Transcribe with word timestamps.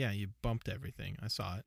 yeah, 0.00 0.10
you 0.12 0.28
bumped 0.40 0.70
everything. 0.70 1.18
I 1.22 1.28
saw 1.28 1.58
it. 1.58 1.64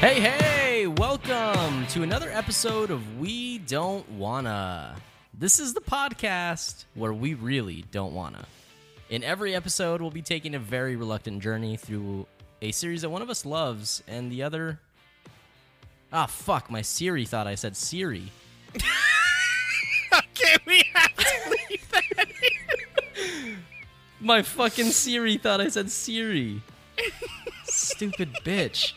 Hey, 0.00 0.18
hey, 0.18 0.86
welcome 0.88 1.86
to 1.86 2.02
another 2.02 2.28
episode 2.32 2.90
of 2.90 3.20
We 3.20 3.58
Don't 3.58 4.10
Wanna. 4.10 4.96
This 5.32 5.60
is 5.60 5.72
the 5.72 5.80
podcast 5.80 6.86
where 6.94 7.12
we 7.12 7.34
really 7.34 7.84
don't 7.92 8.14
wanna. 8.14 8.46
In 9.10 9.22
every 9.22 9.54
episode, 9.54 10.00
we'll 10.00 10.10
be 10.10 10.22
taking 10.22 10.56
a 10.56 10.58
very 10.58 10.96
reluctant 10.96 11.40
journey 11.40 11.76
through 11.76 12.26
a 12.60 12.72
series 12.72 13.02
that 13.02 13.10
one 13.10 13.22
of 13.22 13.30
us 13.30 13.46
loves 13.46 14.02
and 14.08 14.32
the 14.32 14.42
other. 14.42 14.80
Ah, 16.16 16.26
fuck, 16.26 16.70
my 16.70 16.80
Siri 16.80 17.24
thought 17.24 17.48
I 17.48 17.56
said 17.56 17.76
Siri. 17.76 18.30
Okay, 20.16 20.56
we 20.64 20.80
have 20.94 21.16
to 21.16 21.50
leave 21.50 21.90
that. 21.90 22.26
My 24.20 24.42
fucking 24.42 24.90
Siri 24.90 25.38
thought 25.38 25.60
I 25.60 25.66
said 25.66 25.90
Siri. 25.90 26.62
Stupid 27.64 28.32
bitch. 28.44 28.92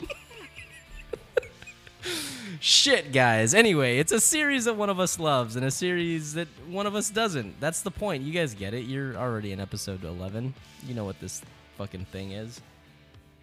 Shit, 2.60 3.12
guys. 3.12 3.56
Anyway, 3.56 3.98
it's 3.98 4.12
a 4.12 4.22
series 4.22 4.66
that 4.66 4.76
one 4.76 4.92
of 4.92 5.00
us 5.00 5.18
loves 5.20 5.56
and 5.56 5.66
a 5.66 5.72
series 5.72 6.36
that 6.36 6.48
one 6.70 6.86
of 6.86 6.96
us 6.96 7.10
doesn't. 7.10 7.60
That's 7.60 7.82
the 7.82 7.92
point. 7.92 8.22
You 8.22 8.32
guys 8.32 8.54
get 8.54 8.76
it. 8.76 8.86
You're 8.86 9.16
already 9.16 9.52
in 9.52 9.60
episode 9.60 10.04
11. 10.04 10.54
You 10.86 10.94
know 10.94 11.06
what 11.06 11.20
this 11.20 11.42
fucking 11.80 12.06
thing 12.06 12.34
is. 12.34 12.62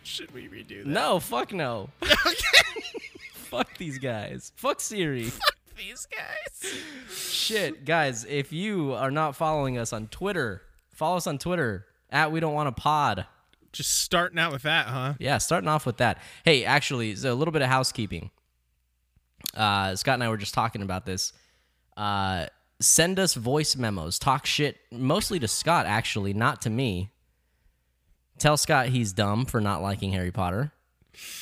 Should 0.05 0.33
we 0.33 0.47
redo 0.49 0.85
that? 0.85 0.87
No, 0.87 1.19
fuck 1.19 1.53
no. 1.53 1.91
fuck 3.59 3.77
these 3.79 3.99
guys. 3.99 4.53
Fuck 4.57 4.81
Siri. 4.81 5.25
Fuck 5.31 5.57
these 5.77 6.07
guys. 6.07 6.73
Shit, 7.11 7.85
guys, 7.85 8.25
if 8.25 8.53
you 8.53 8.93
are 8.95 9.11
not 9.11 9.35
following 9.35 9.77
us 9.77 9.93
on 9.93 10.07
Twitter, 10.07 10.63
follow 10.93 11.17
us 11.17 11.27
on 11.27 11.39
Twitter 11.39 11.87
at 12.11 12.31
We 12.31 12.41
Don't 12.41 12.55
Wanna 12.55 12.73
Pod. 12.73 13.27
Just 13.73 13.99
starting 13.99 14.39
out 14.39 14.53
with 14.53 14.63
that, 14.63 14.87
huh? 14.87 15.15
Yeah, 15.19 15.39
starting 15.39 15.69
off 15.69 15.85
with 15.85 15.97
that. 15.97 16.19
Hey, 16.45 16.65
actually, 16.65 17.17
so 17.17 17.33
a 17.33 17.35
little 17.35 17.51
bit 17.51 17.63
of 17.63 17.69
housekeeping. 17.69 18.31
Uh, 19.53 19.97
Scott 19.97 20.15
and 20.15 20.23
I 20.25 20.29
were 20.29 20.37
just 20.37 20.55
talking 20.55 20.83
about 20.83 21.07
this. 21.07 21.33
Uh, 21.97 22.47
send 22.81 23.19
us 23.19 23.35
voice 23.35 23.75
memos. 23.75 24.19
Talk 24.19 24.47
shit, 24.47 24.79
mostly 24.93 25.41
to 25.41 25.49
Scott, 25.49 25.87
actually, 25.87 26.33
not 26.33 26.63
to 26.63 26.71
me. 26.71 27.11
Tell 28.39 28.57
Scott 28.57 28.89
he's 28.89 29.13
dumb 29.13 29.45
for 29.45 29.61
not 29.61 29.83
liking 29.83 30.13
Harry 30.13 30.33
Potter. 30.33 30.73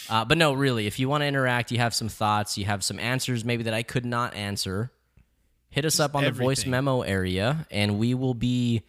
Uh, 0.08 0.24
but 0.24 0.38
no, 0.38 0.52
really, 0.52 0.86
if 0.86 0.98
you 0.98 1.08
want 1.08 1.22
to 1.22 1.26
interact, 1.26 1.70
you 1.70 1.78
have 1.78 1.94
some 1.94 2.08
thoughts, 2.08 2.58
you 2.58 2.64
have 2.64 2.82
some 2.84 2.98
answers 2.98 3.44
maybe 3.44 3.62
that 3.64 3.74
I 3.74 3.82
could 3.82 4.04
not 4.04 4.34
answer, 4.34 4.90
hit 5.70 5.84
us 5.84 5.98
up 6.00 6.14
on 6.14 6.24
the 6.24 6.30
voice 6.32 6.66
memo 6.66 7.02
area, 7.02 7.66
and 7.70 7.98
we 7.98 8.14
will 8.14 8.34
be 8.34 8.82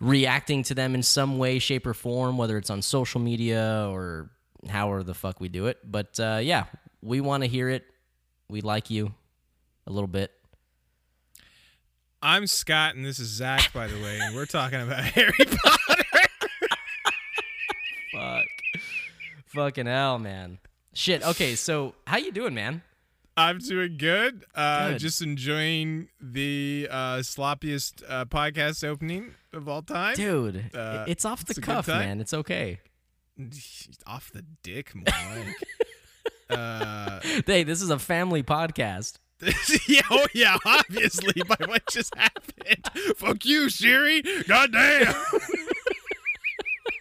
reacting 0.00 0.62
to 0.64 0.74
them 0.74 0.94
in 0.94 1.02
some 1.02 1.38
way, 1.38 1.58
shape, 1.58 1.86
or 1.86 1.94
form, 1.94 2.38
whether 2.38 2.56
it's 2.56 2.70
on 2.70 2.82
social 2.82 3.20
media 3.20 3.86
or 3.90 4.30
however 4.68 5.02
the 5.02 5.14
fuck 5.14 5.40
we 5.40 5.48
do 5.48 5.66
it. 5.66 5.78
But 5.84 6.18
uh, 6.20 6.40
yeah, 6.42 6.64
we 7.02 7.20
want 7.20 7.42
to 7.42 7.48
hear 7.48 7.68
it. 7.68 7.84
We 8.48 8.60
like 8.60 8.90
you 8.90 9.14
a 9.86 9.92
little 9.92 10.08
bit. 10.08 10.32
I'm 12.22 12.46
Scott, 12.46 12.96
and 12.96 13.04
this 13.04 13.18
is 13.18 13.28
Zach, 13.28 13.72
by 13.72 13.86
the 13.86 13.96
way, 13.96 14.18
and 14.20 14.34
we're 14.36 14.44
talking 14.46 14.80
about 14.80 15.02
Harry 15.04 15.32
Potter. 15.38 16.04
Fuck. 18.12 18.44
Fucking 19.54 19.86
hell, 19.86 20.18
man. 20.18 20.58
Shit. 20.94 21.22
Okay, 21.26 21.54
so 21.54 21.94
how 22.06 22.16
you 22.18 22.32
doing, 22.32 22.54
man? 22.54 22.82
I'm 23.36 23.58
doing 23.58 23.96
good. 23.96 24.44
Uh, 24.54 24.90
Good. 24.90 24.98
Just 24.98 25.22
enjoying 25.22 26.08
the 26.20 26.88
uh, 26.90 27.16
sloppiest 27.18 28.02
uh, 28.08 28.24
podcast 28.26 28.84
opening 28.86 29.34
of 29.52 29.68
all 29.68 29.82
time. 29.82 30.14
Dude, 30.14 30.70
Uh, 30.74 31.04
it's 31.08 31.24
off 31.24 31.44
the 31.46 31.52
it's 31.52 31.60
cuff, 31.60 31.88
man. 31.88 32.20
It's 32.20 32.34
okay. 32.34 32.80
Off 34.06 34.30
the 34.32 34.44
dick, 34.62 34.94
more 34.94 35.04
like. 35.06 35.56
uh, 36.50 37.20
Hey, 37.46 37.62
this 37.62 37.80
is 37.80 37.88
a 37.88 37.98
family 37.98 38.42
podcast. 38.42 39.18
yeah, 39.88 40.02
oh 40.10 40.26
yeah, 40.34 40.58
obviously 40.66 41.42
by 41.48 41.56
what 41.66 41.86
just 41.88 42.14
happened. 42.14 42.84
Fuck 43.16 43.46
you, 43.46 43.70
Siri. 43.70 44.20
Goddamn. 44.46 45.14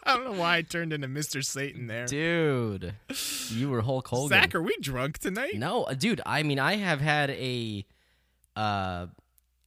I 0.10 0.16
don't 0.16 0.26
know 0.34 0.40
why 0.40 0.58
I 0.58 0.62
turned 0.64 0.92
into 0.92 1.08
Mr. 1.08 1.44
Satan 1.46 1.86
there. 1.88 2.06
Dude, 2.06 2.96
you 3.50 3.70
were 3.70 3.82
Hulk 3.82 4.08
Hogan. 4.08 4.30
Zach, 4.30 4.56
are 4.56 4.62
we 4.62 4.76
drunk 4.82 5.20
tonight? 5.20 5.54
No, 5.56 5.84
uh, 5.84 5.94
dude. 5.94 6.20
I 6.26 6.42
mean, 6.44 6.58
I 6.60 6.78
have 6.78 7.00
had 7.00 7.30
a 7.30 7.86
uh, 8.56 9.08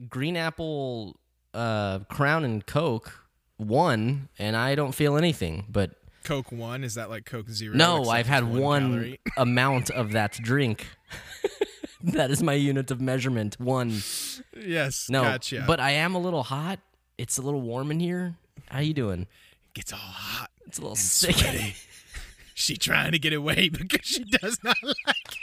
green 0.08 0.36
apple 0.36 1.16
uh, 1.54 2.00
Crown 2.10 2.44
and 2.44 2.66
Coke 2.66 3.26
one, 3.56 4.28
and 4.38 4.56
I 4.56 4.74
don't 4.74 4.92
feel 4.92 5.16
anything. 5.16 5.66
But 5.68 5.92
Coke 6.24 6.50
one 6.50 6.82
is 6.82 6.94
that 6.94 7.08
like 7.08 7.24
Coke 7.24 7.48
zero? 7.48 7.76
no, 7.76 8.04
I've 8.08 8.26
had 8.26 8.42
it's 8.44 8.56
one 8.56 9.16
amount 9.36 9.90
of 9.90 10.12
that 10.12 10.32
drink. 10.32 10.86
that 12.02 12.32
is 12.32 12.42
my 12.42 12.54
unit 12.54 12.90
of 12.90 13.00
measurement. 13.00 13.60
One. 13.60 14.02
Yes, 14.56 15.08
No, 15.08 15.22
gotcha. 15.22 15.64
but 15.66 15.78
I 15.78 15.92
am 15.92 16.14
a 16.16 16.18
little 16.18 16.42
hot. 16.42 16.80
It's 17.16 17.38
a 17.38 17.42
little 17.42 17.60
warm 17.60 17.90
in 17.92 18.00
here. 18.00 18.34
How 18.68 18.80
you 18.80 18.94
doing? 18.94 19.26
Gets 19.74 19.92
all 19.92 19.98
hot 19.98 20.50
It's 20.66 20.78
a 20.78 20.82
little 20.82 20.96
sick. 20.96 21.36
sweaty. 21.36 21.74
she 22.54 22.76
trying 22.76 23.12
to 23.12 23.18
get 23.18 23.32
away 23.32 23.68
because 23.72 24.06
she 24.06 24.24
does 24.24 24.58
not 24.62 24.76
like. 24.82 25.38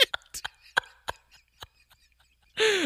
it. 0.00 0.42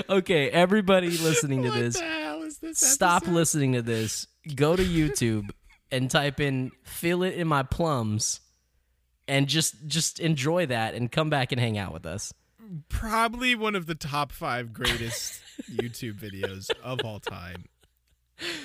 okay, 0.11 0.51
everybody 0.51 1.09
listening 1.11 1.63
to 1.63 1.69
What 1.71 1.79
this, 1.79 1.99
the 1.99 2.05
hell 2.05 2.43
is 2.43 2.59
this? 2.59 2.79
stop 2.79 3.23
episode? 3.23 3.35
listening 3.35 3.73
to 3.73 3.83
this. 3.83 4.27
Go 4.55 4.77
to 4.77 4.85
YouTube 4.85 5.51
and 5.91 6.11
type 6.11 6.39
in 6.41 6.71
"feel 6.85 7.23
it 7.23 7.35
in 7.35 7.49
my 7.49 7.63
plums," 7.63 8.41
and 9.27 9.49
just 9.49 9.75
just 9.87 10.21
enjoy 10.21 10.67
that 10.67 10.95
and 10.95 11.11
come 11.11 11.31
back 11.31 11.51
and 11.53 11.61
hang 11.61 11.77
out 11.79 11.93
with 11.93 12.07
us. 12.07 12.33
Probably 12.89 13.55
one 13.55 13.75
of 13.75 13.87
the 13.87 13.95
top 13.95 14.33
five 14.33 14.73
greatest 14.73 15.41
YouTube 15.71 16.15
videos 16.19 16.71
of 16.83 17.01
all 17.05 17.21
time. 17.21 17.65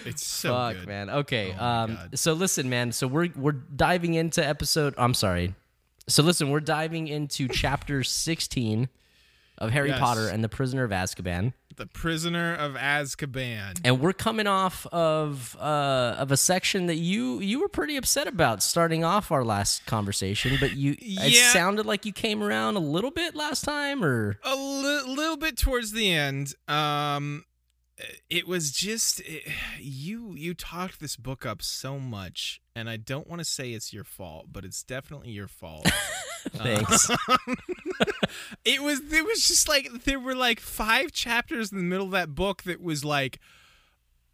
It's 0.05 0.25
so 0.25 0.53
Fuck, 0.53 0.75
good. 0.77 0.87
man. 0.87 1.09
Okay, 1.09 1.55
Oh 1.59 1.63
um, 1.65 1.95
God. 1.95 2.17
so 2.19 2.33
listen, 2.33 2.69
man. 2.69 2.91
So 2.91 3.07
we're 3.07 3.29
we're 3.35 3.51
diving 3.51 4.15
into 4.15 4.45
episode. 4.45 4.93
I'm 4.97 5.13
sorry. 5.13 5.53
So 6.07 6.23
listen, 6.23 6.49
we're 6.49 6.59
diving 6.59 7.07
into 7.07 7.47
chapter 7.51 8.03
16 8.03 8.89
of 9.59 9.71
Harry 9.71 9.89
Yes. 9.89 9.99
Potter 9.99 10.27
and 10.27 10.43
the 10.43 10.49
Prisoner 10.49 10.83
of 10.85 10.91
Azkaban. 10.91 11.53
The 11.75 11.85
Prisoner 11.85 12.55
of 12.55 12.73
Azkaban. 12.73 13.79
and 13.85 13.99
we're 14.01 14.11
coming 14.13 14.47
off 14.47 14.85
of 14.87 15.55
uh, 15.59 16.15
of 16.17 16.31
a 16.31 16.37
section 16.37 16.87
that 16.87 16.95
you 16.95 17.39
you 17.39 17.61
were 17.61 17.69
pretty 17.69 17.95
upset 17.95 18.27
about 18.27 18.61
starting 18.63 19.03
off 19.03 19.31
our 19.31 19.45
last 19.45 19.85
conversation, 19.85 20.57
but 20.59 20.75
you 20.75 20.95
it 20.99 21.33
sounded 21.53 21.85
like 21.85 22.05
you 22.05 22.11
came 22.11 22.41
around 22.43 22.75
a 22.75 22.79
little 22.81 23.11
bit 23.11 23.35
last 23.35 23.63
time, 23.63 24.03
or 24.03 24.37
a 24.43 24.55
li- 24.55 25.03
little 25.15 25.37
bit 25.37 25.57
towards 25.57 25.91
the 25.93 26.11
end 26.11 26.53
um 26.67 27.45
it 28.29 28.47
was 28.47 28.71
just 28.71 29.19
it, 29.21 29.43
you 29.79 30.33
you 30.35 30.53
talked 30.53 30.99
this 30.99 31.15
book 31.15 31.45
up 31.45 31.61
so 31.61 31.99
much 31.99 32.61
and 32.75 32.89
i 32.89 32.97
don't 32.97 33.27
want 33.27 33.39
to 33.39 33.45
say 33.45 33.71
it's 33.71 33.93
your 33.93 34.03
fault 34.03 34.47
but 34.51 34.63
it's 34.63 34.83
definitely 34.83 35.31
your 35.31 35.47
fault 35.47 35.87
thanks. 36.49 37.09
it 38.65 38.81
was 38.81 39.01
it 39.11 39.25
was 39.25 39.45
just 39.45 39.67
like 39.67 40.03
there 40.05 40.19
were 40.19 40.35
like 40.35 40.59
five 40.59 41.11
chapters 41.11 41.71
in 41.71 41.77
the 41.77 41.83
middle 41.83 42.05
of 42.05 42.11
that 42.11 42.35
book 42.35 42.63
that 42.63 42.81
was 42.81 43.03
like 43.03 43.39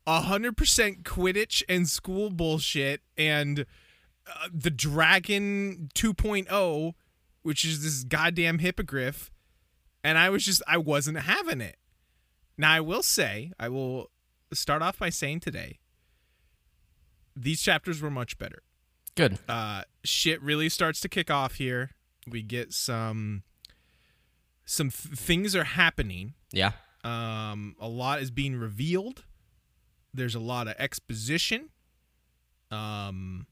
a 0.06 0.22
hundred 0.22 0.56
percent 0.56 1.04
quidditch 1.04 1.64
and 1.68 1.90
school 1.90 2.30
bullshit 2.30 3.02
and 3.18 3.66
uh, 4.28 4.48
the 4.54 4.72
dragon 4.72 5.90
2.0 5.96 6.94
which 7.42 7.66
is 7.66 7.84
this 7.84 8.04
goddamn 8.04 8.60
hippogriff 8.60 9.32
and 10.04 10.18
i 10.18 10.30
was 10.30 10.46
just 10.46 10.62
i 10.68 10.78
wasn't 10.78 11.18
having 11.18 11.62
it 11.62 11.78
now 12.58 12.72
i 12.72 12.80
will 12.80 13.04
say 13.04 13.52
i 13.60 13.68
will 13.70 14.10
start 14.54 14.82
off 14.82 14.98
by 15.00 15.10
saying 15.10 15.40
today 15.40 15.80
these 17.36 17.62
chapters 17.62 18.02
were 18.02 18.10
much 18.12 18.38
better 18.38 18.62
Good. 19.16 19.40
uh, 19.48 19.84
shit 20.04 20.42
really 20.42 20.68
starts 20.70 21.00
to 21.02 21.10
kick 21.10 21.32
off 21.32 21.56
here. 21.56 21.92
We 22.30 22.42
get 22.42 22.74
some 22.74 23.44
some 24.66 24.90
th- 24.90 25.18
things 25.18 25.56
are 25.56 25.64
happening. 25.64 26.34
Yeah. 26.52 26.72
Um, 27.04 27.76
a 27.80 27.88
lot 27.88 28.20
is 28.22 28.30
being 28.32 28.56
revealed. 28.58 29.24
There's 30.14 30.36
a 30.36 30.40
lot 30.40 30.68
of 30.68 30.76
exposition. 30.80 31.70
Um, 32.72 33.48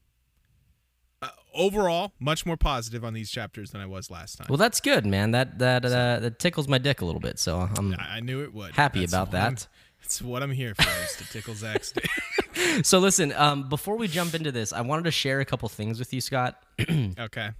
overall, 1.54 2.12
much 2.20 2.44
more 2.46 2.56
positive 2.56 3.04
on 3.04 3.14
these 3.14 3.30
chapters 3.30 3.70
than 3.70 3.80
I 3.80 3.86
was 3.86 4.10
last 4.10 4.36
time. 4.38 4.46
Well, 4.48 4.58
that's 4.58 4.80
good, 4.80 5.06
man. 5.06 5.30
That 5.32 5.58
that 5.58 5.84
uh, 5.84 6.18
that 6.20 6.38
tickles 6.38 6.68
my 6.68 6.78
dick 6.78 7.00
a 7.00 7.04
little 7.04 7.20
bit, 7.20 7.38
so 7.38 7.68
I'm 7.76 7.94
I 7.98 8.20
knew 8.20 8.42
it 8.42 8.52
would. 8.54 8.72
happy 8.74 9.00
That's 9.00 9.12
about 9.12 9.34
I'm- 9.34 9.54
that. 9.54 9.66
That's 10.04 10.20
what 10.20 10.42
I'm 10.42 10.50
here 10.50 10.74
for, 10.74 10.82
is 11.02 11.16
to 11.16 11.32
tickle 11.32 11.54
Zach's 11.54 11.92
dick. 11.92 12.08
So 12.84 12.98
listen, 12.98 13.32
um, 13.32 13.68
before 13.70 13.96
we 13.96 14.06
jump 14.06 14.34
into 14.34 14.52
this, 14.52 14.72
I 14.72 14.82
wanted 14.82 15.04
to 15.04 15.10
share 15.10 15.40
a 15.40 15.44
couple 15.44 15.68
things 15.70 15.98
with 15.98 16.12
you, 16.12 16.20
Scott. 16.20 16.62
okay. 17.18 17.50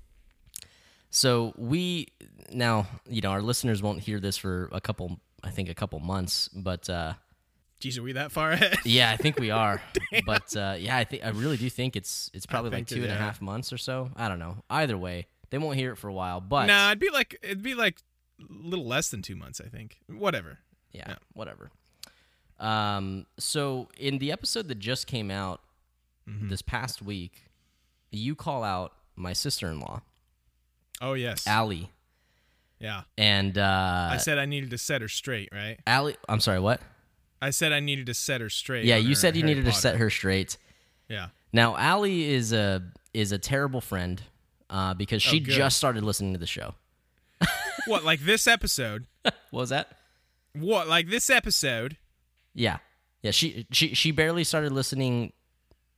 So 1.11 1.53
we 1.57 2.09
now, 2.53 2.87
you 3.09 3.21
know, 3.21 3.31
our 3.31 3.43
listeners 3.43 3.83
won't 3.83 4.01
hear 4.01 4.21
this 4.21 4.37
for 4.37 4.69
a 4.73 4.81
couple, 4.81 5.21
I 5.43 5.51
think, 5.51 5.69
a 5.69 5.75
couple 5.75 5.99
months, 6.01 6.49
but 6.49 6.89
uh, 6.91 7.15
Jeez, 7.85 7.99
are 7.99 8.03
we 8.03 8.13
that 8.13 8.33
far 8.33 8.53
ahead? 8.53 8.79
yeah, 8.85 9.11
I 9.11 9.17
think 9.17 9.39
we 9.39 9.51
are. 9.51 9.83
but 10.27 10.57
uh, 10.57 10.77
yeah, 10.79 10.97
I 10.97 11.05
think 11.05 11.25
I 11.25 11.29
really 11.31 11.57
do 11.59 11.69
think 11.69 11.97
it's 11.97 12.31
it's 12.33 12.47
probably 12.47 12.71
like 12.71 12.87
two 12.87 13.03
and 13.03 13.13
a 13.13 13.15
half 13.15 13.43
months 13.43 13.73
or 13.73 13.79
so. 13.79 14.11
I 14.17 14.29
don't 14.29 14.39
know. 14.39 14.57
Either 14.71 14.97
way, 14.97 15.27
they 15.51 15.59
won't 15.59 15.77
hear 15.77 15.93
it 15.93 15.97
for 15.97 16.09
a 16.09 16.13
while. 16.15 16.41
But 16.41 16.67
nah, 16.67 16.89
it'd 16.89 16.99
be 16.99 17.11
like 17.11 17.39
it'd 17.43 17.63
be 17.63 17.75
like 17.75 17.99
a 18.41 18.45
little 18.51 18.87
less 18.87 19.11
than 19.11 19.21
two 19.23 19.37
months, 19.37 19.61
I 19.61 19.69
think. 19.69 19.99
Whatever. 20.09 20.59
yeah, 20.93 21.05
Yeah. 21.09 21.17
whatever. 21.35 21.71
Um, 22.59 23.27
so 23.39 23.89
in 23.99 24.19
the 24.19 24.33
episode 24.33 24.69
that 24.69 24.79
just 24.79 25.07
came 25.07 25.31
out 25.31 25.61
Mm-hmm. 26.27 26.49
this 26.49 26.63
past 26.63 27.03
week, 27.03 27.51
you 28.11 28.35
call 28.35 28.65
out 28.65 28.95
my 29.15 29.35
sister-in-law, 29.35 30.01
Oh 31.03 31.13
yes. 31.13 31.47
Allie, 31.47 31.91
yeah. 32.81 33.03
and 33.19 33.59
uh, 33.59 34.09
I 34.11 34.17
said 34.17 34.39
I 34.39 34.47
needed 34.47 34.71
to 34.71 34.79
set 34.79 35.03
her 35.03 35.09
straight, 35.09 35.51
right? 35.53 35.79
Allie. 35.87 36.17
I'm 36.27 36.41
sorry, 36.41 36.61
what? 36.61 36.81
I 37.43 37.51
said 37.51 37.73
I 37.73 37.81
needed 37.81 38.07
to 38.07 38.15
set 38.15 38.41
her 38.41 38.49
straight. 38.51 38.85
Yeah, 38.85 38.97
you 38.97 39.11
her 39.11 39.15
said 39.15 39.37
you 39.37 39.43
Harry 39.43 39.55
needed 39.55 39.67
to 39.67 39.73
set 39.77 39.97
her 39.97 40.09
straight. 40.11 40.57
Yeah. 41.09 41.29
Now, 41.53 41.77
Allie 41.77 42.25
is 42.33 42.53
a 42.53 42.83
is 43.13 43.31
a 43.33 43.39
terrible 43.39 43.81
friend 43.81 44.23
uh, 44.71 44.95
because 44.95 45.23
she 45.23 45.37
Oh, 45.37 45.45
just 45.45 45.77
started 45.77 46.03
listening 46.05 46.33
to 46.33 46.39
the 46.39 46.47
show. 46.47 46.75
What, 47.87 48.03
like 48.03 48.21
this 48.21 48.47
episode? 48.47 49.07
What 49.23 49.35
was 49.51 49.69
that? 49.69 49.99
What, 50.55 50.89
like 50.89 51.09
this 51.11 51.29
episode? 51.29 51.99
Yeah, 52.55 52.79
yeah. 53.23 53.31
She 53.31 53.67
she 53.73 53.95
she 53.95 54.11
barely 54.11 54.43
started 54.45 54.73
listening. 54.73 55.33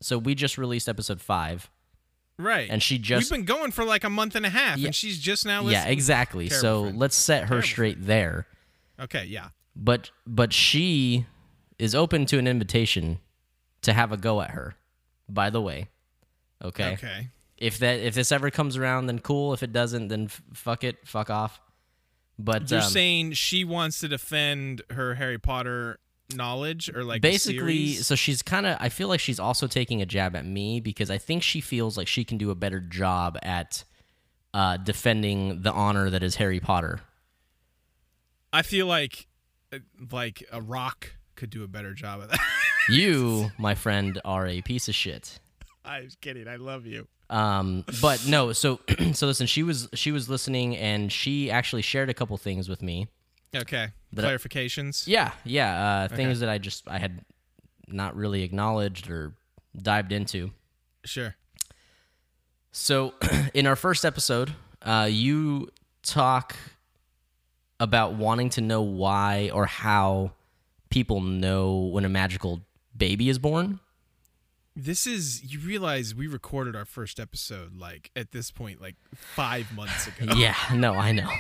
So 0.01 0.19
we 0.19 0.35
just 0.35 0.59
released 0.59 0.89
episode 0.89 1.21
five, 1.21 1.71
Right. 2.39 2.69
and 2.69 2.83
she 2.83 2.99
just 2.99 3.31
We've 3.31 3.39
been 3.39 3.45
going 3.47 3.71
for 3.71 3.85
like 3.85 4.03
a 4.05 4.11
month 4.11 4.35
and 4.35 4.45
a 4.45 4.51
half, 4.51 4.79
Yeah. 4.79 4.87
and 4.87 4.95
she's 4.97 5.19
just 5.21 5.47
now 5.47 5.63
listening. 5.63 5.87
yeah 5.87 5.93
exactly. 5.93 6.49
Terrible 6.49 6.61
So 6.63 6.83
friend. 6.85 6.99
let's 6.99 7.17
set 7.17 7.43
her 7.45 7.49
Terrible 7.49 7.67
straight 7.69 8.05
there. 8.07 8.47
Okay, 9.01 9.27
yeah. 9.27 9.49
But 9.77 10.11
but 10.27 10.53
she 10.53 11.27
is 11.79 11.95
open 11.95 12.27
to 12.27 12.39
an 12.39 12.47
invitation 12.47 13.19
to 13.83 13.93
have 13.93 14.11
a 14.11 14.17
go 14.17 14.41
at 14.41 14.51
her. 14.51 14.75
By 15.29 15.51
the 15.51 15.61
way, 15.61 15.89
okay. 16.63 16.95
Okay. 16.95 17.29
If 17.59 17.79
that 17.79 18.01
if 18.01 18.15
this 18.15 18.33
ever 18.33 18.51
comes 18.51 18.77
around, 18.77 19.07
then 19.07 19.19
cool. 19.19 19.53
If 19.53 19.63
it 19.63 19.73
doesn't, 19.73 20.09
then 20.09 20.25
f- 20.25 20.43
fuck 20.53 20.85
it, 20.85 21.07
fuck 21.07 21.31
off. 21.31 21.61
But 22.39 22.71
You're 22.71 22.81
um, 22.81 22.87
saying 22.87 23.33
she 23.33 23.65
wants 23.65 24.01
to 24.01 24.09
defend 24.09 24.83
her 24.91 25.15
Harry 25.15 25.39
Potter 25.39 25.99
knowledge 26.35 26.91
or 26.91 27.05
like 27.05 27.23
basically 27.23 27.93
so 27.93 28.17
she's 28.17 28.43
kind 28.43 28.67
of 28.67 28.77
i 28.81 28.89
feel 28.89 29.07
like 29.07 29.21
she's 29.21 29.39
also 29.39 29.69
taking 29.69 30.03
a 30.03 30.07
jab 30.07 30.35
at 30.35 30.45
me 30.45 30.81
because 30.81 31.09
i 31.09 31.19
think 31.19 31.41
she 31.41 31.61
feels 31.61 31.97
like 31.97 32.09
she 32.09 32.25
can 32.25 32.37
do 32.37 32.51
a 32.51 32.55
better 32.57 32.81
job 32.81 33.39
at 33.45 33.85
uh, 34.53 34.77
defending 34.77 35.63
the 35.63 35.71
honor 35.71 36.11
that 36.11 36.25
is 36.25 36.35
harry 36.35 36.59
potter 36.59 36.99
I 38.57 38.63
feel 38.63 38.87
like 38.87 39.27
like 40.13 40.43
a 40.53 40.61
rock 40.61 41.13
could 41.35 41.51
do 41.51 41.63
a 41.65 41.69
better 41.69 41.93
job 41.95 42.21
of 42.21 42.31
that. 42.31 42.41
you 42.89 43.51
my 43.59 43.75
friend 43.75 44.21
are 44.25 44.47
a 44.47 44.63
piece 44.63 44.89
of 44.89 44.95
shit 44.95 45.39
I 45.85 46.01
was 46.03 46.17
kidding. 46.17 46.49
I 46.49 46.57
love 46.57 46.87
you. 46.87 47.07
um 47.31 47.85
but 48.01 48.27
no 48.29 48.53
so 48.53 48.81
so 49.13 49.27
listen 49.27 49.47
she 49.47 49.63
was 49.63 49.89
she 49.95 50.13
was 50.13 50.29
listening 50.29 50.77
and 50.77 51.11
she 51.13 51.51
actually 51.51 51.83
shared 51.83 52.09
a 52.11 52.15
couple 52.15 52.37
things 52.37 52.69
with 52.69 52.83
me 52.83 53.09
Okay. 53.55 53.89
But 54.13 54.25
I- 54.25 54.29
Clarifications. 54.35 55.07
yeah 55.07 55.33
yeah 55.45 56.05
uh 56.05 56.09
things 56.15 56.41
that 56.41 56.49
i 56.49 56.59
just 56.59 56.85
i 56.89 56.99
had 56.99 57.21
not 57.89 58.17
really 58.17 58.43
acknowledged 58.43 59.11
or 59.11 59.33
dived 59.77 60.13
into 60.13 60.51
Sure. 61.05 61.37
So, 62.73 63.15
in 63.55 63.67
our 63.67 63.77
first 63.77 64.05
episode, 64.05 64.53
uh, 64.83 65.09
you 65.11 65.69
talk 66.03 66.57
about 67.81 68.15
wanting 68.15 68.51
to 68.51 68.61
know 68.61 68.83
why 68.83 69.51
or 69.53 69.67
how 69.67 70.33
people 70.91 71.21
know 71.21 71.77
when 71.77 72.05
a 72.05 72.09
magical 72.09 72.63
baby 72.97 73.29
is 73.29 73.39
born. 73.39 73.81
This 74.75 75.07
is 75.07 75.43
you 75.43 75.59
realize 75.61 76.15
we 76.15 76.27
recorded 76.27 76.77
our 76.77 76.85
first 76.85 77.19
episode 77.19 77.79
like 77.79 78.11
at 78.15 78.33
this 78.33 78.51
point 78.51 78.81
like 78.81 78.97
5 79.15 79.73
months 79.75 80.07
ago. 80.07 80.35
Yeah, 80.37 80.55
no, 80.75 80.95
I 80.95 81.13
know. 81.13 81.31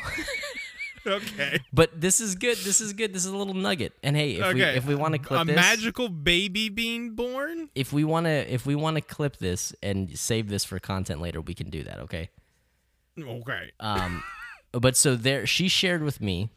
okay. 1.06 1.60
But 1.70 2.00
this 2.00 2.20
is 2.20 2.34
good. 2.34 2.56
This 2.58 2.80
is 2.80 2.94
good. 2.94 3.12
This 3.12 3.26
is 3.26 3.30
a 3.30 3.36
little 3.36 3.54
nugget. 3.54 3.92
And 4.02 4.16
hey, 4.16 4.36
if 4.36 4.54
we 4.54 4.62
if 4.62 4.86
we 4.86 4.94
want 4.94 5.14
to 5.14 5.18
clip 5.18 5.42
a 5.42 5.44
this, 5.44 5.56
magical 5.56 6.08
baby 6.08 6.70
being 6.70 7.10
born? 7.10 7.68
if 7.74 7.92
we 7.92 8.04
want 8.04 8.24
to 8.24 8.52
if 8.52 8.64
we 8.64 8.74
want 8.74 8.96
to 8.96 9.02
clip 9.02 9.36
this 9.36 9.74
and 9.82 10.18
save 10.18 10.48
this 10.48 10.64
for 10.64 10.78
content 10.78 11.20
later, 11.20 11.42
we 11.42 11.52
can 11.52 11.68
do 11.68 11.82
that, 11.82 12.00
okay? 12.00 12.30
Okay. 13.18 13.70
Um, 13.80 14.22
but 14.80 14.96
so 14.96 15.16
there, 15.16 15.46
she 15.46 15.68
shared 15.68 16.02
with 16.02 16.20
me 16.20 16.50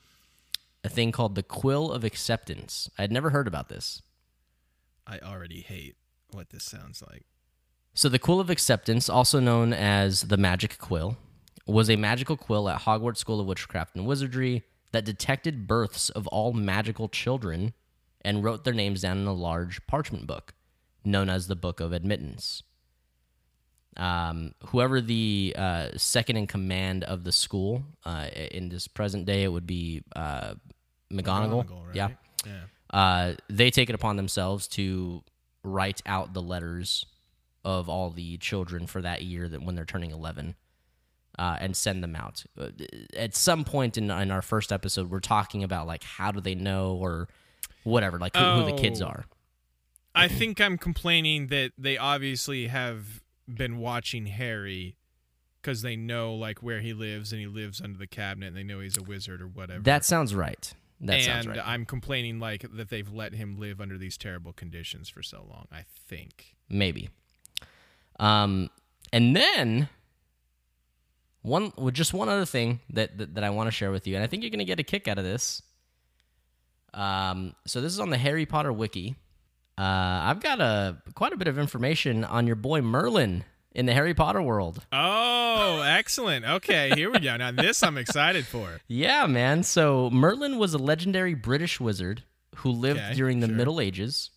a 0.83 0.89
thing 0.89 1.12
called 1.12 1.36
the 1.36 1.44
Quill 1.44 1.92
of 1.92 2.04
Acceptance. 2.04 2.89
I 2.98 3.01
had 3.04 3.12
never 3.12 3.30
heard 3.30 3.48
about 3.48 3.69
this. 3.69 4.01
I 5.06 5.19
already 5.19 5.62
hate 5.62 5.95
what 6.31 6.50
this 6.50 6.63
sounds 6.63 7.04
like. 7.10 7.25
So 7.94 8.07
the 8.07 8.19
Quill 8.19 8.39
of 8.39 8.50
Acceptance, 8.50 9.10
also 9.10 9.39
known 9.39 9.74
as 9.74 10.24
the 10.24 10.38
Magic 10.38 10.77
Quill, 10.77 11.18
was 11.66 11.89
a 11.89 11.95
magical 11.95 12.38
quill 12.38 12.69
at 12.69 12.81
Hogwarts 12.81 13.18
School 13.18 13.39
of 13.39 13.45
Witchcraft 13.45 13.95
and 13.95 14.07
Wizardry 14.07 14.63
that 14.92 15.06
detected 15.06 15.68
births 15.68 16.10
of 16.10 16.27
all 16.27 16.54
magical 16.54 17.07
children 17.10 17.74
and 18.22 18.44
wrote 18.44 18.63
their 18.63 18.74
names 18.74 19.01
down 19.01 19.18
in 19.19 19.27
a 19.27 19.33
large 19.33 19.86
parchment 19.86 20.25
book 20.25 20.54
known 21.04 21.30
as 21.30 21.48
the 21.48 21.56
Book 21.56 21.80
of 21.80 21.94
Admittance. 21.94 22.63
Um, 24.00 24.54
whoever 24.68 25.01
the 25.01 25.54
uh, 25.57 25.90
second 25.98 26.38
in 26.38 26.48
command 26.48 27.04
of 27.04 27.24
the 27.25 27.31
school 27.31 27.84
uh, 28.06 28.28
in 28.51 28.69
this 28.69 28.88
present 28.88 29.25
day, 29.25 29.44
it 29.44 29.50
would 29.50 29.68
be 29.68 30.04
uh, 30.16 30.54
McGonagall. 31.12 31.66
McGonagall, 31.66 31.86
right? 31.88 31.96
Yeah 31.96 32.10
Yeah. 32.46 32.62
uh, 32.92 33.34
they 33.50 33.69
take 33.72 33.90
it 33.90 33.96
upon 33.96 34.16
themselves 34.16 34.68
to 34.69 35.24
write 35.63 36.01
out 36.06 36.34
the 36.34 36.42
letters 36.42 37.06
of 37.66 37.90
all 37.90 38.10
the 38.10 38.38
children 38.38 38.88
for 38.88 39.01
that 39.01 39.22
year 39.24 39.50
that 39.50 39.62
when 39.62 39.75
they're 39.75 39.84
turning 39.86 40.12
11 40.12 40.56
uh, 41.38 41.57
and 41.60 41.75
send 41.75 42.01
them 42.01 42.16
out 42.16 42.46
Uh, 42.57 42.69
at 43.18 43.36
some 43.36 43.66
point 43.66 43.98
in, 43.98 44.10
in 44.10 44.31
our 44.31 44.42
first 44.42 44.72
episode 44.72 45.10
we're 45.12 45.19
talking 45.19 45.62
about 45.63 45.86
like 45.86 46.04
how 46.06 46.31
do 46.31 46.40
they 46.40 46.56
know 46.56 46.94
or 46.94 47.28
whatever 47.84 48.18
like 48.18 48.34
who, 48.36 48.44
who 48.44 48.66
the 48.66 48.78
kids 48.81 49.01
Oh. 49.01 49.07
are 49.07 49.25
I 50.16 50.28
think 50.30 50.62
I'm 50.62 50.78
complaining 50.78 51.48
that 51.48 51.72
they 51.78 51.98
obviously 51.98 52.68
have 52.68 53.22
been 53.56 53.78
watching 53.78 54.25
Harry 54.28 54.96
because 55.62 55.81
they 55.81 55.96
know 55.96 56.34
like 56.34 56.60
where 56.63 56.80
he 56.80 56.94
lives 56.94 57.31
and 57.34 57.42
he 57.42 57.48
lives 57.48 57.81
under 57.81 57.98
the 57.98 58.07
cabinet 58.07 58.48
and 58.48 58.56
they 58.57 58.63
know 58.63 58.80
he's 58.80 58.98
a 58.98 59.04
wizard 59.04 59.42
or 59.42 59.48
whatever. 59.48 59.81
that 59.84 60.06
sounds 60.06 60.34
right 60.34 60.74
that 61.01 61.16
and 61.16 61.24
sounds 61.24 61.48
right 61.48 61.60
I'm 61.66 61.86
complaining 61.86 62.40
like 62.40 62.66
that 62.74 62.90
they've 62.90 63.12
let 63.12 63.34
him 63.34 63.58
live 63.60 63.82
under 63.82 63.98
these 63.98 64.18
terrible 64.18 64.53
conditions 64.53 65.10
for 65.10 65.22
so 65.24 65.46
long. 65.50 65.68
I 65.72 65.84
think. 66.08 66.56
maybe 66.70 67.10
um 68.20 68.70
and 69.13 69.36
then 69.36 69.89
one 71.41 71.72
with 71.77 71.94
just 71.94 72.13
one 72.13 72.27
other 72.29 72.46
thing 72.46 72.79
that 72.89 73.18
that, 73.18 73.36
that 73.36 73.44
i 73.44 73.50
want 73.50 73.68
to 73.68 73.72
share 73.72 73.91
with 73.91 74.06
you 74.08 74.15
and 74.15 74.24
i 74.24 74.27
think 74.27 74.44
you're 74.44 74.50
going 74.50 74.60
to 74.60 74.65
get 74.65 74.79
a 74.79 74.84
kick 74.84 75.08
out 75.08 75.18
of 75.18 75.24
this 75.24 75.62
um 76.94 77.53
so 77.65 77.79
this 77.82 77.94
is 77.94 78.00
on 78.00 78.10
the 78.10 78.18
harry 78.18 78.46
potter 78.46 78.74
wiki 78.74 79.15
uh 79.79 80.27
i've 80.29 80.41
got 80.41 80.59
a 80.59 80.98
quite 81.15 81.31
a 81.33 81.38
bit 81.38 81.48
of 81.48 81.57
information 81.57 82.24
on 82.24 82.45
your 82.45 82.55
boy 82.55 82.81
merlin 82.81 83.43
in 83.74 83.86
the 83.86 83.93
harry 83.93 84.13
potter 84.13 84.41
world 84.41 84.86
Oh, 84.91 85.81
excellent. 85.86 86.43
Okay, 86.45 86.91
here 86.95 87.12
we 87.12 87.19
go. 87.19 87.38
Now 87.38 87.51
this 87.51 87.81
I'm 87.83 87.98
excited 87.98 88.45
for. 88.48 88.81
yeah 88.88 89.25
man 89.27 89.63
so 89.63 90.09
merlin 90.12 90.57
was 90.57 90.74
a 90.74 90.77
legendary 90.79 91.33
british 91.33 91.79
wizard 91.79 92.24
who 92.57 92.71
lived 92.71 93.00
Okay, 93.00 93.13
during 93.13 93.39
the 93.39 93.48
sure. 93.48 93.55
middle 93.55 93.79
ages 93.79 94.31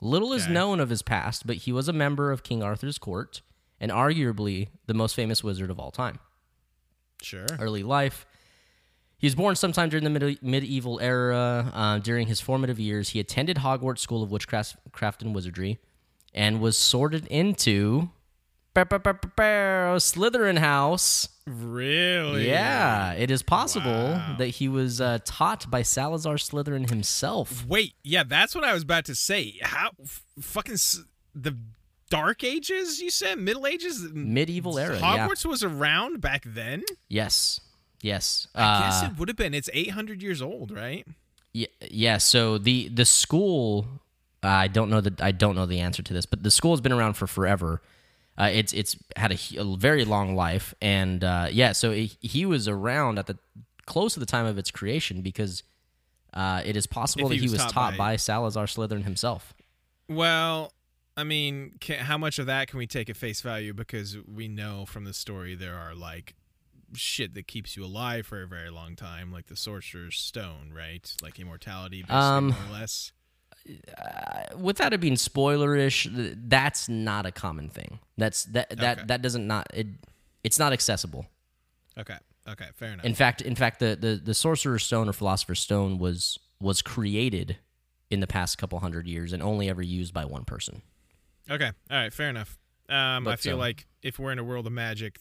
little 0.00 0.32
is 0.32 0.48
known 0.48 0.80
of 0.80 0.88
his 0.90 1.02
past 1.02 1.46
but 1.46 1.56
he 1.56 1.72
was 1.72 1.88
a 1.88 1.92
member 1.92 2.30
of 2.32 2.42
king 2.42 2.62
arthur's 2.62 2.98
court 2.98 3.42
and 3.80 3.90
arguably 3.92 4.68
the 4.86 4.94
most 4.94 5.14
famous 5.14 5.44
wizard 5.44 5.70
of 5.70 5.78
all 5.78 5.90
time 5.90 6.18
Sure. 7.22 7.46
early 7.58 7.82
life. 7.82 8.26
He 9.18 9.26
was 9.26 9.34
born 9.34 9.56
sometime 9.56 9.88
during 9.88 10.04
the 10.04 10.10
mid- 10.10 10.42
medieval 10.42 11.00
era. 11.00 11.70
Uh, 11.74 11.98
during 11.98 12.28
his 12.28 12.40
formative 12.40 12.78
years, 12.78 13.08
he 13.10 13.20
attended 13.20 13.58
Hogwarts 13.58 13.98
School 13.98 14.22
of 14.22 14.30
Witchcraft 14.30 14.76
Craft 14.92 15.22
and 15.22 15.34
Wizardry 15.34 15.78
and 16.32 16.60
was 16.60 16.78
sorted 16.78 17.26
into 17.26 18.10
Slytherin 19.98 20.58
House. 20.58 21.28
Really? 21.46 22.46
Yeah, 22.48 23.12
it 23.12 23.30
is 23.30 23.42
possible 23.42 23.90
Wow. 23.90 24.36
that 24.38 24.48
he 24.48 24.68
was 24.68 25.00
uh, 25.00 25.18
taught 25.24 25.70
by 25.70 25.82
Salazar 25.82 26.34
Slytherin 26.36 26.88
himself. 26.90 27.64
Wait, 27.66 27.94
yeah, 28.04 28.22
that's 28.24 28.54
what 28.54 28.64
I 28.64 28.74
was 28.74 28.82
about 28.82 29.06
to 29.06 29.14
say. 29.14 29.58
How 29.62 29.90
f- 30.02 30.22
fucking 30.40 30.74
s- 30.74 31.00
the 31.34 31.56
Dark 32.10 32.44
Ages? 32.44 33.00
You 33.00 33.10
said 33.10 33.38
Middle 33.38 33.66
Ages? 33.66 34.06
Medieval 34.12 34.78
era, 34.78 34.98
yeah. 34.98 35.26
Hogwarts 35.28 35.46
was 35.46 35.64
around 35.64 36.20
back 36.20 36.42
then. 36.46 36.84
Yes, 37.08 37.60
yes. 38.00 38.48
I 38.54 38.80
guess 38.80 39.02
Uh, 39.02 39.06
it 39.06 39.18
would 39.18 39.28
have 39.28 39.36
been. 39.36 39.54
It's 39.54 39.70
800 39.72 40.22
years 40.22 40.40
old, 40.42 40.70
right? 40.70 41.06
Yeah, 41.52 41.66
yeah. 41.90 42.18
So 42.18 42.58
the 42.58 42.88
the 42.88 43.04
school, 43.04 43.86
I 44.42 44.68
don't 44.68 44.90
know 44.90 45.00
the 45.00 45.14
I 45.24 45.32
don't 45.32 45.54
know 45.56 45.66
the 45.66 45.80
answer 45.80 46.02
to 46.02 46.12
this, 46.12 46.26
but 46.26 46.42
the 46.42 46.50
school 46.50 46.72
has 46.72 46.80
been 46.80 46.92
around 46.92 47.14
for 47.14 47.26
forever. 47.26 47.82
Uh, 48.36 48.50
it's 48.52 48.72
it's 48.72 48.96
had 49.16 49.32
a, 49.32 49.38
a 49.58 49.76
very 49.76 50.04
long 50.04 50.36
life, 50.36 50.74
and 50.80 51.24
uh, 51.24 51.48
yeah, 51.50 51.72
so 51.72 51.90
he 51.92 52.16
he 52.20 52.46
was 52.46 52.68
around 52.68 53.18
at 53.18 53.26
the 53.26 53.36
close 53.86 54.14
to 54.14 54.20
the 54.20 54.26
time 54.26 54.46
of 54.46 54.58
its 54.58 54.70
creation 54.70 55.22
because 55.22 55.62
uh, 56.34 56.62
it 56.64 56.76
is 56.76 56.86
possible 56.86 57.24
If 57.24 57.28
that 57.30 57.34
he 57.36 57.40
he 57.40 57.44
was 57.46 57.52
was 57.52 57.62
taught 57.62 57.72
taught 57.72 57.92
by- 57.92 58.12
by 58.12 58.16
Salazar 58.16 58.66
Slytherin 58.66 59.02
himself. 59.04 59.54
Well, 60.08 60.72
I 61.16 61.24
mean, 61.24 61.72
can, 61.80 61.98
how 62.00 62.16
much 62.18 62.38
of 62.38 62.46
that 62.46 62.68
can 62.68 62.78
we 62.78 62.86
take 62.86 63.10
at 63.10 63.16
face 63.16 63.40
value? 63.40 63.72
Because 63.74 64.16
we 64.26 64.46
know 64.46 64.84
from 64.86 65.04
the 65.04 65.12
story 65.14 65.54
there 65.56 65.76
are 65.76 65.94
like 65.94 66.34
shit 66.94 67.34
that 67.34 67.46
keeps 67.46 67.76
you 67.76 67.84
alive 67.84 68.26
for 68.26 68.42
a 68.42 68.46
very 68.46 68.70
long 68.70 68.96
time, 68.96 69.32
like 69.32 69.46
the 69.46 69.56
Sorcerer's 69.56 70.16
Stone, 70.18 70.72
right? 70.74 71.12
Like 71.22 71.38
immortality, 71.38 72.02
basically, 72.02 72.16
Um, 72.16 72.46
more 72.48 72.56
or 72.68 72.72
less. 72.72 73.12
without 74.56 74.92
it 74.92 75.00
being 75.00 75.14
spoilerish, 75.14 76.14
th- 76.14 76.34
that's 76.46 76.88
not 76.88 77.26
a 77.26 77.32
common 77.32 77.68
thing. 77.68 77.98
That's 78.16 78.44
that 78.46 78.70
that 78.70 78.98
Okay. 78.98 79.06
that 79.06 79.22
doesn't 79.22 79.46
not 79.46 79.66
it. 79.74 79.86
It's 80.44 80.58
not 80.58 80.72
accessible. 80.72 81.26
Okay, 81.98 82.16
okay, 82.48 82.68
fair 82.74 82.92
enough. 82.92 83.04
In 83.04 83.14
fact, 83.14 83.42
in 83.42 83.54
fact, 83.54 83.80
the 83.80 83.96
the 83.96 84.20
the 84.22 84.34
Sorcerer's 84.34 84.84
Stone 84.84 85.08
or 85.08 85.12
Philosopher's 85.12 85.60
Stone 85.60 85.98
was 85.98 86.38
was 86.60 86.82
created 86.82 87.58
in 88.10 88.20
the 88.20 88.26
past 88.26 88.58
couple 88.58 88.78
hundred 88.80 89.06
years 89.06 89.32
and 89.32 89.42
only 89.42 89.68
ever 89.68 89.82
used 89.82 90.14
by 90.14 90.24
one 90.24 90.44
person. 90.44 90.82
okay, 91.50 91.72
all 91.90 91.96
right, 91.96 92.12
fair 92.12 92.30
enough. 92.30 92.58
Um, 92.88 93.28
I 93.28 93.36
feel 93.36 93.54
um, 93.54 93.60
like 93.60 93.86
if 94.02 94.18
we're 94.18 94.32
in 94.32 94.38
a 94.38 94.44
world 94.44 94.66
of 94.66 94.72
magic, 94.72 95.20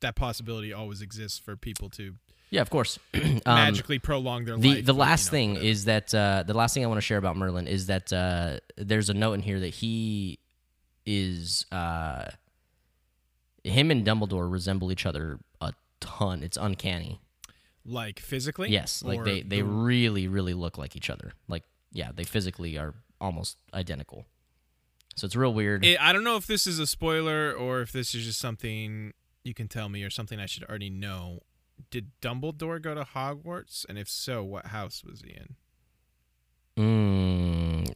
that 0.00 0.16
possibility 0.16 0.72
always 0.72 1.02
exists 1.02 1.38
for 1.38 1.56
people 1.56 1.88
to 1.90 2.14
Yeah, 2.50 2.62
of 2.62 2.70
course. 2.70 2.98
um, 3.14 3.40
magically 3.46 3.98
prolong 3.98 4.44
their 4.44 4.56
the 4.56 4.68
life. 4.68 4.76
the 4.78 4.92
but, 4.92 4.94
you 4.94 5.00
last 5.00 5.26
know, 5.26 5.30
thing 5.30 5.56
is 5.56 5.84
that 5.84 6.14
uh, 6.14 6.42
the 6.46 6.54
last 6.54 6.74
thing 6.74 6.84
I 6.84 6.86
want 6.88 6.98
to 6.98 7.02
share 7.02 7.18
about 7.18 7.36
Merlin 7.36 7.66
is 7.66 7.86
that 7.86 8.12
uh, 8.12 8.58
there's 8.76 9.08
a 9.10 9.14
note 9.14 9.34
in 9.34 9.40
here 9.42 9.60
that 9.60 9.74
he 9.74 10.38
is 11.06 11.64
uh, 11.72 12.26
him 13.64 13.90
and 13.90 14.06
Dumbledore 14.06 14.50
resemble 14.50 14.90
each 14.92 15.06
other 15.06 15.38
a 15.60 15.72
ton. 16.00 16.42
It's 16.42 16.56
uncanny. 16.56 17.20
like 17.84 18.20
physically. 18.20 18.70
Yes, 18.70 19.02
like 19.02 19.24
they 19.24 19.42
they 19.42 19.60
the- 19.60 19.64
really 19.64 20.28
really 20.28 20.54
look 20.54 20.78
like 20.78 20.96
each 20.96 21.10
other. 21.10 21.32
Like 21.48 21.64
yeah, 21.92 22.10
they 22.14 22.24
physically 22.24 22.78
are 22.78 22.94
almost 23.20 23.58
identical. 23.74 24.26
So 25.16 25.26
it's 25.26 25.36
real 25.36 25.52
weird. 25.52 25.84
It, 25.84 26.00
I 26.00 26.12
don't 26.12 26.24
know 26.24 26.36
if 26.36 26.46
this 26.46 26.66
is 26.66 26.78
a 26.78 26.86
spoiler 26.86 27.52
or 27.52 27.80
if 27.82 27.92
this 27.92 28.14
is 28.14 28.24
just 28.24 28.38
something 28.38 29.12
you 29.44 29.54
can 29.54 29.68
tell 29.68 29.88
me 29.88 30.02
or 30.02 30.10
something 30.10 30.38
I 30.38 30.46
should 30.46 30.64
already 30.64 30.90
know. 30.90 31.40
Did 31.90 32.10
Dumbledore 32.20 32.80
go 32.80 32.94
to 32.94 33.04
Hogwarts? 33.04 33.86
And 33.88 33.98
if 33.98 34.08
so, 34.08 34.44
what 34.44 34.66
house 34.66 35.02
was 35.04 35.22
he 35.22 35.30
in? 35.30 35.56
Mm, 36.76 37.94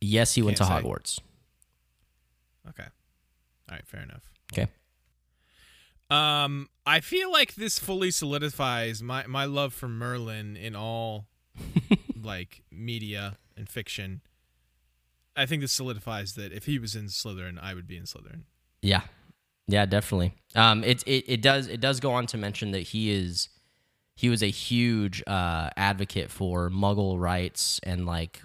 yes, 0.00 0.34
he 0.34 0.42
went 0.42 0.58
to 0.58 0.64
say. 0.64 0.70
Hogwarts. 0.70 1.18
Okay. 2.68 2.86
All 3.68 3.76
right, 3.76 3.86
fair 3.86 4.02
enough. 4.02 4.30
Okay. 4.52 4.68
Um, 6.10 6.68
I 6.84 7.00
feel 7.00 7.32
like 7.32 7.54
this 7.54 7.78
fully 7.78 8.10
solidifies 8.10 9.02
my 9.02 9.26
my 9.26 9.46
love 9.46 9.72
for 9.72 9.88
Merlin 9.88 10.56
in 10.56 10.76
all 10.76 11.26
like 12.22 12.62
media 12.70 13.38
and 13.56 13.68
fiction. 13.68 14.20
I 15.34 15.46
think 15.46 15.62
this 15.62 15.72
solidifies 15.72 16.34
that 16.34 16.52
if 16.52 16.66
he 16.66 16.78
was 16.78 16.94
in 16.94 17.06
Slytherin, 17.06 17.58
I 17.60 17.72
would 17.72 17.86
be 17.86 17.96
in 17.96 18.04
Slytherin. 18.04 18.42
Yeah, 18.82 19.02
yeah, 19.66 19.86
definitely. 19.86 20.34
Um, 20.54 20.84
it 20.84 21.02
it 21.04 21.24
it 21.28 21.42
does 21.42 21.66
it 21.66 21.80
does 21.80 22.00
go 22.00 22.12
on 22.12 22.26
to 22.26 22.36
mention 22.38 22.72
that 22.72 22.80
he 22.80 23.10
is 23.10 23.48
he 24.16 24.28
was 24.28 24.42
a 24.42 24.50
huge 24.50 25.22
uh 25.26 25.70
advocate 25.76 26.30
for 26.30 26.68
Muggle 26.70 27.18
rights 27.18 27.80
and 27.82 28.06
like 28.06 28.42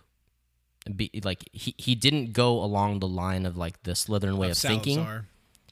be 0.95 1.09
like 1.23 1.43
he 1.51 1.75
he 1.77 1.95
didn't 1.95 2.33
go 2.33 2.63
along 2.63 2.99
the 2.99 3.07
line 3.07 3.45
of 3.45 3.57
like 3.57 3.83
the 3.83 3.91
Slytherin 3.91 4.37
way 4.37 4.49
of, 4.51 4.57
thinking, 4.57 4.95
Salazar. 4.95 5.25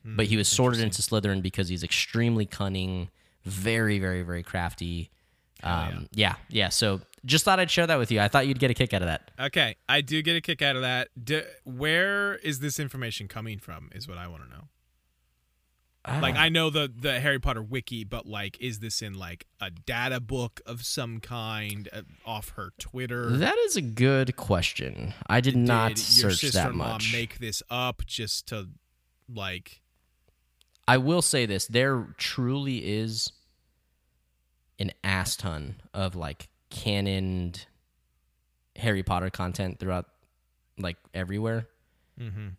Hmm, 0.04 0.16
but 0.18 0.26
he 0.26 0.38
was 0.38 0.48
sorted 0.48 0.82
into 0.82 1.02
Slytherin 1.02 1.42
because 1.42 1.70
he's 1.70 1.84
extremely 1.84 2.46
cunning, 2.46 3.10
very 3.44 4.00
very 4.00 4.24
very 4.24 4.44
crafty. 4.44 5.10
Um, 5.64 6.08
yeah, 6.12 6.36
yeah. 6.50 6.70
So 6.70 7.02
just 7.26 7.46
thought 7.46 7.60
I'd 7.60 7.72
share 7.72 7.88
that 7.88 7.98
with 7.98 8.12
you. 8.12 8.20
I 8.20 8.28
thought 8.28 8.46
you'd 8.46 8.60
get 8.60 8.70
a 8.70 8.74
kick 8.74 8.94
out 8.94 9.02
of 9.02 9.08
that. 9.08 9.32
Okay, 9.40 9.78
I 9.90 10.02
do 10.02 10.22
get 10.22 10.36
a 10.36 10.42
kick 10.42 10.62
out 10.62 10.76
of 10.76 10.84
that. 10.84 11.08
D- 11.24 11.42
where 11.64 12.36
is 12.36 12.60
this 12.60 12.80
information 12.80 13.28
coming 13.28 13.58
from? 13.58 13.90
Is 13.96 14.08
what 14.08 14.18
I 14.18 14.28
want 14.28 14.44
to 14.44 14.50
know. 14.50 14.68
Like 16.08 16.36
I 16.36 16.50
know 16.50 16.70
the 16.70 16.92
the 16.96 17.20
Harry 17.20 17.40
Potter 17.40 17.64
wiki, 17.64 18.04
but 18.04 18.26
like, 18.28 18.62
is 18.62 18.80
this 18.80 19.02
in 19.02 19.14
like 19.16 19.48
a 19.60 19.72
data 19.72 20.20
book 20.20 20.62
of 20.66 20.86
some 20.86 21.20
kind 21.20 21.90
uh, 21.92 22.02
off 22.26 22.50
her 22.50 22.74
Twitter? 22.78 23.30
That 23.38 23.58
is 23.60 23.76
a 23.76 23.82
good 23.82 24.36
question. 24.36 25.14
I 25.28 25.42
did, 25.42 25.56
not 25.56 25.96
Did 25.96 26.18
your 26.18 26.32
search 26.32 26.52
that 26.54 26.76
much. 26.76 27.12
make 27.12 27.40
this 27.40 27.64
up 27.70 28.06
just 28.06 28.48
to 28.50 28.70
like? 29.34 29.82
I 30.88 30.98
will 30.98 31.24
say 31.24 31.46
this: 31.48 31.66
there 31.66 32.08
truly 32.18 32.78
is 32.86 33.32
an 34.78 34.92
ass 35.04 35.36
ton 35.36 35.76
of 35.94 36.16
like 36.16 36.50
canoned 36.70 37.66
Harry 38.76 39.02
Potter 39.02 39.32
content 39.32 39.80
throughout, 39.80 40.06
like 40.78 40.98
everywhere. 41.16 41.68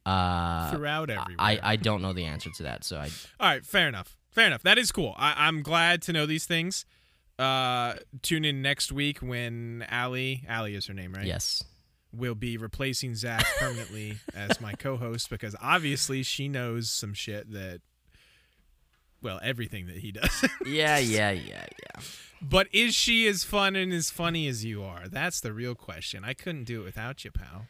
Uh, 0.05 0.71
throughout 0.71 1.11
everywhere. 1.11 1.37
I 1.39 1.59
I 1.63 1.77
don't 1.77 2.03
know 2.03 2.13
the 2.13 2.25
answer 2.25 2.51
to 2.57 2.63
that, 2.65 2.85
so 2.85 2.99
I 2.99 3.05
All 3.41 3.49
right, 3.49 3.65
fair 3.65 3.89
enough. 3.89 4.17
Fair 4.31 4.47
enough. 4.47 4.63
That 4.63 4.77
is 4.79 4.93
cool. 4.93 5.15
I, 5.17 5.35
I'm 5.49 5.63
glad 5.63 6.03
to 6.03 6.13
know 6.13 6.27
these 6.27 6.45
things. 6.45 6.85
Uh, 7.39 7.95
tune 8.23 8.45
in 8.45 8.61
next 8.63 8.93
week 8.93 9.19
when 9.19 9.85
Allie, 9.89 10.45
Allie 10.49 10.75
is 10.75 10.87
her 10.87 10.95
name, 10.95 11.13
right? 11.15 11.25
yes, 11.27 11.63
Will 12.13 12.35
be 12.35 12.57
replacing 12.57 13.15
Zach 13.15 13.45
permanently 13.59 14.17
as 14.35 14.61
my 14.61 14.73
co-host 14.73 15.29
because 15.31 15.55
obviously 15.61 16.23
she 16.23 16.49
knows 16.49 16.91
some 16.91 17.13
shit 17.15 17.51
that, 17.53 17.81
well, 19.23 19.39
everything 19.43 19.87
that 19.87 19.99
he 19.99 20.13
does. 20.21 20.45
yeah, 20.65 20.99
yeah, 20.99 21.31
yeah, 21.31 21.65
yeah. 21.67 22.03
but 22.41 22.69
is 22.73 22.95
she 22.95 23.27
as 23.27 23.45
fun 23.45 23.75
and 23.77 23.93
as 23.93 24.11
funny 24.11 24.47
as 24.49 24.65
you 24.65 24.83
are? 24.83 25.09
That's 25.09 25.41
the 25.41 25.53
real 25.53 25.75
question. 25.75 26.25
I 26.25 26.33
couldn't 26.35 26.65
do 26.65 26.83
it 26.83 26.85
without 26.85 27.25
you, 27.25 27.31
pal. 27.31 27.67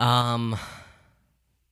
Um, 0.00 0.56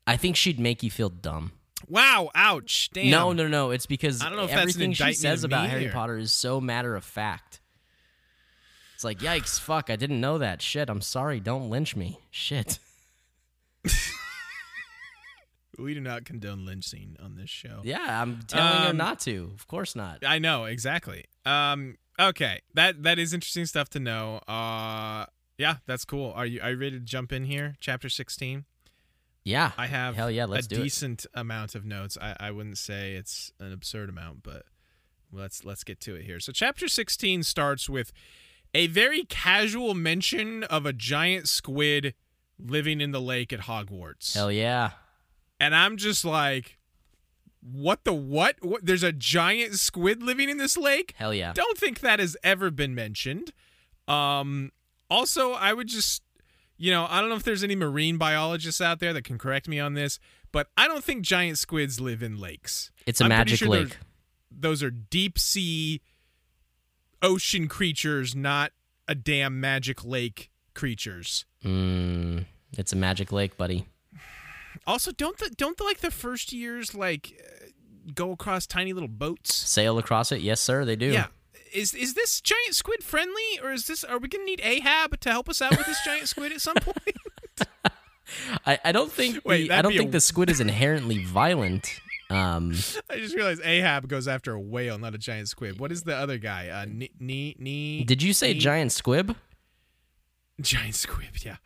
I 0.07 0.17
think 0.17 0.37
she'd 0.37 0.61
make 0.61 0.83
you 0.83 0.91
feel 0.91 1.09
dumb. 1.09 1.53
Wow! 1.89 2.31
Ouch! 2.35 2.91
Damn. 2.93 3.11
No, 3.11 3.33
no, 3.33 3.49
no. 3.49 3.71
It's 3.71 3.87
because 3.87 4.21
I 4.23 4.29
don't 4.29 4.37
know 4.37 4.45
if 4.45 4.51
everything 4.53 4.93
she 4.93 5.13
says 5.15 5.43
about 5.45 5.69
Harry 5.71 5.87
or- 5.89 5.93
Potter 5.93 6.17
is 6.19 6.33
so 6.33 6.61
matter 6.61 6.95
of 6.95 7.05
fact. 7.05 7.61
It's 8.95 9.05
like, 9.05 9.21
yikes, 9.21 9.59
fuck, 9.61 9.91
I 9.91 9.97
didn't 9.97 10.21
know 10.21 10.39
that. 10.39 10.61
Shit, 10.61 10.91
I'm 10.91 11.01
sorry. 11.01 11.39
Don't 11.41 11.71
lynch 11.71 11.97
me. 11.97 12.21
Shit. 12.31 12.79
We 15.79 15.95
do 15.95 16.01
not 16.01 16.25
condone 16.25 16.67
lynching 16.67 17.17
on 17.23 17.37
this 17.37 17.49
show. 17.49 17.83
Yeah, 17.85 18.21
I'm 18.21 18.41
telling 18.49 18.83
her 18.83 18.91
Um, 18.91 18.97
not 18.97 19.21
to. 19.21 19.53
Of 19.55 19.69
course 19.69 19.95
not. 19.95 20.25
I 20.27 20.41
know 20.41 20.65
exactly. 20.65 21.27
Um. 21.47 21.97
Okay. 22.19 22.63
That 22.75 23.05
that 23.05 23.21
is 23.21 23.33
interesting 23.33 23.65
stuff 23.65 23.89
to 23.91 24.01
know. 24.01 24.39
Uh. 24.49 25.27
Yeah, 25.59 25.77
that's 25.87 26.05
cool. 26.05 26.33
Are 26.35 26.47
you 26.47 26.61
are 26.63 26.71
you 26.71 26.77
ready 26.79 26.99
to 26.99 27.05
jump 27.05 27.33
in 27.33 27.45
here? 27.45 27.77
Chapter 27.81 28.09
sixteen. 28.09 28.65
Yeah. 29.45 29.73
I 29.79 29.87
have 29.87 30.15
Hell 30.15 30.31
yeah, 30.31 30.45
let's 30.45 30.67
a 30.67 30.69
do 30.69 30.77
it. 30.77 30.83
decent 30.85 31.25
amount 31.33 31.75
of 31.75 31.85
notes. 31.87 32.19
I, 32.21 32.37
I 32.39 32.51
wouldn't 32.51 32.77
say 32.77 33.15
it's 33.15 33.51
an 33.59 33.73
absurd 33.73 34.11
amount, 34.11 34.43
but 34.43 34.65
let's 35.33 35.65
let's 35.65 35.85
get 35.85 36.01
to 36.01 36.15
it 36.17 36.25
here. 36.25 36.39
So 36.39 36.53
chapter 36.53 36.87
16 36.87 37.43
starts 37.45 37.89
with 37.89 38.13
a 38.75 38.89
very 38.89 39.25
casual 39.25 39.95
mention 39.95 40.65
of 40.65 40.85
a 40.85 40.93
giant 40.93 41.49
squid 41.49 42.15
living 42.59 43.01
in 43.01 43.13
the 43.13 43.21
lake 43.23 43.51
at 43.53 43.61
Hogwarts. 43.61 44.35
Hell 44.35 44.53
yeah. 44.53 44.91
And 45.59 45.75
I'm 45.75 45.97
just 45.97 46.27
like 46.27 46.77
what 47.61 48.05
the 48.05 48.13
what? 48.13 48.57
what? 48.61 48.85
There's 48.85 49.03
a 49.03 49.13
giant 49.13 49.75
squid 49.77 50.23
living 50.23 50.49
in 50.51 50.59
this 50.59 50.77
lake? 50.77 51.15
Hell 51.17 51.33
yeah. 51.33 51.53
Don't 51.55 51.79
think 51.79 52.01
that 52.01 52.21
has 52.21 52.37
ever 52.45 52.71
been 52.71 52.95
mentioned. 52.95 53.53
Um 54.07 54.73
also, 55.11 55.53
I 55.53 55.73
would 55.73 55.89
just 55.89 56.23
you 56.79 56.93
know, 56.93 57.07
I 57.11 57.21
don't 57.21 57.29
know 57.29 57.35
if 57.35 57.43
there's 57.43 57.65
any 57.65 57.75
marine 57.75 58.17
biologists 58.17 58.81
out 58.81 59.01
there 59.01 59.13
that 59.13 59.25
can 59.25 59.37
correct 59.37 59.69
me 59.69 59.81
on 59.81 59.95
this, 59.95 60.21
but 60.53 60.69
I 60.77 60.87
don't 60.87 61.03
think 61.03 61.23
giant 61.23 61.59
squids 61.59 62.01
live 62.01 62.23
in 62.23 62.39
lakes. 62.39 62.93
It's 63.05 63.21
a 63.21 63.25
I'm 63.25 63.31
magic 63.31 63.59
sure 63.59 63.69
lake. 63.69 63.99
Those 64.51 64.83
are 64.83 64.91
deep 64.91 65.39
sea 65.39 66.01
ocean 67.21 67.67
creatures, 67.69 68.35
not 68.35 68.73
a 69.09 69.15
damn 69.15 69.61
magic 69.61 70.05
lake 70.05 70.51
creatures. 70.75 71.45
Mm, 71.65 72.47
it's 72.77 72.93
a 72.93 72.97
magic 72.97 73.33
lake, 73.33 73.57
buddy. 73.57 73.87
Also, 74.87 75.11
don't 75.11 75.37
the 75.39 75.51
don't 75.51 75.77
the, 75.77 75.85
like 75.85 75.99
the 75.99 76.13
first 76.13 76.53
years 76.53 76.95
like 76.95 77.33
uh, 77.43 77.67
go 78.15 78.31
across 78.31 78.67
tiny 78.67 78.93
little 78.93 79.09
boats? 79.09 79.53
Sail 79.53 79.99
across 79.99 80.31
it. 80.31 80.41
Yes, 80.41 80.61
sir, 80.61 80.85
they 80.85 80.97
do. 80.97 81.07
Yeah. 81.07 81.27
Is 81.73 81.95
is 81.95 82.15
this 82.15 82.41
giant 82.41 82.75
squid 82.75 83.03
friendly 83.03 83.59
or 83.63 83.73
is 83.73 83.87
this 83.87 84.05
are 84.05 84.19
we 84.19 84.29
going 84.29 84.43
to 84.43 84.51
need 84.51 84.61
Ahab 84.63 85.19
to 85.21 85.31
help 85.31 85.49
us 85.49 85.61
out 85.63 85.77
with 85.77 85.87
this 85.87 85.99
giant 86.05 86.29
squid 86.29 86.53
at 86.53 86.61
some 86.61 86.75
point? 86.81 87.17
I, 88.67 88.79
I 88.85 88.93
don't 88.93 89.11
think 89.11 89.41
Wait, 89.45 89.69
the, 89.69 89.75
I 89.77 89.83
don't 89.83 89.93
think 89.97 90.09
a- 90.11 90.13
the 90.13 90.21
squid 90.21 90.51
is 90.51 90.61
inherently 90.61 91.25
violent. 91.25 92.01
Um, 92.31 92.75
I 93.11 93.17
just 93.17 93.35
realized 93.35 93.63
Ahab 93.65 94.07
goes 94.09 94.29
after 94.29 94.53
a 94.53 94.61
whale, 94.61 94.99
not 94.99 95.15
a 95.15 95.19
giant 95.19 95.49
squid. 95.49 95.79
What 95.81 95.91
is 95.91 96.03
the 96.03 96.15
other 96.15 96.37
guy? 96.39 96.69
Uh, 96.69 96.85
knee, 96.87 97.11
knee, 97.19 97.57
knee 97.59 98.05
did 98.05 98.23
you 98.23 98.33
say 98.35 98.53
knee- 98.53 98.59
giant 98.59 98.93
squib? 98.93 99.35
giant 100.61 100.95
squid? 100.95 101.45
Yeah. 101.45 101.57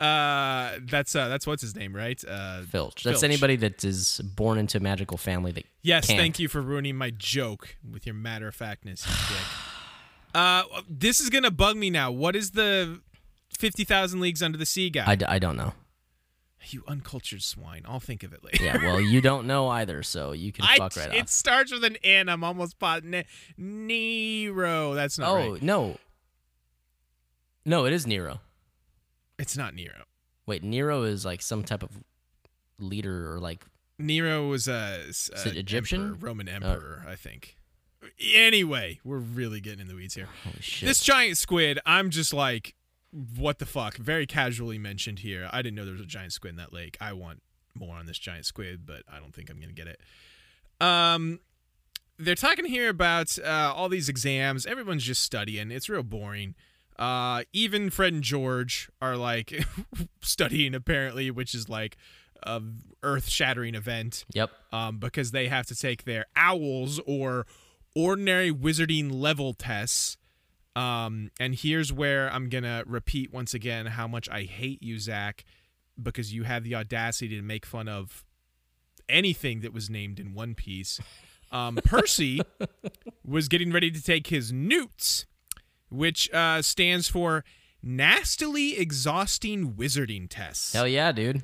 Uh, 0.00 0.78
that's 0.82 1.14
uh, 1.14 1.28
that's 1.28 1.46
what's 1.46 1.60
his 1.60 1.76
name, 1.76 1.94
right? 1.94 2.22
Uh, 2.26 2.62
Filch. 2.62 3.02
That's 3.04 3.20
Filch. 3.20 3.30
anybody 3.30 3.56
that 3.56 3.84
is 3.84 4.20
born 4.34 4.56
into 4.58 4.78
a 4.78 4.80
magical 4.80 5.18
family 5.18 5.52
that 5.52 5.64
Yes, 5.82 6.06
can't. 6.06 6.18
thank 6.18 6.38
you 6.38 6.48
for 6.48 6.62
ruining 6.62 6.96
my 6.96 7.10
joke 7.10 7.76
with 7.88 8.06
your 8.06 8.14
matter 8.14 8.48
of 8.48 8.56
factness. 8.56 9.06
Uh, 10.34 10.62
this 10.88 11.20
is 11.20 11.28
gonna 11.28 11.50
bug 11.50 11.76
me 11.76 11.90
now. 11.90 12.10
What 12.10 12.34
is 12.34 12.52
the 12.52 13.00
fifty 13.58 13.84
thousand 13.84 14.20
leagues 14.20 14.42
under 14.42 14.56
the 14.56 14.64
sea 14.66 14.88
guy? 14.88 15.04
I, 15.06 15.16
d- 15.16 15.26
I 15.26 15.38
don't 15.38 15.56
know. 15.56 15.74
you 16.68 16.82
uncultured 16.88 17.42
swine. 17.42 17.82
I'll 17.86 18.00
think 18.00 18.22
of 18.22 18.32
it 18.32 18.42
later. 18.44 18.62
Yeah, 18.64 18.76
well, 18.78 19.00
you 19.02 19.20
don't 19.20 19.46
know 19.46 19.68
either, 19.68 20.02
so 20.02 20.32
you 20.32 20.50
can 20.52 20.64
I, 20.68 20.76
fuck 20.78 20.96
right 20.96 21.06
it 21.08 21.10
off. 21.10 21.16
It 21.16 21.28
starts 21.28 21.72
with 21.72 21.84
an 21.84 21.96
N. 22.04 22.28
I'm 22.30 22.42
almost 22.44 22.78
positive. 22.78 23.26
Nero. 23.58 24.94
That's 24.94 25.18
not 25.18 25.28
Oh 25.30 25.52
right. 25.52 25.62
no, 25.62 25.98
no, 27.66 27.84
it 27.84 27.92
is 27.92 28.06
Nero. 28.06 28.40
It's 29.40 29.56
not 29.56 29.74
Nero. 29.74 30.04
Wait, 30.46 30.62
Nero 30.62 31.02
is 31.02 31.24
like 31.24 31.42
some 31.42 31.62
type 31.64 31.82
of 31.82 31.90
leader 32.78 33.32
or 33.32 33.38
like 33.38 33.64
Nero 33.98 34.48
was 34.48 34.68
a, 34.68 35.04
a 35.34 35.58
Egyptian? 35.58 36.02
emperor, 36.02 36.26
Roman 36.26 36.48
emperor, 36.48 37.04
I 37.06 37.16
think. 37.16 37.56
Anyway, 38.34 38.98
we're 39.04 39.18
really 39.18 39.60
getting 39.60 39.80
in 39.80 39.88
the 39.88 39.94
weeds 39.94 40.14
here. 40.14 40.28
holy 40.44 40.56
shit. 40.60 40.88
This 40.88 41.02
giant 41.02 41.36
squid, 41.36 41.78
I'm 41.84 42.10
just 42.10 42.32
like, 42.32 42.74
what 43.36 43.58
the 43.58 43.66
fuck? 43.66 43.96
Very 43.96 44.26
casually 44.26 44.78
mentioned 44.78 45.18
here. 45.18 45.48
I 45.52 45.62
didn't 45.62 45.76
know 45.76 45.84
there 45.84 45.92
was 45.92 46.00
a 46.00 46.06
giant 46.06 46.32
squid 46.32 46.52
in 46.52 46.56
that 46.56 46.72
lake. 46.72 46.96
I 47.00 47.12
want 47.12 47.42
more 47.74 47.96
on 47.96 48.06
this 48.06 48.18
giant 48.18 48.46
squid, 48.46 48.86
but 48.86 49.02
I 49.12 49.18
don't 49.18 49.34
think 49.34 49.50
I'm 49.50 49.60
gonna 49.60 49.72
get 49.72 49.86
it. 49.86 50.00
Um, 50.80 51.40
they're 52.18 52.34
talking 52.34 52.64
here 52.64 52.88
about 52.88 53.38
uh, 53.38 53.72
all 53.74 53.88
these 53.88 54.08
exams. 54.08 54.66
Everyone's 54.66 55.04
just 55.04 55.22
studying. 55.22 55.70
It's 55.70 55.88
real 55.88 56.02
boring. 56.02 56.54
Uh, 57.00 57.44
even 57.54 57.88
Fred 57.88 58.12
and 58.12 58.22
George 58.22 58.90
are 59.00 59.16
like 59.16 59.64
studying 60.20 60.74
apparently, 60.74 61.30
which 61.30 61.54
is 61.54 61.68
like 61.68 61.96
a 62.42 62.62
earth-shattering 63.02 63.74
event 63.74 64.26
yep. 64.34 64.50
um, 64.70 64.98
because 64.98 65.30
they 65.30 65.48
have 65.48 65.66
to 65.66 65.74
take 65.74 66.04
their 66.04 66.26
owls 66.36 67.00
or 67.06 67.46
ordinary 67.96 68.52
wizarding 68.52 69.10
level 69.10 69.54
tests. 69.54 70.18
Um, 70.76 71.30
and 71.40 71.54
here's 71.54 71.90
where 71.90 72.30
I'm 72.32 72.50
gonna 72.50 72.84
repeat 72.86 73.32
once 73.32 73.54
again 73.54 73.86
how 73.86 74.06
much 74.06 74.28
I 74.28 74.42
hate 74.42 74.82
you, 74.82 74.98
Zach, 74.98 75.44
because 76.00 76.34
you 76.34 76.44
have 76.44 76.64
the 76.64 76.74
audacity 76.74 77.34
to 77.36 77.42
make 77.42 77.64
fun 77.64 77.88
of 77.88 78.24
anything 79.08 79.60
that 79.60 79.72
was 79.72 79.90
named 79.90 80.20
in 80.20 80.34
One 80.34 80.54
Piece. 80.54 81.00
Um, 81.50 81.76
Percy 81.84 82.40
was 83.26 83.48
getting 83.48 83.72
ready 83.72 83.90
to 83.90 84.02
take 84.02 84.28
his 84.28 84.52
newts, 84.52 85.26
which 85.90 86.30
uh, 86.32 86.62
stands 86.62 87.08
for 87.08 87.44
nastily 87.82 88.78
exhausting 88.78 89.72
wizarding 89.74 90.26
tests. 90.28 90.72
Hell 90.72 90.88
yeah, 90.88 91.12
dude. 91.12 91.42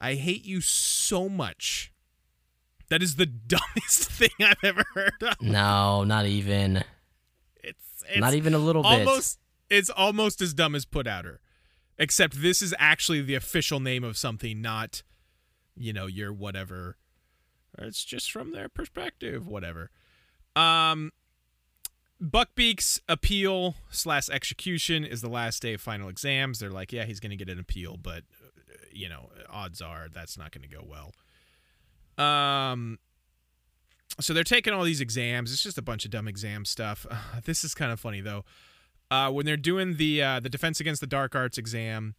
I 0.00 0.14
hate 0.14 0.44
you 0.44 0.60
so 0.60 1.28
much. 1.28 1.92
That 2.88 3.02
is 3.02 3.16
the 3.16 3.26
dumbest 3.46 4.10
thing 4.10 4.30
I've 4.40 4.62
ever 4.62 4.84
heard 4.94 5.22
of. 5.22 5.40
No, 5.40 6.04
not 6.04 6.26
even. 6.26 6.84
It's, 7.62 8.04
it's 8.08 8.18
not 8.18 8.34
even 8.34 8.54
a 8.54 8.58
little 8.58 8.82
bit. 8.82 9.06
almost 9.06 9.38
it's 9.68 9.90
almost 9.90 10.40
as 10.40 10.54
dumb 10.54 10.74
as 10.74 10.84
put 10.84 11.06
outer. 11.06 11.40
Except 11.98 12.40
this 12.42 12.60
is 12.60 12.74
actually 12.78 13.22
the 13.22 13.34
official 13.34 13.80
name 13.80 14.04
of 14.04 14.16
something, 14.16 14.60
not 14.60 15.02
you 15.76 15.92
know, 15.92 16.06
your 16.06 16.32
whatever. 16.32 16.96
It's 17.78 18.04
just 18.04 18.30
from 18.30 18.52
their 18.52 18.68
perspective, 18.68 19.46
whatever. 19.46 19.90
Um 20.54 21.12
Buckbeak's 22.22 23.00
appeal 23.08 23.74
slash 23.90 24.30
execution 24.30 25.04
is 25.04 25.20
the 25.20 25.28
last 25.28 25.60
day 25.60 25.74
of 25.74 25.80
final 25.80 26.08
exams. 26.08 26.58
They're 26.58 26.70
like, 26.70 26.92
yeah, 26.92 27.04
he's 27.04 27.20
going 27.20 27.30
to 27.30 27.36
get 27.36 27.50
an 27.50 27.58
appeal, 27.58 27.96
but 27.96 28.22
uh, 28.42 28.76
you 28.92 29.08
know, 29.08 29.30
odds 29.50 29.82
are 29.82 30.08
that's 30.12 30.38
not 30.38 30.52
going 30.52 30.68
to 30.68 30.74
go 30.74 30.82
well. 30.86 31.12
Um, 32.18 32.98
so 34.18 34.32
they're 34.32 34.44
taking 34.44 34.72
all 34.72 34.84
these 34.84 35.00
exams. 35.00 35.52
It's 35.52 35.62
just 35.62 35.76
a 35.76 35.82
bunch 35.82 36.04
of 36.04 36.10
dumb 36.10 36.26
exam 36.26 36.64
stuff. 36.64 37.06
Uh, 37.10 37.16
this 37.44 37.64
is 37.64 37.74
kind 37.74 37.92
of 37.92 38.00
funny 38.00 38.20
though. 38.20 38.44
Uh, 39.10 39.30
when 39.30 39.46
they're 39.46 39.56
doing 39.56 39.96
the 39.96 40.22
uh, 40.22 40.40
the 40.40 40.48
defense 40.48 40.80
against 40.80 41.00
the 41.00 41.06
dark 41.06 41.36
arts 41.36 41.58
exam, 41.58 42.14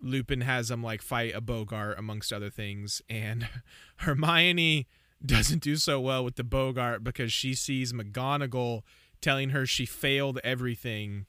Lupin 0.00 0.42
has 0.42 0.68
them 0.68 0.82
like 0.82 1.02
fight 1.02 1.34
a 1.34 1.40
Boggart 1.40 1.98
amongst 1.98 2.32
other 2.32 2.50
things, 2.50 3.00
and 3.08 3.48
Hermione 3.96 4.86
doesn't 5.24 5.62
do 5.62 5.76
so 5.76 6.00
well 6.00 6.24
with 6.24 6.36
the 6.36 6.44
Boggart 6.44 7.02
because 7.02 7.32
she 7.32 7.54
sees 7.54 7.92
McGonagall 7.92 8.82
telling 9.22 9.50
her 9.50 9.64
she 9.64 9.86
failed 9.86 10.38
everything 10.44 11.24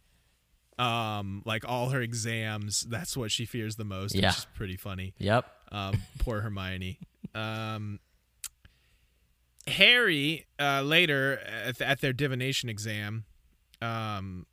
um 0.79 1.41
like 1.45 1.63
all 1.67 1.89
her 1.89 2.01
exams 2.01 2.81
that's 2.89 3.15
what 3.15 3.31
she 3.31 3.45
fears 3.45 3.75
the 3.77 3.85
most 3.85 4.15
Yeah. 4.15 4.29
which 4.29 4.37
is 4.39 4.47
pretty 4.55 4.75
funny 4.75 5.13
Yep. 5.19 5.45
um, 5.71 6.01
poor 6.19 6.41
Hermione. 6.41 6.97
Um, 7.35 7.99
Harry 9.67 10.45
uh, 10.59 10.81
later 10.81 11.39
at, 11.39 11.79
at 11.81 12.01
their 12.01 12.11
divination 12.13 12.69
exam. 12.69 13.23
Um, 13.81 14.45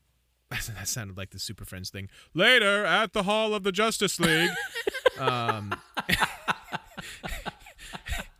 that 0.50 0.86
sounded 0.86 1.16
like 1.16 1.30
the 1.30 1.38
Super 1.38 1.64
Friends 1.64 1.88
thing. 1.90 2.08
Later 2.34 2.84
at 2.84 3.12
the 3.14 3.22
Hall 3.24 3.54
of 3.54 3.62
the 3.64 3.72
Justice 3.72 4.20
League. 4.20 4.50
um, 5.18 5.74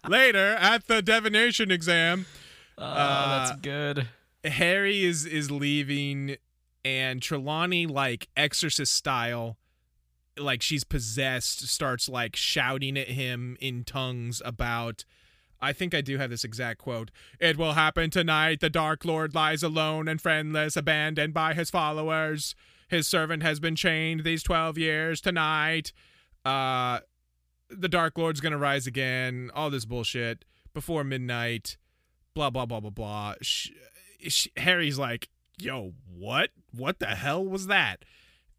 later 0.08 0.54
at 0.54 0.86
the 0.86 1.02
divination 1.02 1.70
exam. 1.70 2.26
Oh, 2.76 2.84
Uh, 2.84 3.38
that's 3.46 3.60
good. 3.60 4.08
Harry 4.44 5.04
is 5.04 5.26
is 5.26 5.50
leaving, 5.50 6.36
and 6.84 7.20
Trelawney, 7.20 7.86
like 7.86 8.28
exorcist 8.36 8.94
style, 8.94 9.58
like 10.36 10.62
she's 10.62 10.84
possessed, 10.84 11.66
starts 11.68 12.08
like 12.08 12.36
shouting 12.36 12.96
at 12.96 13.08
him 13.08 13.56
in 13.60 13.84
tongues 13.84 14.40
about. 14.44 15.04
I 15.60 15.72
think 15.72 15.92
I 15.92 16.02
do 16.02 16.18
have 16.18 16.30
this 16.30 16.44
exact 16.44 16.78
quote. 16.78 17.10
It 17.40 17.56
will 17.56 17.72
happen 17.72 18.10
tonight. 18.10 18.60
The 18.60 18.70
Dark 18.70 19.04
Lord 19.04 19.34
lies 19.34 19.64
alone 19.64 20.06
and 20.06 20.20
friendless, 20.20 20.76
abandoned 20.76 21.34
by 21.34 21.54
his 21.54 21.68
followers. 21.68 22.54
His 22.88 23.08
servant 23.08 23.42
has 23.42 23.58
been 23.58 23.74
chained 23.74 24.22
these 24.22 24.44
12 24.44 24.78
years 24.78 25.20
tonight. 25.20 25.92
Uh, 26.44 27.00
the 27.68 27.88
Dark 27.88 28.16
Lord's 28.16 28.40
going 28.40 28.52
to 28.52 28.58
rise 28.58 28.86
again. 28.86 29.50
All 29.52 29.68
this 29.68 29.84
bullshit 29.84 30.44
before 30.72 31.02
midnight. 31.02 31.76
Blah, 32.34 32.50
blah, 32.50 32.64
blah, 32.64 32.80
blah, 32.80 32.90
blah. 32.90 33.34
Sh- 34.26 34.48
Harry's 34.56 34.98
like, 34.98 35.28
yo, 35.58 35.92
what? 36.12 36.50
What 36.72 36.98
the 36.98 37.06
hell 37.06 37.44
was 37.44 37.66
that? 37.66 38.04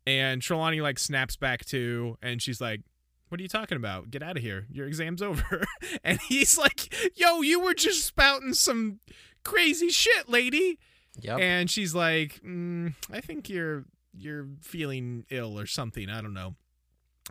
And 0.08 0.42
Trelawney 0.42 0.82
like 0.82 1.00
snaps 1.00 1.36
back 1.36 1.66
to, 1.66 2.18
and 2.22 2.42
she's 2.42 2.60
like, 2.60 2.82
what 3.30 3.40
are 3.40 3.44
you 3.44 3.50
talking 3.50 3.76
about? 3.76 4.10
Get 4.10 4.24
out 4.24 4.38
of 4.38 4.44
here. 4.44 4.66
Your 4.72 4.88
exam's 4.88 5.22
over. 5.22 5.64
and 6.04 6.20
he's 6.22 6.58
like, 6.58 6.94
yo, 7.18 7.42
you 7.42 7.60
were 7.60 7.74
just 7.74 8.06
spouting 8.06 8.54
some 8.54 9.00
crazy 9.44 9.90
shit, 9.90 10.28
lady. 10.30 10.80
Yep. 11.22 11.40
And 11.40 11.70
she's 11.70 11.94
like, 11.94 12.42
mm, 12.44 12.94
I 13.12 13.22
think 13.22 13.50
you're 13.50 13.86
you're 14.18 14.48
feeling 14.62 15.26
ill 15.30 15.58
or 15.60 15.66
something. 15.66 16.10
I 16.10 16.22
don't 16.22 16.34
know. 16.34 16.56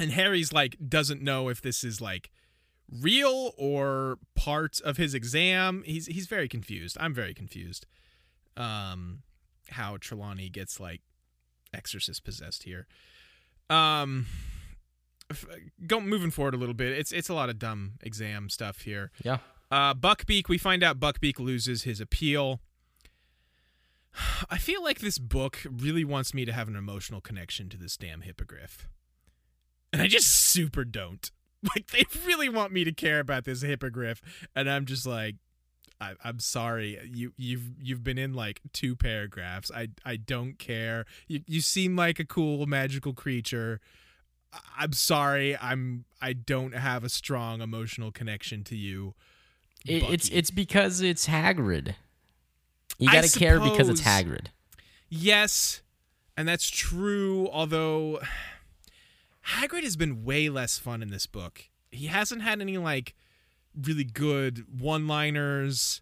And 0.00 0.12
Harry's 0.12 0.52
like 0.52 0.76
doesn't 0.88 1.22
know 1.22 1.48
if 1.48 1.60
this 1.60 1.82
is 1.82 2.00
like 2.00 2.30
real 2.90 3.52
or 3.56 4.18
part 4.34 4.80
of 4.82 4.96
his 4.96 5.14
exam. 5.14 5.82
He's 5.84 6.06
he's 6.06 6.26
very 6.26 6.48
confused. 6.48 6.96
I'm 7.00 7.14
very 7.14 7.34
confused. 7.34 7.86
Um 8.58 9.22
how 9.70 9.96
Trelawney 9.98 10.48
gets 10.50 10.78
like 10.80 11.00
exorcist 11.72 12.24
possessed 12.24 12.64
here. 12.64 12.86
Um 13.70 14.26
f- 15.30 15.46
go 15.86 16.00
moving 16.00 16.30
forward 16.30 16.54
a 16.54 16.58
little 16.58 16.74
bit. 16.74 16.92
It's 16.92 17.12
it's 17.12 17.28
a 17.28 17.34
lot 17.34 17.48
of 17.48 17.58
dumb 17.58 17.92
exam 18.02 18.48
stuff 18.50 18.82
here. 18.82 19.10
yeah. 19.24 19.38
Uh, 19.70 19.92
Buckbeak, 19.92 20.48
we 20.48 20.56
find 20.56 20.82
out 20.82 20.98
Buckbeak 20.98 21.38
loses 21.38 21.82
his 21.82 22.00
appeal. 22.00 22.60
I 24.50 24.56
feel 24.56 24.82
like 24.82 25.00
this 25.00 25.18
book 25.18 25.58
really 25.70 26.04
wants 26.04 26.32
me 26.32 26.46
to 26.46 26.52
have 26.52 26.68
an 26.68 26.76
emotional 26.76 27.20
connection 27.20 27.68
to 27.68 27.76
this 27.76 27.96
damn 27.98 28.22
hippogriff. 28.22 28.88
And 29.92 30.00
I 30.00 30.06
just 30.06 30.28
super 30.28 30.84
don't. 30.84 31.30
Like, 31.74 31.88
they 31.88 32.04
really 32.24 32.48
want 32.48 32.72
me 32.72 32.84
to 32.84 32.92
care 32.92 33.18
about 33.18 33.44
this 33.44 33.62
hippogriff. 33.62 34.22
And 34.54 34.70
I'm 34.70 34.86
just 34.86 35.04
like, 35.04 35.34
I, 36.00 36.14
I'm 36.22 36.38
sorry. 36.38 36.98
You 37.12 37.32
you've 37.36 37.70
you've 37.80 38.04
been 38.04 38.18
in 38.18 38.34
like 38.34 38.60
two 38.72 38.94
paragraphs. 38.94 39.70
I 39.74 39.88
I 40.04 40.16
don't 40.16 40.58
care. 40.58 41.06
You 41.26 41.42
you 41.46 41.60
seem 41.60 41.96
like 41.96 42.18
a 42.18 42.24
cool 42.24 42.66
magical 42.66 43.14
creature. 43.14 43.80
I'm 44.78 44.92
sorry. 44.92 45.56
I'm 45.56 46.04
I 46.22 46.32
don't 46.32 46.74
have 46.74 47.04
a 47.04 47.08
strong 47.08 47.60
emotional 47.60 48.12
connection 48.12 48.64
to 48.64 48.76
you. 48.76 49.14
It, 49.86 50.04
it's 50.04 50.28
it's 50.28 50.50
because 50.50 51.00
it's 51.00 51.26
Hagrid. 51.26 51.94
You 52.98 53.10
got 53.10 53.24
to 53.24 53.38
care 53.38 53.60
because 53.60 53.88
it's 53.88 54.02
Hagrid. 54.02 54.46
Yes, 55.08 55.82
and 56.36 56.46
that's 56.46 56.68
true. 56.68 57.48
Although 57.52 58.20
Hagrid 59.46 59.82
has 59.82 59.96
been 59.96 60.24
way 60.24 60.48
less 60.48 60.78
fun 60.78 61.02
in 61.02 61.10
this 61.10 61.26
book. 61.26 61.64
He 61.90 62.06
hasn't 62.06 62.42
had 62.42 62.60
any 62.60 62.76
like 62.78 63.14
really 63.80 64.04
good 64.04 64.64
one-liners 64.80 66.00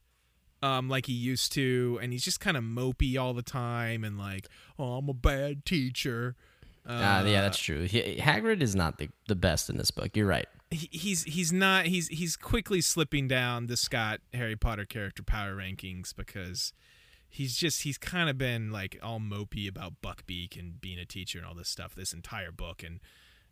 um 0.62 0.88
like 0.88 1.06
he 1.06 1.12
used 1.12 1.52
to 1.52 1.98
and 2.02 2.12
he's 2.12 2.24
just 2.24 2.40
kind 2.40 2.56
of 2.56 2.64
mopey 2.64 3.18
all 3.20 3.34
the 3.34 3.42
time 3.42 4.02
and 4.04 4.18
like 4.18 4.48
oh 4.78 4.94
i'm 4.94 5.08
a 5.08 5.14
bad 5.14 5.64
teacher 5.66 6.34
Uh, 6.88 7.24
yeah, 7.26 7.40
that's 7.40 7.58
true. 7.58 7.82
He, 7.82 8.16
Hagrid 8.20 8.62
is 8.62 8.76
not 8.76 8.98
the, 8.98 9.08
the 9.26 9.34
best 9.34 9.68
in 9.68 9.76
this 9.76 9.90
book. 9.90 10.16
You're 10.16 10.28
right. 10.28 10.46
he- 10.70 10.88
he's 10.92 11.24
he's 11.24 11.52
not 11.52 11.86
he's 11.86 12.06
he's 12.08 12.36
quickly 12.36 12.80
slipping 12.80 13.26
down 13.26 13.66
the 13.66 13.76
Scott 13.76 14.20
Harry 14.32 14.54
Potter 14.54 14.84
character 14.84 15.24
power 15.24 15.56
rankings 15.56 16.14
because 16.14 16.72
he's 17.28 17.56
just 17.56 17.82
he's 17.82 17.98
kind 17.98 18.30
of 18.30 18.38
been 18.38 18.70
like 18.70 18.96
all 19.02 19.18
mopey 19.18 19.68
about 19.68 19.94
Buckbeak 20.00 20.56
and 20.56 20.80
being 20.80 20.98
a 21.00 21.04
teacher 21.04 21.38
and 21.38 21.46
all 21.48 21.54
this 21.56 21.68
stuff 21.68 21.96
this 21.96 22.12
entire 22.12 22.52
book 22.52 22.84
and 22.84 23.00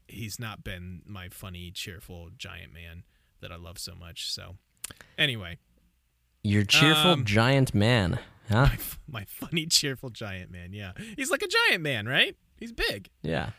he's 0.06 0.38
not 0.38 0.62
been 0.62 1.02
my 1.04 1.28
funny 1.28 1.72
cheerful 1.72 2.30
giant 2.38 2.72
man 2.72 3.02
that 3.40 3.52
I 3.52 3.56
love 3.56 3.78
so 3.78 3.94
much. 3.94 4.30
So 4.32 4.56
anyway. 5.18 5.58
You're 6.42 6.64
cheerful 6.64 7.12
Um, 7.12 7.24
giant 7.24 7.74
man, 7.74 8.18
huh? 8.50 8.66
my, 8.70 8.78
my 9.20 9.24
funny 9.24 9.64
cheerful 9.66 10.10
giant 10.10 10.50
man 10.50 10.72
yeah. 10.74 10.92
He's 11.16 11.30
like 11.30 11.42
a 11.42 11.48
giant 11.48 11.82
man 11.82 12.06
right? 12.06 12.36
He's 12.58 12.72
big. 12.72 13.08
Yeah. 13.22 13.50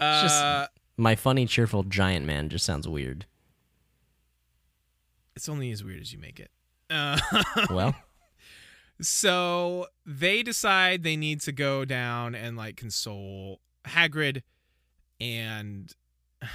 uh, 0.00 0.22
just- 0.22 0.70
My 0.96 1.14
funny 1.14 1.46
cheerful 1.46 1.82
giant 1.84 2.24
man 2.26 2.48
just 2.48 2.64
sounds 2.64 2.88
weird. 2.88 3.26
it's 5.36 5.48
only 5.48 5.70
as 5.70 5.84
weird 5.84 6.00
as 6.00 6.12
you 6.12 6.18
make 6.18 6.40
it. 6.40 6.50
Uh, 6.90 7.18
Well, 7.70 7.94
So 9.00 9.86
they 10.06 10.42
decide 10.42 11.02
they 11.02 11.16
need 11.16 11.40
to 11.42 11.52
go 11.52 11.84
down 11.84 12.34
and 12.34 12.56
like 12.56 12.76
console 12.76 13.60
Hagrid, 13.86 14.42
and 15.20 15.92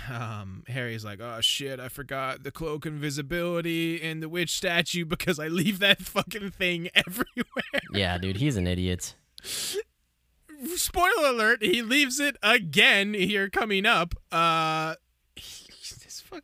um, 0.09 0.63
Harry's 0.67 1.03
like, 1.03 1.19
"Oh 1.21 1.39
shit, 1.41 1.79
I 1.79 1.89
forgot 1.89 2.43
the 2.43 2.51
cloak 2.51 2.85
invisibility 2.85 4.01
and 4.01 4.23
the 4.23 4.29
witch 4.29 4.55
statue 4.55 5.05
because 5.05 5.39
I 5.39 5.47
leave 5.47 5.79
that 5.79 6.01
fucking 6.01 6.51
thing 6.51 6.89
everywhere." 6.95 7.81
yeah, 7.91 8.17
dude, 8.17 8.37
he's 8.37 8.55
an 8.55 8.67
idiot. 8.67 9.15
Spoiler 9.43 11.29
alert: 11.29 11.61
He 11.61 11.81
leaves 11.81 12.19
it 12.19 12.37
again 12.41 13.13
here 13.13 13.49
coming 13.49 13.85
up. 13.85 14.15
Uh, 14.31 14.95
this 15.35 16.23
fuck, 16.25 16.43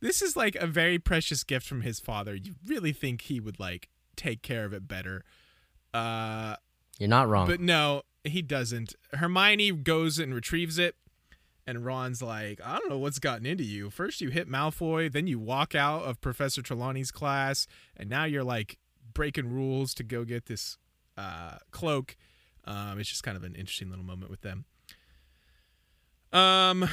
this 0.00 0.20
is 0.20 0.36
like 0.36 0.56
a 0.56 0.66
very 0.66 0.98
precious 0.98 1.44
gift 1.44 1.66
from 1.66 1.80
his 1.80 1.98
father. 1.98 2.34
You 2.34 2.54
really 2.66 2.92
think 2.92 3.22
he 3.22 3.40
would 3.40 3.58
like 3.58 3.88
take 4.16 4.42
care 4.42 4.64
of 4.64 4.72
it 4.72 4.86
better? 4.86 5.24
Uh. 5.94 6.56
You're 6.98 7.08
not 7.08 7.30
wrong. 7.30 7.46
But 7.46 7.60
no, 7.60 8.02
he 8.24 8.42
doesn't. 8.42 8.94
Hermione 9.14 9.72
goes 9.72 10.18
and 10.18 10.34
retrieves 10.34 10.78
it, 10.78 10.96
and 11.70 11.84
Ron's 11.84 12.20
like, 12.20 12.60
I 12.64 12.78
don't 12.78 12.90
know 12.90 12.98
what's 12.98 13.20
gotten 13.20 13.46
into 13.46 13.64
you. 13.64 13.90
First 13.90 14.20
you 14.20 14.30
hit 14.30 14.48
Malfoy, 14.48 15.10
then 15.10 15.26
you 15.26 15.38
walk 15.38 15.74
out 15.74 16.02
of 16.02 16.20
Professor 16.20 16.62
Trelawney's 16.62 17.10
class, 17.12 17.66
and 17.96 18.10
now 18.10 18.24
you're 18.24 18.44
like 18.44 18.78
breaking 19.14 19.52
rules 19.52 19.94
to 19.94 20.02
go 20.02 20.24
get 20.24 20.46
this 20.46 20.76
uh, 21.16 21.58
cloak. 21.70 22.16
Um, 22.64 22.98
it's 22.98 23.08
just 23.08 23.22
kind 23.22 23.36
of 23.36 23.44
an 23.44 23.54
interesting 23.54 23.88
little 23.88 24.04
moment 24.04 24.30
with 24.30 24.40
them. 24.40 24.64
Um, 26.32 26.88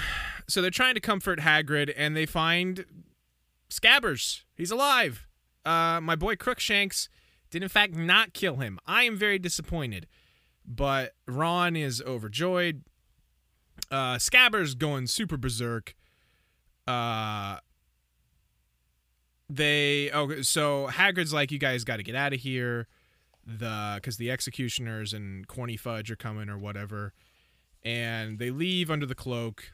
so 0.48 0.62
they're 0.62 0.72
trying 0.72 0.94
to 0.94 1.02
comfort 1.02 1.40
Hagrid, 1.40 1.92
and 1.98 2.16
they 2.16 2.26
find 2.26 2.86
Scabbers. 3.70 4.44
He's 4.56 4.72
alive. 4.72 5.28
Uh, 5.66 6.00
my 6.02 6.16
boy 6.16 6.36
Crookshanks 6.36 7.10
did 7.50 7.64
in 7.64 7.70
fact 7.70 7.96
not 7.96 8.34
kill 8.34 8.58
him. 8.58 8.80
I 8.86 9.04
am 9.04 9.18
very 9.18 9.40
disappointed, 9.40 10.08
but 10.66 11.14
Ron 11.28 11.76
is 11.76 12.02
overjoyed. 12.02 12.84
Uh, 13.90 14.16
Scabbers 14.16 14.78
going 14.78 15.08
super 15.08 15.38
berserk. 15.38 15.96
Uh, 16.86 17.58
they 19.50 20.12
oh 20.12 20.42
so 20.42 20.88
Hagrid's 20.92 21.34
like, 21.34 21.52
you 21.52 21.60
guys 21.60 21.84
got 21.84 21.98
to 21.98 22.04
get 22.04 22.16
out 22.16 22.34
of 22.34 22.40
here. 22.40 22.88
The 23.46 23.94
because 23.96 24.18
the 24.18 24.30
executioners 24.30 25.14
and 25.14 25.48
Corny 25.48 25.78
Fudge 25.78 26.12
are 26.12 26.18
coming 26.18 26.50
or 26.50 26.58
whatever, 26.58 27.14
and 27.84 28.40
they 28.40 28.52
leave 28.52 28.92
under 28.92 29.06
the 29.06 29.16
cloak. 29.16 29.72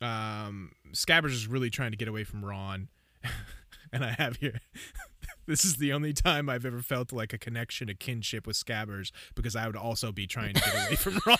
Um, 0.00 0.72
Scabbers 0.92 1.32
is 1.32 1.46
really 1.46 1.68
trying 1.68 1.90
to 1.90 1.98
get 1.98 2.08
away 2.08 2.24
from 2.24 2.42
Ron, 2.42 2.88
and 3.92 4.02
I 4.04 4.12
have 4.12 4.36
here. 4.36 4.60
this 5.46 5.64
is 5.66 5.76
the 5.76 5.92
only 5.92 6.12
time 6.12 6.48
I've 6.48 6.64
ever 6.64 6.80
felt 6.80 7.12
like 7.12 7.32
a 7.34 7.38
connection, 7.38 7.88
a 7.90 7.94
kinship 7.94 8.46
with 8.46 8.56
Scabbers, 8.56 9.10
because 9.34 9.54
I 9.54 9.66
would 9.66 9.76
also 9.76 10.12
be 10.12 10.26
trying 10.26 10.54
to 10.54 10.60
get 10.60 10.86
away 10.86 10.96
from 10.96 11.20
Ron. 11.26 11.36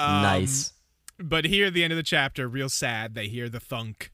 Um, 0.00 0.22
nice. 0.22 0.72
But 1.18 1.44
here 1.44 1.66
at 1.66 1.74
the 1.74 1.84
end 1.84 1.92
of 1.92 1.96
the 1.96 2.02
chapter, 2.02 2.48
real 2.48 2.68
sad, 2.68 3.14
they 3.14 3.28
hear 3.28 3.48
the 3.48 3.60
thunk 3.60 4.10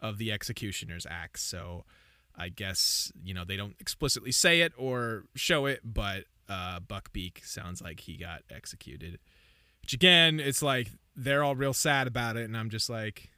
of 0.00 0.18
the 0.18 0.32
executioner's 0.32 1.06
axe. 1.08 1.42
So 1.42 1.84
I 2.36 2.48
guess, 2.48 3.12
you 3.22 3.34
know, 3.34 3.44
they 3.44 3.56
don't 3.56 3.76
explicitly 3.80 4.32
say 4.32 4.60
it 4.62 4.72
or 4.78 5.24
show 5.34 5.66
it, 5.66 5.80
but 5.84 6.24
uh, 6.48 6.80
Buckbeak 6.80 7.44
sounds 7.44 7.82
like 7.82 8.00
he 8.00 8.16
got 8.16 8.42
executed. 8.50 9.18
Which 9.82 9.92
again, 9.92 10.40
it's 10.40 10.62
like 10.62 10.90
they're 11.14 11.44
all 11.44 11.54
real 11.56 11.74
sad 11.74 12.06
about 12.06 12.36
it, 12.36 12.44
and 12.44 12.56
I'm 12.56 12.70
just 12.70 12.88
like, 12.88 13.30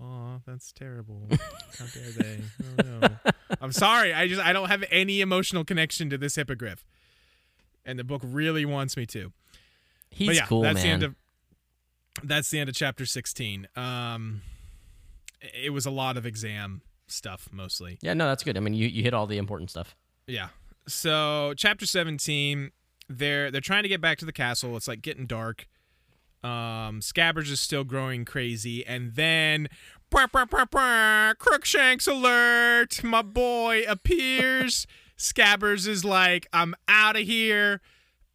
Oh, 0.00 0.40
that's 0.46 0.72
terrible. 0.72 1.26
How 1.78 1.86
dare 1.86 2.10
they? 2.12 2.38
Oh 2.62 2.98
no. 3.00 3.08
I'm 3.60 3.72
sorry. 3.72 4.12
I 4.14 4.28
just 4.28 4.40
I 4.40 4.52
don't 4.52 4.68
have 4.68 4.84
any 4.90 5.20
emotional 5.20 5.64
connection 5.64 6.08
to 6.10 6.18
this 6.18 6.36
hippogriff. 6.36 6.84
And 7.84 7.98
the 7.98 8.04
book 8.04 8.22
really 8.24 8.64
wants 8.64 8.96
me 8.96 9.06
to 9.06 9.32
He's 10.18 10.36
yeah, 10.36 10.46
cool, 10.46 10.62
that's 10.62 10.74
man. 10.74 10.84
the 10.84 10.90
end 10.90 11.02
of 11.04 11.14
that's 12.24 12.50
the 12.50 12.58
end 12.58 12.68
of 12.68 12.74
chapter 12.74 13.06
16 13.06 13.68
um 13.76 14.42
it 15.54 15.72
was 15.72 15.86
a 15.86 15.90
lot 15.90 16.16
of 16.16 16.26
exam 16.26 16.82
stuff 17.06 17.48
mostly. 17.52 17.96
Yeah, 18.02 18.12
no, 18.14 18.26
that's 18.26 18.42
good. 18.42 18.56
I 18.56 18.60
mean, 18.60 18.74
you, 18.74 18.88
you 18.88 19.04
hit 19.04 19.14
all 19.14 19.28
the 19.28 19.38
important 19.38 19.70
stuff. 19.70 19.94
yeah. 20.26 20.48
So 20.88 21.54
chapter 21.56 21.86
17 21.86 22.72
they're 23.08 23.50
they're 23.50 23.60
trying 23.60 23.84
to 23.84 23.88
get 23.88 24.00
back 24.00 24.18
to 24.18 24.24
the 24.24 24.32
castle. 24.32 24.76
It's 24.76 24.88
like 24.88 25.00
getting 25.02 25.26
dark. 25.26 25.68
Um 26.42 27.00
scabbers 27.00 27.50
is 27.50 27.60
still 27.60 27.84
growing 27.84 28.24
crazy. 28.24 28.84
And 28.84 29.14
then 29.14 29.68
"Bwah, 30.10 30.28
bwah, 30.28 30.48
bwah, 30.48 30.68
bwah, 30.68 31.38
crookshanks 31.38 32.06
alert 32.08 33.04
my 33.04 33.22
boy 33.22 33.84
appears. 33.88 34.86
Scabbers 35.18 35.86
is 35.88 36.04
like 36.04 36.46
i'm 36.52 36.74
out 36.88 37.16
of 37.16 37.22
here 37.22 37.80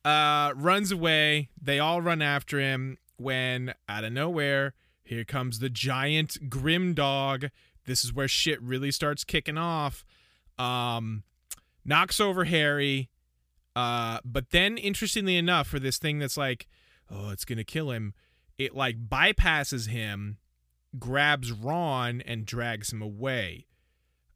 uh 0.05 0.53
runs 0.55 0.91
away. 0.91 1.49
They 1.61 1.79
all 1.79 2.01
run 2.01 2.21
after 2.21 2.59
him 2.59 2.97
when 3.17 3.73
out 3.87 4.03
of 4.03 4.11
nowhere 4.13 4.73
here 5.03 5.23
comes 5.23 5.59
the 5.59 5.69
giant 5.69 6.49
grim 6.49 6.93
dog. 6.93 7.49
This 7.85 8.03
is 8.03 8.13
where 8.13 8.27
shit 8.27 8.61
really 8.61 8.91
starts 8.91 9.23
kicking 9.23 9.57
off. 9.57 10.05
Um 10.57 11.23
knocks 11.85 12.21
over 12.21 12.45
harry 12.45 13.09
uh 13.75 14.17
but 14.23 14.51
then 14.51 14.77
interestingly 14.77 15.35
enough 15.35 15.67
for 15.67 15.79
this 15.79 15.97
thing 15.97 16.17
that's 16.17 16.37
like 16.37 16.67
oh 17.11 17.29
it's 17.29 17.43
gonna 17.43 17.63
kill 17.63 17.91
him 17.91 18.13
it 18.57 18.73
like 18.73 19.09
bypasses 19.09 19.89
him 19.89 20.37
grabs 20.97 21.51
ron 21.51 22.21
and 22.21 22.45
drags 22.45 22.93
him 22.93 23.01
away. 23.01 23.65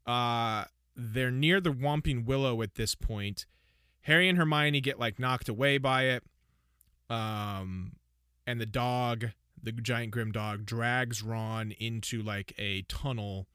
Uh 0.06 0.64
they're 0.96 1.30
near 1.30 1.60
the 1.60 1.70
Whomping 1.70 2.24
Willow 2.24 2.60
at 2.60 2.74
this 2.74 2.94
point. 2.96 3.46
Harry 4.08 4.28
and 4.28 4.36
Hermione 4.36 4.80
get 4.80 4.98
like 4.98 5.18
knocked 5.20 5.48
away 5.48 5.78
by 5.78 6.04
it. 6.06 6.24
Um 7.10 7.92
and 8.46 8.60
the 8.60 8.66
dog, 8.66 9.26
the 9.62 9.72
giant 9.72 10.10
grim 10.10 10.32
dog 10.32 10.64
drags 10.66 11.22
Ron 11.22 11.72
into 11.78 12.22
like 12.22 12.52
a 12.58 12.82
tunnel 12.82 13.46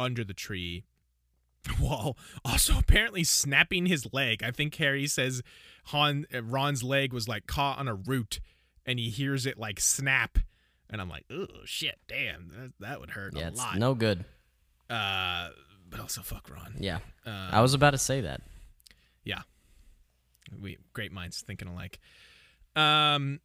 under 0.00 0.24
the 0.24 0.34
tree. 0.34 0.84
While 1.78 2.16
also 2.44 2.78
apparently 2.78 3.24
snapping 3.24 3.86
his 3.86 4.06
leg. 4.12 4.42
I 4.42 4.50
think 4.50 4.74
Harry 4.76 5.06
says 5.06 5.42
Han 5.86 6.26
Ron's 6.42 6.82
leg 6.82 7.12
was 7.12 7.28
like 7.28 7.46
caught 7.46 7.78
on 7.78 7.86
a 7.88 7.94
root 7.94 8.40
and 8.86 8.98
he 8.98 9.08
hears 9.10 9.46
it 9.46 9.58
like 9.58 9.80
snap 9.80 10.38
and 10.90 11.00
I'm 11.00 11.08
like, 11.08 11.24
"Oh 11.30 11.46
shit, 11.64 11.98
damn. 12.08 12.48
That, 12.50 12.72
that 12.80 13.00
would 13.00 13.10
hurt 13.10 13.34
Yeah, 13.36 13.44
a 13.44 13.48
it's 13.48 13.58
lot." 13.58 13.78
no 13.78 13.94
good. 13.94 14.24
Uh 14.90 15.48
but 15.90 16.00
also 16.00 16.22
fuck 16.22 16.48
Ron. 16.50 16.74
Yeah, 16.78 16.98
Uh, 17.24 17.48
I 17.52 17.60
was 17.60 17.72
about 17.74 17.92
to 17.92 17.98
say 17.98 18.20
that. 18.22 18.40
Yeah. 19.24 19.42
We 20.60 20.78
great 20.92 21.12
minds 21.12 21.40
thinking 21.46 21.68
alike. 21.68 21.98
Um 22.76 23.40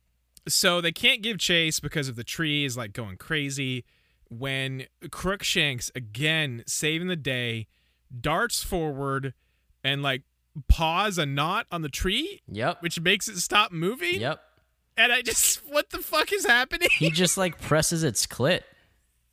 so 0.48 0.82
they 0.82 0.92
can't 0.92 1.22
give 1.22 1.38
chase 1.38 1.80
because 1.80 2.08
of 2.08 2.16
the 2.16 2.24
tree 2.24 2.66
is 2.66 2.76
like 2.78 2.94
going 2.94 3.18
crazy 3.18 3.86
when 4.30 4.86
Crookshanks 5.12 5.92
again 5.96 6.64
saving 6.66 7.08
the 7.08 7.16
day 7.16 7.68
darts 8.22 8.64
forward 8.64 9.34
and 9.84 10.02
like 10.02 10.24
paws 10.68 11.18
a 11.18 11.26
knot 11.26 11.68
on 11.72 11.82
the 11.84 11.90
tree 11.90 12.42
Yep. 12.52 12.82
which 12.82 13.00
makes 13.00 13.28
it 13.28 13.38
stop 13.40 13.72
moving 13.72 14.20
Yep. 14.22 14.40
and 14.98 15.12
I 15.14 15.22
just 15.22 15.58
what 15.68 15.90
the 15.92 16.00
fuck 16.00 16.32
is 16.34 16.46
happening? 16.46 16.90
He 16.98 17.12
just 17.12 17.38
like 17.38 17.60
presses 17.62 18.04
its 18.04 18.26
clit. 18.26 18.62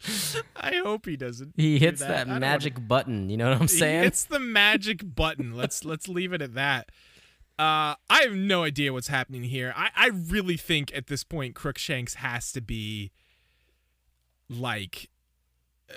I 0.56 0.76
hope 0.76 1.06
he 1.06 1.16
doesn't. 1.16 1.54
He 1.56 1.78
hits 1.78 2.00
that. 2.00 2.08
that, 2.08 2.18
don't 2.24 2.28
wanna- 2.34 2.40
magic 2.40 2.86
button. 2.88 3.28
You 3.30 3.36
know 3.36 3.50
what 3.50 3.60
I'm 3.60 3.68
saying? 3.68 4.04
It's 4.04 4.24
the 4.24 4.38
magic 4.40 5.14
button. 5.14 5.54
Let's 5.54 5.84
let's 5.84 6.08
leave 6.08 6.32
it 6.32 6.42
at 6.42 6.54
that. 6.54 6.90
Uh, 7.58 7.94
I 8.08 8.22
have 8.22 8.32
no 8.32 8.62
idea 8.64 8.92
what's 8.92 9.08
happening 9.08 9.42
here. 9.42 9.74
I, 9.76 9.90
I 9.94 10.06
really 10.08 10.56
think 10.56 10.90
at 10.94 11.08
this 11.08 11.24
point 11.24 11.54
Crookshanks 11.54 12.14
has 12.14 12.52
to 12.52 12.62
be 12.62 13.10
like 14.48 15.10
uh, 15.90 15.94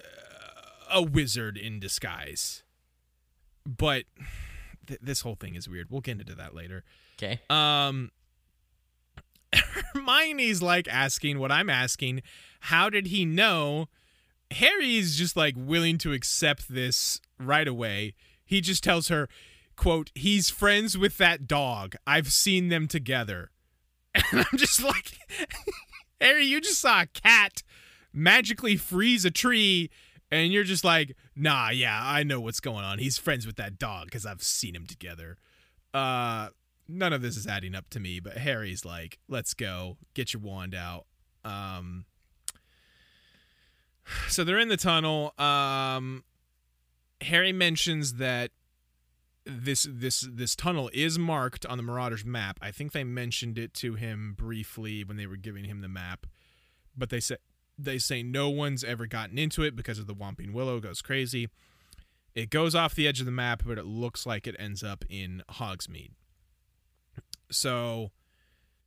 a 0.91 1.01
wizard 1.01 1.57
in 1.57 1.79
disguise. 1.79 2.63
But 3.65 4.03
th- 4.87 4.99
this 5.01 5.21
whole 5.21 5.35
thing 5.35 5.55
is 5.55 5.69
weird. 5.69 5.87
We'll 5.89 6.01
get 6.01 6.19
into 6.19 6.35
that 6.35 6.53
later. 6.53 6.83
Okay. 7.17 7.39
Um, 7.49 8.11
Hermione's 9.93 10.61
like 10.61 10.87
asking 10.87 11.39
what 11.39 11.51
I'm 11.51 11.69
asking. 11.69 12.21
How 12.61 12.89
did 12.89 13.07
he 13.07 13.25
know? 13.25 13.87
Harry's 14.51 15.17
just 15.17 15.35
like 15.35 15.55
willing 15.57 15.97
to 15.99 16.13
accept 16.13 16.69
this 16.69 17.19
right 17.39 17.67
away. 17.67 18.13
He 18.45 18.61
just 18.61 18.83
tells 18.83 19.07
her, 19.07 19.27
"quote 19.75 20.11
He's 20.15 20.49
friends 20.49 20.97
with 20.97 21.17
that 21.17 21.47
dog. 21.47 21.95
I've 22.05 22.31
seen 22.31 22.69
them 22.69 22.87
together." 22.87 23.51
And 24.31 24.45
I'm 24.51 24.57
just 24.59 24.83
like, 24.83 25.17
Harry, 26.21 26.45
you 26.45 26.61
just 26.61 26.79
saw 26.79 27.01
a 27.01 27.07
cat 27.07 27.63
magically 28.13 28.77
freeze 28.77 29.25
a 29.25 29.31
tree, 29.31 29.89
and 30.29 30.53
you're 30.53 30.63
just 30.63 30.83
like, 30.83 31.15
"Nah, 31.35 31.69
yeah, 31.69 31.99
I 32.01 32.21
know 32.23 32.39
what's 32.39 32.59
going 32.59 32.85
on. 32.85 32.99
He's 32.99 33.17
friends 33.17 33.47
with 33.47 33.55
that 33.55 33.79
dog 33.79 34.05
because 34.05 34.25
I've 34.25 34.43
seen 34.43 34.73
them 34.73 34.85
together." 34.85 35.37
Uh, 35.93 36.49
none 36.88 37.13
of 37.13 37.22
this 37.22 37.38
is 37.38 37.48
adding 37.48 37.76
up 37.76 37.89
to 37.91 38.00
me, 38.00 38.19
but 38.19 38.38
Harry's 38.38 38.86
like, 38.86 39.19
"Let's 39.28 39.54
go, 39.54 39.98
get 40.13 40.34
your 40.34 40.41
wand 40.41 40.76
out." 40.76 41.06
Um, 41.43 42.06
so 44.28 44.43
they're 44.43 44.60
in 44.60 44.69
the 44.69 44.78
tunnel. 44.78 45.34
Um, 45.38 46.24
Harry 47.22 47.54
mentions 47.54 48.15
that 48.15 48.52
this 49.46 49.86
this 49.89 50.28
this 50.32 50.56
tunnel 50.56 50.89
is 50.93 51.19
marked 51.19 51.65
on 51.65 51.78
the 51.78 51.84
Marauders 51.84 52.26
map. 52.26 52.60
I 52.62 52.72
think 52.72 52.91
they 52.91 53.04
mentioned 53.04 53.58
it 53.58 53.74
to 53.76 53.96
him 53.96 54.36
briefly 54.38 55.04
when 55.04 55.17
they 55.17 55.28
were 55.28 55.38
giving 55.38 55.65
him 55.65 55.82
the 55.82 55.89
map, 55.89 56.26
but 56.96 57.10
they 57.10 57.19
say 57.19 57.38
they 57.78 57.98
say 57.98 58.24
no 58.24 58.50
one's 58.50 58.84
ever 58.84 59.06
gotten 59.06 59.38
into 59.38 59.63
it 59.63 59.76
because 59.76 60.00
of 60.00 60.08
the 60.08 60.15
Whomping 60.15 60.54
Willow 60.54 60.80
goes 60.80 61.02
crazy. 61.02 61.50
It 62.36 62.50
goes 62.50 62.74
off 62.74 62.96
the 62.96 63.08
edge 63.08 63.19
of 63.19 63.26
the 63.26 63.32
map, 63.32 63.63
but 63.65 63.78
it 63.78 63.86
looks 63.86 64.26
like 64.26 64.48
it 64.48 64.56
ends 64.58 64.84
up 64.84 65.06
in 65.10 65.43
Hogsmeade. 65.52 66.12
So 67.53 68.11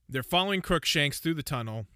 they're 0.08 0.22
following 0.22 0.62
Crookshanks 0.62 1.18
through 1.18 1.34
the 1.34 1.42
tunnel. 1.42 1.86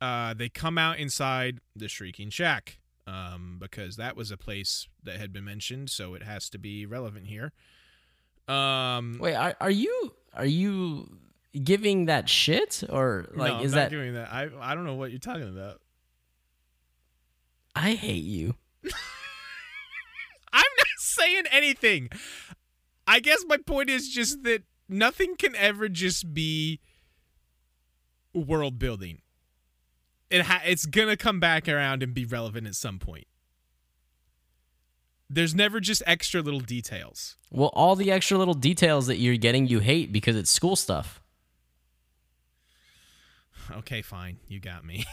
Uh, 0.00 0.34
they 0.34 0.48
come 0.48 0.78
out 0.78 0.98
inside 0.98 1.60
the 1.76 1.88
Shrieking 1.88 2.30
Shack 2.30 2.78
um, 3.06 3.58
because 3.60 3.96
that 3.96 4.16
was 4.16 4.30
a 4.30 4.36
place 4.36 4.88
that 5.04 5.18
had 5.18 5.32
been 5.32 5.44
mentioned, 5.44 5.90
so 5.90 6.14
it 6.14 6.22
has 6.22 6.48
to 6.50 6.58
be 6.58 6.86
relevant 6.86 7.26
here. 7.26 7.52
Um, 8.48 9.18
Wait, 9.20 9.34
are, 9.34 9.54
are 9.60 9.70
you 9.70 10.14
are 10.34 10.46
you 10.46 11.08
giving 11.62 12.06
that 12.06 12.28
shit 12.28 12.82
or 12.88 13.28
like 13.34 13.52
no, 13.52 13.58
I'm 13.58 13.64
is 13.64 13.72
not 13.72 13.78
that 13.78 13.90
doing 13.90 14.14
that? 14.14 14.32
I 14.32 14.48
I 14.60 14.74
don't 14.74 14.84
know 14.84 14.94
what 14.94 15.10
you're 15.10 15.20
talking 15.20 15.48
about. 15.48 15.80
I 17.74 17.92
hate 17.92 18.24
you. 18.24 18.54
I'm 20.52 20.62
not 20.78 20.86
saying 20.98 21.44
anything. 21.50 22.10
I 23.06 23.20
guess 23.20 23.44
my 23.46 23.56
point 23.56 23.88
is 23.90 24.08
just 24.08 24.42
that 24.42 24.62
nothing 24.92 25.36
can 25.36 25.56
ever 25.56 25.88
just 25.88 26.32
be 26.34 26.80
world 28.34 28.78
building. 28.78 29.22
It 30.30 30.42
ha- 30.42 30.62
it's 30.64 30.86
gonna 30.86 31.16
come 31.16 31.40
back 31.40 31.68
around 31.68 32.02
and 32.02 32.14
be 32.14 32.24
relevant 32.24 32.66
at 32.66 32.74
some 32.74 32.98
point. 32.98 33.26
There's 35.28 35.54
never 35.54 35.80
just 35.80 36.02
extra 36.06 36.42
little 36.42 36.60
details. 36.60 37.36
Well, 37.50 37.70
all 37.74 37.96
the 37.96 38.10
extra 38.10 38.36
little 38.36 38.54
details 38.54 39.06
that 39.06 39.16
you're 39.16 39.36
getting 39.36 39.66
you 39.66 39.78
hate 39.78 40.12
because 40.12 40.36
it's 40.36 40.50
school 40.50 40.76
stuff. 40.76 41.22
Okay, 43.70 44.02
fine. 44.02 44.38
You 44.48 44.60
got 44.60 44.84
me. 44.84 45.04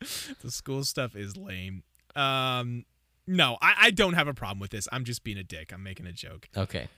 the 0.42 0.50
school 0.50 0.84
stuff 0.84 1.16
is 1.16 1.36
lame. 1.36 1.82
Um, 2.14 2.84
no, 3.26 3.56
I, 3.62 3.74
I 3.82 3.90
don't 3.90 4.14
have 4.14 4.28
a 4.28 4.34
problem 4.34 4.60
with 4.60 4.70
this. 4.70 4.86
I'm 4.92 5.04
just 5.04 5.24
being 5.24 5.38
a 5.38 5.44
dick. 5.44 5.72
I'm 5.72 5.82
making 5.82 6.06
a 6.06 6.12
joke. 6.12 6.48
Okay. 6.56 6.88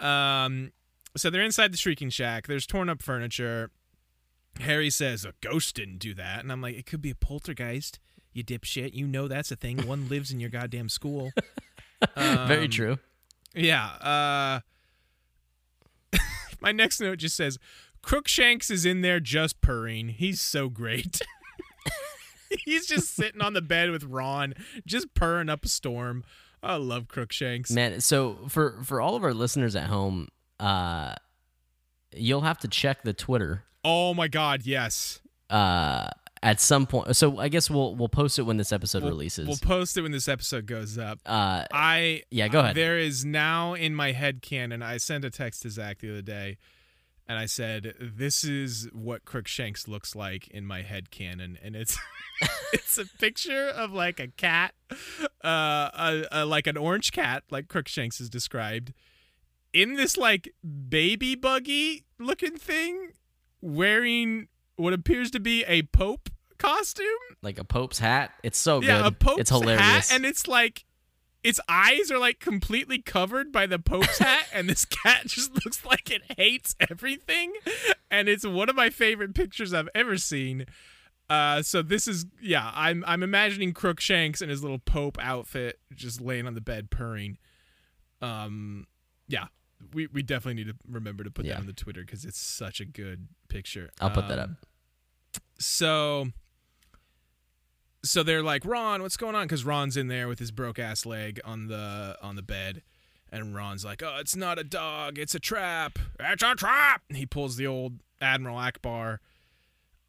Um, 0.00 0.72
so 1.16 1.30
they're 1.30 1.42
inside 1.42 1.72
the 1.72 1.76
Shrieking 1.76 2.10
Shack. 2.10 2.46
There's 2.46 2.66
torn 2.66 2.88
up 2.88 3.02
furniture. 3.02 3.70
Harry 4.60 4.90
says 4.90 5.24
a 5.24 5.32
ghost 5.40 5.76
didn't 5.76 5.98
do 5.98 6.14
that, 6.14 6.40
and 6.40 6.52
I'm 6.52 6.60
like, 6.60 6.76
it 6.76 6.86
could 6.86 7.00
be 7.02 7.10
a 7.10 7.14
poltergeist. 7.14 7.98
You 8.32 8.42
dipshit. 8.44 8.94
You 8.94 9.06
know 9.06 9.28
that's 9.28 9.50
a 9.50 9.56
thing. 9.56 9.86
One 9.86 10.08
lives 10.08 10.30
in 10.32 10.40
your 10.40 10.50
goddamn 10.50 10.88
school. 10.88 11.30
Very 12.16 12.64
Um, 12.64 12.70
true. 12.70 12.98
Yeah. 13.54 13.84
Uh, 13.86 14.60
my 16.60 16.72
next 16.72 17.00
note 17.00 17.18
just 17.18 17.36
says 17.36 17.58
Crookshanks 18.02 18.70
is 18.70 18.84
in 18.86 19.02
there 19.02 19.20
just 19.20 19.60
purring. 19.60 20.08
He's 20.08 20.40
so 20.40 20.68
great. 20.68 21.20
He's 22.64 22.86
just 22.86 23.14
sitting 23.14 23.40
on 23.40 23.52
the 23.54 23.62
bed 23.62 23.90
with 23.90 24.04
Ron, 24.04 24.54
just 24.86 25.14
purring 25.14 25.48
up 25.48 25.64
a 25.64 25.68
storm. 25.68 26.24
I 26.62 26.76
love 26.76 27.08
Crookshanks. 27.08 27.70
Man, 27.70 28.00
so 28.00 28.38
for 28.48 28.78
for 28.84 29.00
all 29.00 29.16
of 29.16 29.24
our 29.24 29.34
listeners 29.34 29.74
at 29.76 29.84
home, 29.86 30.28
uh 30.60 31.14
you'll 32.14 32.42
have 32.42 32.58
to 32.58 32.68
check 32.68 33.02
the 33.02 33.12
Twitter 33.12 33.64
Oh 33.84 34.14
my 34.14 34.28
God, 34.28 34.62
yes. 34.64 35.20
uh 35.50 36.08
at 36.44 36.60
some 36.60 36.86
point. 36.86 37.14
So 37.16 37.38
I 37.38 37.48
guess 37.48 37.70
we'll 37.70 37.94
we'll 37.94 38.08
post 38.08 38.38
it 38.38 38.42
when 38.42 38.56
this 38.56 38.72
episode 38.72 39.02
releases. 39.04 39.46
We'll 39.46 39.56
post 39.56 39.96
it 39.96 40.02
when 40.02 40.12
this 40.12 40.28
episode 40.28 40.66
goes 40.66 40.98
up. 40.98 41.18
uh 41.26 41.64
I 41.72 42.22
Yeah, 42.30 42.48
go 42.48 42.60
ahead. 42.60 42.76
There 42.76 42.98
is 42.98 43.24
now 43.24 43.74
in 43.74 43.94
my 43.94 44.12
head 44.12 44.42
canon. 44.42 44.82
I 44.82 44.96
sent 44.98 45.24
a 45.24 45.30
text 45.30 45.62
to 45.62 45.70
Zach 45.70 45.98
the 46.00 46.10
other 46.10 46.22
day, 46.22 46.58
and 47.28 47.38
I 47.38 47.46
said, 47.46 47.94
"This 48.00 48.44
is 48.44 48.88
what 48.92 49.24
Crookshanks 49.24 49.88
looks 49.88 50.14
like 50.14 50.48
in 50.48 50.66
my 50.66 50.82
head 50.82 51.10
canon," 51.10 51.58
and 51.62 51.76
it's 51.76 51.98
it's 52.72 52.98
a 52.98 53.06
picture 53.18 53.68
of 53.68 53.92
like 53.92 54.20
a 54.20 54.28
cat, 54.28 54.74
uh, 55.44 55.90
a, 55.94 56.24
a, 56.32 56.46
like 56.46 56.66
an 56.66 56.76
orange 56.76 57.12
cat, 57.12 57.44
like 57.50 57.68
Crookshanks 57.68 58.20
is 58.20 58.28
described, 58.28 58.92
in 59.72 59.94
this 59.94 60.16
like 60.16 60.52
baby 60.88 61.34
buggy 61.34 62.04
looking 62.18 62.56
thing, 62.56 63.12
wearing 63.60 64.48
what 64.76 64.92
appears 64.92 65.30
to 65.30 65.40
be 65.40 65.64
a 65.64 65.82
pope 65.82 66.28
costume. 66.58 67.06
like 67.42 67.58
a 67.58 67.64
Pope's 67.64 67.98
hat. 67.98 68.32
It's 68.42 68.58
so 68.58 68.80
good. 68.80 68.88
Yeah, 68.88 69.06
a 69.06 69.10
Pope's 69.10 69.40
it's 69.42 69.50
hilarious. 69.50 69.80
hat, 69.80 70.12
and 70.12 70.24
it's 70.24 70.46
like 70.46 70.84
its 71.44 71.58
eyes 71.68 72.10
are 72.10 72.18
like 72.18 72.38
completely 72.40 73.00
covered 73.00 73.50
by 73.52 73.66
the 73.66 73.78
Pope's 73.78 74.18
hat, 74.18 74.46
and 74.52 74.68
this 74.68 74.84
cat 74.84 75.22
just 75.26 75.52
looks 75.64 75.84
like 75.84 76.10
it 76.10 76.22
hates 76.36 76.74
everything. 76.90 77.52
And 78.10 78.28
it's 78.28 78.46
one 78.46 78.68
of 78.68 78.76
my 78.76 78.90
favorite 78.90 79.34
pictures 79.34 79.72
I've 79.74 79.88
ever 79.94 80.16
seen. 80.18 80.66
Uh, 81.30 81.62
so 81.62 81.80
this 81.82 82.06
is 82.06 82.26
yeah, 82.40 82.70
I'm 82.74 83.02
I'm 83.06 83.22
imagining 83.22 83.72
Crookshanks 83.72 84.42
in 84.42 84.48
his 84.48 84.62
little 84.62 84.78
Pope 84.80 85.16
outfit, 85.20 85.78
just 85.94 86.20
laying 86.20 86.46
on 86.46 86.54
the 86.54 86.60
bed 86.60 86.90
purring. 86.90 87.38
Um, 88.20 88.86
yeah, 89.28 89.46
we 89.94 90.06
we 90.08 90.22
definitely 90.22 90.62
need 90.64 90.70
to 90.70 90.76
remember 90.88 91.24
to 91.24 91.30
put 91.30 91.44
Yeah. 91.46 91.54
that 91.54 91.60
on 91.60 91.66
the 91.66 91.72
Twitter 91.72 92.02
because 92.02 92.24
it's 92.24 92.38
such 92.40 92.80
a 92.80 92.84
good 92.84 93.28
picture. 93.48 93.90
I'll 94.00 94.10
put 94.10 94.28
that 94.28 94.38
up. 94.38 94.48
Um, 94.50 94.56
So 95.58 96.28
so 98.04 98.22
they're 98.22 98.42
like, 98.42 98.64
Ron, 98.64 99.02
what's 99.02 99.16
going 99.16 99.34
on? 99.34 99.44
Because 99.46 99.64
Ron's 99.64 99.96
in 99.96 100.08
there 100.08 100.28
with 100.28 100.38
his 100.38 100.50
broke 100.50 100.78
ass 100.78 101.06
leg 101.06 101.40
on 101.44 101.68
the 101.68 102.16
on 102.22 102.36
the 102.36 102.42
bed, 102.42 102.82
and 103.30 103.54
Ron's 103.54 103.84
like, 103.84 104.02
Oh, 104.02 104.16
it's 104.18 104.36
not 104.36 104.58
a 104.58 104.64
dog, 104.64 105.18
it's 105.18 105.34
a 105.34 105.40
trap. 105.40 105.98
It's 106.18 106.42
a 106.42 106.54
trap. 106.54 107.02
He 107.08 107.26
pulls 107.26 107.56
the 107.56 107.66
old 107.66 108.00
Admiral 108.20 108.56
Ackbar, 108.56 109.18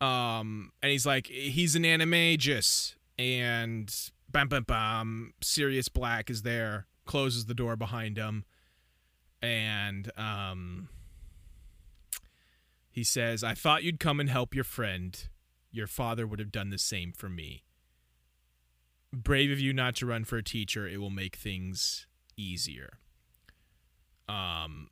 um, 0.01 0.71
and 0.81 0.91
he's 0.91 1.05
like, 1.05 1.27
he's 1.27 1.75
an 1.75 1.83
animagus, 1.83 2.95
and 3.17 3.93
bam, 4.29 4.47
bam, 4.49 4.63
bam. 4.63 5.33
Sirius 5.41 5.87
Black 5.87 6.29
is 6.29 6.41
there, 6.41 6.87
closes 7.05 7.45
the 7.45 7.53
door 7.53 7.75
behind 7.75 8.17
him, 8.17 8.45
and 9.41 10.11
um, 10.17 10.89
he 12.91 13.03
says, 13.03 13.43
I 13.43 13.53
thought 13.53 13.83
you'd 13.83 13.99
come 13.99 14.19
and 14.19 14.29
help 14.29 14.53
your 14.53 14.63
friend. 14.63 15.27
Your 15.71 15.87
father 15.87 16.27
would 16.27 16.39
have 16.39 16.51
done 16.51 16.69
the 16.69 16.77
same 16.77 17.11
for 17.11 17.29
me. 17.29 17.63
Brave 19.13 19.51
of 19.51 19.59
you 19.59 19.73
not 19.73 19.95
to 19.97 20.07
run 20.07 20.23
for 20.23 20.37
a 20.37 20.43
teacher. 20.43 20.87
It 20.87 20.99
will 20.99 21.11
make 21.11 21.35
things 21.35 22.07
easier. 22.35 22.97
Um. 24.27 24.89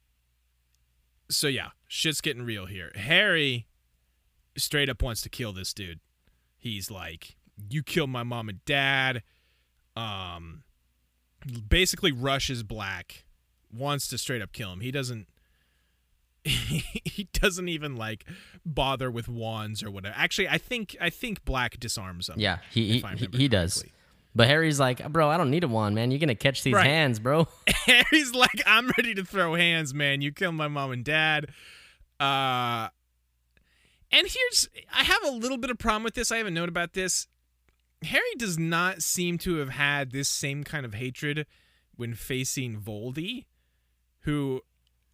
So 1.30 1.48
yeah, 1.48 1.70
shit's 1.88 2.22
getting 2.22 2.44
real 2.44 2.66
here. 2.68 2.92
Harry 2.96 3.68
straight 4.58 4.90
up 4.90 5.02
wants 5.02 5.22
to 5.22 5.30
kill 5.30 5.54
this 5.54 5.74
dude. 5.74 6.00
He's 6.58 6.92
like, 6.92 7.36
"You 7.70 7.84
killed 7.84 8.10
my 8.10 8.24
mom 8.24 8.50
and 8.50 8.64
dad." 8.66 9.24
Um, 9.96 10.64
basically 11.68 12.12
rushes 12.12 12.64
Black, 12.64 13.26
wants 13.74 14.08
to 14.10 14.18
straight 14.18 14.42
up 14.42 14.52
kill 14.54 14.72
him. 14.72 14.82
He 14.82 14.92
doesn't. 14.92 15.28
he 16.44 17.28
doesn't 17.34 17.70
even 17.70 17.96
like 17.96 18.26
bother 18.66 19.12
with 19.12 19.28
wands 19.28 19.84
or 19.84 19.92
whatever. 19.92 20.16
Actually, 20.18 20.50
I 20.50 20.58
think 20.58 20.96
I 21.00 21.10
think 21.10 21.46
Black 21.46 21.80
disarms 21.80 22.30
him. 22.30 22.36
Yeah, 22.40 22.60
he 22.72 23.00
he, 23.00 23.28
he 23.32 23.48
does. 23.48 23.76
correctly. 23.76 23.94
But 24.34 24.48
Harry's 24.48 24.80
like, 24.80 25.06
bro, 25.12 25.30
I 25.30 25.38
don't 25.38 25.50
need 25.52 25.64
a 25.64 25.68
wand, 25.68 25.94
man. 25.96 26.10
You're 26.12 26.20
gonna 26.20 26.36
catch 26.36 26.64
these 26.64 26.74
Right. 26.74 26.86
hands, 26.86 27.20
bro. 27.20 27.48
Harry's 27.86 28.34
like, 28.34 28.62
I'm 28.66 28.90
ready 28.98 29.14
to 29.16 29.26
throw 29.26 29.56
hands, 29.56 29.94
man. 29.94 30.22
You 30.22 30.32
killed 30.32 30.56
my 30.56 30.68
mom 30.70 30.92
and 30.92 31.04
dad. 31.04 31.50
Uh 32.20 32.90
and 34.12 34.28
here's 34.28 34.70
I 34.94 35.04
have 35.04 35.24
a 35.26 35.32
little 35.32 35.58
bit 35.58 35.70
of 35.70 35.78
problem 35.78 36.04
with 36.04 36.14
this. 36.16 36.32
I 36.32 36.38
have 36.38 36.48
a 36.48 36.52
note 36.52 36.70
about 36.70 36.94
this. 36.94 37.28
Harry 38.04 38.34
does 38.38 38.58
not 38.58 39.02
seem 39.02 39.38
to 39.40 39.56
have 39.58 39.70
had 39.70 40.12
this 40.12 40.28
same 40.30 40.64
kind 40.64 40.86
of 40.86 40.94
hatred 40.96 41.46
when 41.96 42.14
facing 42.16 42.80
Voldy. 42.80 43.46
who 44.26 44.62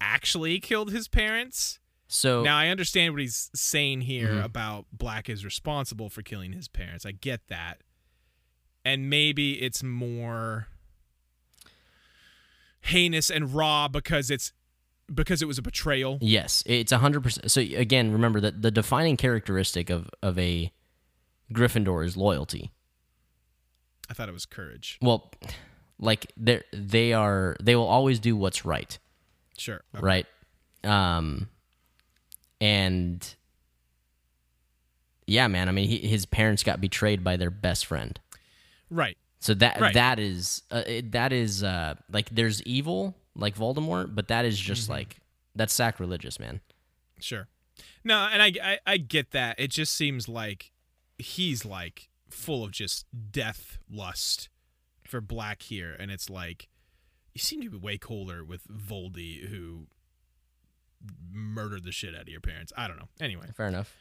actually 0.00 0.60
killed 0.60 0.92
his 0.92 1.08
parents. 1.08 1.78
So 2.08 2.42
Now 2.42 2.56
I 2.58 2.68
understand 2.68 3.14
what 3.14 3.20
he's 3.22 3.50
saying 3.54 4.02
here 4.02 4.34
Mhm. 4.34 4.44
about 4.44 4.86
Black 4.92 5.28
is 5.30 5.44
responsible 5.46 6.08
for 6.10 6.22
killing 6.22 6.52
his 6.52 6.68
parents. 6.68 7.04
I 7.06 7.12
get 7.12 7.48
that. 7.48 7.80
And 8.84 9.10
maybe 9.10 9.62
it's 9.62 9.82
more 9.82 10.68
heinous 12.80 13.30
and 13.30 13.54
raw 13.54 13.88
because 13.88 14.30
it's 14.30 14.52
because 15.12 15.42
it 15.42 15.46
was 15.46 15.58
a 15.58 15.62
betrayal. 15.62 16.18
Yes, 16.20 16.62
it's 16.66 16.92
a 16.92 16.98
hundred 16.98 17.22
percent. 17.22 17.50
So 17.50 17.60
again, 17.60 18.12
remember 18.12 18.40
that 18.40 18.62
the 18.62 18.70
defining 18.70 19.16
characteristic 19.16 19.90
of 19.90 20.08
of 20.22 20.38
a 20.38 20.72
Gryffindor 21.52 22.04
is 22.04 22.16
loyalty. 22.16 22.72
I 24.10 24.14
thought 24.14 24.28
it 24.28 24.32
was 24.32 24.46
courage. 24.46 24.98
Well, 25.02 25.30
like 25.98 26.32
they 26.36 26.62
they 26.72 27.12
are 27.12 27.56
they 27.62 27.76
will 27.76 27.86
always 27.86 28.18
do 28.18 28.36
what's 28.36 28.64
right, 28.64 28.98
Sure. 29.58 29.82
Okay. 29.94 30.04
right? 30.04 30.26
Um, 30.84 31.48
and 32.60 33.34
yeah, 35.26 35.46
man. 35.48 35.68
I 35.68 35.72
mean, 35.72 35.88
he, 35.88 35.98
his 35.98 36.24
parents 36.26 36.62
got 36.62 36.80
betrayed 36.80 37.22
by 37.22 37.36
their 37.36 37.50
best 37.50 37.84
friend. 37.86 38.18
Right. 38.90 39.16
So 39.40 39.54
that 39.54 39.80
Right. 39.80 39.94
that 39.94 40.18
is 40.18 40.62
uh, 40.70 40.82
it, 40.86 41.12
that 41.12 41.32
is 41.32 41.62
uh, 41.62 41.94
like 42.10 42.30
there's 42.30 42.62
evil 42.62 43.14
like 43.34 43.54
Voldemort, 43.56 44.14
but 44.14 44.28
that 44.28 44.44
is 44.44 44.58
just 44.58 44.88
like 44.88 45.16
that's 45.54 45.72
sacrilegious, 45.72 46.40
man. 46.40 46.60
Sure. 47.20 47.48
No, 48.04 48.16
and 48.32 48.42
I, 48.42 48.52
I 48.62 48.78
I 48.86 48.96
get 48.96 49.30
that. 49.32 49.58
It 49.60 49.70
just 49.70 49.94
seems 49.94 50.28
like 50.28 50.72
he's 51.18 51.64
like 51.64 52.08
full 52.28 52.64
of 52.64 52.72
just 52.72 53.06
death 53.30 53.78
lust 53.90 54.48
for 55.06 55.20
Black 55.20 55.62
here, 55.62 55.94
and 55.98 56.10
it's 56.10 56.28
like 56.28 56.68
you 57.34 57.38
seem 57.40 57.62
to 57.62 57.70
be 57.70 57.76
way 57.76 57.98
cooler 57.98 58.44
with 58.44 58.66
Voldy, 58.68 59.48
who 59.48 59.86
murdered 61.32 61.84
the 61.84 61.92
shit 61.92 62.14
out 62.14 62.22
of 62.22 62.28
your 62.28 62.40
parents. 62.40 62.72
I 62.76 62.88
don't 62.88 62.98
know. 62.98 63.08
Anyway, 63.20 63.46
Fair 63.56 63.68
enough. 63.68 63.94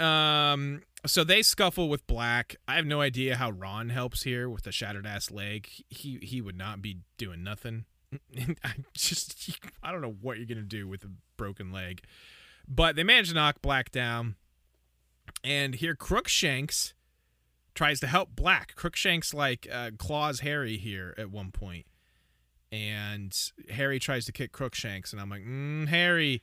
Um, 0.00 0.82
so 1.06 1.24
they 1.24 1.42
scuffle 1.42 1.88
with 1.88 2.06
Black. 2.06 2.56
I 2.66 2.76
have 2.76 2.86
no 2.86 3.00
idea 3.00 3.36
how 3.36 3.50
Ron 3.50 3.90
helps 3.90 4.22
here 4.22 4.48
with 4.48 4.64
the 4.64 4.72
shattered 4.72 5.06
ass 5.06 5.30
leg. 5.30 5.68
He 5.88 6.18
he 6.22 6.40
would 6.40 6.56
not 6.56 6.82
be 6.82 6.98
doing 7.16 7.42
nothing. 7.42 7.84
I 8.64 8.74
just 8.94 9.58
I 9.82 9.92
don't 9.92 10.02
know 10.02 10.16
what 10.20 10.36
you're 10.38 10.46
gonna 10.46 10.62
do 10.62 10.86
with 10.88 11.04
a 11.04 11.10
broken 11.36 11.72
leg, 11.72 12.02
but 12.68 12.96
they 12.96 13.04
manage 13.04 13.28
to 13.28 13.34
knock 13.34 13.62
Black 13.62 13.90
down. 13.90 14.36
And 15.42 15.74
here 15.74 15.94
Crookshanks 15.94 16.94
tries 17.74 18.00
to 18.00 18.06
help 18.06 18.34
Black. 18.34 18.74
Crookshanks 18.74 19.34
like 19.34 19.68
uh, 19.72 19.90
claws 19.98 20.40
Harry 20.40 20.76
here 20.76 21.14
at 21.18 21.30
one 21.30 21.50
point, 21.50 21.86
and 22.72 23.36
Harry 23.70 23.98
tries 23.98 24.24
to 24.26 24.32
kick 24.32 24.52
Crookshanks, 24.52 25.12
and 25.12 25.20
I'm 25.20 25.30
like, 25.30 25.42
mm, 25.42 25.88
Harry, 25.88 26.42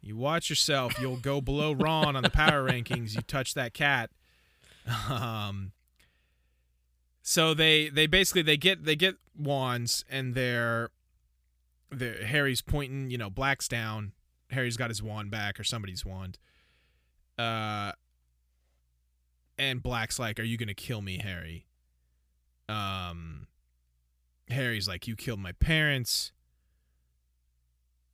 you 0.00 0.16
watch 0.16 0.48
yourself. 0.50 0.98
You'll 1.00 1.16
go 1.16 1.40
below 1.40 1.72
Ron 1.78 2.16
on 2.16 2.22
the 2.22 2.30
power 2.30 2.68
rankings. 2.68 3.14
You 3.14 3.22
touch 3.22 3.54
that 3.54 3.74
cat. 3.74 4.10
Um. 5.08 5.72
So 7.22 7.52
they 7.52 7.90
they 7.90 8.06
basically 8.06 8.42
they 8.42 8.56
get 8.56 8.84
they 8.84 8.96
get 8.96 9.16
wands 9.36 10.04
and 10.08 10.34
they're 10.34 10.90
they're 11.90 12.24
Harry's 12.24 12.62
pointing. 12.62 13.10
You 13.10 13.18
know, 13.18 13.28
Black's 13.30 13.68
down. 13.68 14.12
Harry's 14.50 14.78
got 14.78 14.88
his 14.88 15.02
wand 15.02 15.30
back 15.30 15.60
or 15.60 15.64
somebody's 15.64 16.06
wand. 16.06 16.38
Uh. 17.38 17.92
And 19.58 19.82
Black's 19.82 20.18
like, 20.18 20.38
"Are 20.38 20.44
you 20.44 20.56
gonna 20.56 20.74
kill 20.74 21.02
me, 21.02 21.18
Harry?" 21.18 21.66
Um. 22.68 23.48
Harry's 24.48 24.88
like, 24.88 25.06
"You 25.06 25.16
killed 25.16 25.40
my 25.40 25.52
parents." 25.52 26.32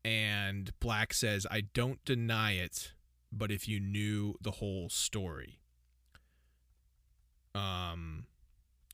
And 0.05 0.73
Black 0.81 1.15
says, 1.15 1.47
I 1.51 1.63
don't 1.63 2.05
deny 2.05 2.53
it, 2.53 2.93
but 3.33 3.51
if 3.51 3.67
you 3.67 3.81
knew 3.81 4.35
the 4.41 4.53
whole 4.53 4.89
story. 4.89 5.61
Um 7.55 8.27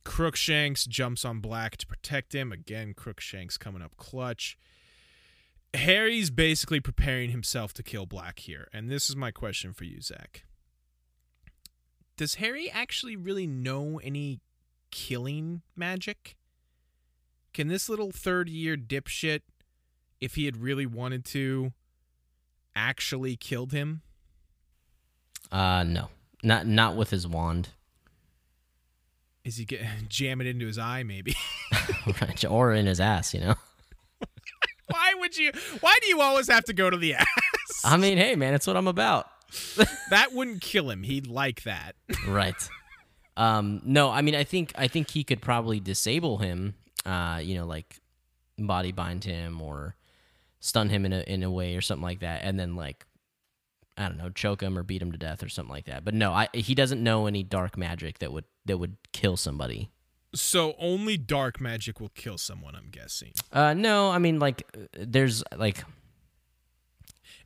Crookshanks 0.04 0.86
jumps 0.86 1.24
on 1.24 1.40
Black 1.40 1.76
to 1.78 1.86
protect 1.86 2.34
him. 2.34 2.52
Again, 2.52 2.94
Crookshanks 2.94 3.58
coming 3.58 3.82
up 3.82 3.96
clutch. 3.96 4.56
Harry's 5.74 6.30
basically 6.30 6.80
preparing 6.80 7.30
himself 7.30 7.72
to 7.74 7.82
kill 7.82 8.06
Black 8.06 8.40
here. 8.40 8.68
And 8.72 8.90
this 8.90 9.08
is 9.08 9.16
my 9.16 9.30
question 9.30 9.72
for 9.72 9.84
you, 9.84 10.00
Zach. 10.00 10.44
Does 12.16 12.36
Harry 12.36 12.70
actually 12.70 13.16
really 13.16 13.46
know 13.46 14.00
any 14.02 14.40
killing 14.90 15.62
magic? 15.76 16.36
Can 17.54 17.68
this 17.68 17.88
little 17.88 18.10
third 18.10 18.48
year 18.48 18.76
dipshit 18.76 19.40
if 20.20 20.34
he 20.34 20.44
had 20.44 20.56
really 20.56 20.86
wanted 20.86 21.24
to, 21.26 21.72
actually 22.74 23.36
killed 23.36 23.72
him? 23.72 24.02
Uh, 25.50 25.82
no, 25.84 26.08
not 26.42 26.66
not 26.66 26.96
with 26.96 27.10
his 27.10 27.26
wand, 27.26 27.70
Is 29.44 29.56
he 29.56 29.64
get 29.64 29.82
jam 30.08 30.40
it 30.40 30.46
into 30.46 30.66
his 30.66 30.78
eye? 30.78 31.02
Maybe. 31.02 31.34
Or 32.48 32.72
in 32.72 32.86
his 32.86 33.00
ass. 33.00 33.34
You 33.34 33.40
know. 33.40 33.54
why 34.86 35.14
would 35.18 35.36
you? 35.36 35.52
Why 35.80 35.98
do 36.00 36.08
you 36.08 36.20
always 36.20 36.48
have 36.48 36.64
to 36.64 36.72
go 36.72 36.88
to 36.90 36.96
the 36.96 37.14
ass? 37.14 37.26
I 37.84 37.96
mean, 37.96 38.18
hey, 38.18 38.34
man, 38.36 38.54
it's 38.54 38.66
what 38.66 38.76
I'm 38.76 38.88
about. 38.88 39.26
that 40.10 40.32
wouldn't 40.32 40.60
kill 40.60 40.90
him. 40.90 41.02
He'd 41.02 41.26
like 41.26 41.62
that. 41.64 41.94
right. 42.26 42.68
Um, 43.36 43.80
no, 43.84 44.10
I 44.10 44.22
mean, 44.22 44.34
I 44.34 44.44
think 44.44 44.72
I 44.76 44.86
think 44.88 45.10
he 45.10 45.24
could 45.24 45.40
probably 45.40 45.80
disable 45.80 46.38
him. 46.38 46.74
Uh, 47.06 47.40
you 47.42 47.54
know, 47.54 47.66
like 47.66 47.98
body 48.58 48.92
bind 48.92 49.24
him 49.24 49.60
or 49.62 49.94
stun 50.60 50.88
him 50.90 51.04
in 51.04 51.12
a 51.12 51.20
in 51.20 51.42
a 51.42 51.50
way 51.50 51.74
or 51.74 51.80
something 51.80 52.04
like 52.04 52.20
that, 52.20 52.42
and 52.44 52.58
then 52.58 52.76
like 52.76 53.06
I 53.96 54.08
don't 54.08 54.16
know, 54.18 54.30
choke 54.30 54.62
him 54.62 54.78
or 54.78 54.82
beat 54.82 55.02
him 55.02 55.12
to 55.12 55.18
death 55.18 55.42
or 55.42 55.48
something 55.48 55.72
like 55.74 55.86
that. 55.86 56.04
But 56.04 56.14
no, 56.14 56.32
I 56.32 56.48
he 56.54 56.74
doesn't 56.74 57.02
know 57.02 57.26
any 57.26 57.42
dark 57.42 57.76
magic 57.76 58.18
that 58.20 58.32
would 58.32 58.44
that 58.66 58.78
would 58.78 58.96
kill 59.12 59.36
somebody. 59.36 59.90
So 60.34 60.74
only 60.78 61.16
dark 61.16 61.60
magic 61.60 62.00
will 62.00 62.10
kill 62.10 62.38
someone. 62.38 62.76
I'm 62.76 62.90
guessing. 62.90 63.32
Uh, 63.52 63.74
no, 63.74 64.10
I 64.10 64.18
mean 64.18 64.38
like 64.38 64.62
uh, 64.74 64.86
there's 64.92 65.42
like 65.56 65.84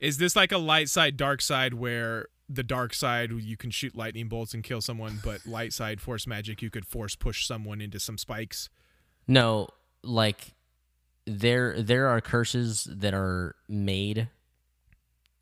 Is 0.01 0.19
this 0.19 0.37
like 0.37 0.53
a 0.53 0.59
light 0.59 0.89
side, 0.89 1.17
dark 1.17 1.41
side, 1.41 1.75
where 1.75 2.27
the 2.49 2.63
dark 2.63 2.93
side 2.93 3.31
you 3.33 3.57
can 3.57 3.71
shoot 3.71 3.97
lightning 3.97 4.29
bolts 4.29 4.53
and 4.53 4.63
kill 4.63 4.81
someone, 4.81 5.19
but 5.25 5.47
light 5.47 5.73
side 5.73 6.01
force 6.01 6.27
magic 6.27 6.61
you 6.61 6.71
could 6.71 6.87
force 6.87 7.17
push 7.17 7.47
someone 7.47 7.81
into 7.81 7.99
some 7.99 8.19
spikes? 8.19 8.69
No, 9.27 9.69
like 10.03 10.53
there 11.27 11.81
there 11.81 12.09
are 12.09 12.21
curses 12.21 12.85
that 12.91 13.15
are 13.15 13.55
made 13.69 14.29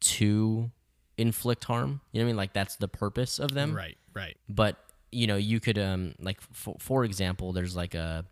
to 0.01 0.71
inflict 1.16 1.64
harm. 1.64 2.01
You 2.12 2.21
know 2.21 2.25
what 2.25 2.29
I 2.29 2.33
mean? 2.33 2.37
Like 2.37 2.53
that's 2.53 2.77
the 2.77 2.88
purpose 2.88 3.38
of 3.38 3.53
them. 3.53 3.75
Right. 3.75 3.97
Right. 4.14 4.37
But 4.49 4.77
you 5.11 5.27
know, 5.27 5.37
you 5.37 5.61
could 5.61 5.79
um 5.79 6.14
like 6.18 6.40
for, 6.53 6.77
for 6.79 7.05
example, 7.05 7.53
there's 7.53 7.77
like 7.77 7.95
a 7.95 8.25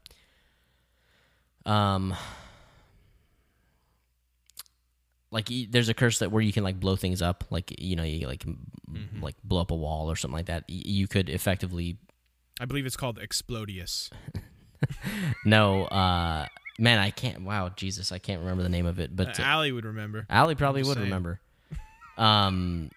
um 1.67 2.15
like 5.31 5.49
there's 5.71 5.89
a 5.89 5.95
curse 5.95 6.19
that 6.19 6.33
where 6.33 6.43
you 6.43 6.53
can 6.53 6.65
like 6.65 6.81
blow 6.81 6.97
things 6.97 7.23
up, 7.23 7.45
like 7.51 7.81
you 7.81 7.97
know, 7.97 8.03
you 8.03 8.27
like 8.27 8.45
m 8.47 8.67
like 9.21 9.37
blow 9.45 9.61
up 9.61 9.71
a 9.71 9.77
wall 9.77 10.11
or 10.11 10.17
something 10.17 10.37
like 10.37 10.47
that. 10.47 10.65
You 10.69 11.07
could 11.07 11.29
effectively 11.29 11.99
I 12.61 12.65
believe 12.67 12.87
it's 12.87 12.97
called 12.97 13.19
Explodius. 13.19 14.11
no, 15.45 15.85
uh, 15.85 16.47
man, 16.81 16.99
I 16.99 17.11
can't. 17.11 17.43
Wow, 17.43 17.69
Jesus, 17.77 18.11
I 18.11 18.19
can't 18.19 18.41
remember 18.41 18.63
the 18.63 18.69
name 18.69 18.87
of 18.87 18.99
it, 18.99 19.15
but 19.15 19.39
Uh, 19.39 19.43
Allie 19.43 19.71
would 19.73 19.85
remember. 19.85 20.27
Allie 20.29 20.55
probably 20.55 20.83
would 20.83 20.95
saying. 20.95 21.05
remember. 21.05 21.41
Um, 22.17 22.91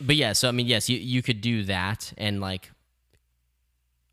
but 0.00 0.16
yeah, 0.16 0.32
so 0.32 0.48
I 0.48 0.52
mean, 0.52 0.66
yes, 0.66 0.88
you 0.88 0.98
you 0.98 1.22
could 1.22 1.40
do 1.40 1.62
that 1.64 2.12
and 2.18 2.40
like 2.40 2.70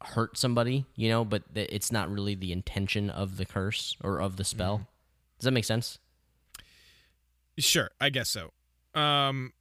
hurt 0.02 0.38
somebody, 0.38 0.86
you 0.96 1.10
know, 1.10 1.26
but 1.26 1.44
it's 1.54 1.92
not 1.92 2.10
really 2.12 2.34
the 2.36 2.52
intention 2.52 3.10
of 3.10 3.38
the 3.38 3.46
curse 3.46 3.96
or 4.04 4.20
of 4.22 4.38
the 4.38 4.44
spell. 4.44 4.76
Mm-hmm. 4.78 4.84
Does 5.40 5.46
that 5.46 5.52
make 5.52 5.66
sense? 5.66 6.00
Sure, 7.58 7.92
I 8.00 8.10
guess 8.10 8.30
so. 8.30 8.52
Um, 9.00 9.54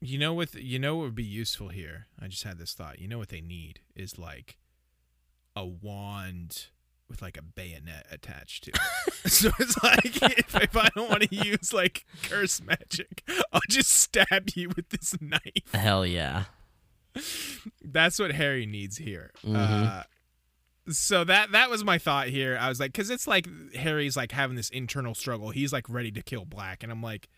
you 0.00 0.18
know 0.18 0.32
what? 0.34 0.54
You 0.54 0.78
know 0.78 0.96
what 0.96 1.02
would 1.04 1.14
be 1.14 1.22
useful 1.24 1.68
here? 1.68 2.06
I 2.20 2.28
just 2.28 2.42
had 2.44 2.58
this 2.58 2.72
thought. 2.72 2.98
You 3.00 3.08
know 3.08 3.18
what 3.18 3.28
they 3.28 3.40
need 3.40 3.80
is 3.94 4.18
like 4.18 4.56
a 5.56 5.64
wand 5.64 6.66
with 7.08 7.20
like 7.22 7.36
a 7.36 7.42
bayonet 7.42 8.06
attached 8.10 8.64
to 8.64 8.70
it. 8.70 9.12
so 9.30 9.50
it's 9.58 9.82
like 9.82 10.22
if, 10.38 10.54
if 10.54 10.76
I 10.76 10.88
don't 10.94 11.08
want 11.10 11.22
to 11.22 11.34
use 11.34 11.72
like 11.72 12.04
curse 12.22 12.60
magic, 12.62 13.22
I'll 13.52 13.60
just 13.68 13.90
stab 13.90 14.50
you 14.54 14.70
with 14.74 14.88
this 14.90 15.14
knife. 15.20 15.72
Hell 15.72 16.04
yeah. 16.06 16.44
That's 17.82 18.18
what 18.18 18.32
Harry 18.32 18.66
needs 18.66 18.96
here. 18.98 19.30
Mhm. 19.44 19.56
Uh, 19.56 20.02
so 20.88 21.24
that 21.24 21.52
that 21.52 21.70
was 21.70 21.84
my 21.84 21.96
thought 21.98 22.28
here. 22.28 22.58
I 22.60 22.68
was 22.68 22.78
like, 22.80 22.92
because 22.92 23.08
it's 23.10 23.26
like 23.26 23.48
Harry's 23.74 24.16
like 24.16 24.32
having 24.32 24.56
this 24.56 24.68
internal 24.70 25.14
struggle. 25.14 25.50
He's 25.50 25.72
like 25.72 25.88
ready 25.88 26.10
to 26.12 26.22
kill 26.22 26.44
Black, 26.44 26.82
and 26.82 26.92
I'm 26.92 27.02
like, 27.02 27.28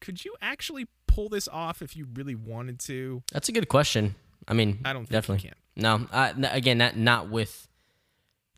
could 0.00 0.24
you 0.24 0.34
actually 0.40 0.86
pull 1.06 1.28
this 1.28 1.48
off 1.48 1.82
if 1.82 1.96
you 1.96 2.06
really 2.14 2.34
wanted 2.34 2.78
to? 2.80 3.22
That's 3.32 3.48
a 3.48 3.52
good 3.52 3.68
question. 3.68 4.14
I 4.46 4.54
mean, 4.54 4.80
I 4.84 4.92
don't 4.94 5.02
think 5.02 5.10
definitely. 5.10 5.50
can. 5.50 5.56
No, 5.76 6.06
n- 6.12 6.48
again, 6.50 6.78
not 6.78 6.96
not 6.96 7.28
with 7.28 7.67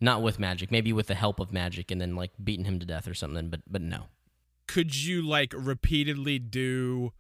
Not 0.01 0.23
with 0.23 0.39
magic, 0.39 0.71
maybe 0.71 0.93
with 0.93 1.09
the 1.09 1.15
help 1.15 1.41
of 1.41 1.53
magic, 1.53 1.91
and 1.91 2.01
then 2.01 2.17
like 2.17 2.31
beating 2.43 2.65
him 2.65 2.79
to 2.79 2.87
death 2.87 3.07
or 3.07 3.15
something. 3.15 3.49
But 3.51 3.61
but 3.69 3.83
no. 3.83 4.05
Could 4.67 4.95
you 4.97 5.21
like 5.23 5.53
repeatedly 5.57 6.39
do 6.39 7.13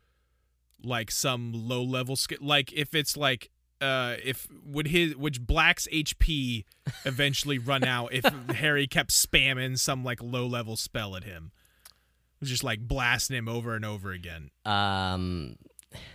like 0.82 1.10
some 1.10 1.52
low 1.52 1.82
level 1.82 2.16
skill? 2.16 2.38
Like 2.40 2.72
if 2.72 2.94
it's 2.94 3.16
like 3.16 3.50
uh 3.80 4.16
if 4.24 4.46
would 4.64 4.88
his 4.88 5.16
would 5.16 5.46
Black's 5.46 5.86
HP 5.92 6.64
eventually 7.04 7.58
run 7.58 7.84
out 7.84 8.12
if 8.12 8.24
Harry 8.54 8.86
kept 8.86 9.10
spamming 9.10 9.78
some 9.78 10.04
like 10.04 10.22
low 10.22 10.46
level 10.46 10.76
spell 10.76 11.16
at 11.16 11.24
him? 11.24 11.52
Was 12.40 12.48
Just 12.48 12.64
like 12.64 12.80
blasting 12.80 13.36
him 13.36 13.48
over 13.48 13.74
and 13.74 13.84
over 13.84 14.12
again. 14.12 14.50
Um, 14.64 15.56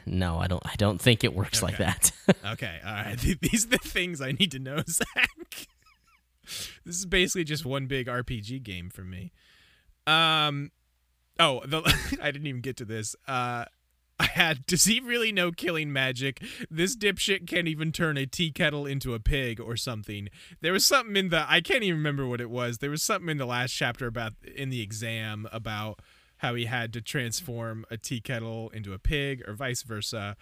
no, 0.08 0.40
I 0.40 0.48
don't. 0.48 0.64
I 0.66 0.74
don't 0.76 1.00
think 1.00 1.24
it 1.24 1.36
works 1.36 1.62
like 1.62 1.78
that. 1.78 2.12
Okay, 2.44 2.80
all 2.84 2.92
right. 2.92 3.18
These 3.42 3.66
are 3.66 3.70
the 3.70 3.78
things 3.78 4.22
I 4.22 4.32
need 4.32 4.52
to 4.52 4.60
know, 4.60 4.82
Zach. 4.88 5.68
This 6.86 6.98
is 6.98 7.06
basically 7.06 7.44
just 7.44 7.66
one 7.66 7.88
big 7.88 8.08
RPG 8.08 8.64
game 8.64 8.90
for 8.90 9.02
me. 9.02 9.32
Um, 10.08 10.72
oh, 11.40 11.62
the, 11.66 11.82
I 12.22 12.32
didn't 12.32 12.48
even 12.48 12.62
get 12.62 12.78
to 12.78 12.86
this. 12.86 13.16
Uh, 13.28 13.66
I 14.20 14.26
had. 14.26 14.66
Does 14.66 14.86
he 14.86 15.00
really 15.00 15.32
know 15.32 15.52
killing 15.52 15.92
magic? 15.92 16.42
This 16.70 16.96
dipshit 16.96 17.48
can't 17.48 17.68
even 17.68 17.92
turn 17.92 18.18
a 18.18 18.26
tea 18.26 18.52
kettle 18.52 18.86
into 18.86 19.14
a 19.14 19.20
pig 19.20 19.60
or 19.60 19.76
something. 19.76 20.30
There 20.62 20.72
was 20.72 20.86
something 20.86 21.18
in 21.18 21.30
the. 21.30 21.46
I 21.50 21.62
can't 21.62 21.84
even 21.84 21.98
remember 21.98 22.26
what 22.26 22.40
it 22.40 22.50
was. 22.50 22.78
There 22.78 22.90
was 22.90 23.04
something 23.04 23.30
in 23.30 23.38
the 23.38 23.46
last 23.46 23.72
chapter 23.72 24.08
about 24.08 24.34
in 24.56 24.70
the 24.70 24.82
exam 24.82 25.48
about 25.52 26.00
how 26.38 26.56
he 26.56 26.66
had 26.66 26.94
to 26.94 27.02
transform 27.02 27.86
a 27.90 27.98
tea 27.98 28.22
kettle 28.22 28.70
into 28.70 28.94
a 28.94 29.00
pig 29.00 29.44
or 29.48 29.54
vice 29.54 29.84
versa. 29.84 30.38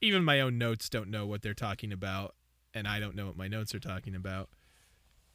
Even 0.00 0.24
my 0.24 0.40
own 0.40 0.56
notes 0.56 0.88
don't 0.88 1.10
know 1.10 1.26
what 1.26 1.42
they're 1.42 1.54
talking 1.54 1.92
about, 1.92 2.34
and 2.72 2.86
I 2.86 3.00
don't 3.00 3.14
know 3.14 3.26
what 3.26 3.36
my 3.36 3.48
notes 3.48 3.74
are 3.74 3.80
talking 3.80 4.14
about. 4.14 4.48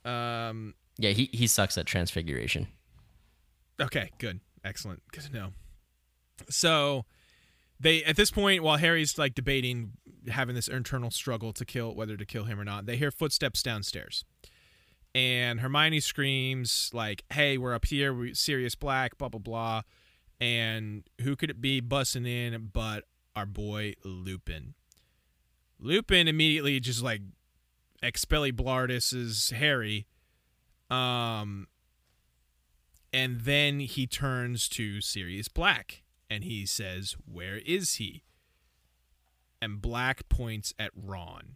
Um. 0.05 0.73
yeah, 0.97 1.11
he 1.11 1.29
he 1.33 1.47
sucks 1.47 1.77
at 1.77 1.85
transfiguration. 1.85 2.67
Okay, 3.79 4.11
good. 4.19 4.39
Excellent. 4.63 5.01
Good 5.11 5.23
to 5.25 5.33
know. 5.33 5.49
So 6.49 7.05
they 7.79 8.03
at 8.03 8.15
this 8.15 8.31
point 8.31 8.63
while 8.63 8.77
Harry's 8.77 9.17
like 9.17 9.35
debating 9.35 9.93
having 10.29 10.55
this 10.55 10.67
internal 10.67 11.11
struggle 11.11 11.51
to 11.53 11.65
kill 11.65 11.93
whether 11.95 12.15
to 12.17 12.25
kill 12.25 12.45
him 12.45 12.59
or 12.59 12.63
not, 12.63 12.85
they 12.85 12.97
hear 12.97 13.11
footsteps 13.11 13.61
downstairs. 13.61 14.25
And 15.15 15.59
Hermione 15.59 15.99
screams 15.99 16.89
like, 16.93 17.23
"Hey, 17.31 17.57
we're 17.57 17.73
up 17.73 17.85
here, 17.85 18.13
we 18.13 18.33
Sirius 18.33 18.75
Black, 18.75 19.17
blah 19.17 19.29
blah 19.29 19.39
blah." 19.39 19.81
And 20.39 21.03
who 21.21 21.35
could 21.35 21.49
it 21.49 21.61
be 21.61 21.79
busting 21.79 22.25
in 22.25 22.69
but 22.73 23.05
our 23.35 23.45
boy 23.45 23.93
Lupin? 24.03 24.73
Lupin 25.79 26.27
immediately 26.27 26.79
just 26.79 27.03
like 27.03 27.21
Expelliblardus's 28.03 29.51
Harry. 29.51 30.07
Um 30.89 31.67
and 33.13 33.41
then 33.41 33.79
he 33.79 34.07
turns 34.07 34.67
to 34.69 34.99
Sirius 34.99 35.47
Black 35.47 36.01
and 36.29 36.43
he 36.43 36.65
says, 36.65 37.15
Where 37.31 37.57
is 37.57 37.95
he? 37.95 38.23
And 39.61 39.81
Black 39.81 40.27
points 40.29 40.73
at 40.79 40.91
Ron. 40.95 41.55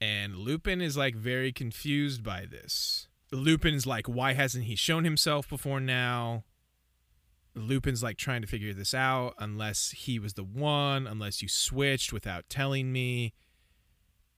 And 0.00 0.36
Lupin 0.36 0.80
is 0.80 0.96
like 0.96 1.14
very 1.14 1.52
confused 1.52 2.22
by 2.22 2.44
this. 2.44 3.08
Lupin's 3.30 3.86
like, 3.86 4.08
Why 4.08 4.34
hasn't 4.34 4.64
he 4.64 4.74
shown 4.74 5.04
himself 5.04 5.48
before 5.48 5.80
now? 5.80 6.44
Lupin's 7.54 8.02
like 8.02 8.18
trying 8.18 8.42
to 8.42 8.48
figure 8.48 8.74
this 8.74 8.92
out 8.92 9.34
unless 9.38 9.92
he 9.92 10.18
was 10.18 10.34
the 10.34 10.44
one, 10.44 11.06
unless 11.06 11.40
you 11.40 11.48
switched 11.48 12.12
without 12.12 12.44
telling 12.50 12.92
me 12.92 13.32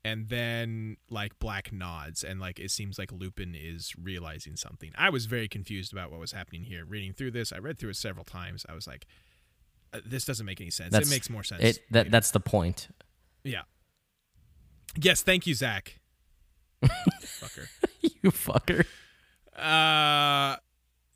and 0.05 0.29
then 0.29 0.97
like 1.11 1.39
black 1.39 1.73
nods 1.73 2.23
and 2.23 2.39
like 2.41 2.59
it 2.61 2.71
seems 2.71 2.99
like 2.99 3.11
lupin 3.13 3.55
is 3.55 3.93
realizing 4.01 4.57
something. 4.57 4.93
I 4.97 5.11
was 5.11 5.27
very 5.27 5.49
confused 5.49 5.93
about 5.93 6.11
what 6.11 6.21
was 6.21 6.33
happening 6.33 6.65
here. 6.65 6.85
Reading 6.85 7.13
through 7.13 7.33
this 7.33 7.53
i 7.53 7.59
read 7.59 7.79
through 7.79 7.91
it 7.91 7.97
several 7.97 8.25
times. 8.25 8.65
I 8.69 8.75
was 8.75 8.87
like 8.87 9.07
uh, 9.93 10.01
this 10.07 10.25
doesn't 10.25 10.45
make 10.47 10.61
any 10.61 10.71
sense. 10.71 10.93
That's- 10.93 11.11
it 11.11 11.15
makes 11.15 11.29
more 11.31 11.43
sense 11.43 11.63
It 11.63 11.81
that 11.91 11.99
later. 12.01 12.11
that's 12.11 12.31
the 12.31 12.41
point. 12.41 12.89
yeah. 13.45 13.63
Yes 14.97 15.23
thank 15.23 15.47
you 15.47 15.55
zach 15.55 15.99
fucker. 16.85 17.67
You 18.23 18.31
fucker. 18.31 18.87
uh 19.57 20.57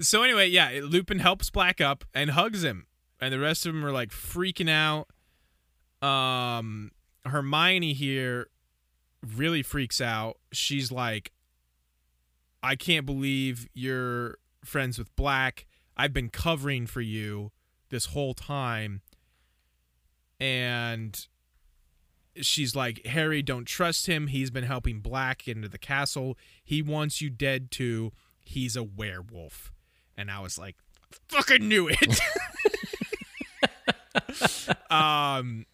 so 0.00 0.22
anyway 0.24 0.48
yeah 0.48 0.80
lupin 0.82 1.20
helps 1.20 1.50
black 1.50 1.80
up 1.80 2.04
and 2.12 2.30
hugs 2.30 2.64
him 2.64 2.86
and 3.20 3.32
the 3.32 3.38
rest 3.38 3.64
of 3.66 3.72
them 3.72 3.84
are 3.84 3.92
like 3.92 4.10
freaking 4.10 4.68
out. 4.68 5.06
Um 6.06 6.90
hermione 7.24 7.92
here 7.92 8.48
really 9.36 9.62
freaks 9.62 10.00
out. 10.00 10.38
She's 10.52 10.90
like 10.90 11.32
i 12.64 12.76
can't 12.76 13.04
believe 13.04 13.68
you're 13.74 14.38
friends 14.64 14.98
with 14.98 15.14
black. 15.16 15.66
I've 15.96 16.12
been 16.12 16.28
covering 16.28 16.86
for 16.86 17.00
you 17.00 17.50
this 17.90 18.06
whole 18.06 18.34
time. 18.34 19.02
And 20.40 21.26
she's 22.40 22.74
like 22.74 23.04
harry 23.06 23.42
don't 23.42 23.66
trust 23.66 24.06
him. 24.06 24.28
He's 24.28 24.50
been 24.50 24.64
helping 24.64 25.00
black 25.00 25.44
get 25.44 25.56
into 25.56 25.68
the 25.68 25.78
castle. 25.78 26.38
He 26.64 26.82
wants 26.82 27.20
you 27.20 27.30
dead 27.30 27.70
too. 27.70 28.12
He's 28.40 28.76
a 28.76 28.82
werewolf. 28.82 29.72
And 30.16 30.30
i 30.30 30.40
was 30.40 30.58
like 30.58 30.76
fucking 31.28 31.68
knew 31.68 31.88
it. 31.88 32.20
Um 34.90 35.66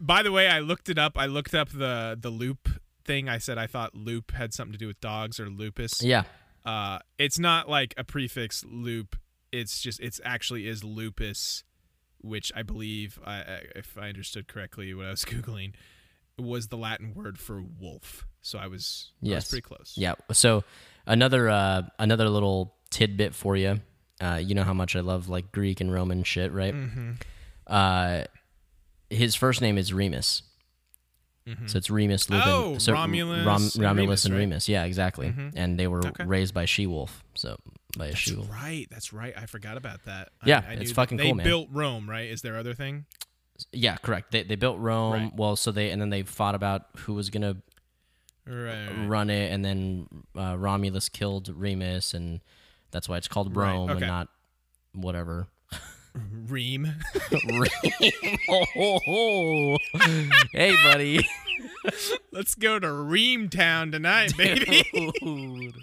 by 0.00 0.22
the 0.22 0.32
way 0.32 0.48
i 0.48 0.58
looked 0.58 0.88
it 0.88 0.98
up. 0.98 1.18
I 1.18 1.26
looked 1.26 1.54
up 1.54 1.70
the 1.70 2.16
the 2.18 2.30
loop 2.30 2.68
thing 3.04 3.28
i 3.28 3.38
said 3.38 3.58
i 3.58 3.66
thought 3.66 3.94
loop 3.94 4.30
had 4.32 4.52
something 4.54 4.72
to 4.72 4.78
do 4.78 4.86
with 4.86 5.00
dogs 5.00 5.38
or 5.40 5.48
lupus 5.48 6.02
Yeah. 6.02 6.24
uh 6.64 6.98
it's 7.18 7.38
not 7.38 7.68
like 7.68 7.94
a 7.96 8.04
prefix 8.04 8.64
loop 8.66 9.16
it's 9.52 9.80
just 9.80 10.00
it's 10.00 10.20
actually 10.24 10.66
is 10.66 10.82
lupus 10.82 11.64
which 12.20 12.50
i 12.56 12.62
believe 12.62 13.18
I, 13.24 13.34
I, 13.34 13.60
if 13.76 13.96
i 13.98 14.08
understood 14.08 14.48
correctly 14.48 14.92
what 14.94 15.06
i 15.06 15.10
was 15.10 15.24
googling 15.26 15.74
was 16.38 16.68
the 16.68 16.76
latin 16.76 17.12
word 17.14 17.38
for 17.38 17.62
wolf 17.80 18.26
so 18.40 18.58
i 18.58 18.66
was 18.66 19.12
I 19.24 19.34
was 19.34 19.48
pretty 19.48 19.62
close 19.62 19.94
Yeah. 19.96 20.14
So 20.32 20.64
another 21.06 21.48
uh 21.48 21.82
another 21.98 22.28
little 22.28 22.74
tidbit 22.90 23.34
for 23.34 23.56
you. 23.56 23.80
Uh, 24.20 24.40
you 24.42 24.54
know 24.54 24.62
how 24.62 24.72
much 24.74 24.94
I 24.94 25.00
love 25.00 25.28
like 25.28 25.50
Greek 25.50 25.80
and 25.80 25.92
Roman 25.92 26.22
shit, 26.22 26.52
right? 26.52 26.72
Mm-hmm. 26.72 27.12
Uh, 27.66 28.22
his 29.10 29.34
first 29.34 29.60
name 29.60 29.76
is 29.76 29.92
Remus. 29.92 30.42
So 31.66 31.76
it's 31.76 31.90
Remus 31.90 32.30
Lupin. 32.30 32.48
Oh, 32.48 32.78
so 32.78 32.92
Romulus 32.94 33.44
Rom- 33.46 33.86
and 33.86 33.98
Remus, 33.98 34.24
and 34.24 34.34
right? 34.34 34.68
Yeah, 34.68 34.84
exactly. 34.84 35.34
And 35.54 35.78
they 35.78 35.86
were 35.86 36.06
Okay. 36.06 36.24
raised 36.24 36.54
by 36.54 36.64
she 36.64 36.86
wolf. 36.86 37.22
So 37.34 37.56
by 37.98 38.06
a 38.06 38.08
that's 38.08 38.18
she 38.20 38.34
wolf. 38.34 38.50
right 38.50 38.88
that's 38.90 39.12
right 39.12 39.34
i 39.36 39.46
forgot 39.46 39.76
about 39.76 40.04
that 40.04 40.30
Yeah, 40.44 40.64
I 40.66 40.72
it's 40.72 40.80
knew 40.80 40.86
that 40.88 40.94
fucking 40.94 41.16
they 41.16 41.26
cool, 41.26 41.34
man. 41.36 41.46
built 41.46 41.68
rome 41.70 42.10
right 42.10 42.28
is 42.28 42.42
there 42.42 42.56
other 42.56 42.74
thing 42.74 43.04
Yeah, 43.72 43.96
correct. 43.98 44.32
They 44.32 44.42
they 44.42 44.56
built 44.56 44.78
Rome. 44.80 45.12
Right. 45.12 45.32
Well, 45.36 45.54
so 45.54 45.70
they 45.70 45.90
and 45.90 46.00
then 46.02 46.10
they 46.10 46.22
fought 46.24 46.56
about 46.56 46.86
who 46.96 47.14
was 47.14 47.30
gonna 47.30 47.56
right, 48.46 49.06
run 49.06 49.30
it, 49.30 49.52
and 49.52 49.64
then 49.64 50.08
uh, 50.36 50.56
Romulus 50.58 51.08
killed 51.08 51.48
Remus, 51.48 52.14
and 52.14 52.40
that's 52.90 53.08
why 53.08 53.16
it's 53.16 53.28
called 53.28 53.54
Rome 53.56 53.90
okay. 53.90 53.98
and 53.98 54.06
not 54.08 54.28
whatever. 54.92 55.46
Ream 56.46 56.94
oh, 58.76 59.76
hey, 60.52 60.74
buddy. 60.84 61.26
let's 62.32 62.54
go 62.54 62.78
to 62.78 62.90
ream 62.92 63.48
town 63.48 63.90
tonight 63.92 64.32
baby 64.38 64.84
Dude. 65.20 65.74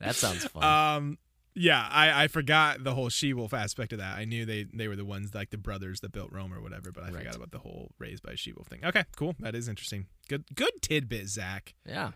That 0.00 0.14
sounds 0.16 0.44
fun. 0.46 0.62
Um, 0.64 1.18
yeah, 1.54 1.86
I, 1.90 2.24
I 2.24 2.28
forgot 2.28 2.84
the 2.84 2.94
whole 2.94 3.08
she 3.08 3.32
wolf 3.34 3.52
aspect 3.52 3.92
of 3.92 3.98
that. 3.98 4.16
I 4.16 4.24
knew 4.24 4.46
they 4.46 4.64
they 4.72 4.88
were 4.88 4.96
the 4.96 5.04
ones 5.04 5.34
like 5.34 5.50
the 5.50 5.58
brothers 5.58 6.00
that 6.00 6.12
built 6.12 6.30
Rome 6.32 6.54
or 6.54 6.60
whatever, 6.60 6.92
but 6.92 7.02
I 7.04 7.08
Right. 7.08 7.18
forgot 7.18 7.36
about 7.36 7.50
the 7.50 7.58
whole 7.58 7.90
raised 7.98 8.22
by 8.22 8.34
she 8.36 8.52
wolf 8.52 8.68
thing. 8.68 8.84
Okay, 8.84 9.04
cool. 9.16 9.34
That 9.40 9.54
is 9.54 9.68
interesting. 9.68 10.06
Good 10.28 10.44
good 10.54 10.80
tidbit, 10.80 11.28
Zach. 11.28 11.74
yeah. 11.86 12.12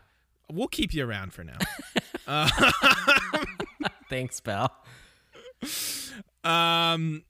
We'll 0.53 0.69
keep 0.69 0.93
you 0.93 1.05
around 1.09 1.33
for 1.33 1.43
now. 1.43 1.57
uh, 2.27 2.49
Thanks, 4.11 4.41
pal. 4.41 4.71
Um. 6.45 7.25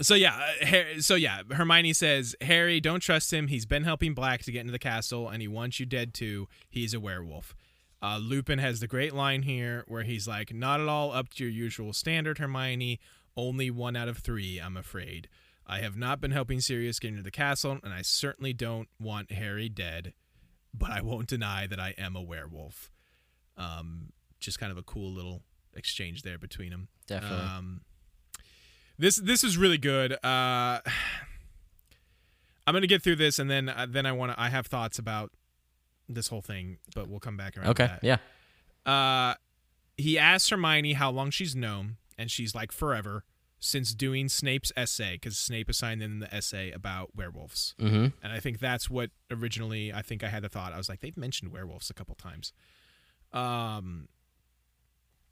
So 0.00 0.14
yeah, 0.14 0.40
uh, 0.62 1.00
so 1.00 1.14
yeah, 1.14 1.42
Hermione 1.50 1.92
says, 1.92 2.34
"Harry, 2.40 2.80
don't 2.80 3.00
trust 3.00 3.32
him. 3.32 3.46
He's 3.48 3.66
been 3.66 3.84
helping 3.84 4.14
Black 4.14 4.42
to 4.44 4.52
get 4.52 4.60
into 4.60 4.72
the 4.72 4.78
castle, 4.78 5.28
and 5.28 5.40
he 5.40 5.46
wants 5.46 5.78
you 5.78 5.86
dead 5.86 6.12
too. 6.12 6.48
He's 6.68 6.94
a 6.94 7.00
werewolf." 7.00 7.54
Uh, 8.02 8.18
Lupin 8.18 8.58
has 8.58 8.80
the 8.80 8.88
great 8.88 9.12
line 9.14 9.42
here 9.42 9.84
where 9.86 10.02
he's 10.02 10.26
like, 10.26 10.52
"Not 10.52 10.80
at 10.80 10.88
all 10.88 11.12
up 11.12 11.28
to 11.34 11.44
your 11.44 11.52
usual 11.52 11.92
standard, 11.92 12.38
Hermione. 12.38 12.98
Only 13.36 13.70
one 13.70 13.94
out 13.94 14.08
of 14.08 14.18
three, 14.18 14.58
I'm 14.58 14.76
afraid. 14.76 15.28
I 15.66 15.78
have 15.78 15.96
not 15.96 16.20
been 16.20 16.32
helping 16.32 16.60
Sirius 16.60 16.98
get 16.98 17.08
into 17.08 17.22
the 17.22 17.30
castle, 17.30 17.78
and 17.84 17.94
I 17.94 18.02
certainly 18.02 18.52
don't 18.52 18.88
want 18.98 19.30
Harry 19.30 19.68
dead. 19.68 20.14
But 20.74 20.90
I 20.90 21.00
won't 21.00 21.28
deny 21.28 21.66
that 21.68 21.78
I 21.78 21.94
am 21.96 22.16
a 22.16 22.22
werewolf." 22.22 22.90
Um, 23.56 24.12
just 24.40 24.58
kind 24.58 24.72
of 24.72 24.78
a 24.78 24.82
cool 24.82 25.12
little 25.12 25.42
exchange 25.74 26.22
there 26.22 26.38
between 26.38 26.70
them. 26.70 26.88
Definitely. 27.06 27.38
Um, 27.38 27.80
this 28.98 29.16
this 29.16 29.42
is 29.44 29.56
really 29.56 29.78
good. 29.78 30.12
Uh, 30.24 30.80
I'm 32.66 32.74
gonna 32.74 32.86
get 32.86 33.02
through 33.02 33.16
this, 33.16 33.38
and 33.38 33.50
then 33.50 33.68
uh, 33.68 33.86
then 33.88 34.06
I 34.06 34.12
want 34.12 34.32
to. 34.32 34.40
I 34.40 34.48
have 34.48 34.66
thoughts 34.66 34.98
about 34.98 35.32
this 36.08 36.28
whole 36.28 36.42
thing, 36.42 36.78
but 36.94 37.08
we'll 37.08 37.20
come 37.20 37.36
back 37.36 37.56
around. 37.56 37.68
Okay. 37.68 37.86
That. 37.86 38.04
Yeah. 38.04 38.18
Uh, 38.90 39.34
he 39.96 40.18
asks 40.18 40.48
Hermione 40.50 40.92
how 40.94 41.10
long 41.10 41.30
she's 41.30 41.54
known, 41.56 41.96
and 42.16 42.30
she's 42.30 42.54
like 42.54 42.70
forever 42.72 43.24
since 43.58 43.94
doing 43.94 44.28
Snape's 44.28 44.72
essay 44.76 45.12
because 45.14 45.36
Snape 45.38 45.68
assigned 45.68 46.02
them 46.02 46.18
the 46.18 46.32
essay 46.34 46.70
about 46.72 47.14
werewolves, 47.14 47.74
Mm-hmm. 47.80 48.06
and 48.22 48.32
I 48.32 48.40
think 48.40 48.58
that's 48.58 48.90
what 48.90 49.10
originally 49.30 49.92
I 49.92 50.02
think 50.02 50.24
I 50.24 50.28
had 50.28 50.42
the 50.42 50.48
thought. 50.48 50.72
I 50.72 50.76
was 50.78 50.88
like, 50.88 51.00
they've 51.00 51.16
mentioned 51.16 51.52
werewolves 51.52 51.88
a 51.90 51.94
couple 51.94 52.14
times. 52.16 52.52
Um, 53.32 54.08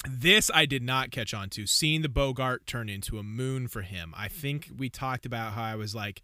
this 0.09 0.51
I 0.55 0.67
did 0.67 0.83
not 0.83 1.11
catch 1.11 1.35
on 1.35 1.51
to. 1.51 1.67
Seeing 1.67 2.03
the 2.03 2.09
Boggart 2.09 2.67
turn 2.67 2.89
into 2.89 3.19
a 3.19 3.23
moon 3.23 3.69
for 3.69 3.83
him, 3.83 4.15
I 4.17 4.29
think 4.29 4.71
we 4.77 4.89
talked 4.89 5.27
about 5.27 5.53
how 5.53 5.63
I 5.63 5.75
was 5.77 5.95
like 5.95 6.23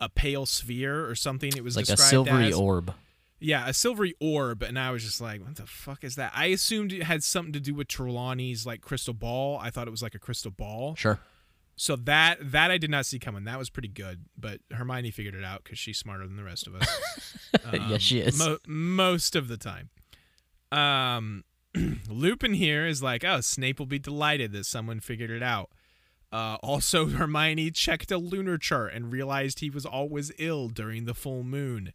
a 0.00 0.08
pale 0.08 0.46
sphere 0.46 1.06
or 1.08 1.14
something. 1.14 1.52
It 1.56 1.62
was 1.62 1.76
Like 1.76 1.88
a 1.88 1.96
silvery 1.96 2.48
as. 2.48 2.54
orb. 2.54 2.94
Yeah, 3.38 3.68
a 3.68 3.74
silvery 3.74 4.14
orb, 4.20 4.62
and 4.62 4.78
I 4.78 4.92
was 4.92 5.02
just 5.02 5.20
like, 5.20 5.44
"What 5.44 5.56
the 5.56 5.66
fuck 5.66 6.04
is 6.04 6.14
that?" 6.14 6.32
I 6.34 6.46
assumed 6.46 6.92
it 6.92 7.02
had 7.02 7.24
something 7.24 7.52
to 7.52 7.60
do 7.60 7.74
with 7.74 7.88
Trelawney's 7.88 8.64
like 8.66 8.80
crystal 8.82 9.14
ball. 9.14 9.58
I 9.60 9.70
thought 9.70 9.88
it 9.88 9.90
was 9.90 10.02
like 10.02 10.14
a 10.14 10.20
crystal 10.20 10.52
ball. 10.52 10.94
Sure. 10.94 11.18
So 11.74 11.96
that 11.96 12.38
that 12.52 12.70
I 12.70 12.78
did 12.78 12.90
not 12.90 13.04
see 13.06 13.18
coming. 13.18 13.42
That 13.44 13.58
was 13.58 13.68
pretty 13.68 13.88
good, 13.88 14.26
but 14.38 14.60
Hermione 14.70 15.10
figured 15.10 15.34
it 15.34 15.42
out 15.42 15.64
because 15.64 15.78
she's 15.78 15.98
smarter 15.98 16.24
than 16.24 16.36
the 16.36 16.44
rest 16.44 16.68
of 16.68 16.76
us. 16.76 17.36
yes, 17.72 18.00
she 18.02 18.20
is. 18.20 18.38
Mo- 18.38 18.58
most 18.66 19.34
of 19.34 19.48
the 19.48 19.56
time. 19.56 19.90
Um, 20.70 21.42
Lupin 22.08 22.54
here 22.54 22.86
is 22.86 23.02
like, 23.02 23.24
"Oh, 23.24 23.40
Snape 23.40 23.78
will 23.78 23.86
be 23.86 23.98
delighted 23.98 24.52
that 24.52 24.66
someone 24.66 25.00
figured 25.00 25.30
it 25.30 25.42
out." 25.42 25.70
Uh, 26.30 26.56
also, 26.62 27.06
Hermione 27.06 27.70
checked 27.70 28.10
a 28.10 28.18
lunar 28.18 28.58
chart 28.58 28.94
and 28.94 29.12
realized 29.12 29.60
he 29.60 29.70
was 29.70 29.86
always 29.86 30.32
ill 30.38 30.68
during 30.68 31.04
the 31.04 31.14
full 31.14 31.42
moon. 31.42 31.92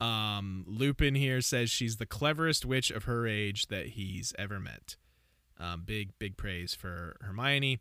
Um, 0.00 0.64
Lupin 0.66 1.14
here 1.14 1.40
says 1.40 1.70
she's 1.70 1.96
the 1.96 2.06
cleverest 2.06 2.66
witch 2.66 2.90
of 2.90 3.04
her 3.04 3.26
age 3.26 3.68
that 3.68 3.88
he's 3.88 4.34
ever 4.38 4.60
met. 4.60 4.96
Um, 5.58 5.82
big, 5.86 6.10
big 6.18 6.36
praise 6.36 6.74
for 6.74 7.16
Hermione. 7.22 7.80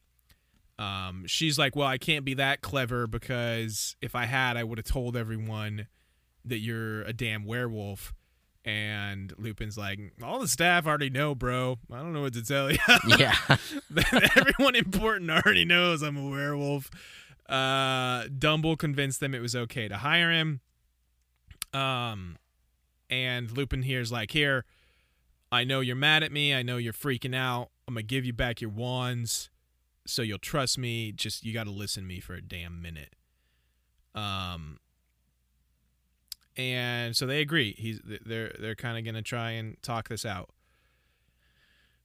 Um, 0.78 1.26
she's 1.28 1.58
like, 1.58 1.76
well, 1.76 1.88
I 1.88 1.98
can't 1.98 2.26
be 2.26 2.34
that 2.36 2.62
clever 2.62 3.08
because 3.08 3.96
if 4.02 4.16
I 4.16 4.26
had, 4.26 4.58
I 4.58 4.64
would 4.64 4.78
have 4.78 4.86
told 4.86 5.18
everyone 5.18 5.88
that 6.44 6.60
you're 6.60 7.02
a 7.04 7.14
damn 7.14 7.46
werewolf. 7.46 8.14
And 8.66 9.32
Lupin's 9.38 9.78
like, 9.78 10.00
all 10.24 10.40
the 10.40 10.48
staff 10.48 10.88
already 10.88 11.12
know, 11.12 11.36
bro. 11.36 11.78
I 11.92 11.98
don't 11.98 12.14
know 12.14 12.22
what 12.22 12.34
to 12.34 12.44
tell 12.44 12.72
you. 12.72 12.80
yeah. 13.18 13.36
Everyone 14.36 14.76
important 14.76 15.30
already 15.30 15.66
knows 15.66 16.02
I'm 16.02 16.18
a 16.18 16.28
werewolf. 16.28 16.90
Uh, 17.48 18.24
Dumble 18.36 18.76
convinced 18.76 19.20
them 19.20 19.36
it 19.36 19.42
was 19.42 19.56
okay 19.56 19.88
to 19.88 19.98
hire 19.98 20.32
him. 20.32 20.62
Um, 21.74 22.38
and 23.10 23.56
Lupin 23.56 23.84
here's 23.84 24.12
like, 24.12 24.32
here, 24.32 24.66
I 25.52 25.64
know 25.64 25.82
you're 25.82 25.96
mad 25.96 26.24
at 26.24 26.32
me. 26.32 26.54
I 26.54 26.64
know 26.64 26.78
you're 26.78 26.94
freaking 26.94 27.36
out. 27.36 27.70
I'm 27.88 27.94
gonna 27.94 28.04
give 28.04 28.26
you 28.26 28.34
back 28.34 28.62
your 28.62 28.72
wands, 28.72 29.50
so 30.08 30.22
you'll 30.22 30.40
trust 30.40 30.78
me. 30.78 31.12
Just 31.12 31.46
you 31.46 31.54
got 31.54 31.66
to 31.66 31.72
listen 31.72 32.04
to 32.04 32.08
me 32.08 32.20
for 32.20 32.34
a 32.34 32.42
damn 32.42 32.82
minute. 32.82 33.16
Um, 34.16 34.80
and 36.58 37.16
so 37.16 37.26
they 37.26 37.42
agree. 37.42 37.76
He's 37.78 38.02
they're 38.04 38.56
they're 38.60 38.76
kind 38.76 38.98
of 38.98 39.06
gonna 39.06 39.22
try 39.22 39.52
and 39.52 39.82
talk 39.82 40.10
this 40.10 40.26
out. 40.26 40.50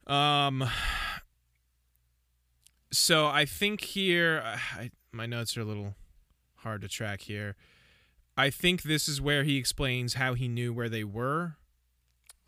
Um. 0.06 0.68
So 2.92 3.28
I 3.28 3.44
think 3.44 3.82
here, 3.82 4.42
I, 4.44 4.90
my 5.12 5.26
notes 5.26 5.56
are 5.56 5.60
a 5.60 5.64
little 5.64 5.94
hard 6.56 6.82
to 6.82 6.88
track 6.88 7.20
here. 7.22 7.54
I 8.36 8.50
think 8.50 8.82
this 8.82 9.08
is 9.08 9.20
where 9.20 9.44
he 9.44 9.56
explains 9.56 10.14
how 10.14 10.34
he 10.34 10.48
knew 10.48 10.72
where 10.72 10.88
they 10.88 11.04
were. 11.04 11.56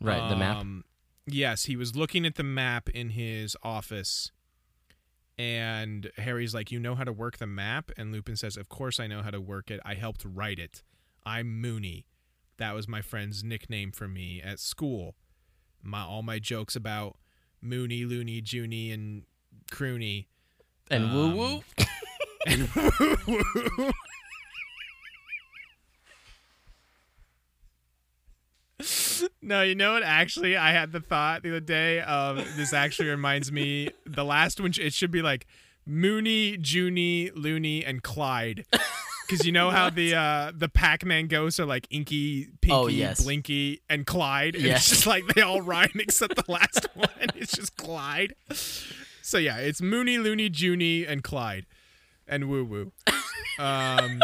Right. 0.01 0.27
The 0.29 0.35
map. 0.35 0.57
Um, 0.57 0.83
Yes, 1.25 1.65
he 1.65 1.77
was 1.77 1.95
looking 1.95 2.25
at 2.25 2.35
the 2.35 2.43
map 2.43 2.89
in 2.89 3.11
his 3.11 3.55
office, 3.63 4.31
and 5.37 6.11
Harry's 6.17 6.53
like, 6.53 6.69
"You 6.69 6.79
know 6.79 6.95
how 6.95 7.05
to 7.05 7.13
work 7.13 7.37
the 7.37 7.47
map?" 7.47 7.91
And 7.95 8.11
Lupin 8.11 8.35
says, 8.35 8.57
"Of 8.57 8.67
course 8.67 8.99
I 8.99 9.07
know 9.07 9.21
how 9.21 9.31
to 9.31 9.39
work 9.39 9.71
it. 9.71 9.79
I 9.85 9.93
helped 9.93 10.25
write 10.25 10.59
it. 10.59 10.83
I'm 11.25 11.61
Moony. 11.61 12.05
That 12.57 12.75
was 12.75 12.87
my 12.87 13.01
friend's 13.01 13.43
nickname 13.43 13.91
for 13.91 14.07
me 14.07 14.41
at 14.43 14.59
school. 14.59 15.15
My 15.81 16.03
all 16.03 16.21
my 16.21 16.39
jokes 16.39 16.75
about 16.75 17.17
Moony, 17.61 18.05
Looney, 18.05 18.41
Junie, 18.45 18.91
and 18.91 19.23
Crooney 19.71 20.27
And 20.89 21.05
um, 21.05 21.13
woo 21.13 21.35
woo. 21.35 21.63
and 22.47 22.69
No, 29.41 29.61
you 29.61 29.75
know 29.75 29.93
what? 29.93 30.03
Actually, 30.03 30.57
I 30.57 30.71
had 30.71 30.91
the 30.91 30.99
thought 30.99 31.43
the 31.43 31.49
other 31.49 31.59
day 31.59 32.01
of 32.01 32.37
this. 32.57 32.73
Actually, 32.73 33.09
reminds 33.09 33.51
me 33.51 33.89
the 34.05 34.23
last 34.25 34.59
one. 34.59 34.71
It 34.79 34.93
should 34.93 35.11
be 35.11 35.21
like 35.21 35.45
Moony, 35.85 36.57
Junie, 36.61 37.31
Looney, 37.31 37.83
and 37.85 38.01
Clyde. 38.03 38.65
Because 39.27 39.45
you 39.45 39.51
know 39.51 39.69
how 39.69 39.89
the 39.89 40.15
uh, 40.15 40.51
the 40.55 40.69
Pac-Man 40.69 41.27
ghosts 41.27 41.59
are 41.59 41.65
like 41.65 41.87
Inky, 41.89 42.49
Pinky, 42.61 42.71
Oh, 42.75 42.87
yes. 42.87 43.23
Blinky, 43.23 43.81
and 43.89 44.05
Clyde. 44.05 44.55
And 44.55 44.63
Yes. 44.65 44.81
It's 44.81 44.89
just 44.89 45.07
like 45.07 45.25
they 45.33 45.41
all 45.41 45.61
rhyme 45.61 45.91
except 45.95 46.35
the 46.35 46.51
last 46.51 46.87
one. 46.93 47.07
It's 47.35 47.53
just 47.53 47.75
Clyde. 47.77 48.35
So 49.21 49.37
yeah, 49.37 49.57
it's 49.57 49.81
Moony, 49.81 50.17
Looney, 50.17 50.49
Junie, 50.53 51.05
and 51.05 51.23
Clyde, 51.23 51.65
and 52.27 52.49
Woo 52.49 52.65
Woo. 52.65 52.91
Um, 53.57 54.21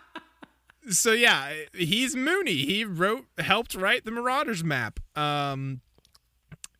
so 0.88 1.12
yeah, 1.12 1.52
he's 1.74 2.16
Moony. 2.16 2.64
He 2.64 2.84
wrote, 2.84 3.26
helped 3.38 3.74
write 3.74 4.04
the 4.04 4.10
Marauders 4.10 4.64
map. 4.64 5.00
Um, 5.16 5.80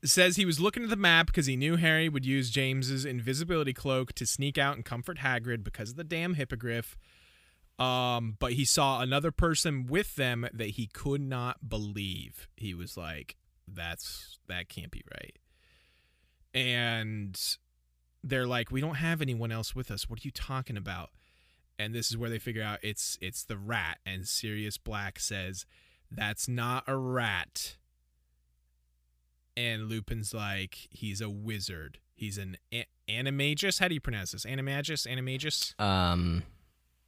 says 0.05 0.37
he 0.37 0.45
was 0.45 0.61
looking 0.61 0.85
at 0.85 0.91
the 0.91 0.97
map 0.97 1.27
because 1.27 1.47
he 1.47 1.57
knew 1.57 1.77
Harry 1.77 2.09
would 2.09 2.25
use 2.25 2.51
James's 2.51 3.05
invisibility 3.05 3.73
cloak 3.73 4.13
to 4.15 4.25
sneak 4.27 4.57
out 4.57 4.77
and 4.77 4.85
comfort 4.85 5.19
Hagrid 5.19 5.65
because 5.65 5.91
of 5.91 5.97
the 5.97 6.05
damn 6.05 6.35
hippogriff. 6.35 6.97
Um, 7.79 8.37
but 8.39 8.55
he 8.55 8.65
saw 8.65 9.01
another 9.01 9.31
person 9.31 9.87
with 9.87 10.17
them 10.17 10.49
that 10.53 10.71
he 10.71 10.87
could 10.87 11.21
not 11.21 11.69
believe. 11.69 12.49
He 12.57 12.73
was 12.75 12.97
like, 12.97 13.37
"That's 13.69 14.39
that 14.49 14.69
can't 14.69 14.91
be 14.91 15.03
right." 15.13 15.37
And 16.55 17.39
they're 18.25 18.47
like, 18.47 18.71
"We 18.71 18.81
don't 18.81 18.95
have 18.97 19.21
anyone 19.21 19.53
else 19.53 19.75
with 19.75 19.91
us. 19.91 20.09
What 20.09 20.21
are 20.21 20.27
you 20.27 20.31
talking 20.31 20.77
about?" 20.77 21.11
and 21.79 21.95
this 21.95 22.11
is 22.11 22.17
where 22.17 22.31
they 22.31 22.39
figure 22.39 22.63
out 22.63 22.79
it's 22.83 23.19
it's 23.21 23.45
the 23.45 23.59
rat 23.59 23.99
and 24.07 24.27
Sirius 24.27 24.79
Black 24.79 25.19
says 25.21 25.67
that's 26.11 26.49
not 26.49 26.85
a 26.87 26.97
rat 26.97 27.77
and 29.57 29.89
Lupin's 29.89 30.33
like 30.33 30.89
he's 30.91 31.21
a 31.21 31.29
wizard 31.29 31.99
he's 32.15 32.39
an 32.39 32.57
animagus 33.09 33.79
how 33.79 33.89
do 33.89 33.95
you 33.95 34.01
pronounce 34.01 34.33
this 34.33 34.47
animagus 34.47 35.07
animagus 35.07 35.79
Um, 35.79 36.45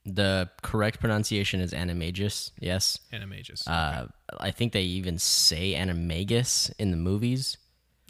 the 0.05 0.49
correct 0.62 1.01
pronunciation 1.01 1.61
is 1.61 1.72
animagus. 1.72 2.53
Yes. 2.61 2.99
animagus 3.12 3.66
Uh, 3.68 4.07
I 4.40 4.51
think 4.51 4.72
they 4.72 4.82
even 4.82 5.18
say 5.18 5.74
animagus 5.74 6.72
in 6.78 6.90
the 6.90 6.96
movies. 6.96 7.57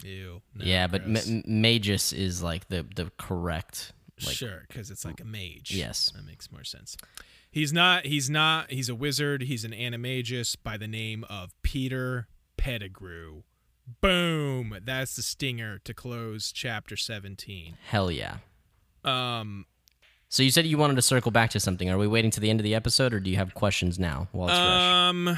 ew 0.03 0.41
no, 0.55 0.65
yeah, 0.65 0.87
but 0.87 1.07
ma- 1.07 1.19
magus 1.45 2.13
is 2.13 2.41
like 2.41 2.67
the 2.69 2.85
the 2.95 3.11
correct. 3.17 3.91
Like, 4.25 4.35
sure 4.35 4.65
because 4.67 4.91
it's 4.91 5.05
like 5.05 5.21
a 5.21 5.25
mage 5.25 5.71
Yes. 5.71 6.11
that 6.13 6.25
makes 6.25 6.51
more 6.51 6.65
sense 6.65 6.97
he's 7.51 7.71
not 7.71 8.05
he's 8.05 8.29
not 8.29 8.69
he's 8.69 8.89
a 8.89 8.95
wizard 8.95 9.43
he's 9.43 9.63
an 9.63 9.71
animagus 9.71 10.57
by 10.61 10.75
the 10.75 10.89
name 10.89 11.23
of 11.29 11.53
Peter 11.63 12.27
Pettigrew 12.57 13.43
boom 14.01 14.77
that's 14.83 15.15
the 15.15 15.21
stinger 15.21 15.79
to 15.85 15.93
close 15.93 16.51
chapter 16.51 16.97
17 16.97 17.77
Hell 17.87 18.11
yeah. 18.11 18.37
um 19.05 19.65
So 20.31 20.43
you 20.43 20.51
said 20.51 20.67
you 20.67 20.77
wanted 20.77 20.95
to 20.95 21.01
circle 21.01 21.31
back 21.31 21.49
to 21.51 21.59
something. 21.59 21.89
Are 21.89 21.97
we 21.97 22.07
waiting 22.07 22.29
to 22.31 22.39
the 22.39 22.51
end 22.51 22.59
of 22.59 22.63
the 22.63 22.75
episode, 22.75 23.13
or 23.15 23.19
do 23.19 23.31
you 23.31 23.37
have 23.37 23.55
questions 23.55 23.97
now 23.97 24.27
while 24.31 24.47
it's 24.47 24.57
fresh? 24.57 24.81
Um. 24.81 25.37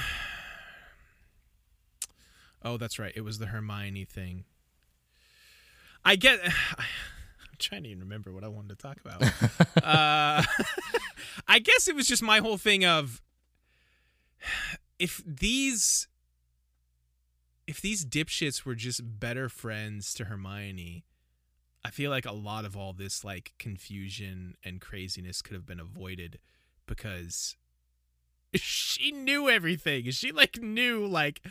Oh, 2.64 2.78
that's 2.78 3.00
right. 3.00 3.14
It 3.16 3.22
was 3.22 3.40
the 3.40 3.48
Hermione 3.48 4.04
thing. 4.04 4.44
I 6.04 6.18
get. 6.18 6.40
I'm 6.78 7.58
trying 7.58 7.84
to 7.84 7.90
even 7.90 8.02
remember 8.02 8.34
what 8.34 8.44
I 8.44 8.50
wanted 8.50 8.70
to 8.70 8.76
talk 8.76 8.98
about. 9.04 9.24
uh, 9.84 10.44
I 11.48 11.60
guess 11.60 11.88
it 11.88 11.96
was 11.96 12.06
just 12.06 12.22
my 12.22 12.40
whole 12.40 12.58
thing 12.58 12.84
of 12.84 13.22
if 15.00 15.24
these 15.26 16.08
if 17.66 17.80
these 17.80 18.06
dipshits 18.06 18.66
were 18.66 18.76
just 18.76 19.20
better 19.22 19.48
friends 19.48 20.14
to 20.16 20.26
Hermione, 20.26 21.06
I 21.84 21.90
feel 21.90 22.12
like 22.12 22.26
a 22.26 22.32
lot 22.32 22.66
of 22.66 22.78
all 22.78 22.94
this 22.94 23.24
like 23.24 23.54
confusion 23.58 24.56
and 24.64 24.80
craziness 24.80 25.42
could 25.42 25.56
have 25.56 25.66
been 25.66 25.80
avoided 25.80 26.40
because 26.86 27.56
she 28.56 29.12
knew 29.12 29.50
everything. 29.50 30.10
She 30.12 30.32
like 30.32 30.62
knew 30.62 31.06
like 31.06 31.42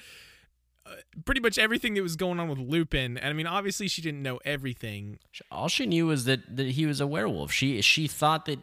uh, 0.86 0.90
pretty 1.24 1.40
much 1.40 1.58
everything 1.58 1.94
that 1.94 2.02
was 2.02 2.16
going 2.16 2.38
on 2.38 2.48
with 2.48 2.58
Lupin. 2.58 3.18
And 3.18 3.26
I 3.26 3.32
mean, 3.32 3.46
obviously 3.46 3.88
she 3.88 4.02
didn't 4.02 4.22
know 4.22 4.38
everything. 4.44 5.18
All 5.50 5.68
she 5.68 5.86
knew 5.86 6.06
was 6.06 6.24
that, 6.24 6.56
that 6.56 6.68
he 6.68 6.86
was 6.86 7.00
a 7.00 7.06
werewolf. 7.06 7.52
She 7.52 7.80
she 7.82 8.06
thought 8.06 8.46
that 8.46 8.60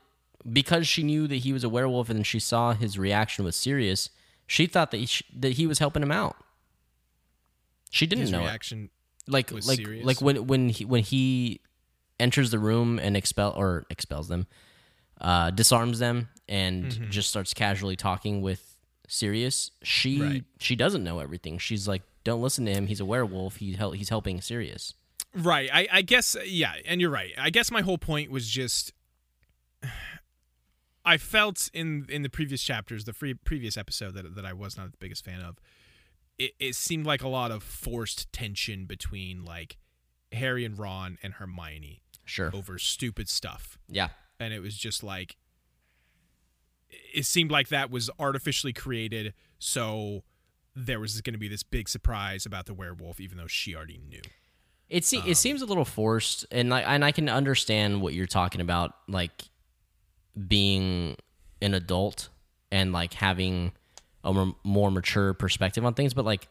because 0.52 0.88
she 0.88 1.04
knew 1.04 1.28
that 1.28 1.38
he 1.38 1.54
was 1.54 1.64
a 1.64 1.70
werewolf 1.70 2.10
and 2.10 2.26
she 2.26 2.40
saw 2.40 2.74
his 2.74 2.98
reaction 2.98 3.44
was 3.44 3.56
serious, 3.56 4.10
She 4.46 4.66
thought 4.66 4.92
that 4.92 4.98
he, 4.98 5.26
that 5.36 5.54
he 5.54 5.68
was 5.68 5.80
helping 5.80 6.04
him 6.04 6.12
out. 6.12 6.38
She 7.90 8.06
didn't 8.06 8.24
His 8.24 8.32
know 8.32 8.46
it. 8.46 8.88
Like 9.28 9.52
like 9.52 9.64
serious? 9.80 10.06
like 10.06 10.22
when 10.22 10.48
when 10.48 10.70
he 10.70 10.86
when 10.86 11.04
he 11.04 11.62
enters 12.20 12.52
the 12.52 12.60
room 12.60 13.00
and 13.00 13.16
expel 13.18 13.54
or 13.56 13.86
expels 13.90 14.28
them, 14.28 14.48
uh, 15.22 15.50
disarms 15.52 16.00
them, 16.00 16.30
and 16.50 16.86
Mm-hmm. 16.86 17.10
just 17.10 17.30
starts 17.30 17.54
casually 17.54 17.96
talking 17.96 18.42
with 18.42 18.78
Sirius. 19.08 19.72
She 19.84 20.22
Right. 20.22 20.44
she 20.60 20.76
doesn't 20.76 21.04
know 21.04 21.20
everything. 21.20 21.58
She's 21.60 21.88
like, 21.88 22.02
"Don't 22.24 22.42
listen 22.42 22.66
to 22.66 22.72
him. 22.74 22.88
He's 22.88 23.00
a 23.00 23.06
werewolf. 23.06 23.58
He 23.58 23.74
hel- 23.74 23.92
he's 23.92 24.10
helping 24.10 24.42
Sirius." 24.42 24.94
Right. 25.36 25.70
I, 25.72 25.88
I 25.92 26.02
guess 26.02 26.36
yeah, 26.46 26.74
and 26.86 27.00
you're 27.02 27.10
right. 27.12 27.34
I 27.38 27.50
guess 27.52 27.70
my 27.72 27.82
whole 27.82 27.98
point 27.98 28.32
was 28.32 28.48
just 28.50 28.94
I 31.06 31.18
felt 31.18 31.70
in 31.74 32.06
in 32.10 32.22
the 32.24 32.30
previous 32.30 32.62
chapters, 32.62 33.06
the 33.06 33.14
free, 33.14 33.34
previous 33.34 33.78
episode 33.78 34.14
that 34.16 34.36
that 34.36 34.46
I 34.46 34.54
was 34.54 34.78
not 34.78 34.92
the 34.92 34.98
biggest 34.98 35.24
fan 35.24 35.42
of. 35.42 35.58
It, 36.38 36.52
it 36.60 36.76
seemed 36.76 37.06
like 37.06 37.24
a 37.24 37.28
lot 37.28 37.52
of 37.52 37.64
forced 37.64 38.32
tension 38.32 38.86
between 38.86 39.44
like 39.44 39.78
Harry 40.32 40.64
and 40.66 40.78
Ron 40.78 41.18
and 41.24 41.34
Hermione 41.36 42.02
Sure. 42.26 42.52
over 42.54 42.78
stupid 42.78 43.30
stuff. 43.30 43.78
Yeah. 43.90 44.10
and 44.40 44.54
it 44.54 44.60
was 44.62 44.76
just 44.78 45.02
like 45.04 45.38
it 47.14 47.26
seemed 47.26 47.52
like 47.52 47.70
that 47.70 47.90
was 47.92 48.10
artificially 48.20 48.74
created 48.74 49.34
so 49.60 50.24
there 50.76 51.00
was 51.00 51.20
going 51.22 51.34
to 51.34 51.40
be 51.40 51.48
this 51.48 51.64
big 51.64 51.90
surprise 51.90 52.46
about 52.46 52.66
the 52.66 52.74
werewolf 52.74 53.20
even 53.20 53.38
though 53.38 53.48
she 53.48 53.76
already 53.76 54.00
knew 54.10 54.22
It 54.90 55.04
se- 55.06 55.18
Um, 55.20 55.28
it 55.28 55.36
seems 55.36 55.62
a 55.62 55.66
little 55.66 55.84
forced, 55.86 56.46
and 56.52 56.70
like, 56.70 56.86
and 56.88 57.04
I 57.04 57.12
can 57.12 57.28
understand 57.30 58.02
what 58.02 58.14
you're 58.14 58.26
talking 58.28 58.62
about, 58.62 58.94
like 59.10 59.32
being 60.48 61.18
an 61.62 61.74
adult 61.74 62.30
and 62.72 62.94
like 62.94 63.14
having 63.14 63.74
a 64.24 64.34
more, 64.34 64.56
more 64.64 64.92
mature 64.92 65.34
perspective 65.34 65.86
on 65.86 65.94
things. 65.94 66.14
But 66.14 66.26
like, 66.26 66.48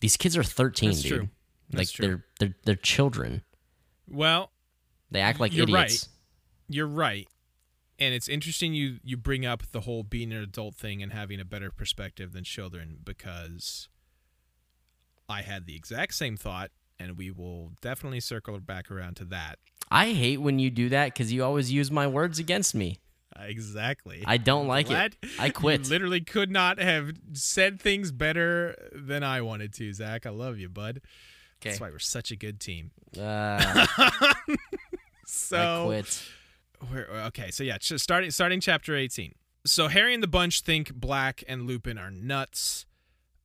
these 0.00 0.16
kids 0.16 0.36
are 0.36 0.42
13, 0.42 0.90
Mm-hmm. 0.90 0.96
That's 0.96 1.02
dude. 1.02 1.10
true. 1.12 1.20
Like 1.20 1.30
That's 1.72 1.92
true. 1.92 2.06
they're 2.06 2.24
they're 2.40 2.54
they're 2.64 2.74
children. 2.74 3.42
well 4.08 4.50
They 5.10 5.20
act 5.20 5.38
like 5.40 5.52
You're 5.54 5.66
right. 5.66 5.84
idiots. 5.86 6.08
you're 6.68 6.86
right 6.88 7.28
and 8.00 8.12
it's 8.14 8.28
interesting 8.28 8.74
you 8.74 8.98
you 9.04 9.16
bring 9.16 9.46
up 9.46 9.62
the 9.70 9.82
whole 9.82 10.02
being 10.02 10.32
an 10.32 10.38
adult 10.42 10.74
thing 10.74 11.00
and 11.02 11.12
having 11.12 11.38
a 11.38 11.44
better 11.44 11.70
perspective 11.70 12.32
than 12.32 12.42
children 12.42 12.96
because 13.04 13.88
i 15.28 15.42
had 15.42 15.66
the 15.66 15.76
exact 15.76 16.14
same 16.14 16.36
thought 16.36 16.70
and 16.98 17.16
we 17.16 17.30
will 17.30 17.72
definitely 17.80 18.20
circle 18.20 18.58
back 18.60 18.90
around 18.90 19.14
to 19.16 19.24
that 19.24 19.58
I 19.92 20.12
hate 20.12 20.38
when 20.40 20.58
you 20.60 20.70
do 20.70 20.88
that 20.90 21.06
because 21.14 21.32
you 21.32 21.42
always 21.44 21.72
use 21.72 21.90
my 21.90 22.06
words 22.06 22.38
against 22.38 22.76
me. 22.76 22.98
Exactly 23.46 24.22
I 24.26 24.36
don't 24.36 24.66
like 24.66 24.86
Glad 24.88 25.16
it. 25.22 25.28
I 25.38 25.50
quit. 25.50 25.88
Literally 25.88 26.20
could 26.20 26.50
not 26.50 26.78
have 26.78 27.12
said 27.32 27.80
things 27.80 28.12
better 28.12 28.76
than 28.94 29.22
I 29.22 29.40
wanted 29.42 29.72
to, 29.74 29.92
Zach. 29.92 30.26
I 30.26 30.30
love 30.30 30.58
you, 30.58 30.68
bud. 30.68 31.00
Okay. 31.60 31.70
That's 31.70 31.80
why 31.80 31.90
we're 31.90 31.98
such 31.98 32.30
a 32.30 32.36
good 32.36 32.58
team. 32.60 32.90
Uh, 33.18 33.20
I 33.98 34.34
So, 35.26 35.84
quit. 35.86 36.22
we're, 36.90 37.06
okay, 37.26 37.50
so 37.50 37.62
yeah, 37.64 37.76
starting 37.80 38.30
starting 38.30 38.60
chapter 38.60 38.96
eighteen. 38.96 39.34
So 39.66 39.88
Harry 39.88 40.14
and 40.14 40.22
the 40.22 40.26
bunch 40.28 40.62
think 40.62 40.94
Black 40.94 41.44
and 41.46 41.66
Lupin 41.66 41.98
are 41.98 42.10
nuts. 42.10 42.86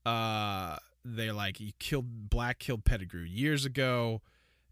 Uh, 0.05 0.77
they're 1.03 1.33
like, 1.33 1.59
you 1.59 1.73
killed 1.77 2.29
Black 2.29 2.59
killed 2.59 2.85
Pettigrew 2.85 3.23
years 3.23 3.65
ago. 3.65 4.21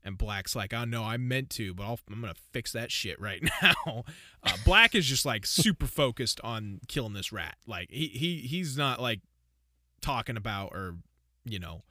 And 0.05 0.17
Black's 0.17 0.55
like, 0.55 0.73
oh 0.73 0.83
no, 0.83 1.03
I 1.03 1.17
meant 1.17 1.49
to, 1.51 1.73
but 1.73 1.83
I'll, 1.83 1.99
I'm 2.11 2.21
gonna 2.21 2.33
fix 2.51 2.73
that 2.73 2.91
shit 2.91 3.19
right 3.21 3.41
now. 3.61 4.03
Uh, 4.43 4.57
Black 4.65 4.95
is 4.95 5.05
just 5.05 5.25
like 5.25 5.45
super 5.45 5.87
focused 5.87 6.41
on 6.43 6.81
killing 6.87 7.13
this 7.13 7.31
rat. 7.31 7.55
Like 7.65 7.89
he 7.89 8.07
he 8.07 8.37
he's 8.39 8.77
not 8.77 9.01
like 9.01 9.21
talking 10.01 10.35
about 10.35 10.73
or 10.73 10.97
you 11.45 11.59
know 11.59 11.83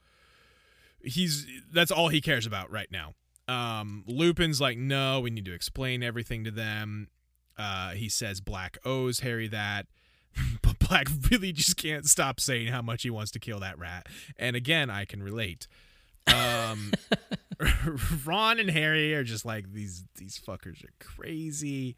he's 1.03 1.45
that's 1.71 1.91
all 1.91 2.09
he 2.09 2.21
cares 2.21 2.45
about 2.45 2.71
right 2.71 2.91
now. 2.91 3.13
Um, 3.47 4.03
Lupin's 4.07 4.61
like, 4.61 4.77
no, 4.77 5.19
we 5.19 5.29
need 5.29 5.45
to 5.45 5.53
explain 5.53 6.01
everything 6.01 6.43
to 6.45 6.51
them. 6.51 7.09
Uh, 7.57 7.91
he 7.91 8.09
says 8.09 8.41
Black 8.41 8.77
owes 8.85 9.19
Harry 9.19 9.47
that, 9.49 9.87
but 10.61 10.79
Black 10.79 11.07
really 11.31 11.51
just 11.51 11.77
can't 11.77 12.05
stop 12.05 12.39
saying 12.39 12.67
how 12.67 12.81
much 12.81 13.03
he 13.03 13.09
wants 13.09 13.31
to 13.31 13.39
kill 13.39 13.59
that 13.59 13.77
rat. 13.77 14.07
And 14.37 14.55
again, 14.55 14.89
I 14.89 15.05
can 15.05 15.21
relate. 15.21 15.67
Um, 16.27 16.93
Ron 18.25 18.59
and 18.59 18.69
Harry 18.69 19.13
are 19.13 19.23
just 19.23 19.45
like 19.45 19.71
these 19.73 20.05
these 20.15 20.39
fuckers 20.39 20.83
are 20.83 20.93
crazy 20.99 21.95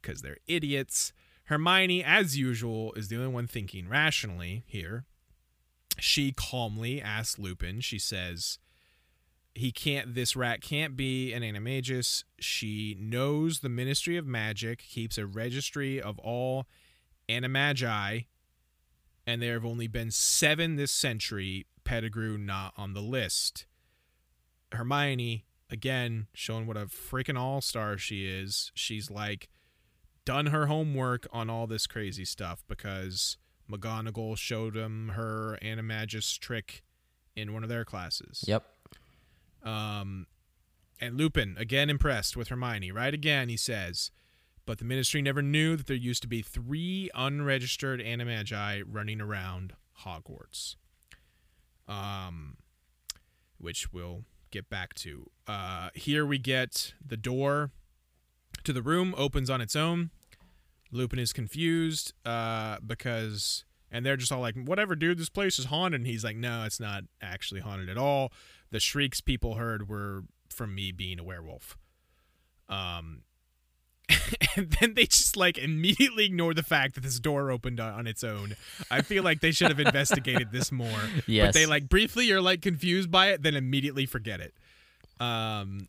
because 0.00 0.22
they're 0.22 0.38
idiots. 0.46 1.12
Hermione, 1.44 2.04
as 2.04 2.36
usual, 2.36 2.92
is 2.94 3.08
the 3.08 3.16
only 3.16 3.28
one 3.28 3.46
thinking 3.46 3.88
rationally 3.88 4.64
here. 4.66 5.04
She 5.98 6.32
calmly 6.32 7.02
asks 7.02 7.38
Lupin. 7.38 7.80
She 7.80 7.98
says, 7.98 8.58
"He 9.54 9.72
can't. 9.72 10.14
This 10.14 10.36
rat 10.36 10.60
can't 10.60 10.96
be 10.96 11.32
an 11.32 11.42
animagus." 11.42 12.24
She 12.38 12.96
knows 12.98 13.60
the 13.60 13.68
Ministry 13.68 14.16
of 14.16 14.26
Magic 14.26 14.78
keeps 14.78 15.18
a 15.18 15.26
registry 15.26 16.00
of 16.00 16.18
all 16.20 16.66
animagi, 17.28 18.26
and 19.26 19.42
there 19.42 19.54
have 19.54 19.64
only 19.64 19.88
been 19.88 20.10
seven 20.10 20.76
this 20.76 20.92
century. 20.92 21.66
Pettigrew 21.84 22.38
not 22.38 22.72
on 22.76 22.94
the 22.94 23.02
list. 23.02 23.66
Hermione, 24.74 25.44
again, 25.70 26.26
showing 26.32 26.66
what 26.66 26.76
a 26.76 26.86
freaking 26.86 27.38
all 27.38 27.60
star 27.60 27.98
she 27.98 28.26
is. 28.26 28.72
She's 28.74 29.10
like 29.10 29.48
done 30.24 30.46
her 30.46 30.66
homework 30.66 31.26
on 31.32 31.50
all 31.50 31.66
this 31.66 31.86
crazy 31.86 32.24
stuff 32.24 32.64
because 32.68 33.36
McGonagall 33.70 34.36
showed 34.36 34.76
him 34.76 35.10
her 35.10 35.58
animagus 35.62 36.38
trick 36.38 36.82
in 37.34 37.52
one 37.52 37.62
of 37.62 37.68
their 37.68 37.84
classes. 37.84 38.44
Yep. 38.46 38.64
Um, 39.62 40.26
and 41.00 41.16
Lupin, 41.16 41.56
again 41.58 41.90
impressed 41.90 42.36
with 42.36 42.48
Hermione, 42.48 42.92
right 42.92 43.14
again, 43.14 43.48
he 43.48 43.56
says, 43.56 44.10
but 44.64 44.78
the 44.78 44.84
ministry 44.84 45.22
never 45.22 45.42
knew 45.42 45.76
that 45.76 45.86
there 45.86 45.96
used 45.96 46.22
to 46.22 46.28
be 46.28 46.42
three 46.42 47.10
unregistered 47.14 48.00
animagi 48.00 48.84
running 48.86 49.20
around 49.20 49.74
Hogwarts. 50.04 50.76
Um, 51.88 52.58
which 53.58 53.92
we'll 53.92 54.24
get 54.52 54.70
back 54.70 54.94
to. 54.94 55.28
Uh, 55.48 55.88
here 55.94 56.24
we 56.24 56.38
get 56.38 56.94
the 57.04 57.16
door 57.16 57.70
to 58.62 58.72
the 58.72 58.82
room 58.82 59.14
opens 59.16 59.50
on 59.50 59.60
its 59.60 59.74
own. 59.74 60.10
Lupin 60.92 61.18
is 61.18 61.32
confused 61.32 62.12
uh, 62.24 62.76
because, 62.86 63.64
and 63.90 64.06
they're 64.06 64.16
just 64.16 64.30
all 64.30 64.40
like, 64.40 64.54
"Whatever, 64.54 64.94
dude, 64.94 65.18
this 65.18 65.30
place 65.30 65.58
is 65.58 65.64
haunted." 65.64 66.02
And 66.02 66.06
he's 66.06 66.22
like, 66.22 66.36
"No, 66.36 66.64
it's 66.64 66.78
not 66.78 67.04
actually 67.20 67.62
haunted 67.62 67.88
at 67.88 67.98
all. 67.98 68.30
The 68.70 68.78
shrieks 68.78 69.20
people 69.20 69.54
heard 69.54 69.88
were 69.88 70.24
from 70.48 70.74
me 70.74 70.92
being 70.92 71.18
a 71.18 71.24
werewolf." 71.24 71.76
Um, 72.68 73.22
and 74.56 74.70
then 74.80 74.94
they 74.94 75.06
just 75.06 75.36
like 75.36 75.56
immediately 75.58 76.24
ignore 76.24 76.54
the 76.54 76.62
fact 76.62 76.94
that 76.94 77.02
this 77.02 77.18
door 77.18 77.50
opened 77.50 77.80
on, 77.80 78.06
its 78.06 78.22
own. 78.24 78.56
I 78.90 79.02
feel 79.02 79.22
like 79.22 79.40
they 79.40 79.52
should 79.52 79.68
have 79.68 79.80
investigated 79.80 80.52
this 80.52 80.70
more. 80.72 80.88
Yes. 81.26 81.46
But 81.48 81.54
they 81.54 81.66
like 81.66 81.88
briefly 81.88 82.30
are 82.32 82.40
like 82.40 82.62
confused 82.62 83.10
by 83.10 83.28
it, 83.28 83.42
then 83.42 83.54
immediately 83.54 84.06
forget 84.06 84.40
it. 84.40 84.54
Um, 85.20 85.88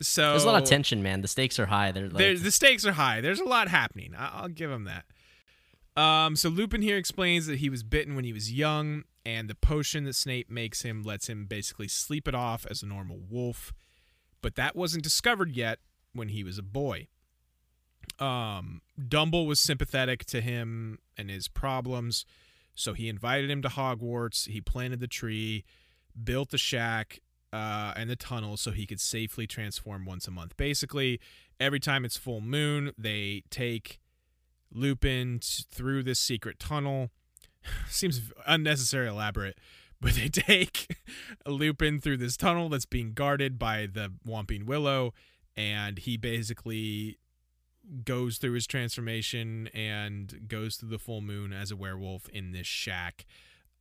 so 0.00 0.30
There's 0.30 0.44
a 0.44 0.46
lot 0.50 0.62
of 0.62 0.68
tension, 0.68 1.02
man. 1.02 1.20
The 1.20 1.28
stakes 1.28 1.58
are 1.58 1.66
high. 1.66 1.92
They're 1.92 2.08
like, 2.08 2.40
the 2.42 2.50
stakes 2.50 2.84
are 2.86 2.92
high. 2.92 3.20
There's 3.20 3.40
a 3.40 3.44
lot 3.44 3.68
happening. 3.68 4.14
I- 4.16 4.40
I'll 4.40 4.48
give 4.48 4.70
them 4.70 4.84
that. 4.84 5.04
Um, 6.00 6.34
so 6.34 6.48
Lupin 6.48 6.82
here 6.82 6.96
explains 6.96 7.46
that 7.46 7.58
he 7.58 7.70
was 7.70 7.82
bitten 7.84 8.16
when 8.16 8.24
he 8.24 8.32
was 8.32 8.52
young, 8.52 9.04
and 9.24 9.48
the 9.48 9.54
potion 9.54 10.04
that 10.04 10.14
Snape 10.16 10.50
makes 10.50 10.82
him 10.82 11.02
lets 11.04 11.28
him 11.28 11.46
basically 11.46 11.86
sleep 11.86 12.26
it 12.26 12.34
off 12.34 12.66
as 12.68 12.82
a 12.82 12.86
normal 12.86 13.20
wolf. 13.30 13.72
But 14.42 14.56
that 14.56 14.74
wasn't 14.74 15.04
discovered 15.04 15.50
yet 15.52 15.78
when 16.12 16.28
he 16.30 16.42
was 16.42 16.58
a 16.58 16.62
boy. 16.62 17.06
Um, 18.18 18.80
Dumble 19.08 19.46
was 19.46 19.60
sympathetic 19.60 20.24
to 20.26 20.40
him 20.40 20.98
and 21.16 21.30
his 21.30 21.48
problems, 21.48 22.24
so 22.74 22.92
he 22.92 23.08
invited 23.08 23.50
him 23.50 23.62
to 23.62 23.68
Hogwarts. 23.68 24.48
He 24.48 24.60
planted 24.60 25.00
the 25.00 25.08
tree, 25.08 25.64
built 26.22 26.50
the 26.50 26.58
shack, 26.58 27.20
uh, 27.52 27.92
and 27.96 28.10
the 28.10 28.16
tunnel 28.16 28.56
so 28.56 28.72
he 28.72 28.84
could 28.84 29.00
safely 29.00 29.46
transform 29.46 30.04
once 30.04 30.26
a 30.26 30.30
month. 30.30 30.56
Basically, 30.56 31.20
every 31.60 31.78
time 31.78 32.04
it's 32.04 32.16
full 32.16 32.40
moon, 32.40 32.92
they 32.98 33.44
take 33.48 34.00
Lupin 34.72 35.40
through 35.40 36.02
this 36.02 36.18
secret 36.18 36.58
tunnel. 36.58 37.10
Seems 37.88 38.32
unnecessary 38.46 39.08
elaborate, 39.08 39.58
but 40.00 40.14
they 40.14 40.28
take 40.28 40.96
Lupin 41.46 42.00
through 42.00 42.16
this 42.16 42.36
tunnel 42.36 42.68
that's 42.68 42.86
being 42.86 43.12
guarded 43.12 43.56
by 43.58 43.86
the 43.86 44.12
Whomping 44.26 44.64
Willow, 44.64 45.14
and 45.56 45.98
he 45.98 46.16
basically 46.16 47.18
goes 48.04 48.38
through 48.38 48.52
his 48.52 48.66
transformation 48.66 49.68
and 49.74 50.48
goes 50.48 50.76
through 50.76 50.90
the 50.90 50.98
full 50.98 51.20
moon 51.20 51.52
as 51.52 51.70
a 51.70 51.76
werewolf 51.76 52.28
in 52.28 52.52
this 52.52 52.66
shack. 52.66 53.26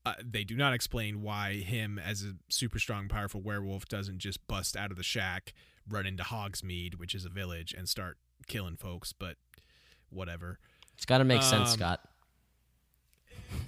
Uh, 0.06 0.14
they 0.24 0.43
do 0.43 0.56
not 0.56 0.74
explain 0.74 1.22
why 1.22 1.54
him 1.54 1.97
as 1.97 2.24
a 2.24 2.34
super 2.49 2.78
strong 2.80 3.08
powerful 3.08 3.41
werewolf 3.41 3.88
doesn't 3.88 4.20
just 4.20 4.45
bust 4.47 4.76
out 4.76 4.91
of 4.91 4.97
the 4.97 5.04
shack 5.04 5.54
run 5.89 6.06
into 6.06 6.24
hogsmeade 6.24 6.99
which 6.99 7.16
is 7.16 7.24
a 7.24 7.30
village 7.30 7.74
and 7.74 7.88
start 7.88 8.18
killing 8.47 8.76
folks 8.76 9.14
but 9.14 9.38
whatever 10.10 10.60
it's 10.95 11.06
got 11.06 11.18
to 11.20 11.24
make 11.24 11.41
um, 11.41 11.43
sense, 11.43 11.72
Scott. 11.72 12.01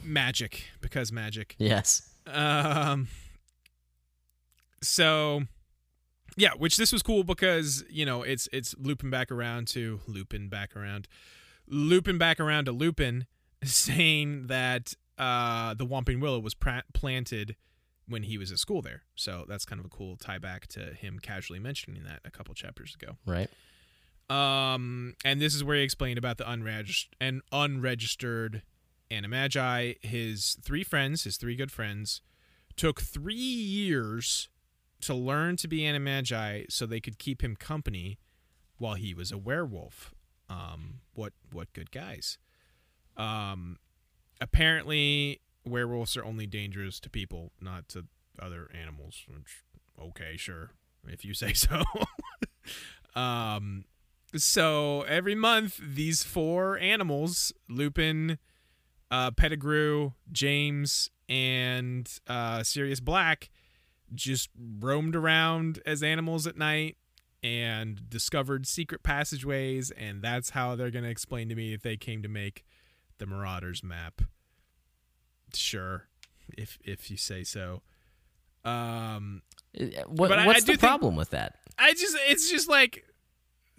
magic 0.04 0.64
because 0.82 1.12
magic. 1.12 1.56
Yes. 1.58 2.10
Um. 2.28 3.08
So, 4.82 5.44
yeah, 6.36 6.52
which 6.58 6.78
this 6.78 6.92
was 6.92 7.02
cool 7.02 7.24
because 7.24 7.84
you 7.90 8.06
know 8.06 8.24
it's 8.24 8.48
it's 8.52 8.76
looping 8.78 9.10
back 9.10 9.32
around 9.32 9.68
to 9.70 10.02
looping 10.08 10.50
back 10.50 10.76
around, 10.76 11.08
looping 11.68 12.18
back 12.18 12.40
around 12.40 12.66
to 12.66 12.72
Lupin, 12.72 13.26
saying 13.64 14.48
that 14.48 14.94
uh 15.18 15.74
the 15.74 15.86
Whomping 15.86 16.20
Willow 16.20 16.40
was 16.40 16.54
pra- 16.54 16.84
planted 16.94 17.56
when 18.08 18.24
he 18.24 18.38
was 18.38 18.52
at 18.52 18.60
school 18.60 18.82
there. 18.82 19.04
So 19.16 19.46
that's 19.48 19.66
kind 19.66 19.80
of 19.80 19.86
a 19.86 19.90
cool 19.90 20.16
tie 20.16 20.38
back 20.38 20.68
to 20.68 20.94
him 20.94 21.20
casually 21.20 21.60
mentioning 21.60 22.04
that 22.04 22.20
a 22.24 22.32
couple 22.32 22.54
chapters 22.54 22.96
ago. 22.96 23.18
Right. 23.26 23.50
Um, 24.30 25.16
and 25.24 25.40
this 25.40 25.54
is 25.54 25.64
where 25.64 25.78
he 25.78 25.84
explained 25.84 26.18
about 26.18 26.38
the 26.38 26.50
unregistered 26.50 27.16
and 27.20 27.42
unregistered 27.52 28.64
animagi. 29.12 30.04
His 30.04 30.58
three 30.62 30.84
friends, 30.84 31.24
his 31.24 31.38
three 31.38 31.56
good 31.56 31.72
friends, 31.72 32.22
took 32.76 33.02
three 33.02 33.36
years 33.36 34.50
to 35.06 35.14
learn 35.14 35.56
to 35.58 35.68
be 35.68 35.80
animagi 35.82 36.66
so 36.70 36.86
they 36.86 37.00
could 37.00 37.20
keep 37.20 37.44
him 37.44 37.56
company 37.56 38.20
while 38.78 38.96
he 38.96 39.14
was 39.14 39.32
a 39.32 39.38
werewolf. 39.38 40.14
Um, 40.50 41.02
what 41.14 41.34
what 41.52 41.74
good 41.74 41.92
guys. 41.92 42.38
Um, 43.18 43.78
apparently 44.42 45.42
werewolves 45.66 46.16
are 46.18 46.26
only 46.26 46.46
dangerous 46.46 47.00
to 47.02 47.10
people, 47.10 47.52
not 47.62 47.90
to 47.90 48.06
other 48.40 48.70
animals. 48.80 49.26
Which, 49.28 49.64
okay, 50.00 50.38
sure, 50.38 50.72
if 51.08 51.26
you 51.26 51.34
say 51.34 51.54
so. 51.54 51.84
um, 53.16 53.86
so 54.36 55.04
every 55.04 55.36
month, 55.36 55.80
these 55.82 56.24
four 56.24 56.78
animals, 56.78 57.54
Lupin, 57.70 58.38
uh, 59.10 59.32
Pettigrew, 59.32 60.12
James, 60.32 61.10
and 61.30 62.10
uh, 62.28 62.64
Sirius 62.64 63.00
Black, 63.00 63.50
just 64.14 64.50
roamed 64.80 65.16
around 65.16 65.80
as 65.86 66.04
animals 66.04 66.46
at 66.48 66.58
night 66.58 66.98
and 67.44 68.10
discovered 68.10 68.66
secret 68.68 69.04
passageways, 69.04 69.92
and 69.92 70.22
that's 70.22 70.52
how 70.52 70.76
they're 70.76 70.92
going 70.92 71.04
to 71.04 71.10
explain 71.12 71.50
to 71.50 71.56
me 71.56 71.74
if 71.74 71.82
they 71.82 71.98
came 71.98 72.22
to 72.24 72.30
make 72.30 72.64
the 73.18 73.26
Marauders 73.26 73.84
map. 73.84 74.22
Sure, 75.54 76.08
if 76.58 76.78
if 76.84 77.10
you 77.10 77.18
say 77.18 77.44
so. 77.44 77.82
Um, 78.64 79.42
Uh, 79.80 79.86
What, 80.08 80.30
But 80.30 80.46
what's 80.46 80.58
I 80.58 80.60
do 80.62 80.66
the 80.66 80.66
think- 80.74 80.80
problem 80.80 81.16
with 81.16 81.30
that? 81.32 81.60
I 81.78 81.94
just 81.94 82.18
it's 82.28 82.50
just 82.50 82.68
like 82.70 83.06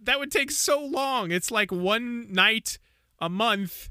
that 0.03 0.19
would 0.21 0.31
take 0.31 0.51
so 0.51 0.85
long. 0.85 1.31
It's 1.33 1.51
like 1.51 1.73
one 1.73 2.31
night 2.33 2.79
a 3.19 3.29
month 3.29 3.89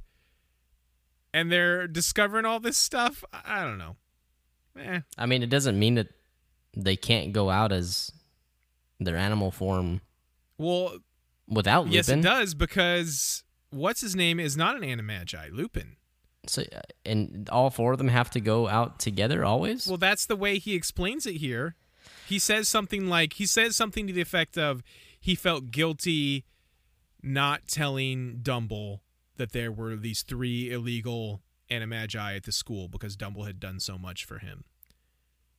and 1.34 1.52
they're 1.52 1.88
discovering 1.88 2.46
all 2.46 2.60
this 2.60 2.78
stuff. 2.78 3.24
I 3.34 3.62
I 3.62 3.64
don't 3.64 3.78
know. 3.80 3.96
Eh. 4.80 5.02
I 5.18 5.26
mean, 5.26 5.42
it 5.44 5.50
doesn't 5.50 5.78
mean 5.80 5.96
that 5.96 6.08
they 6.76 6.96
can't 6.96 7.32
go 7.34 7.50
out 7.50 7.72
as 7.72 8.12
their 9.00 9.18
animal 9.18 9.52
form 9.52 10.02
Well, 10.58 10.98
without 11.48 11.86
Lupin. 11.86 11.94
yes 11.94 12.10
it 12.10 12.22
does 12.22 12.54
because 12.54 13.44
what's 13.70 14.02
his 14.02 14.16
name 14.16 14.40
is 14.40 14.56
not 14.56 14.76
an 14.76 14.84
animagi, 14.84 15.52
Lupin. 15.52 15.96
So, 16.48 16.62
uh, 16.62 16.82
and 17.06 17.50
all 17.50 17.70
four 17.72 17.94
of 17.94 17.98
them 17.98 18.08
have 18.10 18.30
to 18.32 18.40
go 18.40 18.68
out 18.68 19.00
together 19.00 19.44
always. 19.44 19.88
Well, 19.88 19.98
that's 19.98 20.26
the 20.28 20.36
way 20.36 20.60
he 20.60 20.76
explains 20.76 21.26
it 21.26 21.38
here. 21.38 21.76
He 22.28 22.38
says 22.40 22.70
something 22.70 23.08
like 23.10 23.34
he 23.34 23.46
says 23.48 23.76
something 23.76 24.06
to 24.08 24.14
the 24.14 24.22
effect 24.22 24.58
of 24.58 24.84
he 25.20 25.34
felt 25.36 25.72
guilty 25.72 26.46
not 27.24 27.68
telling 27.68 28.40
Dumble 28.44 29.02
that 29.38 29.52
there 29.54 29.72
were 29.72 29.96
these 29.96 30.22
three 30.22 30.72
illegal 30.72 31.42
animagi 31.72 32.36
at 32.38 32.44
the 32.44 32.52
school 32.52 32.88
because 32.88 33.16
Dumble 33.16 33.46
had 33.46 33.60
done 33.60 33.80
so 33.80 33.98
much 33.98 34.24
for 34.24 34.38
him. 34.38 34.66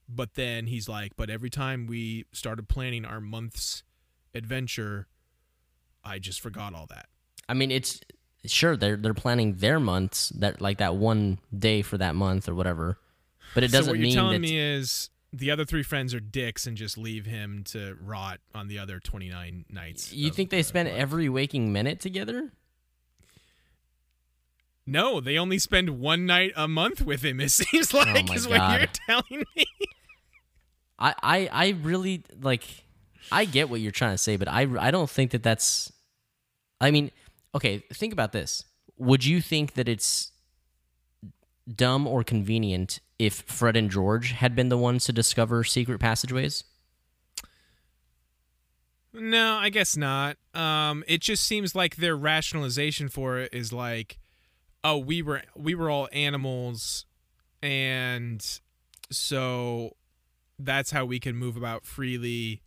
But 0.08 0.34
then 0.34 0.66
he's 0.66 0.88
like, 0.88 1.12
but 1.16 1.30
every 1.30 1.50
time 1.50 1.86
we 1.86 2.26
started 2.32 2.68
planning 2.68 3.04
our 3.04 3.20
month's 3.20 3.82
adventure, 4.34 5.08
I 6.04 6.18
just 6.18 6.40
forgot 6.40 6.74
all 6.74 6.86
that. 6.86 7.06
I 7.48 7.54
mean, 7.54 7.70
it's 7.70 8.00
sure 8.44 8.76
they're 8.76 8.96
they're 8.96 9.14
planning 9.14 9.54
their 9.56 9.80
months 9.80 10.28
that 10.38 10.60
like 10.60 10.78
that 10.78 10.94
one 10.96 11.38
day 11.56 11.82
for 11.82 11.98
that 11.98 12.14
month 12.14 12.48
or 12.48 12.54
whatever, 12.54 12.98
but 13.54 13.64
it 13.64 13.72
doesn't 13.72 13.90
what 13.92 13.98
you're 13.98 14.06
mean 14.06 14.14
telling 14.14 14.40
that 14.42 14.48
me 14.48 14.58
is 14.58 15.10
the 15.32 15.50
other 15.50 15.64
three 15.64 15.82
friends 15.82 16.14
are 16.14 16.20
dicks 16.20 16.66
and 16.66 16.76
just 16.76 16.96
leave 16.96 17.26
him 17.26 17.62
to 17.64 17.96
rot 18.00 18.38
on 18.54 18.68
the 18.68 18.78
other 18.78 19.00
29 19.00 19.64
nights. 19.68 20.12
you 20.12 20.28
of 20.28 20.36
think 20.36 20.50
they 20.50 20.58
the 20.58 20.64
spend 20.64 20.88
month. 20.88 21.00
every 21.00 21.28
waking 21.28 21.72
minute 21.72 22.00
together. 22.00 22.52
No, 24.86 25.20
they 25.20 25.36
only 25.36 25.58
spend 25.58 25.98
one 25.98 26.26
night 26.26 26.52
a 26.54 26.68
month 26.68 27.02
with 27.02 27.24
him. 27.24 27.40
It 27.40 27.50
seems 27.50 27.92
like 27.92 28.28
my 28.28 28.34
is 28.34 28.46
what 28.46 28.78
you're 28.78 28.88
telling 29.06 29.44
me. 29.56 29.66
I, 30.98 31.14
I, 31.22 31.48
I 31.52 31.68
really 31.82 32.22
like. 32.40 32.64
I 33.32 33.44
get 33.44 33.68
what 33.68 33.80
you're 33.80 33.90
trying 33.90 34.12
to 34.12 34.18
say, 34.18 34.36
but 34.36 34.48
I, 34.48 34.68
I 34.78 34.90
don't 34.90 35.10
think 35.10 35.32
that 35.32 35.42
that's. 35.42 35.92
I 36.80 36.90
mean, 36.90 37.10
okay, 37.54 37.82
think 37.92 38.12
about 38.12 38.32
this. 38.32 38.64
Would 38.98 39.24
you 39.24 39.40
think 39.40 39.74
that 39.74 39.88
it's 39.88 40.30
dumb 41.74 42.06
or 42.06 42.22
convenient 42.22 43.00
if 43.18 43.42
Fred 43.42 43.76
and 43.76 43.90
George 43.90 44.32
had 44.32 44.54
been 44.54 44.68
the 44.68 44.78
ones 44.78 45.04
to 45.06 45.12
discover 45.12 45.64
secret 45.64 45.98
passageways? 45.98 46.64
No, 49.12 49.54
I 49.54 49.70
guess 49.70 49.96
not. 49.96 50.36
Um, 50.54 51.02
it 51.08 51.22
just 51.22 51.44
seems 51.44 51.74
like 51.74 51.96
their 51.96 52.14
rationalization 52.16 53.08
for 53.08 53.38
it 53.38 53.54
is 53.54 53.72
like, 53.72 54.18
oh, 54.86 54.98
we 54.98 55.20
were 55.20 55.42
we 55.54 55.74
were 55.74 55.90
all 55.90 56.08
animals, 56.12 57.04
and 57.62 58.42
so 59.10 59.96
that's 60.58 60.92
how 60.92 61.04
we 61.04 61.18
can 61.18 61.36
move 61.36 61.56
about 61.56 61.84
freely 61.84 62.62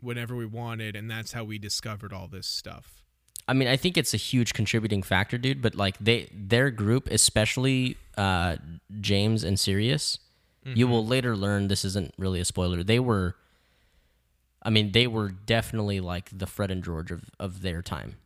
whenever 0.00 0.36
we 0.36 0.46
wanted, 0.46 0.94
and 0.94 1.10
that's 1.10 1.32
how 1.32 1.42
we 1.44 1.58
discovered 1.58 2.12
all 2.12 2.28
this 2.28 2.46
stuff. 2.46 3.02
I 3.48 3.54
mean, 3.54 3.66
I 3.66 3.76
think 3.78 3.96
it's 3.96 4.12
a 4.12 4.18
huge 4.18 4.52
contributing 4.52 5.02
factor, 5.02 5.38
dude. 5.38 5.62
But 5.62 5.74
like 5.74 5.96
they, 5.98 6.28
their 6.32 6.70
group, 6.70 7.08
especially 7.10 7.96
uh, 8.16 8.56
James 9.00 9.42
and 9.42 9.58
Sirius, 9.58 10.18
you 10.74 10.86
will 10.86 11.06
later 11.06 11.34
learn 11.34 11.68
this 11.68 11.82
isn't 11.82 12.12
really 12.18 12.40
a 12.40 12.44
spoiler. 12.44 12.82
They 12.82 12.98
were, 12.98 13.36
I 14.62 14.68
mean, 14.68 14.92
they 14.92 15.06
were 15.06 15.30
definitely 15.30 15.98
like 15.98 16.28
the 16.30 16.46
Fred 16.46 16.70
and 16.70 16.84
George 16.84 17.10
of, 17.10 17.30
of 17.40 17.62
their 17.62 17.80
time. 17.80 18.16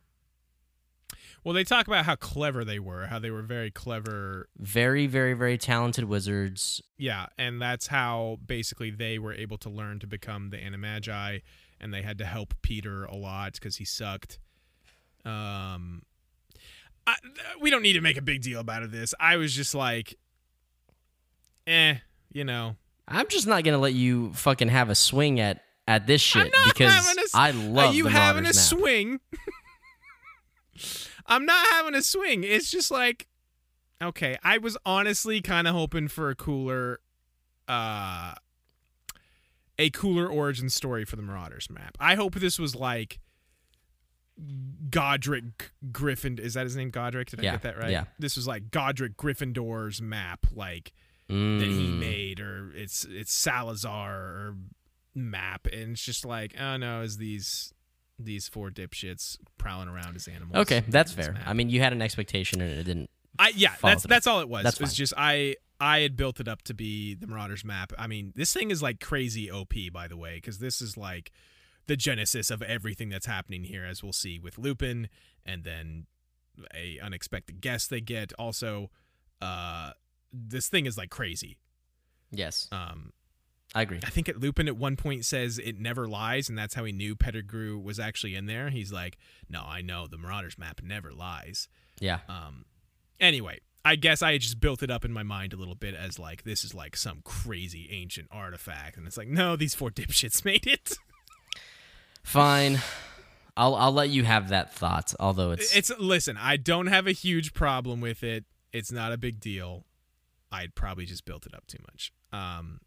Well, 1.43 1.53
they 1.53 1.63
talk 1.65 1.87
about 1.87 2.05
how 2.05 2.15
clever 2.15 2.63
they 2.63 2.79
were, 2.79 3.07
how 3.07 3.19
they 3.19 3.29
were 3.29 3.41
very 3.41 3.69
clever 3.69 4.47
Very, 4.57 5.07
very, 5.07 5.33
very 5.33 5.57
talented 5.57 6.05
wizards. 6.05 6.81
Yeah, 6.97 7.25
and 7.37 7.61
that's 7.61 7.87
how 7.87 8.39
basically 8.45 8.91
they 8.91 9.19
were 9.19 9.33
able 9.33 9.57
to 9.59 9.69
learn 9.69 9.99
to 9.99 10.07
become 10.07 10.51
the 10.51 10.57
Animagi, 10.57 11.41
and 11.81 11.93
they 11.93 12.01
had 12.01 12.17
to 12.19 12.25
help 12.25 12.53
Peter 12.61 13.03
a 13.03 13.15
lot 13.15 13.53
because 13.53 13.75
he 13.75 13.83
sucked. 13.85 14.39
Um, 15.25 16.03
I, 17.05 17.15
we 17.59 17.69
don't 17.69 17.81
need 17.81 17.93
to 17.93 18.01
make 18.01 18.17
a 18.17 18.21
big 18.21 18.41
deal 18.41 18.61
about 18.61 18.89
this. 18.91 19.13
I 19.19 19.35
was 19.35 19.53
just 19.53 19.75
like, 19.75 20.15
eh, 21.67 21.95
you 22.31 22.45
know. 22.45 22.77
I'm 23.05 23.27
just 23.27 23.47
not 23.47 23.65
gonna 23.65 23.79
let 23.79 23.93
you 23.93 24.31
fucking 24.33 24.69
have 24.69 24.89
a 24.89 24.95
swing 24.95 25.41
at 25.41 25.61
at 25.89 26.07
this 26.07 26.21
shit 26.21 26.45
because 26.45 26.55
I'm 26.55 26.65
not 26.67 26.73
because 26.73 27.07
having 27.07 27.23
a 27.23 27.37
I 27.37 27.49
Are 27.49 27.69
love 27.69 27.95
you 27.95 28.03
the 28.05 28.09
having 28.11 28.43
a 28.43 28.47
map. 28.47 28.55
swing? 28.55 29.19
I'm 31.25 31.45
not 31.45 31.67
having 31.71 31.95
a 31.95 32.01
swing. 32.01 32.43
It's 32.43 32.69
just 32.69 32.91
like, 32.91 33.27
okay, 34.01 34.37
I 34.43 34.57
was 34.57 34.77
honestly 34.85 35.41
kind 35.41 35.67
of 35.67 35.73
hoping 35.75 36.07
for 36.07 36.29
a 36.29 36.35
cooler, 36.35 36.99
uh, 37.67 38.33
a 39.79 39.89
cooler 39.91 40.27
origin 40.27 40.69
story 40.69 41.05
for 41.05 41.15
the 41.15 41.21
Marauders 41.21 41.69
map. 41.69 41.97
I 41.99 42.15
hope 42.15 42.35
this 42.35 42.59
was 42.59 42.75
like 42.75 43.19
Godric 44.89 45.71
Griffin. 45.91 46.37
Is 46.39 46.53
that 46.55 46.63
his 46.65 46.75
name? 46.75 46.89
Godric? 46.89 47.29
Did 47.29 47.39
I 47.39 47.43
Yeah, 47.43 47.51
get 47.53 47.61
that 47.63 47.77
right? 47.77 47.91
yeah. 47.91 48.05
This 48.19 48.35
was 48.35 48.47
like 48.47 48.71
Godric 48.71 49.15
Gryffindor's 49.17 50.01
map, 50.01 50.45
like 50.51 50.93
that 51.29 51.35
he 51.69 51.87
Mm. 51.87 51.99
made, 51.99 52.39
or 52.39 52.71
it's 52.75 53.05
it's 53.05 53.31
Salazar 53.33 54.13
or 54.13 54.55
map, 55.15 55.67
and 55.67 55.91
it's 55.93 56.03
just 56.03 56.25
like, 56.25 56.53
oh 56.59 56.77
no, 56.77 57.01
is 57.01 57.17
these 57.17 57.73
these 58.19 58.47
four 58.47 58.69
dipshits 58.69 59.37
prowling 59.57 59.87
around 59.89 60.15
as 60.15 60.27
animals? 60.27 60.55
Okay, 60.55 60.83
that's 60.87 61.11
fair. 61.11 61.33
map. 61.33 61.43
I 61.45 61.53
mean, 61.53 61.69
you 61.69 61.79
had 61.81 61.93
an 61.93 62.01
expectation 62.01 62.61
and 62.61 62.71
it 62.71 62.83
didn't. 62.83 63.09
I 63.39 63.51
yeah, 63.55 63.73
that's 63.81 64.03
through. 64.03 64.09
that's 64.09 64.27
all 64.27 64.41
it 64.41 64.49
was. 64.49 64.63
That's 64.63 64.77
it 64.77 64.81
was 64.83 64.91
fine. 64.91 64.95
just 64.95 65.13
I 65.17 65.55
I 65.79 65.99
had 65.99 66.15
built 66.15 66.39
it 66.39 66.47
up 66.47 66.61
to 66.63 66.73
be 66.73 67.15
the 67.15 67.27
Marauders 67.27 67.65
map. 67.65 67.91
I 67.97 68.07
mean, 68.07 68.31
this 68.35 68.53
thing 68.53 68.71
is 68.71 68.81
like 68.83 68.99
crazy 68.99 69.49
OP, 69.51 69.73
by 69.91 70.07
the 70.07 70.15
way, 70.17 70.35
because 70.35 70.59
this 70.59 70.81
is 70.81 70.95
like 70.97 71.31
the 71.87 71.97
genesis 71.97 72.49
of 72.51 72.61
everything 72.61 73.09
that's 73.09 73.25
happening 73.25 73.63
here, 73.65 73.83
as 73.83 74.01
we'll 74.03 74.13
see 74.13 74.39
with 74.39 74.57
Lupin, 74.57 75.09
and 75.45 75.63
then 75.63 76.05
a 76.73 76.99
unexpected 77.01 77.59
guest 77.59 77.89
they 77.89 77.99
get. 77.99 78.31
Also, 78.39 78.91
uh, 79.41 79.91
this 80.31 80.67
thing 80.69 80.85
is 80.85 80.97
like 80.97 81.09
crazy. 81.09 81.57
Yes, 82.31 82.67
Um, 82.71 83.11
I 83.75 83.81
agree. 83.81 83.99
I 84.03 84.09
think 84.09 84.29
at 84.29 84.39
Lupin 84.39 84.67
at 84.67 84.77
one 84.77 84.95
point 84.95 85.25
says 85.25 85.57
it 85.57 85.79
never 85.79 86.07
lies, 86.07 86.47
and 86.47 86.57
that's 86.57 86.75
how 86.75 86.83
he 86.83 86.91
knew 86.91 87.15
Pettigrew 87.15 87.77
was 87.79 87.99
actually 87.99 88.35
in 88.35 88.45
there. 88.45 88.69
He's 88.69 88.91
like, 88.91 89.17
no, 89.49 89.63
I 89.65 89.81
know 89.81 90.07
the 90.07 90.17
Marauders 90.17 90.57
map 90.57 90.81
never 90.83 91.11
lies. 91.11 91.67
Yeah. 91.99 92.19
Um, 92.29 92.65
anyway, 93.19 93.61
I 93.83 93.95
guess 93.95 94.21
I 94.21 94.37
just 94.37 94.59
built 94.59 94.83
it 94.83 94.91
up 94.91 95.03
in 95.03 95.11
my 95.11 95.23
mind 95.23 95.53
a 95.53 95.57
little 95.57 95.75
bit 95.75 95.95
as 95.95 96.19
like 96.19 96.43
this 96.43 96.63
is 96.63 96.73
like 96.73 96.95
some 96.95 97.21
crazy 97.23 97.89
ancient 97.91 98.27
artifact, 98.31 98.97
and 98.97 99.07
it's 99.07 99.17
like 99.17 99.27
no, 99.27 99.55
these 99.55 99.73
four 99.73 99.89
dipshits 99.91 100.45
made 100.45 100.67
it. 100.67 100.97
Fine. 102.23 102.79
I'll 103.57 103.75
I'll 103.75 103.91
let 103.91 104.09
you 104.09 104.23
have 104.23 104.49
that 104.49 104.73
thought. 104.73 105.13
Although 105.19 105.51
it's 105.51 105.75
It's 105.75 105.91
listen, 105.99 106.37
I 106.37 106.57
don't 106.57 106.87
have 106.87 107.07
a 107.07 107.11
huge 107.11 107.53
problem 107.53 108.01
with 108.01 108.23
it. 108.23 108.45
It's 108.71 108.91
not 108.91 109.11
a 109.11 109.17
big 109.17 109.39
deal. 109.39 109.85
I'd 110.51 110.75
probably 110.75 111.05
just 111.05 111.25
built 111.25 111.45
it 111.45 111.53
up 111.53 111.65
too 111.67 111.79
much. 111.91 112.13
Um, 112.31 112.79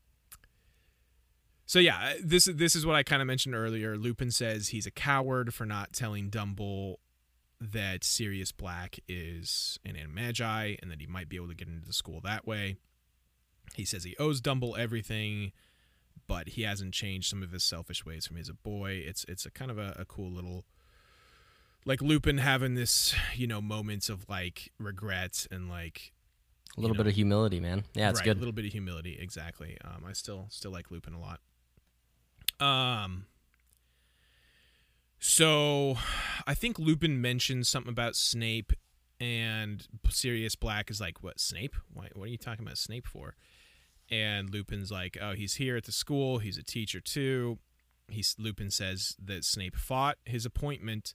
so 1.67 1.81
yeah, 1.81 2.15
this 2.23 2.45
this 2.47 2.77
is 2.77 2.87
what 2.87 2.95
I 2.95 3.03
kind 3.03 3.21
of 3.21 3.27
mentioned 3.27 3.55
earlier. 3.55 3.97
Lupin 3.97 4.31
says 4.31 4.69
he's 4.69 4.87
a 4.87 4.91
coward 4.91 5.53
for 5.53 5.67
not 5.67 5.93
telling 5.93 6.31
Dumble 6.31 7.01
that 7.61 8.05
Sirius 8.05 8.53
Black 8.53 8.99
is 9.09 9.79
an 9.85 9.95
animagi 9.95 10.79
and 10.81 10.91
that 10.91 11.01
he 11.01 11.07
might 11.07 11.29
be 11.29 11.37
able 11.37 11.49
to 11.49 11.55
get 11.55 11.69
into 11.69 11.87
the 11.87 11.93
school 11.93 12.21
that 12.21 12.47
way. 12.47 12.77
He 13.75 13.85
says 13.85 14.05
he 14.05 14.17
owes 14.19 14.41
Dumble 14.41 14.77
everything, 14.77 15.53
but 16.29 16.51
he 16.51 16.63
hasn't 16.63 16.95
changed 16.95 17.29
some 17.29 17.43
of 17.43 17.51
his 17.51 17.65
selfish 17.65 18.07
ways 18.07 18.27
from 18.27 18.37
was 18.37 18.49
a 18.49 18.55
boy. 18.55 19.03
It's 19.05 19.25
it's 19.25 19.45
a 19.45 19.51
kind 19.51 19.71
of 19.71 19.79
a, 19.79 19.97
a 19.99 20.05
cool 20.05 20.31
little 20.31 20.65
like 21.85 22.01
Lupin 22.01 22.39
having 22.39 22.75
this, 22.75 23.15
you 23.35 23.47
know, 23.47 23.61
moments 23.61 24.09
of 24.09 24.29
like 24.29 24.71
regret 24.79 25.47
and 25.51 25.69
like 25.69 26.13
a 26.77 26.81
little 26.81 26.95
you 26.95 26.99
know, 26.99 27.05
bit 27.05 27.11
of 27.11 27.17
humility, 27.17 27.59
man. 27.59 27.85
Yeah, 27.95 28.11
it's 28.11 28.21
right, 28.21 28.27
good. 28.27 28.37
A 28.37 28.41
little 28.41 28.53
bit 28.53 28.67
of 28.67 28.73
humility, 28.73 29.17
exactly. 29.19 29.79
Um, 29.85 30.05
I 30.07 30.13
still 30.13 30.47
still 30.51 30.71
like 30.71 30.93
Lupin 30.93 31.15
a 31.15 31.21
lot. 31.21 31.41
Um. 32.61 33.27
So, 35.19 35.97
I 36.47 36.55
think 36.55 36.79
Lupin 36.79 37.21
mentioned 37.21 37.67
something 37.67 37.91
about 37.91 38.15
Snape, 38.15 38.73
and 39.19 39.87
Sirius 40.09 40.55
Black 40.55 40.91
is 40.91 41.01
like, 41.01 41.23
"What 41.23 41.41
Snape? 41.41 41.75
Why, 41.93 42.09
what 42.15 42.29
are 42.29 42.31
you 42.31 42.39
talking 42.39 42.65
about 42.65 42.79
Snape 42.79 43.07
for?" 43.07 43.35
And 44.11 44.51
Lupin's 44.51 44.93
like, 44.93 45.17
"Oh, 45.21 45.33
he's 45.33 45.55
here 45.55 45.77
at 45.77 45.85
the 45.85 45.93
school. 45.93 46.39
He's 46.39 46.59
a 46.59 46.63
teacher 46.63 47.01
too." 47.01 47.59
He's 48.09 48.37
Lupin 48.39 48.71
says 48.71 49.17
that 49.23 49.45
Snape 49.45 49.77
fought 49.77 50.19
his 50.25 50.47
appointment, 50.47 51.15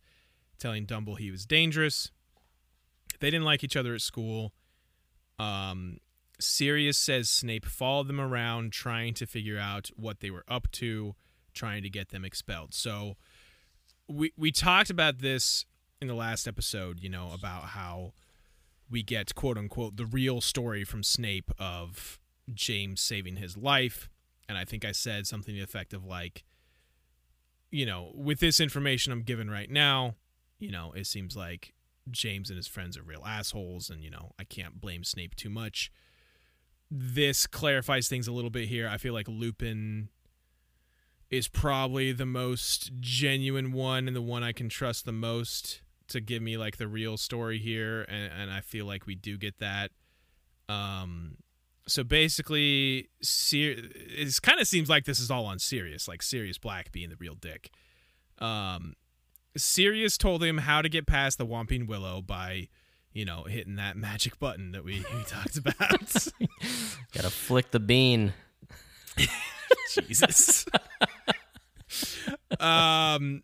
telling 0.60 0.86
Dumble 0.86 1.16
he 1.16 1.32
was 1.32 1.46
dangerous. 1.46 2.12
They 3.20 3.30
didn't 3.30 3.46
like 3.46 3.64
each 3.64 3.78
other 3.78 3.94
at 3.94 4.02
school. 4.02 4.54
Um, 5.40 6.00
Sirius 6.40 6.98
says 6.98 7.30
Snape 7.30 7.66
followed 7.66 8.08
them 8.08 8.20
around 8.20 8.74
trying 8.74 9.14
to 9.16 9.26
figure 9.26 9.60
out 9.60 9.90
what 9.96 10.20
they 10.20 10.32
were 10.32 10.44
up 10.48 10.70
to, 10.74 11.16
trying 11.54 11.84
to 11.84 11.90
get 11.90 12.10
them 12.10 12.26
expelled. 12.26 12.74
So 12.74 13.18
we 14.08 14.34
we 14.38 14.52
talked 14.52 14.90
about 14.90 15.20
this 15.20 15.66
in 16.02 16.08
the 16.08 16.16
last 16.16 16.48
episode, 16.48 17.00
you 17.02 17.10
know, 17.10 17.32
about 17.34 17.64
how 17.64 18.14
we 18.90 19.04
get 19.04 19.34
quote 19.36 19.58
unquote 19.58 19.98
the 19.98 20.06
real 20.06 20.42
story 20.42 20.84
from 20.84 21.04
Snape 21.04 21.52
of 21.58 22.20
James 22.54 23.02
saving 23.02 23.38
his 23.38 23.58
life. 23.58 24.10
And 24.50 24.58
I 24.58 24.66
think 24.66 24.84
I 24.84 24.92
said 24.92 25.28
something 25.28 25.54
to 25.54 25.60
the 25.60 25.64
effect 25.64 25.94
of 25.94 26.04
like, 26.04 26.44
you 27.70 27.86
know, 27.86 28.12
with 28.14 28.40
this 28.40 28.60
information 28.60 29.14
I'm 29.14 29.22
given 29.22 29.50
right 29.50 29.70
now, 29.70 30.16
you 30.60 30.72
know, 30.72 30.92
it 30.92 31.08
seems 31.08 31.38
like 31.38 31.74
James 32.10 32.50
and 32.50 32.58
his 32.58 32.68
friends 32.68 32.98
are 32.98 33.04
real 33.04 33.24
assholes, 33.26 33.90
and 33.90 34.04
you 34.04 34.10
know 34.10 34.32
I 34.40 34.44
can't 34.44 34.82
blame 34.82 35.04
Snape 35.04 35.36
too 35.36 35.50
much. 35.50 35.92
This 36.90 37.48
clarifies 37.48 38.08
things 38.08 38.28
a 38.28 38.32
little 38.32 38.50
bit 38.50 38.68
here. 38.68 38.88
I 38.90 38.98
feel 38.98 39.14
like 39.14 39.28
Lupin 39.28 40.10
is 41.32 41.48
probably 41.48 42.12
the 42.12 42.26
most 42.26 42.92
genuine 43.00 43.72
one 43.72 44.08
and 44.08 44.16
the 44.16 44.22
one 44.22 44.44
I 44.44 44.52
can 44.52 44.70
trust 44.70 45.06
the 45.06 45.14
most 45.14 45.82
to 46.10 46.20
give 46.20 46.44
me 46.44 46.58
like 46.58 46.78
the 46.78 46.88
real 46.88 47.18
story 47.18 47.58
here, 47.58 48.02
and, 48.04 48.32
and 48.38 48.52
I 48.52 48.60
feel 48.60 48.86
like 48.86 49.08
we 49.08 49.16
do 49.16 49.38
get 49.38 49.60
that. 49.60 49.92
Um, 50.68 51.38
so 51.88 52.04
basically, 52.04 53.10
Sir- 53.22 53.76
it 53.78 54.42
kind 54.42 54.60
of 54.60 54.68
seems 54.68 54.90
like 54.90 55.06
this 55.06 55.20
is 55.20 55.32
all 55.32 55.46
on 55.46 55.58
Sirius, 55.58 56.08
like 56.08 56.22
Sirius 56.22 56.58
Black 56.58 56.92
being 56.92 57.10
the 57.10 57.16
real 57.16 57.36
dick. 57.36 57.72
Um, 58.40 58.96
Sirius 59.56 60.18
told 60.18 60.44
him 60.44 60.60
how 60.60 60.82
to 60.82 60.90
get 60.90 61.08
past 61.08 61.38
the 61.38 61.46
Whomping 61.46 61.88
Willow 61.88 62.22
by, 62.22 62.68
you 63.14 63.24
know, 63.24 63.44
hitting 63.44 63.76
that 63.78 63.96
magic 63.96 64.38
button 64.38 64.74
that 64.74 64.84
we, 64.84 65.06
we 65.16 65.24
talked 65.24 65.58
about. 65.58 65.78
Gotta 67.14 67.30
flick 67.30 67.72
the 67.72 67.80
bean. 67.80 68.34
Jesus. 70.08 70.66
Um 72.60 73.44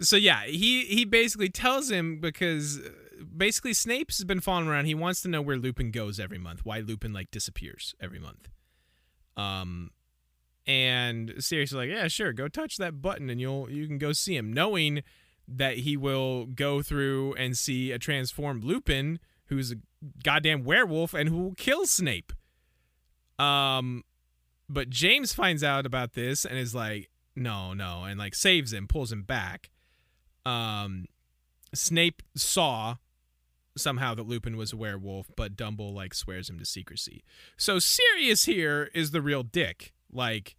so 0.00 0.16
yeah, 0.16 0.44
he 0.44 0.84
he 0.84 1.04
basically 1.04 1.48
tells 1.48 1.90
him 1.90 2.18
because 2.20 2.78
uh, 2.78 2.90
basically 3.36 3.72
Snape's 3.72 4.22
been 4.24 4.40
following 4.40 4.68
around. 4.68 4.86
He 4.86 4.94
wants 4.94 5.22
to 5.22 5.28
know 5.28 5.40
where 5.40 5.56
Lupin 5.56 5.90
goes 5.90 6.20
every 6.20 6.38
month, 6.38 6.64
why 6.64 6.80
Lupin 6.80 7.12
like 7.12 7.30
disappears 7.30 7.94
every 8.00 8.18
month. 8.18 8.48
Um 9.36 9.90
and 10.66 11.34
Sirius 11.38 11.70
is 11.70 11.76
like, 11.76 11.90
"Yeah, 11.90 12.08
sure, 12.08 12.32
go 12.32 12.48
touch 12.48 12.76
that 12.76 13.00
button 13.00 13.30
and 13.30 13.40
you'll 13.40 13.70
you 13.70 13.86
can 13.86 13.98
go 13.98 14.12
see 14.12 14.36
him." 14.36 14.52
Knowing 14.52 15.02
that 15.48 15.78
he 15.78 15.96
will 15.96 16.46
go 16.46 16.82
through 16.82 17.34
and 17.34 17.56
see 17.56 17.92
a 17.92 17.98
transformed 17.98 18.64
Lupin 18.64 19.20
who's 19.46 19.72
a 19.72 19.76
goddamn 20.24 20.64
werewolf 20.64 21.14
and 21.14 21.28
who 21.28 21.38
will 21.38 21.54
kill 21.54 21.86
Snape. 21.86 22.32
Um, 23.38 24.02
but 24.68 24.90
James 24.90 25.32
finds 25.32 25.62
out 25.62 25.86
about 25.86 26.14
this 26.14 26.44
and 26.44 26.58
is 26.58 26.74
like, 26.74 27.08
no, 27.36 27.74
no, 27.74 28.04
and 28.04 28.18
like 28.18 28.34
saves 28.34 28.72
him, 28.72 28.88
pulls 28.88 29.12
him 29.12 29.22
back. 29.22 29.70
Um, 30.44 31.06
Snape 31.74 32.22
saw 32.34 32.96
somehow 33.76 34.14
that 34.14 34.26
Lupin 34.26 34.56
was 34.56 34.72
a 34.72 34.76
werewolf, 34.76 35.30
but 35.36 35.56
Dumble 35.56 35.92
like 35.92 36.14
swears 36.14 36.48
him 36.48 36.58
to 36.58 36.64
secrecy. 36.64 37.22
So 37.56 37.78
Sirius 37.78 38.46
here 38.46 38.90
is 38.94 39.10
the 39.10 39.20
real 39.20 39.42
dick. 39.42 39.92
Like, 40.10 40.56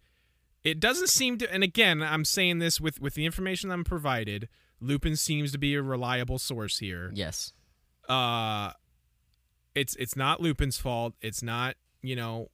it 0.62 0.78
doesn't 0.78 1.08
seem 1.08 1.38
to, 1.38 1.52
and 1.52 1.64
again, 1.64 2.02
I'm 2.02 2.24
saying 2.24 2.58
this 2.58 2.80
with 2.80 3.00
with 3.00 3.14
the 3.14 3.26
information 3.26 3.70
I'm 3.70 3.84
provided. 3.84 4.48
Lupin 4.80 5.16
seems 5.16 5.50
to 5.52 5.58
be 5.58 5.74
a 5.74 5.82
reliable 5.82 6.38
source 6.38 6.78
here. 6.78 7.10
Yes. 7.14 7.52
Uh 8.08 8.72
it's 9.74 9.94
it's 9.96 10.16
not 10.16 10.40
Lupin's 10.40 10.78
fault. 10.78 11.14
It's 11.20 11.42
not, 11.42 11.76
you 12.02 12.16
know, 12.16 12.50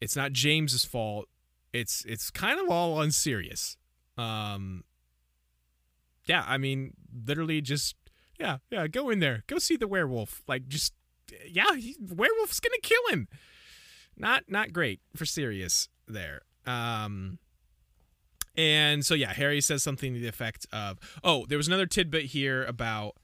it's 0.00 0.16
not 0.16 0.32
James's 0.32 0.84
fault. 0.84 1.28
It's 1.74 2.04
it's 2.06 2.30
kind 2.30 2.60
of 2.60 2.70
all 2.70 2.94
on 2.94 3.10
Sirius. 3.10 3.76
Um 4.16 4.84
Yeah, 6.26 6.44
I 6.46 6.56
mean, 6.56 6.94
literally 7.26 7.60
just 7.60 7.96
yeah, 8.38 8.58
yeah, 8.70 8.86
go 8.86 9.10
in 9.10 9.18
there. 9.18 9.42
Go 9.46 9.58
see 9.58 9.76
the 9.76 9.88
werewolf. 9.88 10.42
Like 10.46 10.68
just 10.68 10.94
yeah, 11.46 11.74
he, 11.74 11.96
werewolf's 12.00 12.60
to 12.60 12.80
kill 12.82 13.02
him. 13.10 13.28
Not 14.16 14.44
not 14.48 14.72
great 14.72 15.00
for 15.16 15.26
Sirius 15.26 15.88
there. 16.06 16.42
Um 16.64 17.38
and 18.56 19.04
so 19.04 19.14
yeah, 19.14 19.32
Harry 19.32 19.60
says 19.60 19.82
something 19.82 20.14
to 20.14 20.20
the 20.20 20.28
effect 20.28 20.64
of, 20.72 21.00
"Oh, 21.24 21.44
there 21.48 21.58
was 21.58 21.66
another 21.66 21.86
tidbit 21.86 22.26
here 22.26 22.64
about 22.64 23.16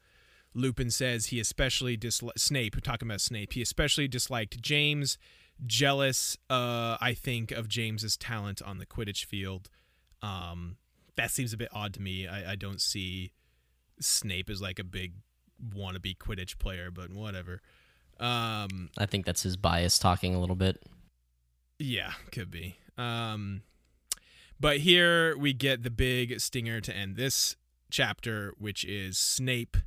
Lupin 0.55 0.91
says 0.91 1.27
he 1.27 1.39
especially 1.39 1.97
disliked 1.97 2.41
Snape. 2.41 2.81
Talking 2.83 3.09
about 3.09 3.21
Snape, 3.21 3.53
he 3.53 3.63
especially 3.63 4.09
disliked 4.09 4.61
James, 4.61 5.19
jealous, 5.67 6.37
uh, 6.49 6.97
I 7.01 7.15
think, 7.15 7.51
of 7.53 7.69
James's 7.69 8.17
talent 8.17 8.63
on 8.63 8.79
the 8.79 8.87
Quidditch 8.87 9.25
field. 9.25 9.69
Um, 10.23 10.77
that 11.17 11.31
seems 11.31 11.53
a 11.53 11.57
bit 11.57 11.69
odd 11.73 11.95
to 11.95 12.03
me. 12.03 12.27
I, 12.27 12.53
I 12.53 12.57
don't 12.57 12.81
see 12.81 13.33
Snape 14.01 14.51
as 14.51 14.61
like 14.63 14.79
a 14.79 14.85
big 14.85 15.15
wannabe 15.75 16.17
Quidditch 16.19 16.59
player, 16.59 16.91
but 16.91 17.13
whatever. 17.13 17.61
Um, 18.19 18.91
I 18.99 19.07
think 19.07 19.25
that's 19.27 19.43
his 19.43 19.57
bias 19.57 19.99
talking 19.99 20.35
a 20.35 20.41
little 20.41 20.57
bit. 20.57 20.83
yeah, 21.79 22.13
could 22.33 22.51
be. 22.51 22.77
Um, 22.99 23.63
but 24.59 24.79
here 24.79 25.37
we 25.39 25.55
get 25.55 25.83
the 25.83 25.91
big 25.91 26.39
stinger 26.41 26.81
to 26.83 26.95
end 26.95 27.17
this 27.17 27.57
chapter, 27.91 28.53
which 28.59 28.85
is 28.85 29.17
Snape 29.17 29.79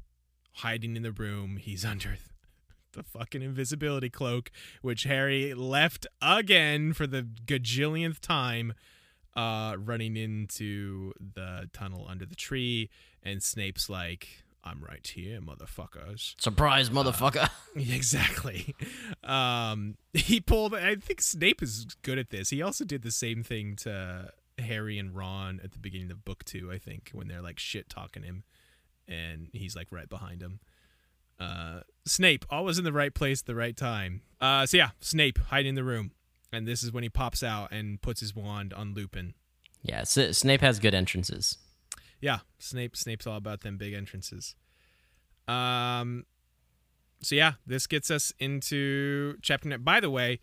hiding 0.58 0.96
in 0.96 1.04
the 1.04 1.12
room. 1.12 1.58
He's 1.58 1.86
under 1.86 2.18
the 2.94 3.04
fucking 3.04 3.42
invisibility 3.42 4.10
cloak, 4.10 4.52
which 4.82 5.04
Harry 5.04 5.54
left 5.54 6.08
again 6.22 6.94
for 6.94 7.06
the 7.06 7.22
gajillionth 7.46 8.20
time, 8.20 8.74
uh, 9.36 9.76
running 9.78 10.16
into 10.16 11.14
the 11.20 11.70
tunnel 11.74 12.06
under 12.10 12.26
the 12.26 12.36
tree. 12.36 12.90
And 13.22 13.42
Snape's 13.42 13.90
like, 13.90 14.44
I'm 14.64 14.82
right 14.82 15.06
here, 15.06 15.42
motherfuckers. 15.42 16.40
Surprise, 16.42 16.90
motherfucker. 16.90 17.50
Exactly. 17.76 18.76
Um, 19.24 19.98
he 20.14 20.40
pulled. 20.40 20.76
I 20.76 20.94
think 20.96 21.22
Snape 21.22 21.64
is 21.64 21.88
good 22.04 22.20
at 22.20 22.30
this. 22.30 22.52
He 22.52 22.62
also 22.62 22.86
did 22.86 23.02
the 23.02 23.10
same 23.12 23.42
thing 23.42 23.76
to 23.78 24.30
Harry 24.60 25.00
and 25.00 25.16
Ron 25.16 25.60
at 25.64 25.72
the 25.72 25.80
beginning 25.80 26.12
of 26.12 26.24
book 26.24 26.44
two. 26.46 26.72
I 26.72 26.78
think 26.78 27.10
when 27.14 27.28
they're 27.28 27.42
like 27.42 27.58
shit 27.58 27.90
talking 27.90 28.22
him, 28.22 28.44
and 29.08 29.50
he's 29.54 29.76
like 29.76 29.88
right 29.90 30.08
behind 30.08 30.42
him. 30.44 30.60
Uh, 31.44 31.82
Snape 32.06 32.46
always 32.50 32.78
in 32.78 32.84
the 32.84 32.94
right 32.94 33.14
place 33.14 33.42
at 33.42 33.46
the 33.46 33.56
right 33.56 33.76
time. 33.76 34.22
Uh, 34.40 34.66
so 34.66 34.78
yeah, 34.78 34.90
Snape 35.00 35.38
hiding 35.48 35.70
in 35.70 35.76
the 35.76 35.84
room, 35.84 36.12
and 36.52 36.68
this 36.68 36.84
is 36.84 36.92
when 36.92 37.04
he 37.04 37.10
pops 37.10 37.44
out 37.44 37.72
and 37.72 38.02
puts 38.02 38.20
his 38.22 38.36
wand 38.36 38.74
on 38.74 38.94
Lupin. 38.94 39.34
yeah, 39.82 40.02
S- 40.02 40.38
Snape 40.38 40.62
has 40.62 40.80
good 40.80 40.94
entrances. 40.94 41.58
Yeah, 42.22 42.40
Snape. 42.60 42.96
Snape's 42.96 43.28
all 43.28 43.38
about 43.38 43.62
them 43.62 43.78
big 43.78 43.94
entrances. 43.94 44.56
Um, 45.48 46.26
so 47.22 47.36
yeah, 47.36 47.54
this 47.66 47.88
gets 47.88 48.10
us 48.12 48.32
into 48.40 49.36
chapter 49.42 49.68
nine. 49.70 49.82
By 49.84 50.00
the 50.00 50.10
way, 50.10 50.40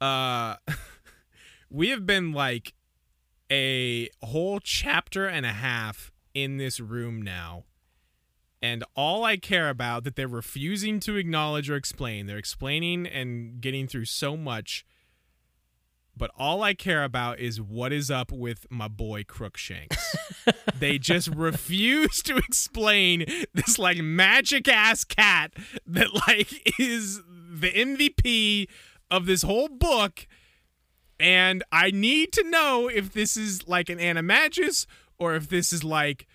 uh, 0.00 0.56
we 1.70 1.90
have 1.90 2.04
been 2.06 2.32
like 2.32 2.74
a 3.50 4.08
whole 4.22 4.58
chapter 4.60 5.26
and 5.26 5.44
a 5.46 5.52
half 5.52 6.12
in 6.34 6.56
this 6.56 6.80
room 6.80 7.22
now. 7.22 7.64
And 8.64 8.82
all 8.96 9.24
I 9.24 9.36
care 9.36 9.68
about 9.68 10.04
that 10.04 10.16
they're 10.16 10.26
refusing 10.26 10.98
to 11.00 11.16
acknowledge 11.16 11.68
or 11.68 11.76
explain. 11.76 12.24
They're 12.24 12.38
explaining 12.38 13.06
and 13.06 13.60
getting 13.60 13.86
through 13.86 14.06
so 14.06 14.38
much. 14.38 14.86
But 16.16 16.30
all 16.34 16.62
I 16.62 16.72
care 16.72 17.04
about 17.04 17.40
is 17.40 17.60
what 17.60 17.92
is 17.92 18.10
up 18.10 18.32
with 18.32 18.64
my 18.70 18.88
boy 18.88 19.24
Crookshanks. 19.24 20.16
they 20.78 20.96
just 20.96 21.28
refuse 21.28 22.22
to 22.22 22.38
explain 22.38 23.26
this 23.52 23.78
like 23.78 23.98
magic 23.98 24.66
ass 24.66 25.04
cat 25.04 25.52
that 25.86 26.14
like 26.26 26.80
is 26.80 27.20
the 27.26 27.70
MVP 27.70 28.66
of 29.10 29.26
this 29.26 29.42
whole 29.42 29.68
book. 29.68 30.26
And 31.20 31.62
I 31.70 31.90
need 31.90 32.32
to 32.32 32.48
know 32.48 32.88
if 32.88 33.12
this 33.12 33.36
is 33.36 33.68
like 33.68 33.90
an 33.90 33.98
animagus 33.98 34.86
or 35.18 35.34
if 35.34 35.50
this 35.50 35.70
is 35.70 35.84
like 35.84 36.26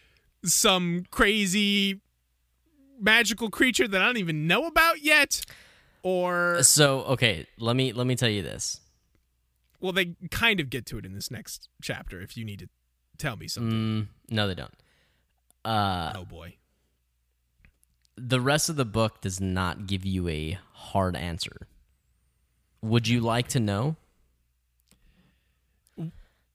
some 0.43 1.05
crazy 1.09 2.01
magical 2.99 3.49
creature 3.49 3.87
that 3.87 4.01
I 4.01 4.05
don't 4.05 4.17
even 4.17 4.47
know 4.47 4.65
about 4.67 5.01
yet. 5.01 5.41
Or 6.03 6.61
So 6.63 7.01
okay, 7.03 7.45
let 7.57 7.75
me 7.75 7.91
let 7.93 8.07
me 8.07 8.15
tell 8.15 8.29
you 8.29 8.41
this. 8.41 8.79
well, 9.81 9.91
they 9.91 10.15
kind 10.31 10.59
of 10.59 10.69
get 10.69 10.85
to 10.87 10.97
it 10.97 11.05
in 11.05 11.13
this 11.13 11.29
next 11.31 11.67
chapter. 11.81 12.21
If 12.21 12.37
you 12.37 12.45
need 12.45 12.59
to 12.59 12.69
tell 13.17 13.35
me 13.37 13.47
something, 13.47 13.71
Mm, 13.77 14.07
no, 14.29 14.47
they 14.47 14.55
don't. 14.55 14.73
Uh, 15.65 16.13
oh 16.15 16.23
boy, 16.25 16.55
the 18.15 18.39
rest 18.39 18.69
of 18.69 18.75
the 18.77 18.85
book 18.85 19.19
does 19.21 19.41
not 19.41 19.87
give 19.87 20.05
you 20.05 20.27
a 20.29 20.57
hard 20.73 21.15
answer. 21.17 21.67
Would 22.81 23.07
you 23.09 23.19
like 23.19 23.47
to 23.49 23.59
know? 23.59 23.97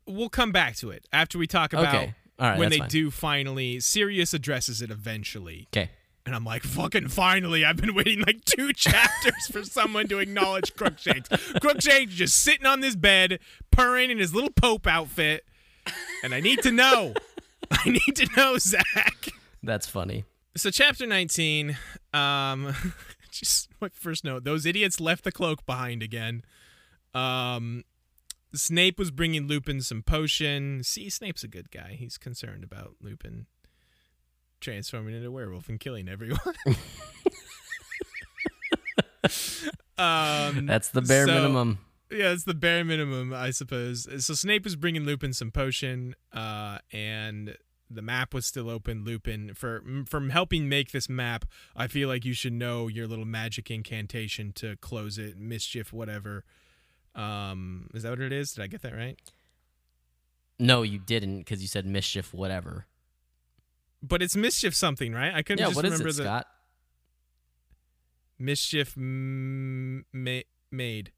we'll 0.07 0.29
come 0.29 0.53
back 0.53 0.77
to 0.77 0.91
it 0.91 1.07
after 1.13 1.39
we 1.39 1.47
talk 1.47 1.73
about 1.73 1.95
Okay. 1.95 2.15
All 2.39 2.49
right, 2.51 2.59
when 2.59 2.69
they 2.71 2.79
fine. 2.79 2.89
do 2.89 3.11
finally. 3.11 3.81
Sirius 3.81 4.35
addresses 4.35 4.83
it 4.83 4.91
eventually, 4.91 5.69
Okay. 5.73 5.91
And 6.27 6.35
I'm 6.35 6.45
like, 6.45 6.63
fucking 6.63 7.09
finally! 7.09 7.65
I've 7.65 7.77
been 7.77 7.95
waiting 7.95 8.21
like 8.21 8.45
two 8.45 8.73
chapters 8.75 9.47
for 9.51 9.63
someone 9.65 10.09
to 10.09 10.19
acknowledge 10.19 10.75
Crookshanks. 10.75 11.29
Crookshanks 11.61 12.15
just 12.15 12.37
sitting 12.37 12.67
on 12.67 12.81
this 12.81 12.97
bed, 12.97 13.41
purring 13.71 14.11
in 14.11 14.19
his 14.19 14.35
little 14.35 14.51
Pope 14.51 14.87
outfit, 14.87 15.45
and 16.23 16.35
I 16.35 16.41
need 16.41 16.63
to 16.63 16.71
know. 16.71 17.15
I 17.71 17.91
need 17.91 18.17
to 18.17 18.29
know, 18.37 18.59
Zach. 18.59 19.29
That's 19.63 19.87
funny. 19.87 20.25
So 20.57 20.71
chapter 20.71 21.07
19, 21.07 21.77
um 22.13 22.75
just 23.31 23.69
my 23.81 23.89
first 23.89 24.25
note, 24.25 24.45
those 24.45 24.65
idiots 24.67 25.01
left 25.01 25.25
the 25.25 25.33
cloak 25.33 25.67
behind 25.67 26.03
again. 26.03 26.43
Um 27.15 27.85
Snape 28.55 28.99
was 29.01 29.11
bringing 29.11 29.49
Lupin 29.49 29.81
some 29.81 30.03
potion. 30.03 30.85
See, 30.85 31.11
Snape's 31.11 31.43
a 31.43 31.49
good 31.49 31.73
guy. 31.73 31.97
He's 31.99 32.17
concerned 32.17 32.63
about 32.63 32.95
Lupin 33.01 33.47
transforming 34.65 35.15
into 35.15 35.29
a 35.29 35.31
werewolf 35.31 35.69
and 35.69 35.79
killing 35.79 36.09
everyone. 36.09 36.39
um 39.99 40.67
That's 40.67 40.89
the 40.89 41.03
bare 41.03 41.27
So- 41.27 41.35
minimum. 41.35 41.79
yeah, 42.11 42.33
it's 42.33 42.45
the 42.45 42.55
bare 42.55 42.85
minimum, 42.85 43.33
I 43.33 43.51
suppose. 43.51 44.09
So 44.25 44.35
Snape 44.35 44.67
is 44.67 44.77
bringing 44.77 45.05
Lupin 45.05 45.33
some 45.33 45.51
potion, 45.51 46.15
uh, 46.33 46.79
and 46.93 47.57
the 47.91 48.03
map 48.03 48.35
was 48.35 48.45
still 48.47 48.69
open. 48.71 49.05
Lupin, 49.05 49.55
for 49.55 49.83
from 50.07 50.31
helping 50.31 50.69
make 50.69 50.91
this 50.93 51.09
map, 51.09 51.45
I 51.77 51.87
feel 51.87 52.09
like 52.09 52.25
you 52.25 52.33
should 52.35 52.53
know 52.53 52.89
your 52.89 53.07
little 53.07 53.25
magic 53.25 53.71
incantation 53.71 54.53
to 54.55 54.77
close 54.77 55.19
it, 55.19 55.39
mischief, 55.39 55.93
whatever. 55.93 56.45
Um, 57.15 57.89
is 57.95 58.03
that 58.03 58.11
what 58.11 58.21
it 58.21 58.33
is? 58.33 58.53
Did 58.53 58.63
I 58.63 58.67
get 58.67 58.83
that 58.83 58.95
right? 58.95 59.19
No, 60.59 60.83
you 60.83 60.99
didn't 60.99 61.39
because 61.39 61.63
you 61.63 61.69
said 61.69 61.87
mischief, 61.87 62.33
whatever. 62.35 62.87
But 64.07 64.23
it's 64.23 64.37
mischief 64.37 64.75
something, 64.75 65.13
right? 65.13 65.33
I 65.35 65.43
couldn't 65.43 65.61
Yeah, 65.61 65.67
just 65.67 65.77
what 65.77 65.85
is 65.87 65.93
remember 65.93 66.09
it, 66.11 66.17
the 66.17 66.23
Scott? 66.25 66.47
mischief 68.39 68.95
m- 68.97 70.05
ma- 70.13 70.41
made. 70.71 71.13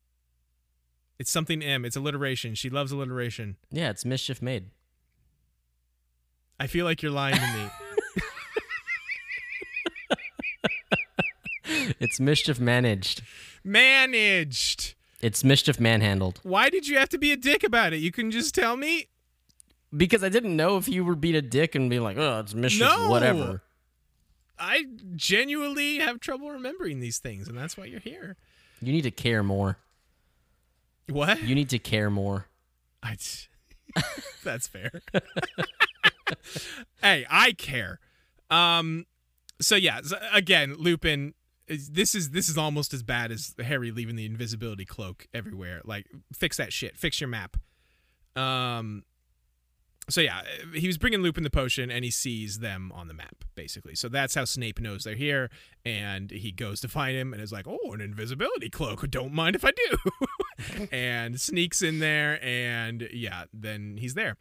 It's 1.19 1.31
something 1.31 1.63
M. 1.63 1.85
It's 1.85 1.97
alliteration. 1.97 2.55
She 2.55 2.71
loves 2.71 2.93
alliteration. 2.93 3.57
Yeah, 3.71 3.91
it's 3.91 4.05
mischief 4.05 4.41
made. 4.43 4.67
I 6.61 6.67
feel 6.67 6.85
like 6.85 7.03
you're 7.03 7.13
lying 7.13 7.37
to 7.37 7.41
me. 7.57 7.69
It's 11.99 12.21
mischief 12.21 12.59
managed. 12.61 13.23
Managed. 13.65 14.95
It's 15.21 15.43
mischief 15.45 15.81
manhandled. 15.81 16.41
Why 16.43 16.69
did 16.71 16.87
you 16.87 16.97
have 16.99 17.09
to 17.11 17.19
be 17.19 17.33
a 17.33 17.37
dick 17.37 17.65
about 17.65 17.93
it? 17.93 17.99
You 17.99 18.13
can 18.13 18.31
just 18.31 18.55
tell 18.55 18.77
me. 18.77 19.09
Because 19.97 20.23
I 20.23 20.29
didn't 20.29 20.57
know 20.57 20.77
if 20.77 20.89
you 20.89 21.05
were 21.05 21.15
being 21.15 21.37
a 21.37 21.43
dick 21.43 21.75
and 21.75 21.89
be 21.89 21.99
like, 22.01 22.17
oh, 22.19 22.41
it's 22.41 22.55
mischief, 22.55 22.81
No. 22.89 23.09
whatever. 23.09 23.63
I 24.59 24.85
genuinely 25.15 25.99
have 25.99 26.21
trouble 26.21 26.51
remembering 26.51 27.01
these 27.01 27.19
things, 27.19 27.49
and 27.49 27.57
that's 27.57 27.77
why 27.77 27.85
you're 27.85 28.01
here. 28.01 28.37
You 28.81 28.93
need 28.93 29.03
to 29.03 29.11
care 29.11 29.43
more. 29.43 29.79
What? 31.09 31.43
You 31.43 31.55
need 31.55 31.71
to 31.71 31.79
care 31.79 32.11
more. 32.11 32.47
I, 33.03 33.17
that's 34.45 34.67
fair. 34.67 34.91
hey, 37.03 37.27
I 37.31 37.53
care. 37.53 38.01
Um, 38.51 39.07
so 39.61 39.77
yeah, 39.77 40.01
again, 40.33 40.75
Lupin. 40.79 41.35
Is, 41.69 41.91
this 41.91 42.15
is 42.15 42.31
this 42.31 42.49
is 42.49 42.57
almost 42.57 42.95
as 42.95 43.03
bad 43.03 43.33
as 43.33 43.55
Harry 43.61 43.91
leaving 43.91 44.15
the 44.15 44.25
invisibility 44.25 44.85
cloak 44.85 45.27
everywhere. 45.35 45.81
Like, 45.85 46.07
fix 46.33 46.57
that 46.59 46.73
shit. 46.73 46.97
Fix 46.97 47.21
your 47.21 47.29
map. 47.29 47.57
Um. 48.37 49.03
So 50.09 50.21
yeah, 50.21 50.43
he 50.73 50.87
was 50.87 50.99
bringing 50.99 51.21
Lupin 51.21 51.43
the 51.43 51.51
potion, 51.51 51.91
and 51.91 52.05
he 52.05 52.13
sees 52.13 52.61
them 52.61 52.93
on 52.95 53.09
the 53.09 53.15
map, 53.15 53.45
basically. 53.57 53.97
So 53.97 54.09
that's 54.09 54.37
how 54.37 54.45
Snape 54.45 54.81
knows 54.81 55.03
they're 55.03 55.17
here, 55.17 55.51
and 55.85 56.31
he 56.31 56.53
goes 56.53 56.81
to 56.83 56.89
find 56.89 57.17
him, 57.17 57.33
and 57.33 57.43
is 57.43 57.51
like, 57.51 57.67
"Oh, 57.67 57.93
an 57.93 58.01
invisibility 58.01 58.71
cloak. 58.71 59.09
Don't 59.11 59.33
mind 59.33 59.57
if 59.57 59.65
I 59.65 59.73
do." 59.73 60.87
and 60.93 61.41
sneaks 61.41 61.83
in 61.83 61.99
there, 61.99 62.39
and 62.43 63.09
yeah, 63.13 63.45
then 63.53 63.97
he's 63.99 64.15
there. 64.15 64.37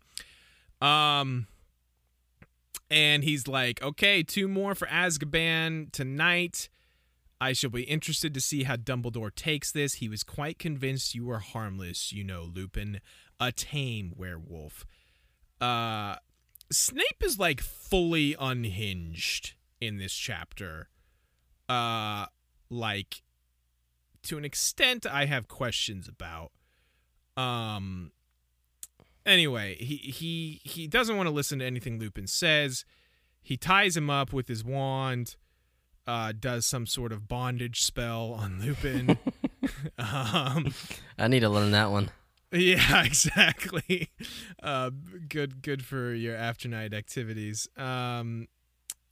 Um, 0.81 1.47
and 2.91 3.23
he's 3.23 3.47
like, 3.47 3.81
"Okay, 3.81 4.21
two 4.21 4.47
more 4.47 4.75
for 4.75 4.87
Azkaban 4.87 5.91
tonight." 5.91 6.69
I 7.41 7.53
shall 7.53 7.69
be 7.69 7.83
interested 7.83 8.33
to 8.33 8.41
see 8.41 8.63
how 8.63 8.75
Dumbledore 8.75 9.33
takes 9.33 9.71
this. 9.71 9.95
He 9.95 10.07
was 10.07 10.23
quite 10.23 10.57
convinced 10.57 11.15
you 11.15 11.25
were 11.25 11.39
harmless, 11.39 12.13
you 12.13 12.23
know, 12.23 12.43
Lupin, 12.43 13.01
a 13.39 13.51
tame 13.51 14.13
werewolf. 14.15 14.85
Uh 15.65 16.15
Snape 16.71 17.21
is 17.23 17.37
like 17.39 17.61
fully 17.61 18.35
unhinged 18.39 19.53
in 19.79 19.97
this 19.97 20.13
chapter. 20.13 20.89
Uh 21.69 22.25
like 22.69 23.21
to 24.23 24.37
an 24.37 24.45
extent 24.45 25.05
I 25.05 25.25
have 25.25 25.47
questions 25.47 26.07
about. 26.07 26.51
Um 27.37 28.11
anyway, 29.25 29.75
he 29.75 29.97
he 29.97 30.61
he 30.63 30.87
doesn't 30.87 31.15
want 31.17 31.27
to 31.27 31.33
listen 31.33 31.59
to 31.59 31.65
anything 31.65 31.99
Lupin 31.99 32.27
says. 32.27 32.85
He 33.41 33.57
ties 33.57 33.95
him 33.95 34.09
up 34.09 34.33
with 34.33 34.47
his 34.47 34.63
wand 34.63 35.35
uh, 36.07 36.33
does 36.39 36.65
some 36.65 36.85
sort 36.85 37.11
of 37.11 37.27
bondage 37.27 37.81
spell 37.81 38.33
on 38.33 38.61
Lupin. 38.61 39.17
um, 39.97 40.73
I 41.17 41.27
need 41.27 41.39
to 41.41 41.49
learn 41.49 41.71
that 41.71 41.91
one. 41.91 42.09
Yeah, 42.55 43.03
exactly. 43.05 44.09
Uh, 44.61 44.91
good, 45.29 45.61
good 45.61 45.83
for 45.85 46.13
your 46.13 46.35
after 46.35 46.67
night 46.67 46.93
activities. 46.93 47.67
Um, 47.77 48.47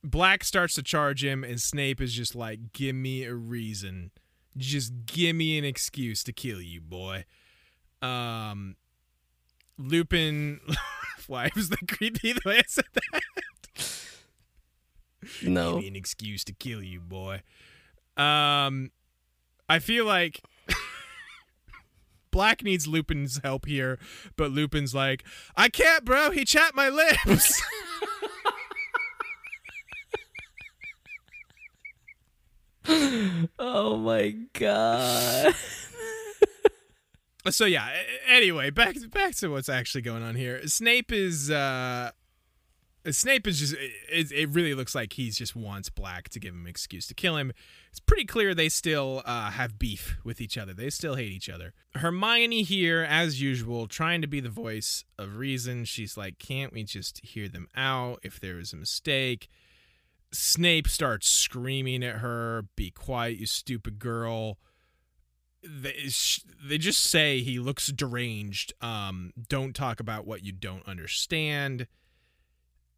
Black 0.04 0.44
starts 0.44 0.76
to 0.76 0.84
charge 0.84 1.24
him, 1.24 1.44
and 1.44 1.62
Snape 1.62 2.02
is 2.02 2.14
just 2.14 2.36
like, 2.36 2.74
"Give 2.74 2.96
me 2.96 3.24
a 3.24 3.34
reason, 3.34 4.12
just 4.58 5.06
give 5.06 5.36
me 5.36 5.58
an 5.58 5.64
excuse 5.64 6.24
to 6.26 6.34
kill 6.34 6.62
you, 6.62 6.82
boy." 6.82 7.26
Um, 8.02 8.76
Lupin, 9.78 10.60
why 11.28 11.50
was 11.56 11.70
that 11.70 11.88
creepy 11.88 12.34
the 12.34 12.42
way 12.46 12.60
I 12.60 12.64
said 12.68 12.86
that? 12.94 13.22
No. 15.42 15.74
Give 15.74 15.82
me 15.84 15.88
an 15.88 15.96
excuse 15.96 16.44
to 16.46 16.54
kill 16.54 16.84
you, 16.84 17.00
boy. 17.00 17.42
Um, 18.18 18.92
I 19.70 19.80
feel 19.80 20.06
like 20.06 20.42
Black 22.34 22.64
needs 22.64 22.88
Lupin's 22.88 23.40
help 23.44 23.66
here, 23.66 23.98
but 24.36 24.52
Lupin's 24.52 24.94
like, 24.94 25.24
I 25.56 25.70
can't, 25.70 26.04
bro. 26.04 26.32
He 26.32 26.44
chapped 26.44 26.76
my 26.76 26.90
lips. 26.90 27.62
Oh 33.60 33.96
my 33.96 34.36
god. 34.54 35.56
so 37.50 37.64
yeah. 37.64 37.88
Anyway, 38.28 38.72
back 38.72 38.98
back 39.10 39.36
to 39.36 39.48
what's 39.48 39.70
actually 39.70 40.02
going 40.02 40.22
on 40.22 40.36
here. 40.36 40.68
Snape 40.68 41.12
is 41.14 41.50
uh 41.50 42.12
Snape 43.12 43.48
is 43.48 43.60
just 43.60 43.74
it, 43.74 44.32
it 44.32 44.50
really 44.50 44.74
looks 44.74 44.96
like 44.96 45.14
he's 45.14 45.38
just 45.38 45.56
wants 45.56 45.90
Black 45.90 46.30
to 46.30 46.40
give 46.40 46.54
him 46.54 46.62
an 46.62 46.70
excuse 46.70 47.06
to 47.08 47.14
kill 47.14 47.36
him. 47.36 47.52
It's 47.90 48.00
pretty 48.00 48.26
clear 48.26 48.56
they 48.56 48.70
still 48.70 49.22
uh, 49.26 49.52
have 49.52 49.78
beef 49.78 50.18
with 50.24 50.40
each 50.40 50.58
other. 50.58 50.74
They 50.74 50.90
still 50.90 51.16
hate 51.16 51.32
each 51.32 51.50
other. 51.50 51.74
Hermione 51.96 52.64
here, 52.64 53.06
as 53.08 53.42
usual, 53.42 53.88
trying 53.88 54.22
to 54.22 54.28
be 54.28 54.40
the 54.40 54.50
voice 54.50 55.04
of 55.20 55.36
reason. 55.36 55.84
She's 55.84 56.16
like, 56.16 56.40
"Can't 56.40 56.72
we 56.72 56.84
just 56.84 57.20
hear 57.26 57.50
them 57.50 57.68
out 57.76 58.20
if 58.24 58.40
there 58.40 58.58
is 58.58 58.72
a 58.72 58.78
mistake?" 58.78 59.50
Snape 60.32 60.88
starts 60.88 61.28
screaming 61.28 62.04
at 62.04 62.18
her, 62.18 62.66
"Be 62.78 62.90
quiet, 62.90 63.38
you 63.38 63.46
stupid 63.46 64.00
girl." 64.00 64.60
They, 65.62 66.10
they 66.62 66.78
just 66.78 67.04
say 67.04 67.42
he 67.42 67.60
looks 67.60 67.88
deranged. 67.88 68.74
Um, 68.82 69.32
don't 69.48 69.74
talk 69.74 70.00
about 70.00 70.26
what 70.26 70.44
you 70.44 70.52
don't 70.52 70.86
understand. 70.88 71.88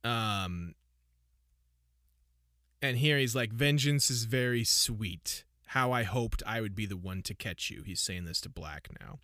Um, 0.06 0.76
and 2.82 2.98
here 2.98 3.18
he's 3.18 3.36
like, 3.36 3.52
"Vengeance 3.52 4.12
is 4.12 4.26
very 4.26 4.64
sweet. 4.64 5.44
How 5.68 5.92
I 5.92 6.04
hoped 6.04 6.44
I 6.46 6.62
would 6.62 6.76
be 6.76 6.86
the 6.86 6.96
one 6.96 7.24
to 7.24 7.34
catch 7.34 7.72
you." 7.72 7.82
He's 7.84 8.02
saying 8.02 8.26
this 8.26 8.40
to 8.42 8.50
Black 8.50 8.88
now. 9.02 9.20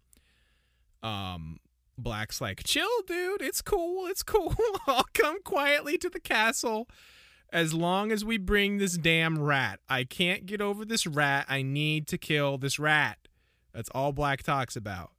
Um, 1.08 1.60
Black's 1.98 2.42
like, 2.42 2.64
"Chill, 2.64 3.02
dude. 3.06 3.42
It's 3.42 3.62
cool. 3.62 4.08
It's 4.08 4.24
cool. 4.24 4.56
I'll 4.88 5.06
come 5.14 5.42
quietly 5.44 5.98
to 6.00 6.10
the 6.10 6.20
castle." 6.20 6.90
As 7.54 7.74
long 7.74 8.14
as 8.14 8.24
we 8.24 8.38
bring 8.38 8.78
this 8.78 8.98
damn 8.98 9.38
rat. 9.38 9.82
I 9.90 10.06
can't 10.06 10.46
get 10.46 10.62
over 10.62 10.86
this 10.86 11.06
rat. 11.06 11.46
I 11.50 11.62
need 11.62 12.08
to 12.08 12.18
kill 12.18 12.58
this 12.58 12.80
rat. 12.80 13.28
That's 13.74 13.90
all 13.90 14.14
Black 14.14 14.42
talks 14.42 14.78
about. 14.78 15.12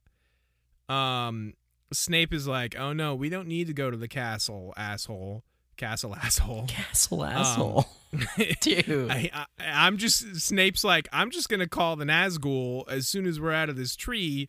Um, 0.89 1.53
Snape 1.93 2.33
is 2.33 2.49
like, 2.49 2.75
"Oh 2.77 2.93
no, 2.93 3.15
we 3.15 3.29
don't 3.29 3.49
need 3.49 3.67
to 3.67 3.75
go 3.75 3.91
to 3.91 3.97
the 3.97 4.09
castle, 4.09 4.73
asshole." 4.77 5.45
Castle 5.83 6.15
asshole. 6.15 6.67
Castle 6.69 7.25
asshole. 7.25 7.87
Um, 8.13 8.21
Dude. 8.61 9.11
I, 9.11 9.31
I, 9.35 9.47
I'm 9.59 9.97
just, 9.97 10.37
Snape's 10.37 10.85
like, 10.85 11.09
I'm 11.13 11.33
just 11.33 11.49
going 11.49 11.59
to 11.59 11.69
call 11.69 11.97
the 11.97 12.05
Nazgul 12.05 12.89
as 12.89 13.09
soon 13.09 13.27
as 13.27 13.41
we're 13.41 13.53
out 13.53 13.69
of 13.69 13.75
this 13.75 13.97
tree, 13.97 14.49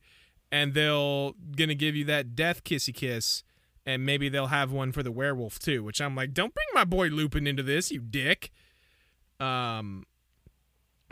and 0.52 0.76
they'll 0.76 1.34
going 1.56 1.70
to 1.70 1.76
give 1.76 1.96
you 1.96 2.06
that 2.06 2.36
death 2.36 2.64
kissy 2.64 2.94
kiss, 2.94 3.44
and 3.84 4.06
maybe 4.06 4.30
they'll 4.30 4.46
have 4.48 4.72
one 4.72 4.92
for 4.92 5.02
the 5.02 5.12
werewolf 5.12 5.58
too, 5.58 5.84
which 5.84 6.02
I'm 6.02 6.16
like, 6.16 6.36
don't 6.36 6.54
bring 6.54 6.68
my 6.76 6.84
boy 6.84 7.08
Lupin 7.08 7.48
into 7.48 7.64
this, 7.64 7.92
you 7.92 8.02
dick. 8.02 8.52
Um, 9.40 10.06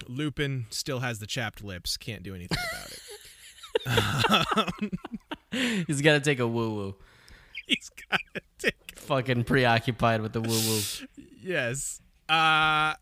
Lupin 0.07 0.67
still 0.69 0.99
has 0.99 1.17
the 1.17 1.26
chapped 1.26 1.63
lips, 1.63 1.97
can't 1.97 2.22
do 2.22 2.36
anything 2.36 2.59
about 2.72 2.91
it. 5.51 5.88
He's 5.88 6.01
got 6.01 6.13
to 6.13 6.19
take 6.19 6.39
a 6.39 6.47
woo 6.47 6.76
woo. 6.76 6.95
He's 7.65 7.89
got 8.09 8.19
to 8.36 8.41
take 8.62 8.93
fucking 8.95 9.43
preoccupied 9.43 10.22
with 10.22 10.34
the 10.34 10.41
woo 10.41 10.49
woo. 10.49 10.82
yes. 11.41 12.01
Uh 12.30 12.95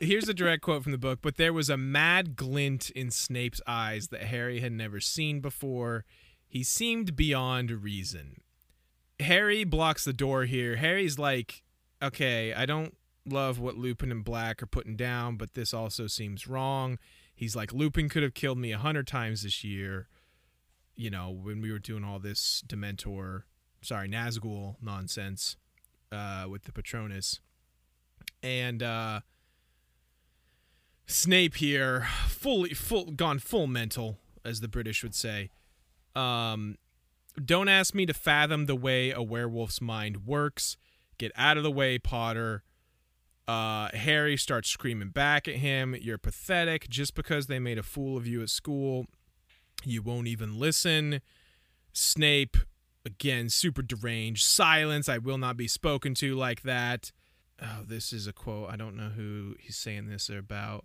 here's 0.00 0.28
a 0.28 0.34
direct 0.34 0.62
quote 0.62 0.82
from 0.82 0.92
the 0.92 0.98
book, 0.98 1.20
but 1.22 1.36
there 1.36 1.52
was 1.52 1.68
a 1.70 1.76
mad 1.76 2.36
glint 2.36 2.90
in 2.90 3.10
Snape's 3.10 3.60
eyes 3.66 4.08
that 4.08 4.24
Harry 4.24 4.60
had 4.60 4.72
never 4.72 5.00
seen 5.00 5.40
before. 5.40 6.04
He 6.46 6.62
seemed 6.62 7.16
beyond 7.16 7.70
reason. 7.70 8.40
Harry 9.20 9.64
blocks 9.64 10.04
the 10.04 10.12
door 10.12 10.44
here. 10.44 10.76
Harry's 10.76 11.18
like, 11.18 11.62
"Okay, 12.02 12.52
I 12.52 12.66
don't 12.66 12.96
love 13.24 13.58
what 13.58 13.76
Lupin 13.76 14.10
and 14.10 14.24
Black 14.24 14.62
are 14.62 14.66
putting 14.66 14.96
down, 14.96 15.36
but 15.36 15.54
this 15.54 15.72
also 15.72 16.06
seems 16.06 16.46
wrong." 16.46 16.98
He's 17.34 17.56
like, 17.56 17.72
"Lupin 17.72 18.08
could 18.08 18.22
have 18.22 18.34
killed 18.34 18.58
me 18.58 18.72
a 18.72 18.78
hundred 18.78 19.06
times 19.06 19.42
this 19.42 19.62
year." 19.62 20.08
You 20.94 21.10
know, 21.10 21.30
when 21.30 21.60
we 21.60 21.72
were 21.72 21.78
doing 21.78 22.04
all 22.04 22.18
this 22.18 22.62
Dementor 22.66 23.44
sorry, 23.82 24.08
Nazgul 24.08 24.76
nonsense 24.80 25.56
uh, 26.10 26.46
with 26.48 26.64
the 26.64 26.72
Patronus. 26.72 27.40
And 28.42 28.82
uh, 28.82 29.20
Snape 31.06 31.56
here, 31.56 32.06
fully 32.26 32.74
full 32.74 33.10
gone 33.12 33.38
full 33.38 33.66
mental, 33.66 34.18
as 34.44 34.60
the 34.60 34.68
British 34.68 35.02
would 35.02 35.14
say. 35.14 35.50
Um, 36.14 36.76
don't 37.42 37.68
ask 37.68 37.94
me 37.94 38.06
to 38.06 38.14
fathom 38.14 38.66
the 38.66 38.76
way 38.76 39.10
a 39.10 39.22
werewolf's 39.22 39.80
mind 39.80 40.26
works. 40.26 40.76
Get 41.18 41.32
out 41.36 41.56
of 41.56 41.62
the 41.62 41.70
way, 41.70 41.98
Potter. 41.98 42.62
Uh, 43.48 43.88
Harry 43.94 44.36
starts 44.36 44.68
screaming 44.68 45.08
back 45.08 45.48
at 45.48 45.56
him. 45.56 45.96
You're 46.00 46.18
pathetic. 46.18 46.88
Just 46.88 47.14
because 47.14 47.46
they 47.46 47.58
made 47.58 47.78
a 47.78 47.82
fool 47.82 48.16
of 48.16 48.26
you 48.26 48.42
at 48.42 48.50
school, 48.50 49.06
you 49.84 50.02
won't 50.02 50.28
even 50.28 50.58
listen. 50.58 51.20
Snape 51.92 52.56
again 53.04 53.48
super 53.48 53.82
deranged. 53.82 54.44
Silence 54.44 55.08
i 55.08 55.18
will 55.18 55.38
not 55.38 55.56
be 55.56 55.68
spoken 55.68 56.14
to 56.14 56.34
like 56.34 56.62
that. 56.62 57.12
Oh 57.60 57.82
this 57.86 58.12
is 58.12 58.26
a 58.26 58.32
quote. 58.32 58.70
I 58.70 58.76
don't 58.76 58.96
know 58.96 59.10
who 59.10 59.56
he's 59.58 59.76
saying 59.76 60.08
this 60.08 60.28
about. 60.28 60.84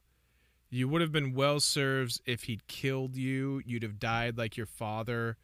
You 0.70 0.90
would 0.90 1.02
have 1.02 1.12
been 1.12 1.34
well 1.34 1.60
served 1.60 2.20
if 2.26 2.44
he'd 2.44 2.68
killed 2.68 3.16
you. 3.16 3.62
You'd 3.66 3.84
have 3.84 4.00
died 4.00 4.38
like 4.38 4.58
your 4.58 4.66
father. 4.66 5.38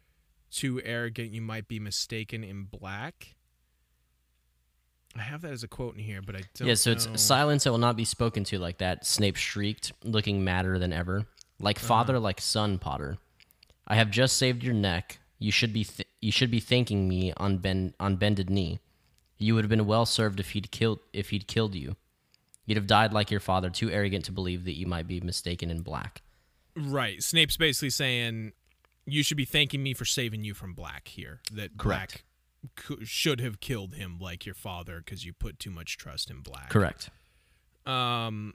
Too 0.50 0.80
arrogant 0.84 1.32
you 1.32 1.40
might 1.40 1.66
be 1.66 1.80
mistaken 1.80 2.44
in 2.44 2.64
black. 2.64 3.34
I 5.16 5.22
have 5.22 5.42
that 5.42 5.52
as 5.52 5.62
a 5.62 5.68
quote 5.68 5.94
in 5.94 6.02
here 6.02 6.20
but 6.22 6.34
i 6.34 6.40
don't 6.54 6.68
yeah 6.68 6.74
so 6.74 6.90
know. 6.90 6.96
it's 6.96 7.22
silence 7.22 7.68
i 7.68 7.70
will 7.70 7.78
not 7.78 7.96
be 7.96 8.04
spoken 8.04 8.44
to 8.44 8.58
like 8.58 8.78
that. 8.78 9.06
Snape 9.06 9.36
shrieked 9.36 9.92
looking 10.02 10.44
madder 10.44 10.78
than 10.78 10.92
ever. 10.92 11.26
Like 11.60 11.78
father 11.78 12.14
uh-huh. 12.14 12.22
like 12.22 12.40
son 12.40 12.78
potter. 12.78 13.16
I 13.86 13.96
have 13.96 14.10
just 14.10 14.36
saved 14.36 14.62
your 14.62 14.74
neck 14.74 15.18
you 15.38 15.52
should 15.52 15.72
be 15.72 15.84
th- 15.84 16.08
you 16.20 16.32
should 16.32 16.50
be 16.50 16.60
thanking 16.60 17.08
me 17.08 17.32
on 17.36 17.58
bend 17.58 17.94
on 18.00 18.16
bended 18.16 18.50
knee. 18.50 18.78
You 19.38 19.54
would 19.54 19.64
have 19.64 19.70
been 19.70 19.86
well 19.86 20.06
served 20.06 20.40
if 20.40 20.50
he'd 20.50 20.70
killed 20.70 21.00
if 21.12 21.30
he'd 21.30 21.46
killed 21.46 21.74
you. 21.74 21.96
You'd 22.66 22.76
have 22.76 22.86
died 22.86 23.12
like 23.12 23.30
your 23.30 23.40
father, 23.40 23.68
too 23.68 23.90
arrogant 23.90 24.24
to 24.26 24.32
believe 24.32 24.64
that 24.64 24.76
you 24.76 24.86
might 24.86 25.06
be 25.06 25.20
mistaken 25.20 25.70
in 25.70 25.82
black. 25.82 26.22
Right. 26.74 27.22
Snape's 27.22 27.56
basically 27.58 27.90
saying 27.90 28.52
you 29.06 29.22
should 29.22 29.36
be 29.36 29.44
thanking 29.44 29.82
me 29.82 29.92
for 29.92 30.04
saving 30.06 30.44
you 30.44 30.54
from 30.54 30.72
black 30.72 31.08
here. 31.08 31.40
That 31.52 31.76
Correct. 31.76 32.22
black 32.78 33.00
should 33.04 33.40
have 33.40 33.60
killed 33.60 33.94
him 33.94 34.18
like 34.18 34.46
your 34.46 34.54
father 34.54 35.02
because 35.04 35.26
you 35.26 35.34
put 35.34 35.58
too 35.58 35.70
much 35.70 35.98
trust 35.98 36.30
in 36.30 36.40
black. 36.40 36.70
Correct. 36.70 37.10
Um 37.84 38.54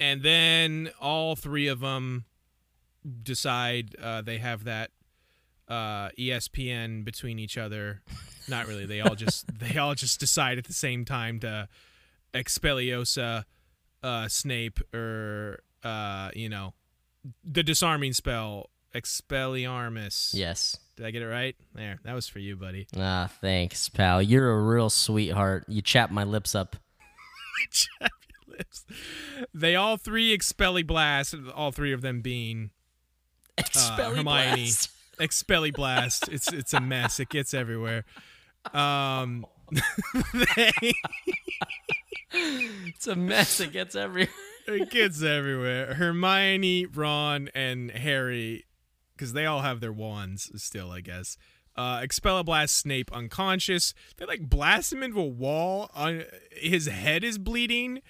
and 0.00 0.22
then 0.22 0.90
all 1.00 1.36
three 1.36 1.68
of 1.68 1.80
them 1.80 2.24
decide 3.22 3.94
uh, 4.02 4.22
they 4.22 4.38
have 4.38 4.64
that 4.64 4.90
uh, 5.68 6.08
ESPN 6.18 7.04
between 7.04 7.38
each 7.38 7.58
other. 7.58 8.02
Not 8.48 8.66
really. 8.66 8.86
They 8.86 9.00
all 9.00 9.14
just 9.14 9.46
they 9.58 9.78
all 9.78 9.94
just 9.94 10.20
decide 10.20 10.58
at 10.58 10.64
the 10.64 10.72
same 10.72 11.04
time 11.04 11.40
to 11.40 11.68
Expelliarmus 12.34 13.44
uh, 14.02 14.28
Snape 14.28 14.80
or 14.94 15.60
uh, 15.82 16.30
you 16.34 16.48
know 16.48 16.74
the 17.44 17.62
disarming 17.62 18.12
spell 18.12 18.70
Expelliarmus. 18.94 20.34
Yes. 20.34 20.78
Did 20.96 21.06
I 21.06 21.10
get 21.10 21.22
it 21.22 21.28
right? 21.28 21.54
There. 21.74 21.98
That 22.04 22.14
was 22.14 22.26
for 22.26 22.38
you, 22.38 22.56
buddy. 22.56 22.88
Ah, 22.96 23.30
thanks, 23.40 23.88
pal. 23.88 24.20
You're 24.20 24.50
a 24.50 24.60
real 24.60 24.90
sweetheart. 24.90 25.64
You 25.68 25.82
chap 25.82 26.10
my 26.10 26.24
lips 26.24 26.54
up. 26.54 26.76
chap 27.70 28.10
your 28.28 28.56
lips. 28.56 28.84
They 29.54 29.76
all 29.76 29.96
three 29.96 30.36
Expelli 30.36 30.84
Blast, 30.84 31.36
all 31.54 31.70
three 31.70 31.92
of 31.92 32.00
them 32.00 32.20
being 32.20 32.70
uh, 33.58 33.96
Hermione. 33.96 34.70
Expelli 35.18 35.72
blast. 35.72 36.28
It's 36.28 36.52
it's 36.52 36.72
a 36.72 36.80
mess. 36.80 37.20
It 37.20 37.28
gets 37.28 37.54
everywhere. 37.54 38.04
Um, 38.72 39.46
they, 40.34 40.72
it's 42.32 43.06
a 43.06 43.16
mess. 43.16 43.60
It 43.60 43.72
gets 43.72 43.94
everywhere. 43.94 44.32
it 44.66 44.90
gets 44.90 45.22
everywhere. 45.22 45.94
Hermione, 45.94 46.86
Ron, 46.86 47.48
and 47.54 47.90
Harry, 47.90 48.66
because 49.16 49.32
they 49.32 49.46
all 49.46 49.60
have 49.60 49.80
their 49.80 49.92
wands 49.92 50.50
still, 50.62 50.90
I 50.90 51.00
guess. 51.00 51.36
Uh, 51.76 52.00
Expelliblast 52.00 52.70
Snape 52.70 53.12
unconscious. 53.12 53.94
They 54.16 54.26
like 54.26 54.50
blast 54.50 54.92
him 54.92 55.02
into 55.02 55.20
a 55.20 55.26
wall. 55.26 55.90
On 55.94 56.24
his 56.50 56.86
head 56.86 57.22
is 57.22 57.38
bleeding. 57.38 58.00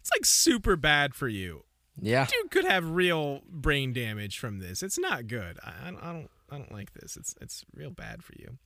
It's 0.00 0.10
like 0.12 0.24
super 0.24 0.74
bad 0.74 1.14
for 1.14 1.28
you. 1.28 1.64
Yeah, 2.00 2.26
dude 2.26 2.50
could 2.50 2.64
have 2.64 2.90
real 2.90 3.42
brain 3.48 3.92
damage 3.92 4.38
from 4.38 4.58
this. 4.58 4.82
It's 4.82 4.98
not 4.98 5.28
good. 5.28 5.58
I, 5.62 5.88
I 5.88 6.12
don't. 6.12 6.30
I 6.52 6.58
don't 6.58 6.72
like 6.72 6.92
this. 6.92 7.16
It's 7.16 7.34
it's 7.40 7.64
real 7.74 7.90
bad 7.90 8.22
for 8.22 8.34
you. 8.38 8.58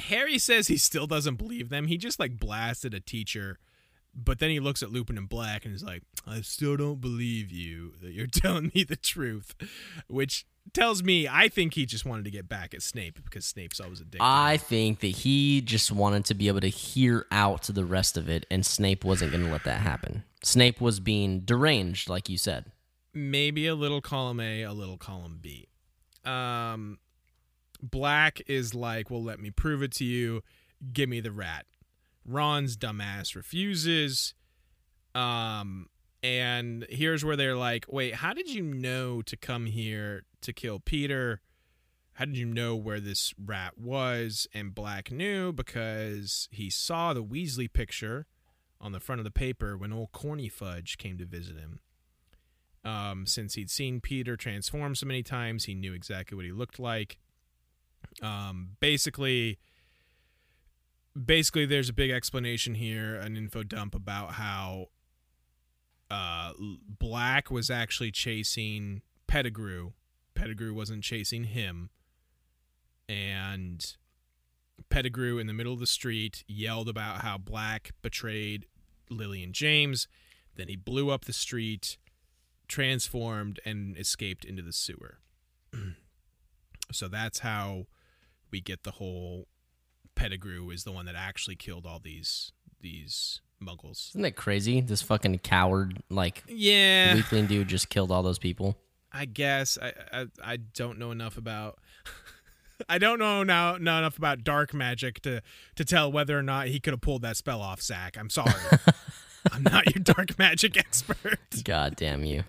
Harry 0.00 0.38
says 0.38 0.66
he 0.66 0.76
still 0.76 1.06
doesn't 1.06 1.36
believe 1.36 1.68
them. 1.68 1.86
He 1.86 1.96
just 1.96 2.18
like 2.18 2.38
blasted 2.38 2.92
a 2.92 3.00
teacher, 3.00 3.58
but 4.14 4.40
then 4.40 4.50
he 4.50 4.58
looks 4.58 4.82
at 4.82 4.90
Lupin 4.90 5.16
and 5.16 5.28
Black 5.28 5.64
and 5.64 5.72
is 5.74 5.84
like, 5.84 6.02
"I 6.26 6.40
still 6.40 6.76
don't 6.76 7.00
believe 7.00 7.52
you 7.52 7.94
that 8.02 8.12
you're 8.12 8.26
telling 8.32 8.72
me 8.74 8.82
the 8.82 8.96
truth," 8.96 9.54
which 10.08 10.44
tells 10.74 11.02
me 11.02 11.28
I 11.28 11.48
think 11.48 11.74
he 11.74 11.86
just 11.86 12.04
wanted 12.04 12.24
to 12.24 12.30
get 12.32 12.48
back 12.48 12.74
at 12.74 12.82
Snape 12.82 13.22
because 13.22 13.44
Snape's 13.44 13.80
always 13.80 14.00
a 14.00 14.04
dick. 14.04 14.20
I 14.20 14.56
think 14.56 14.98
that 15.00 15.06
he 15.08 15.60
just 15.60 15.92
wanted 15.92 16.24
to 16.26 16.34
be 16.34 16.48
able 16.48 16.60
to 16.60 16.68
hear 16.68 17.26
out 17.30 17.62
the 17.62 17.84
rest 17.84 18.16
of 18.16 18.28
it, 18.28 18.44
and 18.50 18.66
Snape 18.66 19.04
wasn't 19.04 19.30
going 19.30 19.44
to 19.44 19.52
let 19.52 19.64
that 19.64 19.82
happen. 19.82 20.24
Snape 20.42 20.80
was 20.80 20.98
being 20.98 21.40
deranged, 21.40 22.08
like 22.08 22.28
you 22.28 22.38
said. 22.38 22.66
Maybe 23.14 23.66
a 23.68 23.74
little 23.74 24.00
column 24.00 24.40
A, 24.40 24.62
a 24.62 24.72
little 24.72 24.98
column 24.98 25.38
B 25.40 25.67
um, 26.28 26.98
Black 27.82 28.42
is 28.46 28.74
like, 28.74 29.10
well, 29.10 29.22
let 29.22 29.40
me 29.40 29.50
prove 29.50 29.82
it 29.82 29.92
to 29.92 30.04
you. 30.04 30.42
give 30.92 31.08
me 31.08 31.20
the 31.20 31.32
rat. 31.32 31.66
Ron's 32.24 32.76
dumbass 32.76 33.34
refuses. 33.34 34.34
Um, 35.14 35.88
and 36.22 36.86
here's 36.90 37.24
where 37.24 37.36
they're 37.36 37.56
like, 37.56 37.86
wait, 37.88 38.16
how 38.16 38.34
did 38.34 38.52
you 38.52 38.62
know 38.62 39.22
to 39.22 39.36
come 39.36 39.66
here 39.66 40.24
to 40.42 40.52
kill 40.52 40.80
Peter? 40.80 41.40
How 42.14 42.24
did 42.24 42.36
you 42.36 42.46
know 42.46 42.74
where 42.76 43.00
this 43.00 43.32
rat 43.42 43.78
was? 43.78 44.46
And 44.52 44.74
Black 44.74 45.10
knew 45.10 45.52
because 45.52 46.48
he 46.50 46.68
saw 46.68 47.14
the 47.14 47.22
Weasley 47.22 47.72
picture 47.72 48.26
on 48.80 48.92
the 48.92 49.00
front 49.00 49.20
of 49.20 49.24
the 49.24 49.30
paper 49.30 49.76
when 49.76 49.92
old 49.92 50.12
Corny 50.12 50.48
Fudge 50.48 50.98
came 50.98 51.16
to 51.18 51.24
visit 51.24 51.56
him. 51.56 51.80
Um, 52.84 53.26
since 53.26 53.54
he'd 53.54 53.70
seen 53.70 54.00
Peter 54.00 54.36
transform 54.36 54.94
so 54.94 55.06
many 55.06 55.22
times, 55.22 55.64
he 55.64 55.74
knew 55.74 55.92
exactly 55.92 56.36
what 56.36 56.44
he 56.44 56.52
looked 56.52 56.78
like. 56.78 57.18
Um, 58.22 58.76
basically, 58.80 59.58
basically, 61.26 61.66
there's 61.66 61.88
a 61.88 61.92
big 61.92 62.10
explanation 62.10 62.74
here, 62.74 63.16
an 63.16 63.36
info 63.36 63.62
dump 63.62 63.94
about 63.94 64.32
how 64.32 64.86
uh, 66.10 66.52
Black 66.98 67.50
was 67.50 67.70
actually 67.70 68.12
chasing 68.12 69.02
Pettigrew. 69.26 69.92
Pettigrew 70.34 70.72
wasn't 70.72 71.02
chasing 71.02 71.44
him, 71.44 71.90
and 73.08 73.96
Pettigrew 74.88 75.38
in 75.38 75.46
the 75.46 75.52
middle 75.52 75.72
of 75.72 75.80
the 75.80 75.86
street 75.86 76.44
yelled 76.46 76.88
about 76.88 77.22
how 77.22 77.36
Black 77.36 77.90
betrayed 78.02 78.66
Lily 79.10 79.42
and 79.42 79.52
James. 79.52 80.06
Then 80.56 80.68
he 80.68 80.76
blew 80.76 81.10
up 81.10 81.24
the 81.24 81.32
street 81.32 81.98
transformed 82.68 83.60
and 83.64 83.96
escaped 83.96 84.44
into 84.44 84.62
the 84.62 84.72
sewer. 84.72 85.18
so 86.92 87.08
that's 87.08 87.40
how 87.40 87.86
we 88.50 88.60
get 88.60 88.84
the 88.84 88.92
whole 88.92 89.48
Pettigrew 90.14 90.70
is 90.70 90.84
the 90.84 90.92
one 90.92 91.06
that 91.06 91.14
actually 91.14 91.56
killed 91.56 91.86
all 91.86 92.00
these 92.00 92.52
these 92.80 93.40
muggles. 93.62 94.10
Isn't 94.10 94.22
that 94.22 94.36
crazy? 94.36 94.80
This 94.80 95.02
fucking 95.02 95.38
coward, 95.38 96.02
like 96.10 96.42
Yeah, 96.48 97.14
weakling 97.14 97.46
dude, 97.46 97.68
just 97.68 97.88
killed 97.88 98.10
all 98.10 98.22
those 98.22 98.38
people. 98.38 98.76
I 99.12 99.24
guess 99.24 99.78
I 99.80 99.92
I, 100.12 100.26
I 100.42 100.56
don't 100.56 100.98
know 100.98 101.10
enough 101.10 101.36
about. 101.36 101.78
I 102.88 102.98
don't 102.98 103.18
know 103.18 103.42
now 103.42 103.76
not 103.76 103.98
enough 103.98 104.18
about 104.18 104.44
dark 104.44 104.72
magic 104.72 105.20
to 105.22 105.40
to 105.76 105.84
tell 105.84 106.10
whether 106.10 106.38
or 106.38 106.42
not 106.42 106.68
he 106.68 106.78
could 106.80 106.92
have 106.92 107.00
pulled 107.00 107.22
that 107.22 107.36
spell 107.36 107.60
off, 107.60 107.80
Zach. 107.80 108.16
I'm 108.16 108.30
sorry. 108.30 108.52
I'm 109.52 109.62
not 109.62 109.94
your 109.94 110.02
dark 110.02 110.38
magic 110.38 110.76
expert. 110.76 111.62
God 111.64 111.96
damn 111.96 112.24
you. 112.24 112.44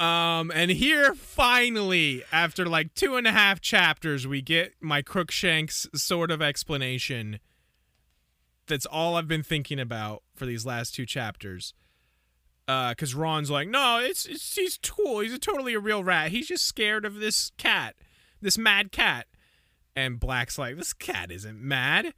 Um, 0.00 0.52
and 0.54 0.70
here 0.70 1.14
finally, 1.14 2.22
after 2.30 2.66
like 2.66 2.94
two 2.94 3.16
and 3.16 3.26
a 3.26 3.32
half 3.32 3.60
chapters, 3.60 4.26
we 4.26 4.40
get 4.40 4.74
my 4.80 5.02
Crookshanks 5.02 5.88
sort 5.94 6.30
of 6.30 6.40
explanation. 6.40 7.40
That's 8.68 8.86
all 8.86 9.16
I've 9.16 9.26
been 9.26 9.42
thinking 9.42 9.80
about 9.80 10.22
for 10.36 10.46
these 10.46 10.64
last 10.64 10.94
two 10.94 11.04
chapters. 11.04 11.74
Uh, 12.68 12.94
cause 12.94 13.14
Ron's 13.14 13.50
like, 13.50 13.66
no, 13.66 13.98
it's, 13.98 14.26
it's 14.26 14.54
he's 14.54 14.78
cool. 14.78 15.20
He's 15.20 15.32
a 15.32 15.38
totally 15.38 15.74
a 15.74 15.80
real 15.80 16.04
rat. 16.04 16.30
He's 16.30 16.48
just 16.48 16.66
scared 16.66 17.04
of 17.04 17.16
this 17.16 17.50
cat, 17.56 17.96
this 18.40 18.58
mad 18.58 18.92
cat. 18.92 19.26
And 19.96 20.20
Black's 20.20 20.58
like, 20.58 20.76
this 20.76 20.92
cat 20.92 21.32
isn't 21.32 21.60
mad. 21.60 22.12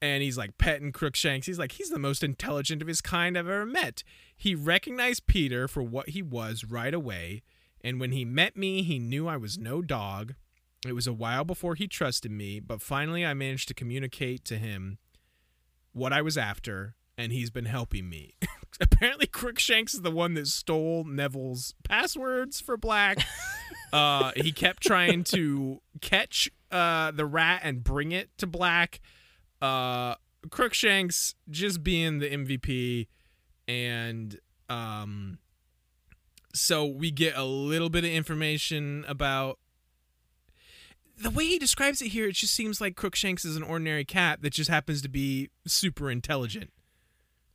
And 0.00 0.22
he's 0.22 0.38
like 0.38 0.58
petting 0.58 0.92
Crookshanks. 0.92 1.46
He's 1.46 1.58
like, 1.58 1.72
he's 1.72 1.90
the 1.90 1.98
most 1.98 2.22
intelligent 2.22 2.82
of 2.82 2.88
his 2.88 3.00
kind 3.00 3.36
I've 3.36 3.48
ever 3.48 3.66
met. 3.66 4.04
He 4.36 4.54
recognized 4.54 5.26
Peter 5.26 5.66
for 5.66 5.82
what 5.82 6.10
he 6.10 6.22
was 6.22 6.64
right 6.64 6.94
away, 6.94 7.42
and 7.82 7.98
when 7.98 8.12
he 8.12 8.24
met 8.24 8.56
me, 8.56 8.82
he 8.82 8.98
knew 8.98 9.26
I 9.28 9.36
was 9.36 9.58
no 9.58 9.82
dog. 9.82 10.34
It 10.86 10.92
was 10.92 11.06
a 11.06 11.12
while 11.12 11.44
before 11.44 11.74
he 11.74 11.88
trusted 11.88 12.30
me, 12.30 12.60
but 12.60 12.80
finally 12.80 13.26
I 13.26 13.34
managed 13.34 13.68
to 13.68 13.74
communicate 13.74 14.44
to 14.46 14.58
him 14.58 14.98
what 15.92 16.12
I 16.12 16.22
was 16.22 16.38
after, 16.38 16.94
and 17.16 17.32
he's 17.32 17.50
been 17.50 17.64
helping 17.64 18.08
me. 18.08 18.34
Apparently, 18.80 19.26
Crookshanks 19.26 19.94
is 19.94 20.02
the 20.02 20.10
one 20.10 20.34
that 20.34 20.46
stole 20.46 21.04
Neville's 21.04 21.74
passwords 21.82 22.60
for 22.60 22.76
Black. 22.76 23.18
uh, 23.92 24.30
he 24.36 24.52
kept 24.52 24.82
trying 24.84 25.24
to 25.24 25.80
catch 26.00 26.48
uh, 26.70 27.10
the 27.10 27.26
rat 27.26 27.62
and 27.64 27.82
bring 27.82 28.12
it 28.12 28.30
to 28.38 28.46
Black. 28.46 29.00
Uh, 29.60 30.14
Crookshanks 30.50 31.34
just 31.50 31.82
being 31.82 32.18
the 32.20 32.28
MVP 32.30 33.06
and 33.66 34.38
um 34.70 35.38
so 36.54 36.84
we 36.86 37.10
get 37.10 37.36
a 37.36 37.44
little 37.44 37.90
bit 37.90 38.04
of 38.04 38.10
information 38.10 39.04
about 39.08 39.58
the 41.20 41.30
way 41.30 41.44
he 41.46 41.58
describes 41.58 42.00
it 42.00 42.08
here 42.08 42.28
it 42.28 42.32
just 42.34 42.54
seems 42.54 42.80
like 42.80 42.96
crookshanks 42.96 43.44
is 43.44 43.56
an 43.56 43.62
ordinary 43.62 44.04
cat 44.04 44.40
that 44.42 44.50
just 44.52 44.70
happens 44.70 45.02
to 45.02 45.08
be 45.08 45.50
super 45.66 46.10
intelligent 46.10 46.70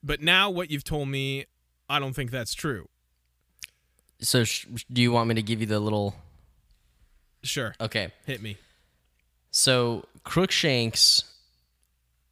but 0.03 0.21
now 0.21 0.49
what 0.49 0.69
you've 0.69 0.83
told 0.83 1.07
me 1.07 1.45
i 1.89 1.97
don't 1.99 2.13
think 2.13 2.29
that's 2.29 2.53
true 2.53 2.87
So, 4.19 4.43
sh- 4.43 4.67
do 4.91 5.01
you 5.01 5.11
want 5.11 5.29
me 5.29 5.35
to 5.35 5.41
give 5.43 5.61
you 5.61 5.67
the 5.67 5.79
little? 5.79 6.15
sure 7.43 7.73
Okay. 7.79 8.11
hit 8.25 8.41
me 8.41 8.57
So 9.51 10.05
Crookshanks 10.23 11.23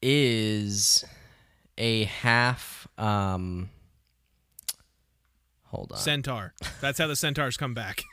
is 0.02 1.06
a 1.78 2.06
half. 2.06 2.88
Um, 2.98 3.69
hold 5.65 5.91
on. 5.91 5.98
centaur 5.98 6.53
that's 6.82 6.99
how 6.99 7.07
the 7.07 7.15
centaurs 7.15 7.56
come 7.56 7.73
back 7.73 8.03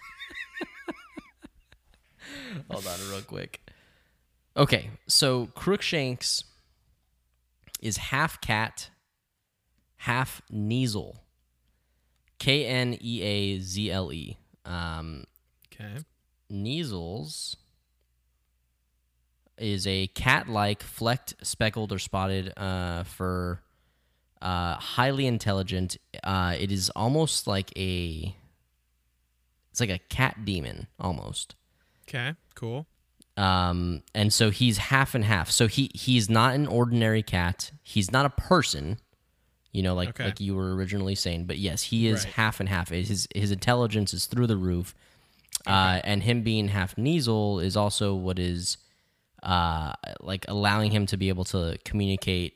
hold 2.71 2.87
on, 2.87 3.11
real 3.11 3.23
quick. 3.23 3.61
Okay, 4.57 4.91
so 5.07 5.47
Crookshanks 5.55 6.45
is 7.81 7.97
half 7.97 8.41
cat, 8.41 8.91
half 9.99 10.43
Kneazle. 10.53 11.17
K 12.39 12.67
N 12.67 12.97
E 13.01 13.23
A 13.23 13.59
Z 13.61 13.91
L 13.91 14.13
E. 14.13 14.37
Um, 14.65 15.25
okay 15.73 15.99
Kneazles 16.51 17.57
is 19.59 19.87
a 19.87 20.07
cat-like, 20.09 20.83
flecked, 20.83 21.35
speckled, 21.43 21.93
or 21.93 21.99
spotted 21.99 22.53
uh, 22.57 23.05
fur. 23.05 23.61
Uh, 24.41 24.75
highly 24.75 25.27
intelligent. 25.27 25.97
Uh, 26.23 26.55
it 26.59 26.71
is 26.71 26.91
almost 26.91 27.47
like 27.47 27.73
a. 27.77 28.35
It's 29.71 29.81
like 29.81 29.91
a 29.91 29.99
cat 29.99 30.45
demon 30.45 30.87
almost. 30.99 31.55
okay 32.09 32.35
cool 32.55 32.87
Um, 33.37 34.03
and 34.15 34.33
so 34.33 34.51
he's 34.51 34.79
half 34.79 35.15
and 35.15 35.25
half. 35.25 35.51
So 35.51 35.67
he 35.69 35.91
he's 35.95 36.29
not 36.31 36.55
an 36.55 36.67
ordinary 36.67 37.23
cat. 37.23 37.71
He's 37.83 38.11
not 38.11 38.27
a 38.27 38.31
person. 38.31 38.99
You 39.73 39.83
know, 39.83 39.95
like 39.95 40.09
Okay. 40.11 40.25
like 40.25 40.41
you 40.41 40.55
were 40.57 40.75
originally 40.75 41.15
saying. 41.15 41.45
But 41.45 41.59
yes, 41.59 41.83
he 41.85 42.09
is 42.09 42.25
Right. 42.25 42.35
half 42.35 42.59
and 42.61 42.69
half. 42.69 42.89
His 42.89 43.29
his 43.35 43.51
intelligence 43.53 44.13
is 44.15 44.27
through 44.27 44.47
the 44.49 44.57
roof. 44.57 44.95
Uh, 45.67 46.01
and 46.05 46.23
him 46.23 46.43
being 46.43 46.69
half 46.69 46.97
Kneazle 46.97 47.63
is 47.63 47.77
also 47.77 48.15
what 48.15 48.39
is 48.39 48.79
uh, 49.43 49.93
like 50.21 50.45
allowing 50.49 50.91
him 50.91 51.07
to 51.07 51.17
be 51.17 51.29
able 51.29 51.45
to 51.45 51.79
communicate 51.85 52.55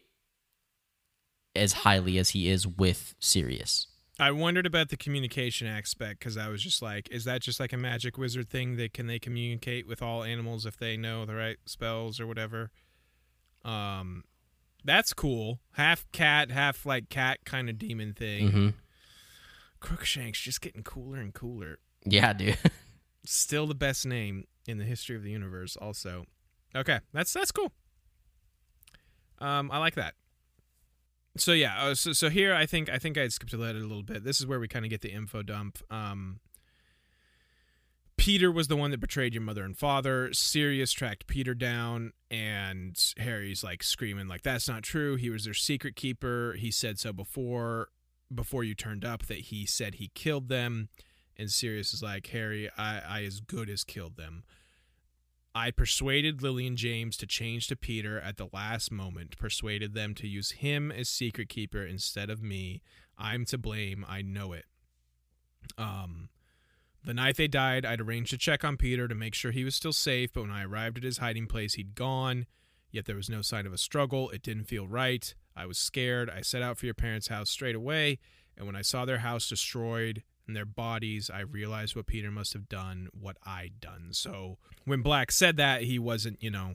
as 1.55 1.73
highly 1.73 2.19
as 2.19 2.31
he 2.31 2.49
is 2.49 2.67
with 2.67 3.15
Sirius. 3.21 3.87
I 4.19 4.31
wondered 4.31 4.67
about 4.67 4.91
the 4.91 4.97
communication 4.97 5.67
aspect 5.67 6.21
because 6.21 6.37
I 6.37 6.49
was 6.49 6.63
just 6.63 6.83
like, 6.83 7.09
is 7.11 7.25
that 7.25 7.43
just 7.43 7.59
like 7.59 7.73
a 7.73 7.77
magic 7.77 8.19
wizard 8.19 8.49
thing 8.49 8.77
that 8.77 8.93
can 8.93 9.07
they 9.07 9.19
communicate 9.19 9.87
with 9.87 10.03
all 10.03 10.23
animals 10.23 10.67
if 10.67 10.77
they 10.77 10.97
know 10.97 11.25
the 11.25 11.35
right 11.35 11.57
spells 11.67 12.21
or 12.21 12.27
whatever? 12.27 12.71
Um, 13.65 14.25
that's 14.85 15.13
cool. 15.13 15.61
Half 15.73 16.05
cat, 16.13 16.51
half 16.51 16.85
like 16.85 17.09
cat 17.09 17.41
kind 17.45 17.69
of 17.69 17.79
demon 17.79 18.13
thing. 18.13 18.49
Mm-hmm. 18.49 18.69
Crookshanks 19.81 20.41
just 20.41 20.61
getting 20.61 20.83
cooler 20.83 21.19
and 21.19 21.33
cooler. 21.33 21.79
Yeah, 22.05 22.33
dude. 22.33 22.59
Still 23.25 23.67
the 23.67 23.75
best 23.75 24.07
name 24.07 24.45
in 24.67 24.79
the 24.79 24.85
history 24.85 25.17
of 25.17 25.23
the 25.23 25.31
universe. 25.31 25.77
Also, 25.77 26.27
okay, 26.74 27.01
that's 27.12 27.32
that's 27.32 27.53
cool. 27.53 27.73
Um, 29.39 29.70
I 29.70 29.78
like 29.78 29.94
that. 29.97 30.15
So 31.36 31.53
yeah, 31.53 31.82
uh, 31.82 31.94
so 31.94 32.12
so 32.12 32.28
here 32.28 32.55
I 32.55 32.66
think 32.66 32.89
I 32.89 32.99
think 32.99 33.16
I 33.16 33.28
skipped 33.28 33.55
ahead 33.55 33.77
a 33.77 33.81
little 33.81 34.03
bit. 34.03 34.24
This 34.24 34.40
is 34.40 34.47
where 34.47 34.61
we 34.61 34.69
kind 34.69 34.85
of 34.85 34.90
get 34.90 35.01
the 35.01 35.11
info 35.11 35.43
dump. 35.43 35.78
Um, 35.90 36.40
Peter 38.16 38.53
was 38.53 38.69
the 38.69 38.77
one 38.77 38.90
that 38.90 39.01
betrayed 39.01 39.35
your 39.35 39.43
mother 39.43 39.65
and 39.65 39.77
father. 39.77 40.32
Sirius 40.32 40.93
tracked 40.93 41.27
Peter 41.27 41.55
down, 41.55 42.12
and 42.31 42.97
Harry's 43.19 43.65
like 43.65 43.82
screaming 43.82 44.28
like 44.28 44.43
that's 44.43 44.69
not 44.69 44.82
true. 44.82 45.16
He 45.16 45.31
was 45.31 45.44
their 45.44 45.55
secret 45.55 45.97
keeper. 45.97 46.55
He 46.59 46.70
said 46.70 46.99
so 46.99 47.12
before 47.12 47.89
before 48.35 48.65
you 48.65 48.74
turned 48.74 49.05
up 49.05 49.27
that 49.27 49.39
he 49.39 49.66
said 49.66 49.97
he 49.97 50.11
killed 50.15 50.49
them. 50.49 50.89
And 51.36 51.51
Sirius 51.51 51.94
is 51.94 52.03
like, 52.03 52.27
Harry, 52.28 52.70
I, 52.77 53.01
I 53.07 53.24
as 53.24 53.40
good 53.40 53.70
as 53.70 53.85
killed 53.85 54.16
them. 54.16 54.44
I 55.55 55.70
persuaded 55.70 56.43
Lily 56.43 56.66
and 56.66 56.77
James 56.77 57.16
to 57.19 57.27
change 57.27 57.66
to 57.66 57.77
Peter 57.77 58.19
at 58.19 58.39
the 58.39 58.49
last 58.53 58.91
moment, 58.91 59.37
persuaded 59.37 59.93
them 59.93 60.15
to 60.15 60.27
use 60.27 60.53
him 60.53 60.91
as 60.91 61.09
secret 61.09 61.49
keeper 61.49 61.85
instead 61.85 62.31
of 62.31 62.43
me. 62.43 62.81
I'm 63.19 63.45
to 63.47 63.59
blame. 63.59 64.05
I 64.09 64.23
know 64.23 64.53
it. 64.53 64.65
Um, 65.77 66.31
the 67.05 67.15
night 67.15 67.37
they 67.37 67.49
died, 67.49 67.85
I'd 67.85 68.01
arranged 68.01 68.31
to 68.31 68.39
check 68.39 68.65
on 68.65 68.77
Peter 68.77 69.09
to 69.09 69.15
make 69.15 69.35
sure 69.35 69.51
he 69.51 69.65
was 69.65 69.74
still 69.74 69.93
safe, 69.93 70.33
but 70.33 70.43
when 70.43 70.51
I 70.51 70.65
arrived 70.65 70.99
at 70.99 71.05
his 71.05 71.19
hiding 71.19 71.47
place, 71.47 71.74
he'd 71.74 71.95
gone. 71.95 72.47
Yet 72.91 73.07
there 73.07 73.16
was 73.16 73.31
no 73.31 73.43
sign 73.43 73.66
of 73.66 73.73
a 73.73 73.79
struggle. 73.79 74.31
It 74.31 74.43
didn't 74.43 74.65
feel 74.65 74.87
right. 74.87 75.35
I 75.57 75.66
was 75.66 75.79
scared. 75.79 76.31
I 76.31 76.43
set 76.43 76.62
out 76.62 76.79
for 76.79 76.87
your 76.87 76.95
parents' 76.95 77.29
house 77.29 77.51
straight 77.51 77.74
away, 77.74 78.19
and 78.57 78.66
when 78.66 78.77
I 78.77 78.83
saw 78.83 79.05
their 79.05 79.19
house 79.19 79.49
destroyed 79.49 80.23
and 80.47 80.56
their 80.56 80.64
bodies, 80.64 81.31
I 81.32 81.40
realized 81.40 81.94
what 81.94 82.06
Peter 82.06 82.31
must 82.31 82.52
have 82.52 82.69
done, 82.69 83.09
what 83.12 83.36
I'd 83.44 83.81
done. 83.81 84.09
So 84.12 84.59
when 84.85 85.02
Black 85.02 85.31
said 85.31 85.56
that, 85.56 85.82
he 85.82 85.98
wasn't, 85.98 86.43
you 86.43 86.51
know, 86.51 86.74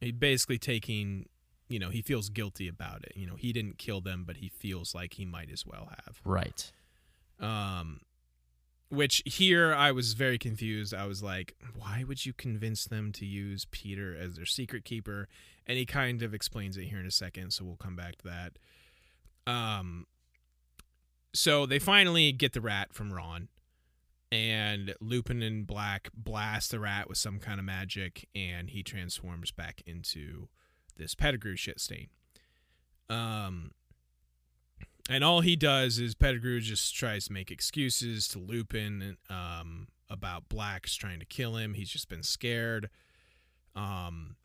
he 0.00 0.12
basically 0.12 0.58
taking, 0.58 1.26
you 1.68 1.78
know, 1.78 1.90
he 1.90 2.02
feels 2.02 2.28
guilty 2.28 2.68
about 2.68 3.02
it. 3.04 3.12
You 3.16 3.26
know, 3.26 3.36
he 3.36 3.52
didn't 3.52 3.78
kill 3.78 4.00
them, 4.00 4.24
but 4.26 4.38
he 4.38 4.48
feels 4.48 4.94
like 4.94 5.14
he 5.14 5.24
might 5.24 5.50
as 5.50 5.66
well 5.66 5.88
have. 5.90 6.20
Right. 6.24 6.70
Um, 7.40 8.00
which 8.90 9.22
here 9.24 9.74
I 9.74 9.92
was 9.92 10.14
very 10.14 10.38
confused. 10.38 10.92
I 10.92 11.06
was 11.06 11.22
like, 11.22 11.54
why 11.76 12.04
would 12.06 12.26
you 12.26 12.32
convince 12.32 12.84
them 12.84 13.12
to 13.12 13.26
use 13.26 13.66
Peter 13.70 14.16
as 14.16 14.34
their 14.34 14.46
secret 14.46 14.84
keeper? 14.84 15.28
And 15.66 15.78
he 15.78 15.86
kind 15.86 16.22
of 16.22 16.34
explains 16.34 16.76
it 16.76 16.84
here 16.84 16.98
in 16.98 17.06
a 17.06 17.10
second, 17.12 17.52
so 17.52 17.64
we'll 17.64 17.76
come 17.76 17.94
back 17.96 18.16
to 18.18 18.24
that. 18.24 18.58
Um, 19.46 20.06
so 21.32 21.66
they 21.66 21.78
finally 21.78 22.32
get 22.32 22.52
the 22.52 22.60
rat 22.60 22.92
from 22.92 23.12
Ron, 23.12 23.48
and 24.32 24.94
Lupin 25.00 25.42
and 25.42 25.66
Black 25.66 26.08
blast 26.14 26.70
the 26.70 26.80
rat 26.80 27.08
with 27.08 27.18
some 27.18 27.38
kind 27.38 27.58
of 27.58 27.64
magic, 27.64 28.28
and 28.34 28.70
he 28.70 28.82
transforms 28.82 29.50
back 29.50 29.82
into 29.86 30.48
this 30.96 31.14
Pettigrew 31.14 31.56
shit 31.56 31.80
stain. 31.80 32.08
Um, 33.08 33.72
and 35.08 35.24
all 35.24 35.40
he 35.40 35.56
does 35.56 35.98
is 35.98 36.14
Pettigrew 36.14 36.60
just 36.60 36.94
tries 36.94 37.26
to 37.26 37.32
make 37.32 37.50
excuses 37.50 38.28
to 38.28 38.38
Lupin 38.38 39.16
um, 39.28 39.88
about 40.08 40.48
Black's 40.48 40.94
trying 40.94 41.18
to 41.18 41.26
kill 41.26 41.56
him. 41.56 41.74
He's 41.74 41.90
just 41.90 42.08
been 42.08 42.22
scared. 42.22 42.88
Um, 43.74 44.36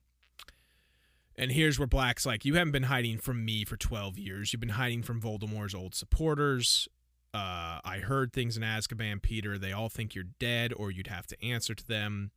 and 1.38 1.52
here's 1.52 1.78
where 1.78 1.88
Black's 1.88 2.26
like, 2.26 2.46
You 2.46 2.56
haven't 2.56 2.72
been 2.72 2.84
hiding 2.84 3.18
from 3.18 3.44
me 3.44 3.66
for 3.66 3.78
12 3.78 4.18
years. 4.18 4.54
You've 4.54 4.60
been 4.60 4.70
hiding 4.70 5.04
from 5.04 5.22
Voldemort's 5.22 5.76
old 5.76 5.96
supporters. 5.96 6.88
Uh, 7.34 7.80
I 7.84 8.00
heard 8.02 8.32
things 8.32 8.56
in 8.56 8.64
Azkaban, 8.64 9.22
Peter. 9.22 9.58
They 9.58 9.74
all 9.74 9.90
think 9.90 10.16
you're 10.16 10.24
dead 10.40 10.72
or 10.76 10.90
you'd 10.90 11.08
have 11.08 11.28
to 11.28 11.46
answer 11.46 11.76
to 11.76 11.86
them. 11.86 12.32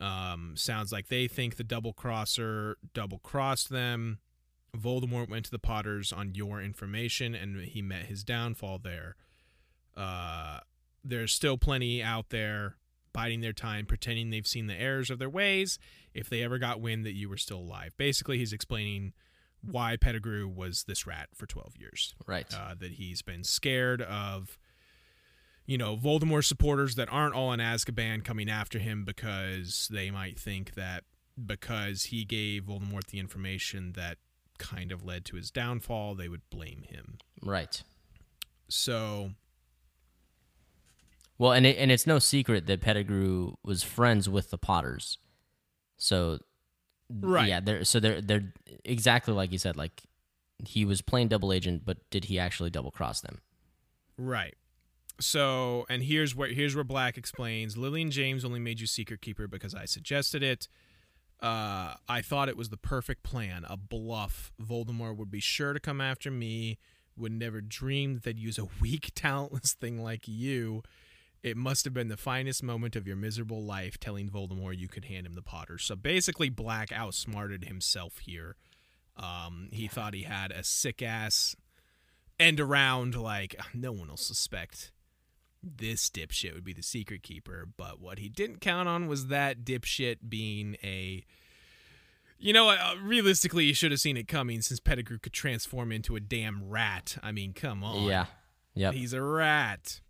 Um, 0.00 0.54
sounds 0.56 0.92
like 0.92 1.08
they 1.08 1.28
think 1.28 1.56
the 1.56 1.64
double 1.64 1.92
crosser 1.92 2.76
double 2.92 3.18
crossed 3.18 3.70
them. 3.70 4.18
Voldemort 4.76 5.30
went 5.30 5.46
to 5.46 5.50
the 5.50 5.58
Potters 5.58 6.12
on 6.12 6.34
your 6.34 6.60
information 6.60 7.34
and 7.34 7.62
he 7.62 7.80
met 7.80 8.06
his 8.06 8.24
downfall 8.24 8.80
there. 8.82 9.16
Uh, 9.96 10.58
there's 11.04 11.32
still 11.32 11.56
plenty 11.56 12.02
out 12.02 12.30
there 12.30 12.76
biding 13.12 13.40
their 13.40 13.52
time, 13.52 13.86
pretending 13.86 14.30
they've 14.30 14.46
seen 14.46 14.66
the 14.66 14.80
errors 14.80 15.10
of 15.10 15.18
their 15.18 15.30
ways 15.30 15.78
if 16.14 16.28
they 16.28 16.42
ever 16.42 16.58
got 16.58 16.80
wind 16.80 17.04
that 17.06 17.14
you 17.14 17.28
were 17.28 17.36
still 17.36 17.58
alive. 17.58 17.94
Basically, 17.96 18.38
he's 18.38 18.52
explaining 18.52 19.12
why 19.62 19.96
Pettigrew 19.96 20.48
was 20.48 20.84
this 20.84 21.06
rat 21.06 21.28
for 21.34 21.46
12 21.46 21.76
years. 21.76 22.14
Right. 22.26 22.46
Uh, 22.52 22.74
that 22.78 22.92
he's 22.92 23.22
been 23.22 23.44
scared 23.44 24.02
of, 24.02 24.58
you 25.66 25.78
know, 25.78 25.96
Voldemort 25.96 26.44
supporters 26.44 26.96
that 26.96 27.08
aren't 27.12 27.34
all 27.34 27.52
in 27.52 27.60
Azkaban 27.60 28.24
coming 28.24 28.50
after 28.50 28.78
him 28.78 29.04
because 29.04 29.88
they 29.90 30.10
might 30.10 30.38
think 30.38 30.74
that 30.74 31.04
because 31.44 32.04
he 32.04 32.24
gave 32.24 32.64
Voldemort 32.64 33.06
the 33.06 33.18
information 33.18 33.92
that 33.92 34.18
kind 34.58 34.92
of 34.92 35.04
led 35.04 35.24
to 35.26 35.36
his 35.36 35.50
downfall, 35.50 36.14
they 36.14 36.28
would 36.28 36.48
blame 36.50 36.84
him. 36.88 37.18
Right. 37.42 37.82
So, 38.68 39.32
Well, 41.42 41.50
and 41.50 41.66
it, 41.66 41.76
and 41.76 41.90
it's 41.90 42.06
no 42.06 42.20
secret 42.20 42.68
that 42.68 42.80
Pettigrew 42.80 43.54
was 43.64 43.82
friends 43.82 44.28
with 44.28 44.50
the 44.50 44.58
Potters. 44.58 45.18
So 45.96 46.38
Right. 47.10 47.48
Yeah, 47.48 47.58
they're 47.58 47.82
so 47.82 47.98
they're 47.98 48.20
they're 48.20 48.52
exactly 48.84 49.34
like 49.34 49.50
you 49.50 49.58
said 49.58 49.76
like 49.76 50.04
he 50.64 50.84
was 50.84 51.02
playing 51.02 51.26
double 51.26 51.52
agent, 51.52 51.82
but 51.84 51.98
did 52.10 52.26
he 52.26 52.38
actually 52.38 52.70
double 52.70 52.92
cross 52.92 53.20
them? 53.22 53.40
right. 54.16 54.54
So, 55.20 55.84
and 55.90 56.04
here's 56.04 56.36
where 56.36 56.48
here's 56.48 56.76
where 56.76 56.84
Black 56.84 57.18
explains 57.18 57.76
Lily 57.76 58.02
and 58.02 58.12
James 58.12 58.44
only 58.44 58.60
made 58.60 58.78
you 58.78 58.86
secret 58.86 59.20
keeper 59.20 59.48
because 59.48 59.74
I 59.74 59.84
suggested 59.84 60.44
it. 60.44 60.68
Uh, 61.40 61.94
I 62.08 62.22
thought 62.22 62.50
it 62.50 62.56
was 62.56 62.68
the 62.68 62.76
perfect 62.76 63.24
plan, 63.24 63.66
a 63.68 63.76
bluff. 63.76 64.52
Voldemort 64.62 65.16
would 65.16 65.32
be 65.32 65.40
sure 65.40 65.72
to 65.72 65.80
come 65.80 66.00
after 66.00 66.30
me, 66.30 66.78
would 67.16 67.32
never 67.32 67.60
dream 67.60 68.14
that 68.14 68.22
they'd 68.22 68.38
use 68.38 68.58
a 68.58 68.68
weak, 68.80 69.10
talentless 69.16 69.72
thing 69.72 70.00
like 70.00 70.28
you. 70.28 70.84
It 71.42 71.56
must 71.56 71.84
have 71.84 71.92
been 71.92 72.08
the 72.08 72.16
finest 72.16 72.62
moment 72.62 72.94
of 72.94 73.06
your 73.06 73.16
miserable 73.16 73.62
life 73.64 73.98
telling 73.98 74.28
Voldemort 74.28 74.78
you 74.78 74.86
could 74.86 75.06
hand 75.06 75.26
him 75.26 75.34
the 75.34 75.42
Potter. 75.42 75.76
So 75.76 75.96
basically, 75.96 76.48
Black 76.48 76.92
outsmarted 76.92 77.64
himself 77.64 78.18
here. 78.18 78.56
Um, 79.16 79.68
he 79.72 79.88
thought 79.88 80.14
he 80.14 80.22
had 80.22 80.52
a 80.52 80.62
sick 80.62 81.02
ass 81.02 81.56
end 82.38 82.60
around, 82.60 83.16
like, 83.16 83.56
no 83.74 83.90
one 83.90 84.08
will 84.08 84.16
suspect 84.16 84.92
this 85.62 86.08
dipshit 86.08 86.54
would 86.54 86.64
be 86.64 86.72
the 86.72 86.82
secret 86.82 87.22
keeper. 87.24 87.68
But 87.76 88.00
what 88.00 88.20
he 88.20 88.28
didn't 88.28 88.60
count 88.60 88.88
on 88.88 89.08
was 89.08 89.26
that 89.26 89.64
dipshit 89.64 90.28
being 90.28 90.76
a. 90.82 91.24
You 92.38 92.52
know, 92.52 92.70
uh, 92.70 92.94
realistically, 93.00 93.64
you 93.64 93.74
should 93.74 93.92
have 93.92 94.00
seen 94.00 94.16
it 94.16 94.26
coming 94.26 94.62
since 94.62 94.80
Pettigrew 94.80 95.18
could 95.18 95.32
transform 95.32 95.92
into 95.92 96.16
a 96.16 96.20
damn 96.20 96.68
rat. 96.68 97.16
I 97.22 97.30
mean, 97.30 97.52
come 97.52 97.84
on. 97.84 98.04
Yeah. 98.04 98.26
Yep. 98.74 98.94
He's 98.94 99.12
a 99.12 99.22
rat. 99.22 100.00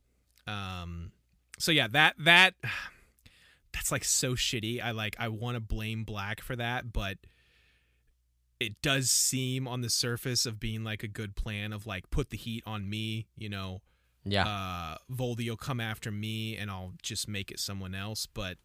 Um 0.47 1.13
so 1.59 1.73
yeah, 1.73 1.89
that 1.89 2.15
that 2.19 2.55
that's 3.73 3.91
like 3.93 4.05
so 4.05 4.35
shitty. 4.35 4.83
I 4.83 4.91
like 4.91 5.17
I 5.19 5.29
want 5.29 5.57
to 5.57 5.61
blame 5.61 6.05
Black 6.05 6.41
for 6.41 6.57
that, 6.57 6.93
but 6.93 7.19
it 8.61 8.81
does 8.81 9.11
seem 9.11 9.67
on 9.67 9.81
the 9.81 9.91
surface 9.91 10.47
of 10.47 10.61
being 10.61 10.85
like 10.85 11.03
a 11.03 11.09
good 11.09 11.35
plan 11.35 11.73
of 11.73 11.87
like 11.87 12.11
put 12.11 12.31
the 12.31 12.37
heat 12.37 12.63
on 12.67 12.89
me, 12.89 13.27
you 13.37 13.49
know. 13.49 13.83
Yeah. 14.25 14.47
Uh 14.47 14.97
Voldy 15.13 15.49
will 15.49 15.57
come 15.57 15.81
after 15.81 16.13
me 16.13 16.57
and 16.57 16.71
I'll 16.71 16.93
just 17.03 17.29
make 17.29 17.51
it 17.51 17.59
someone 17.59 17.95
else, 17.95 18.27
but 18.27 18.59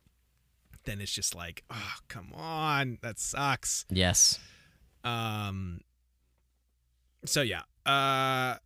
then 0.86 1.02
it's 1.02 1.12
just 1.12 1.36
like, 1.36 1.64
oh, 1.70 1.96
come 2.08 2.32
on. 2.34 2.98
That 3.02 3.20
sucks. 3.20 3.86
yes. 3.90 4.40
Um. 5.04 5.82
So 7.26 7.42
yeah. 7.42 7.62
Uh. 7.86 8.58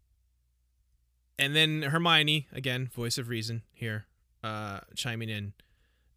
And 1.39 1.55
then 1.55 1.81
Hermione 1.83 2.47
again, 2.53 2.89
voice 2.93 3.17
of 3.17 3.27
reason 3.29 3.63
here, 3.73 4.05
uh, 4.43 4.79
chiming 4.95 5.29
in, 5.29 5.53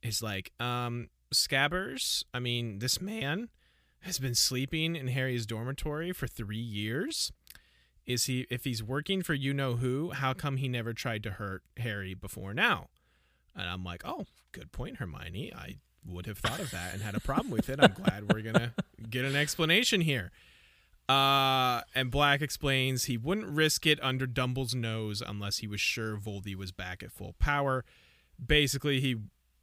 is 0.02 0.22
like, 0.22 0.52
um, 0.60 1.08
Scabbers. 1.32 2.24
I 2.32 2.38
mean, 2.38 2.78
this 2.78 3.00
man 3.00 3.48
has 4.00 4.18
been 4.18 4.34
sleeping 4.34 4.96
in 4.96 5.08
Harry's 5.08 5.46
dormitory 5.46 6.12
for 6.12 6.26
three 6.26 6.56
years. 6.56 7.32
Is 8.06 8.24
he? 8.26 8.46
If 8.50 8.64
he's 8.64 8.82
working 8.82 9.22
for 9.22 9.34
you 9.34 9.54
know 9.54 9.76
who, 9.76 10.10
how 10.10 10.34
come 10.34 10.58
he 10.58 10.68
never 10.68 10.92
tried 10.92 11.22
to 11.24 11.32
hurt 11.32 11.62
Harry 11.78 12.14
before 12.14 12.52
now? 12.52 12.88
And 13.56 13.68
I'm 13.68 13.82
like, 13.82 14.02
oh, 14.04 14.26
good 14.52 14.72
point, 14.72 14.96
Hermione. 14.96 15.52
I 15.54 15.76
would 16.06 16.26
have 16.26 16.38
thought 16.38 16.60
of 16.60 16.70
that 16.70 16.92
and 16.92 17.02
had 17.02 17.14
a 17.14 17.20
problem 17.20 17.50
with 17.50 17.70
it. 17.70 17.78
I'm 17.80 17.92
glad 17.92 18.30
we're 18.30 18.42
gonna 18.42 18.74
get 19.08 19.24
an 19.24 19.36
explanation 19.36 20.02
here. 20.02 20.32
Uh, 21.08 21.82
and 21.94 22.10
Black 22.10 22.42
explains 22.42 23.04
he 23.04 23.16
wouldn't 23.16 23.46
risk 23.46 23.86
it 23.86 24.02
under 24.02 24.26
Dumble's 24.26 24.74
nose 24.74 25.22
unless 25.26 25.58
he 25.58 25.66
was 25.66 25.80
sure 25.80 26.16
Voldy 26.16 26.54
was 26.54 26.72
back 26.72 27.02
at 27.02 27.10
full 27.10 27.34
power. 27.38 27.84
Basically, 28.44 29.00
he 29.00 29.16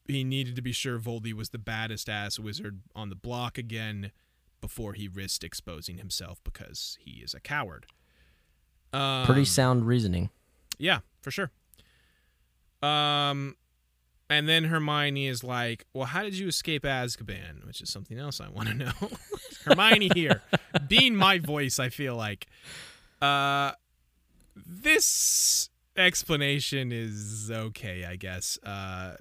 he 0.07 0.23
needed 0.23 0.55
to 0.55 0.61
be 0.61 0.71
sure 0.71 0.99
Voldy 0.99 1.33
was 1.33 1.49
the 1.49 1.57
baddest 1.57 2.09
ass 2.09 2.37
wizard 2.39 2.81
on 2.95 3.09
the 3.09 3.15
block 3.15 3.57
again 3.57 4.11
before 4.59 4.93
he 4.93 5.07
risked 5.07 5.43
exposing 5.43 5.97
himself 5.97 6.39
because 6.43 6.97
he 6.99 7.21
is 7.21 7.33
a 7.33 7.39
coward. 7.39 7.85
Um, 8.93 9.25
Pretty 9.25 9.45
sound 9.45 9.87
reasoning. 9.87 10.29
yeah, 10.77 10.99
for 11.21 11.31
sure. 11.31 11.49
Um, 12.83 13.55
and 14.29 14.47
then 14.47 14.65
Hermione 14.65 15.27
is 15.27 15.43
like, 15.43 15.85
"Well, 15.93 16.05
how 16.05 16.23
did 16.23 16.35
you 16.37 16.47
escape 16.47 16.83
Azkaban?" 16.83 17.65
Which 17.65 17.81
is 17.81 17.89
something 17.89 18.17
else 18.17 18.39
I 18.41 18.49
want 18.49 18.69
to 18.69 18.73
know. 18.73 18.91
Hermione 19.65 20.09
here, 20.15 20.41
being 20.87 21.15
my 21.15 21.37
voice, 21.37 21.79
I 21.79 21.89
feel 21.89 22.15
like, 22.15 22.47
uh, 23.21 23.73
this 24.55 25.69
explanation 25.95 26.91
is 26.91 27.49
okay, 27.51 28.05
I 28.05 28.15
guess. 28.15 28.57
Uh, 28.63 29.15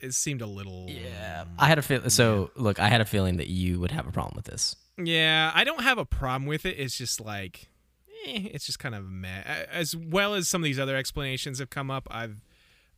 it 0.00 0.14
seemed 0.14 0.42
a 0.42 0.46
little, 0.46 0.86
Yeah, 0.88 1.44
I 1.58 1.68
had 1.68 1.78
a 1.78 1.82
feel. 1.82 2.08
So 2.10 2.50
look, 2.54 2.78
I 2.78 2.88
had 2.88 3.00
a 3.00 3.04
feeling 3.04 3.36
that 3.38 3.48
you 3.48 3.80
would 3.80 3.90
have 3.92 4.06
a 4.06 4.12
problem 4.12 4.34
with 4.36 4.46
this. 4.46 4.76
Yeah, 4.98 5.50
I 5.54 5.64
don't 5.64 5.82
have 5.82 5.98
a 5.98 6.04
problem 6.04 6.46
with 6.46 6.64
it. 6.66 6.78
It's 6.78 6.96
just 6.96 7.20
like, 7.20 7.68
eh, 8.26 8.48
it's 8.52 8.66
just 8.66 8.78
kind 8.78 8.94
of 8.94 9.04
meh. 9.04 9.42
As 9.70 9.94
well 9.96 10.34
as 10.34 10.48
some 10.48 10.62
of 10.62 10.64
these 10.64 10.78
other 10.78 10.96
explanations 10.96 11.58
have 11.58 11.70
come 11.70 11.90
up, 11.90 12.06
I've, 12.10 12.42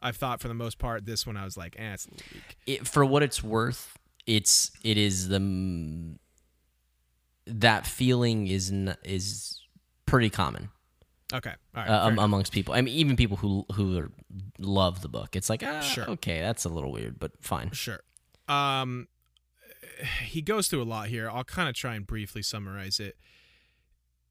I've 0.01 0.17
thought 0.17 0.41
for 0.41 0.49
the 0.49 0.55
most 0.55 0.79
part, 0.79 1.07
this 1.07 1.27
one 1.27 1.37
I 1.37 1.45
was 1.45 1.57
like, 1.57 1.77
eh, 1.79 1.93
it's 1.95 2.07
a 2.07 2.11
little 2.11 2.27
weak. 2.35 2.57
It, 2.67 2.87
for 2.87 3.05
what 3.05 3.23
it's 3.23 3.43
worth, 3.43 3.97
it's 4.27 4.71
it 4.85 4.99
is 4.99 5.29
the 5.29 6.19
that 7.47 7.87
feeling 7.87 8.47
is 8.47 8.71
n- 8.71 8.97
is 9.03 9.61
pretty 10.07 10.29
common 10.31 10.69
Okay, 11.33 11.53
all 11.75 11.83
right, 11.83 11.91
uh, 11.91 12.07
um, 12.07 12.19
amongst 12.19 12.53
people. 12.53 12.75
I 12.75 12.81
mean, 12.81 12.95
even 12.95 13.17
people 13.17 13.37
who 13.37 13.67
who 13.75 13.99
are, 13.99 14.11
love 14.59 15.03
the 15.03 15.09
book. 15.09 15.37
It's 15.37 15.51
like, 15.51 15.63
ah, 15.65 15.81
Sure. 15.81 16.09
okay, 16.11 16.41
that's 16.41 16.65
a 16.65 16.69
little 16.69 16.91
weird, 16.91 17.19
but 17.19 17.33
fine. 17.41 17.71
Sure. 17.73 18.01
Um, 18.49 19.09
he 20.23 20.41
goes 20.43 20.69
through 20.69 20.83
a 20.83 20.85
lot 20.85 21.09
here. 21.09 21.31
I'll 21.31 21.45
kind 21.45 21.69
of 21.69 21.75
try 21.75 21.95
and 21.95 22.07
briefly 22.07 22.43
summarize 22.43 22.99
it. 22.99 23.17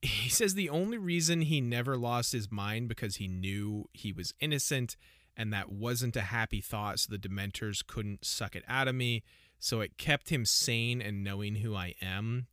He 0.02 0.28
says 0.28 0.54
the 0.54 0.70
only 0.70 0.98
reason 0.98 1.40
he 1.42 1.60
never 1.60 1.96
lost 1.96 2.32
his 2.32 2.50
mind 2.52 2.88
because 2.88 3.16
he 3.16 3.26
knew 3.26 3.88
he 3.92 4.12
was 4.12 4.32
innocent 4.40 4.96
and 5.36 5.52
that 5.52 5.70
wasn't 5.70 6.16
a 6.16 6.22
happy 6.22 6.60
thought, 6.60 6.98
so 6.98 7.08
the 7.10 7.18
Dementors 7.18 7.86
couldn't 7.86 8.24
suck 8.24 8.56
it 8.56 8.64
out 8.68 8.88
of 8.88 8.94
me. 8.96 9.22
So 9.60 9.80
it 9.80 9.96
kept 9.98 10.30
him 10.30 10.44
sane 10.44 11.00
and 11.00 11.22
knowing 11.22 11.56
who 11.56 11.74
I 11.76 11.94
am. 12.02 12.46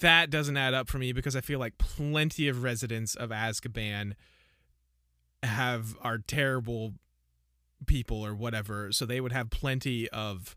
That 0.00 0.30
doesn't 0.30 0.56
add 0.56 0.74
up 0.74 0.88
for 0.88 0.98
me 0.98 1.12
because 1.12 1.36
I 1.36 1.40
feel 1.40 1.58
like 1.58 1.78
plenty 1.78 2.48
of 2.48 2.62
residents 2.62 3.14
of 3.14 3.30
Azkaban 3.30 4.14
have 5.42 5.96
are 6.00 6.18
terrible 6.18 6.94
people 7.86 8.24
or 8.24 8.34
whatever, 8.34 8.92
so 8.92 9.06
they 9.06 9.20
would 9.20 9.32
have 9.32 9.50
plenty 9.50 10.08
of 10.10 10.56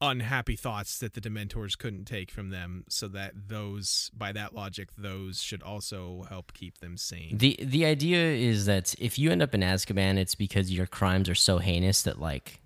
unhappy 0.00 0.56
thoughts 0.56 0.98
that 0.98 1.14
the 1.14 1.20
dementors 1.20 1.78
couldn't 1.78 2.04
take 2.04 2.30
from 2.30 2.50
them 2.50 2.84
so 2.88 3.08
that 3.08 3.32
those 3.48 4.10
by 4.14 4.32
that 4.32 4.54
logic 4.54 4.90
those 4.98 5.40
should 5.40 5.62
also 5.62 6.26
help 6.28 6.52
keep 6.52 6.78
them 6.78 6.96
sane. 6.96 7.38
The 7.38 7.58
the 7.62 7.86
idea 7.86 8.18
is 8.18 8.66
that 8.66 8.94
if 8.98 9.18
you 9.18 9.30
end 9.30 9.42
up 9.42 9.54
in 9.54 9.60
Azkaban, 9.60 10.18
it's 10.18 10.34
because 10.34 10.70
your 10.70 10.86
crimes 10.86 11.28
are 11.28 11.34
so 11.34 11.58
heinous 11.58 12.02
that 12.02 12.20
like 12.20 12.60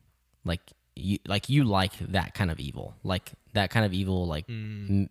like 0.45 0.73
you 0.99 1.19
like 1.27 1.49
you 1.49 1.65
like 1.65 1.97
that 1.99 2.35
kind 2.35 2.51
of 2.51 2.59
evil. 2.61 2.95
Like 3.03 3.33
that 3.55 3.71
kind 3.71 3.85
of 3.87 3.93
evil 3.93 4.27
like 4.27 4.45
m- 4.49 5.09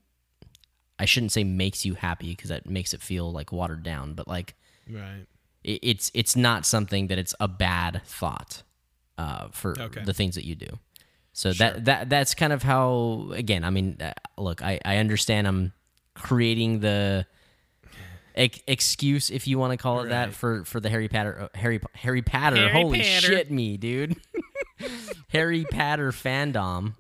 I 1.00 1.06
shouldn't 1.06 1.32
say 1.32 1.44
makes 1.44 1.86
you 1.86 1.94
happy 1.96 2.30
because 2.30 2.50
that 2.50 2.68
makes 2.70 2.94
it 2.94 3.02
feel 3.02 3.32
like 3.32 3.52
watered 3.52 3.84
down, 3.84 4.14
but 4.14 4.28
like 4.28 4.56
right 4.90 5.26
it, 5.64 5.80
it's 5.84 6.12
it's 6.14 6.36
not 6.36 6.66
something 6.66 7.08
that 7.08 7.18
it's 7.18 7.36
a 7.40 7.48
bad 7.48 8.02
thought 8.06 8.64
uh, 9.18 9.48
for 9.52 9.80
Okay. 9.80 10.04
the 10.04 10.14
things 10.14 10.36
that 10.36 10.46
you 10.46 10.56
do. 10.56 10.68
So 11.34 11.52
Sure. 11.54 11.68
that 11.74 11.86
that 11.86 12.10
that's 12.10 12.34
kind 12.34 12.52
of 12.54 12.64
how. 12.64 13.30
Again, 13.34 13.64
I 13.64 13.70
mean, 13.70 13.98
uh, 14.02 14.14
look, 14.38 14.62
I 14.64 14.80
I 14.86 14.98
understand 14.98 15.48
I'm 15.48 15.72
creating 16.16 16.80
the 16.80 17.28
ex- 18.36 18.62
excuse, 18.68 19.30
if 19.30 19.48
you 19.48 19.60
want 19.60 19.72
to 19.74 19.78
call 19.78 20.02
it 20.02 20.10
that, 20.10 20.34
for 20.34 20.64
for 20.66 20.80
the 20.80 20.90
Harry 20.90 21.08
Potter 21.08 21.42
uh, 21.54 21.58
Harry 21.58 21.80
Harry 21.94 22.22
Potter. 22.24 22.56
Harry 22.58 22.72
Holy 22.72 23.04
shit, 23.04 23.52
me 23.52 23.78
dude. 23.78 24.16
Harry 25.30 25.66
Potter 25.66 26.12
fandom. 26.12 26.94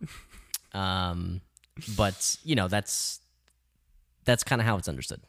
Um, 0.73 1.41
but 1.95 2.37
you 2.43 2.55
know 2.55 2.67
that's 2.67 3.19
that's 4.25 4.43
kind 4.43 4.61
of 4.61 4.67
how 4.67 4.77
it's 4.77 4.87
understood. 4.87 5.21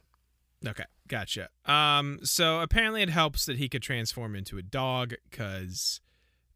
Okay, 0.66 0.84
gotcha. 1.06 1.48
Um, 1.66 2.18
so 2.24 2.60
apparently 2.60 3.02
it 3.02 3.10
helps 3.10 3.46
that 3.46 3.58
he 3.58 3.68
could 3.68 3.82
transform 3.82 4.34
into 4.34 4.58
a 4.58 4.62
dog 4.62 5.14
because 5.30 6.00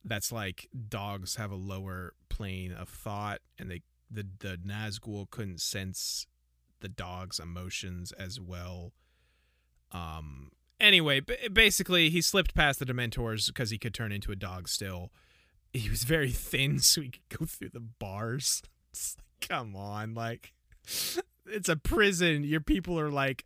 that's 0.05 0.33
like 0.33 0.69
dogs 0.89 1.37
have 1.37 1.53
a 1.53 1.57
lower 1.57 2.15
plane 2.29 2.73
of 2.73 2.89
thought, 2.89 3.41
and 3.59 3.71
they 3.71 3.83
the 4.11 4.27
the 4.41 4.59
Nazgul 4.67 5.31
couldn't 5.31 5.61
sense 5.61 6.27
the 6.81 6.89
dog's 6.89 7.39
emotions 7.39 8.13
as 8.13 8.41
well. 8.41 8.93
Um. 9.93 10.51
Anyway, 10.81 11.21
b- 11.21 11.37
basically, 11.53 12.11
he 12.11 12.21
slipped 12.21 12.55
past 12.57 12.81
the 12.81 12.85
Dementors 12.85 13.47
because 13.47 13.71
he 13.71 13.79
could 13.79 13.95
turn 13.95 14.11
into 14.11 14.33
a 14.33 14.37
dog. 14.37 14.69
Still, 14.69 15.13
he 15.73 15.89
was 15.89 16.05
very 16.05 16.31
thin, 16.31 16.79
so 16.79 17.01
he 17.01 17.11
could 17.11 17.39
go 17.39 17.47
through 17.47 17.71
the 17.71 17.81
bars. 17.81 18.63
Like, 18.95 19.49
come 19.49 19.75
on, 19.77 20.15
like 20.15 20.53
it's 21.47 21.69
a 21.69 21.77
prison. 21.77 22.45
Your 22.45 22.61
people 22.61 22.99
are 22.99 23.11
like 23.11 23.45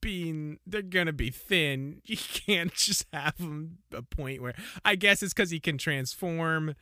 being 0.00 0.58
they're 0.66 0.82
gonna 0.82 1.12
be 1.12 1.30
thin 1.30 2.00
you 2.04 2.16
can't 2.16 2.72
just 2.74 3.06
have 3.12 3.36
them 3.36 3.78
a 3.92 4.02
point 4.02 4.40
where 4.40 4.54
i 4.84 4.94
guess 4.94 5.22
it's 5.22 5.34
because 5.34 5.50
he 5.50 5.60
can 5.60 5.76
transform 5.76 6.74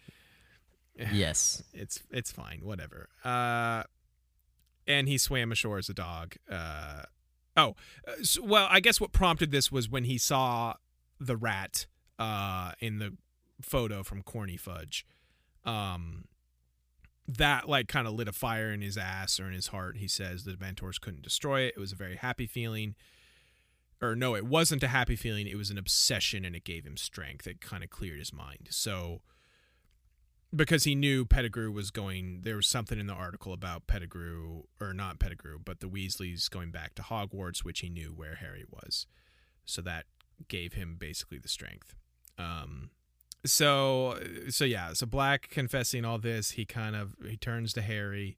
Yes. 1.12 1.62
it's 1.72 2.02
it's 2.10 2.30
fine 2.30 2.60
whatever 2.62 3.08
uh 3.24 3.82
and 4.86 5.08
he 5.08 5.18
swam 5.18 5.50
ashore 5.52 5.78
as 5.78 5.88
a 5.88 5.94
dog 5.94 6.36
uh 6.50 7.02
oh 7.56 7.74
uh, 8.06 8.12
so, 8.22 8.42
well 8.44 8.66
i 8.70 8.80
guess 8.80 9.00
what 9.00 9.12
prompted 9.12 9.50
this 9.50 9.72
was 9.72 9.88
when 9.88 10.04
he 10.04 10.18
saw 10.18 10.74
the 11.18 11.36
rat 11.36 11.86
uh 12.18 12.72
in 12.80 12.98
the 12.98 13.16
photo 13.60 14.02
from 14.02 14.22
corny 14.22 14.56
fudge 14.56 15.04
um 15.64 16.24
that 17.26 17.68
like 17.68 17.88
kind 17.88 18.06
of 18.06 18.14
lit 18.14 18.28
a 18.28 18.32
fire 18.32 18.70
in 18.70 18.80
his 18.80 18.96
ass 18.96 19.38
or 19.38 19.46
in 19.46 19.52
his 19.52 19.68
heart 19.68 19.96
he 19.98 20.08
says 20.08 20.44
Dementors 20.44 21.00
couldn't 21.00 21.22
destroy 21.22 21.62
it 21.62 21.74
it 21.76 21.80
was 21.80 21.92
a 21.92 21.96
very 21.96 22.16
happy 22.16 22.46
feeling 22.46 22.94
or 24.00 24.14
no 24.14 24.34
it 24.34 24.46
wasn't 24.46 24.82
a 24.82 24.88
happy 24.88 25.16
feeling 25.16 25.46
it 25.46 25.56
was 25.56 25.70
an 25.70 25.78
obsession 25.78 26.44
and 26.44 26.56
it 26.56 26.64
gave 26.64 26.86
him 26.86 26.96
strength 26.96 27.46
it 27.46 27.60
kind 27.60 27.82
of 27.82 27.90
cleared 27.90 28.18
his 28.18 28.32
mind 28.32 28.68
so 28.70 29.20
because 30.54 30.84
he 30.84 30.94
knew 30.94 31.24
Pettigrew 31.24 31.70
was 31.70 31.90
going. 31.90 32.40
There 32.42 32.56
was 32.56 32.66
something 32.66 32.98
in 32.98 33.06
the 33.06 33.14
article 33.14 33.52
about 33.52 33.86
Pettigrew, 33.86 34.62
or 34.80 34.94
not 34.94 35.18
Pettigrew, 35.18 35.58
but 35.62 35.80
the 35.80 35.88
Weasleys 35.88 36.48
going 36.48 36.70
back 36.70 36.94
to 36.94 37.02
Hogwarts, 37.02 37.64
which 37.64 37.80
he 37.80 37.88
knew 37.88 38.12
where 38.14 38.36
Harry 38.36 38.64
was. 38.70 39.06
So 39.64 39.82
that 39.82 40.06
gave 40.48 40.72
him 40.72 40.96
basically 40.98 41.38
the 41.38 41.48
strength. 41.48 41.94
Um, 42.38 42.90
so 43.44 44.18
so 44.48 44.64
yeah, 44.64 44.92
so 44.92 45.06
Black 45.06 45.48
confessing 45.50 46.04
all 46.04 46.18
this, 46.18 46.52
he 46.52 46.64
kind 46.64 46.96
of 46.96 47.14
he 47.26 47.36
turns 47.36 47.72
to 47.74 47.82
Harry, 47.82 48.36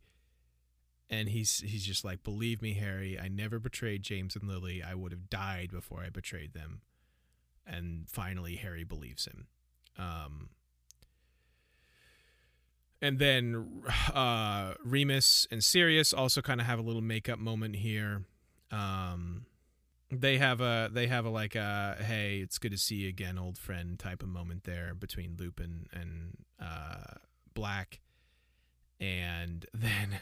and 1.08 1.28
he's 1.28 1.60
he's 1.60 1.84
just 1.84 2.04
like, 2.04 2.22
"Believe 2.22 2.62
me, 2.62 2.74
Harry, 2.74 3.18
I 3.18 3.28
never 3.28 3.58
betrayed 3.58 4.02
James 4.02 4.36
and 4.36 4.48
Lily. 4.48 4.82
I 4.82 4.94
would 4.94 5.12
have 5.12 5.30
died 5.30 5.70
before 5.70 6.02
I 6.02 6.10
betrayed 6.10 6.54
them." 6.54 6.82
And 7.66 8.08
finally, 8.08 8.56
Harry 8.56 8.84
believes 8.84 9.26
him. 9.26 9.46
Um, 9.98 10.50
and 13.02 13.18
then 13.18 13.82
uh, 14.12 14.74
Remus 14.84 15.46
and 15.50 15.62
Sirius 15.64 16.12
also 16.12 16.42
kind 16.42 16.60
of 16.60 16.66
have 16.66 16.78
a 16.78 16.82
little 16.82 17.02
makeup 17.02 17.38
moment 17.38 17.76
here. 17.76 18.24
Um, 18.70 19.46
they 20.12 20.38
have 20.38 20.60
a 20.60 20.90
they 20.92 21.06
have 21.06 21.24
a 21.24 21.30
like 21.30 21.54
a 21.54 21.96
hey, 22.00 22.38
it's 22.42 22.58
good 22.58 22.72
to 22.72 22.78
see 22.78 22.96
you 22.96 23.08
again, 23.08 23.38
old 23.38 23.58
friend 23.58 23.98
type 23.98 24.22
of 24.22 24.28
moment 24.28 24.64
there 24.64 24.94
between 24.94 25.36
Lupin 25.38 25.86
and 25.92 26.36
uh, 26.60 27.14
Black, 27.54 28.00
and 29.00 29.66
then 29.74 30.18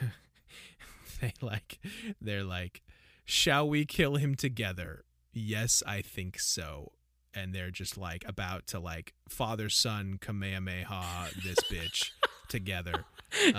they 1.21 1.33
like 1.41 1.79
they're 2.21 2.45
like, 2.45 2.83
shall 3.25 3.69
we 3.69 3.85
kill 3.85 4.17
him 4.17 4.35
together? 4.35 5.05
Yes, 5.33 5.83
I 5.87 6.03
think 6.03 6.39
so. 6.41 6.93
And 7.35 7.55
they're 7.55 7.71
just 7.71 7.97
like 7.97 8.25
about 8.27 8.67
to 8.69 8.81
like 8.81 9.13
father 9.29 9.69
son 9.69 10.19
kamehameha 10.21 11.29
this 11.45 11.59
bitch 11.71 12.11
together. 12.49 13.05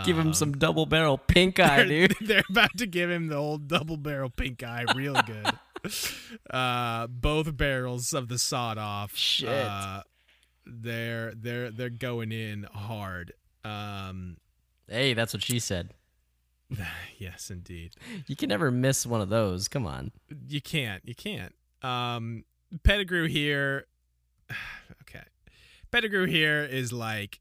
Give 0.04 0.18
him 0.18 0.30
Um, 0.30 0.34
some 0.34 0.54
double 0.54 0.88
barrel 0.88 1.20
pink 1.20 1.60
eye, 1.60 1.84
they're, 1.84 2.08
dude. 2.08 2.16
they're 2.22 2.44
about 2.50 2.76
to 2.78 2.88
give 2.88 3.10
him 3.12 3.28
the 3.28 3.36
old 3.36 3.68
double 3.68 3.98
barrel 3.98 4.32
pink 4.32 4.64
eye, 4.64 4.84
real 4.96 5.22
good. 5.26 5.46
uh, 6.50 7.08
both 7.08 7.56
barrels 7.58 8.14
of 8.14 8.28
the 8.28 8.38
sawed 8.38 8.78
off. 8.78 9.16
Shit. 9.16 9.50
Uh, 9.50 10.04
they're 10.66 11.34
they're 11.36 11.72
they're 11.72 11.90
going 11.90 12.32
in 12.32 12.64
hard. 12.72 13.34
Um, 13.64 14.38
Hey, 14.90 15.14
that's 15.14 15.34
what 15.34 15.44
she 15.44 15.60
said. 15.60 15.94
yes, 17.18 17.50
indeed. 17.50 17.94
You 18.28 18.36
can 18.36 18.50
never 18.50 18.72
miss 18.72 19.06
one 19.06 19.22
of 19.22 19.30
those. 19.30 19.68
Come 19.68 19.86
on. 19.86 20.12
You 20.48 20.62
can't. 20.62 21.04
You 21.06 21.16
can't. 21.16 21.54
Um, 21.82 22.44
Pettigrew 22.84 23.28
here. 23.28 23.86
Okay, 25.02 25.24
Pettigrew 25.90 26.26
here 26.28 26.64
is 26.64 26.94
like 26.94 27.40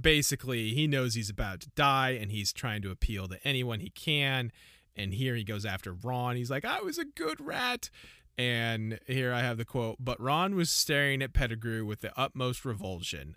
basically 0.00 0.72
he 0.72 0.86
knows 0.86 1.14
he's 1.14 1.30
about 1.30 1.60
to 1.62 1.70
die 1.70 2.10
and 2.10 2.30
he's 2.30 2.52
trying 2.52 2.80
to 2.82 2.92
appeal 2.92 3.26
to 3.26 3.44
anyone 3.44 3.80
he 3.80 3.90
can. 3.90 4.52
And 4.96 5.12
here 5.12 5.34
he 5.34 5.44
goes 5.44 5.66
after 5.66 5.92
Ron. 5.92 6.36
He's 6.36 6.50
like, 6.50 6.64
I 6.64 6.80
was 6.80 6.98
a 6.98 7.04
good 7.04 7.40
rat. 7.40 7.90
And 8.38 8.98
here 9.06 9.32
I 9.32 9.40
have 9.40 9.56
the 9.56 9.64
quote, 9.64 9.96
but 9.98 10.20
Ron 10.20 10.54
was 10.54 10.70
staring 10.70 11.22
at 11.22 11.32
Pettigrew 11.32 11.84
with 11.84 12.00
the 12.00 12.18
utmost 12.18 12.64
revulsion. 12.64 13.36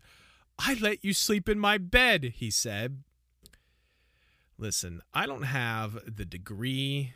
I 0.57 0.73
let 0.73 1.06
you 1.06 1.14
sleep 1.14 1.48
in 1.48 1.60
my 1.60 1.77
bed, 1.77 2.34
he 2.36 2.52
said. 2.52 3.03
Listen, 4.57 5.02
I 5.14 5.26
don't 5.26 5.44
have 5.44 5.99
the 6.06 6.26
degree 6.26 7.14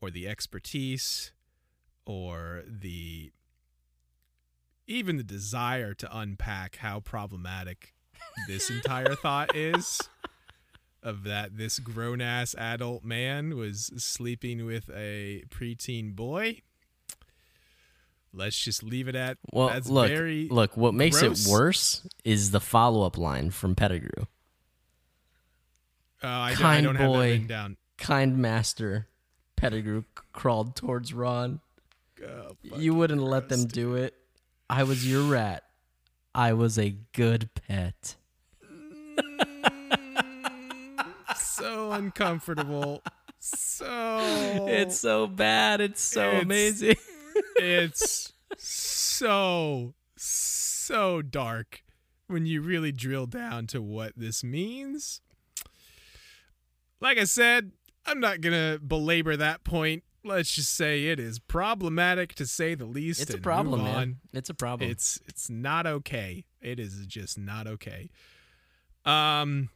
or 0.00 0.10
the 0.10 0.28
expertise 0.28 1.32
or 2.06 2.62
the 2.66 3.32
even 4.86 5.16
the 5.16 5.24
desire 5.24 5.92
to 5.92 6.16
unpack 6.16 6.76
how 6.76 7.00
problematic 7.00 7.94
this 8.46 8.70
entire 8.70 9.14
thought 9.14 9.54
is 9.54 10.00
of 11.02 11.24
that 11.24 11.56
this 11.56 11.78
grown 11.78 12.20
ass 12.20 12.54
adult 12.58 13.04
man 13.04 13.56
was 13.56 13.90
sleeping 13.96 14.66
with 14.66 14.90
a 14.94 15.44
preteen 15.48 16.14
boy. 16.16 16.60
Let's 18.32 18.58
just 18.62 18.82
leave 18.82 19.08
it 19.08 19.14
at 19.16 19.38
Well, 19.52 19.68
that's 19.68 19.88
look, 19.88 20.08
very 20.08 20.48
look. 20.50 20.76
What 20.76 20.94
makes 20.94 21.20
gross. 21.20 21.46
it 21.46 21.50
worse 21.50 22.06
is 22.24 22.50
the 22.50 22.60
follow-up 22.60 23.16
line 23.16 23.50
from 23.50 23.74
Pettigrew. 23.74 24.24
uh, 26.22 26.26
I, 26.26 26.50
don't- 26.50 26.58
I 26.58 26.62
kind 26.62 26.84
don't 26.84 26.96
have 26.96 27.12
that 27.48 27.68
boy. 27.68 27.76
Kind 27.96 28.38
master, 28.38 29.08
Pettigrew 29.56 30.02
c- 30.02 30.22
crawled 30.32 30.76
towards 30.76 31.12
Ron. 31.12 31.60
Oh, 32.24 32.56
you 32.76 32.94
wouldn't 32.94 33.22
let 33.22 33.48
them 33.48 33.60
gross, 33.62 33.72
do 33.72 33.94
it. 33.94 34.14
I 34.70 34.82
was 34.84 35.08
your 35.10 35.22
rat. 35.22 35.64
I 36.34 36.52
was 36.52 36.78
a 36.78 36.90
good 37.12 37.48
pet. 37.66 38.14
So 41.36 41.92
uncomfortable. 41.92 43.02
So 43.40 44.66
It's 44.68 44.98
so 44.98 45.26
bad. 45.26 45.80
It's 45.80 46.00
so 46.02 46.28
It's- 46.28 46.42
amazing. 46.42 46.96
it's 47.56 48.32
so 48.56 49.94
so 50.16 51.22
dark 51.22 51.82
when 52.26 52.46
you 52.46 52.60
really 52.62 52.92
drill 52.92 53.26
down 53.26 53.66
to 53.68 53.80
what 53.80 54.12
this 54.16 54.42
means. 54.42 55.20
Like 57.00 57.18
I 57.18 57.24
said, 57.24 57.72
I'm 58.06 58.20
not 58.20 58.40
gonna 58.40 58.78
belabor 58.84 59.36
that 59.36 59.62
point. 59.64 60.02
Let's 60.24 60.50
just 60.52 60.74
say 60.74 61.06
it 61.06 61.20
is 61.20 61.38
problematic 61.38 62.34
to 62.34 62.46
say 62.46 62.74
the 62.74 62.86
least. 62.86 63.20
It's 63.22 63.34
a 63.34 63.38
problem, 63.38 63.84
man. 63.84 64.16
It's 64.32 64.50
a 64.50 64.54
problem. 64.54 64.90
It's 64.90 65.20
it's 65.26 65.48
not 65.48 65.86
okay. 65.86 66.44
It 66.60 66.80
is 66.80 67.06
just 67.06 67.38
not 67.38 67.66
okay. 67.68 68.10
Um 69.04 69.70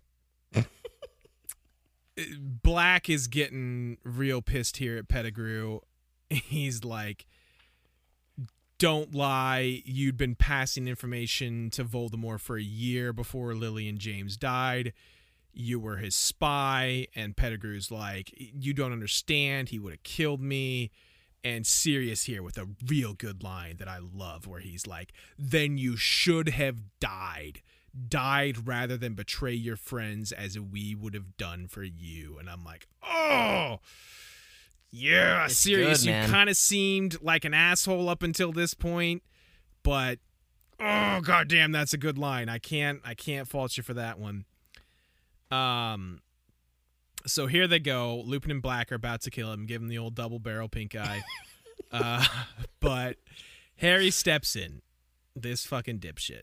Black 2.39 3.09
is 3.09 3.27
getting 3.27 3.99
real 4.05 4.43
pissed 4.43 4.77
here 4.79 4.99
at 4.99 5.09
Pettigrew. 5.09 5.81
He's 6.31 6.85
like 6.85 7.27
don't 8.83 9.15
lie, 9.15 9.81
you'd 9.85 10.17
been 10.17 10.35
passing 10.35 10.89
information 10.89 11.71
to 11.71 11.85
Voldemort 11.85 12.41
for 12.41 12.57
a 12.57 12.63
year 12.63 13.13
before 13.13 13.55
Lily 13.55 13.89
and 13.89 14.01
James 14.01 14.37
died. 14.37 14.93
You 15.53 15.79
were 15.79 15.99
his 15.99 16.17
spy, 16.17 17.07
and 17.15 17.37
Pettigrew's 17.37 17.93
like, 17.93 18.35
You 18.37 18.75
don't 18.75 18.91
understand. 18.91 19.69
He 19.69 19.79
would 19.79 19.93
have 19.93 20.03
killed 20.03 20.41
me 20.41 20.91
and 21.45 21.65
Sirius 21.65 22.25
here 22.25 22.43
with 22.43 22.59
a 22.59 22.71
real 22.85 23.15
good 23.15 23.45
line 23.45 23.77
that 23.77 23.87
I 23.87 24.01
love 24.01 24.49
where 24.49 24.59
he's 24.59 24.85
like, 24.85 25.13
Then 25.39 25.79
you 25.79 25.97
should 25.97 26.49
have 26.49 26.79
died. 26.99 27.63
Died 28.09 28.67
rather 28.67 28.97
than 28.97 29.15
betray 29.15 29.53
your 29.53 29.77
friends 29.77 30.33
as 30.33 30.59
we 30.59 30.95
would 30.95 31.15
have 31.15 31.37
done 31.37 31.69
for 31.69 31.83
you. 31.83 32.39
And 32.39 32.49
I'm 32.49 32.65
like, 32.65 32.87
Oh, 33.03 33.81
yeah, 34.91 35.47
It's 35.47 35.57
Sirius, 35.57 36.05
good, 36.05 36.11
you 36.11 36.33
kind 36.33 36.51
of 36.51 36.57
seemed 36.57 37.23
like 37.23 37.45
an 37.45 37.55
asshole 37.55 38.09
up 38.09 38.23
until 38.23 38.53
this 38.53 38.75
point, 38.75 39.23
but 39.83 40.19
oh 40.79 41.21
goddamn, 41.23 41.73
that's 41.73 41.95
a 41.95 41.99
good 41.99 42.19
line. 42.19 42.49
I 42.51 42.59
can't, 42.59 43.01
I 43.05 43.15
can't 43.15 43.49
fault 43.49 43.77
you 43.77 43.83
for 43.83 43.95
that 43.95 44.19
one. 44.19 44.45
Um, 45.51 46.21
so 47.27 47.47
here 47.47 47.67
they 47.67 47.79
go. 47.79 48.23
Lupin 48.25 48.51
and 48.51 48.63
Black 48.63 48.93
are 48.93 48.97
about 48.97 49.23
to 49.23 49.31
kill 49.31 49.53
him, 49.53 49.65
give 49.67 49.81
him 49.81 49.89
the 49.89 49.99
old 49.99 50.15
double 50.15 50.39
barrel 50.39 50.69
pink 50.69 50.95
eye. 50.95 51.23
uh, 51.91 52.25
but 52.81 53.17
Harry 53.77 54.11
steps 54.11 54.57
in, 54.57 54.83
this 55.35 55.65
fucking 55.65 56.01
dipshit, 56.01 56.43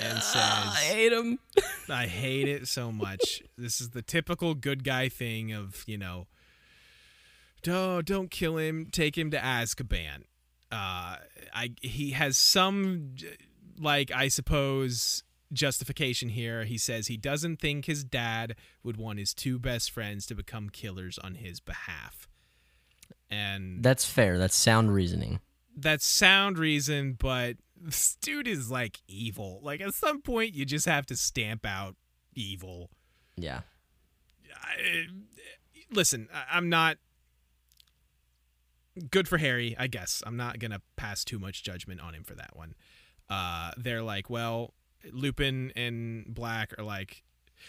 and 0.00 0.18
says, 0.22 0.42
I 0.42 0.74
hate 0.92 1.12
him. 1.12 1.38
I 1.88 2.06
hate 2.06 2.48
it 2.48 2.68
so 2.68 2.92
much. 2.92 3.42
this 3.56 3.80
is 3.80 3.90
the 3.90 4.02
typical 4.02 4.54
good 4.54 4.84
guy 4.84 5.08
thing 5.08 5.52
of, 5.52 5.84
you 5.86 5.98
know, 5.98 6.26
don't 7.62 8.06
don't 8.06 8.30
kill 8.30 8.56
him, 8.56 8.86
take 8.90 9.16
him 9.18 9.30
to 9.30 9.38
Azkaban. 9.38 10.22
Uh 10.70 11.16
I 11.54 11.72
he 11.80 12.10
has 12.12 12.36
some 12.36 13.14
like 13.80 14.10
I 14.12 14.28
suppose 14.28 15.22
justification 15.52 16.28
here. 16.28 16.64
He 16.64 16.76
says 16.78 17.06
he 17.06 17.16
doesn't 17.16 17.56
think 17.58 17.86
his 17.86 18.04
dad 18.04 18.54
would 18.82 18.96
want 18.96 19.18
his 19.18 19.32
two 19.34 19.58
best 19.58 19.90
friends 19.90 20.26
to 20.26 20.34
become 20.34 20.68
killers 20.68 21.18
on 21.18 21.36
his 21.36 21.58
behalf. 21.60 22.28
And 23.30 23.82
That's 23.82 24.04
fair. 24.04 24.38
That's 24.38 24.56
sound 24.56 24.92
reasoning. 24.92 25.40
that's 25.76 26.06
sound 26.06 26.58
reason, 26.58 27.14
but 27.18 27.56
this 27.82 28.16
dude 28.20 28.48
is 28.48 28.70
like 28.70 29.00
evil. 29.06 29.60
Like 29.62 29.80
at 29.80 29.94
some 29.94 30.22
point 30.22 30.54
you 30.54 30.64
just 30.64 30.86
have 30.86 31.06
to 31.06 31.16
stamp 31.16 31.66
out 31.66 31.96
evil. 32.34 32.90
Yeah. 33.36 33.60
I, 34.54 35.06
listen, 35.90 36.28
I'm 36.50 36.68
not 36.68 36.98
good 39.10 39.28
for 39.28 39.38
Harry, 39.38 39.76
I 39.78 39.86
guess. 39.86 40.22
I'm 40.26 40.36
not 40.36 40.58
gonna 40.58 40.82
pass 40.96 41.24
too 41.24 41.38
much 41.38 41.62
judgment 41.62 42.00
on 42.00 42.14
him 42.14 42.24
for 42.24 42.34
that 42.34 42.56
one. 42.56 42.74
Uh, 43.30 43.72
they're 43.76 44.02
like, 44.02 44.30
well, 44.30 44.74
Lupin 45.12 45.72
and 45.76 46.26
Black 46.34 46.74
are 46.78 46.84
like, 46.84 47.22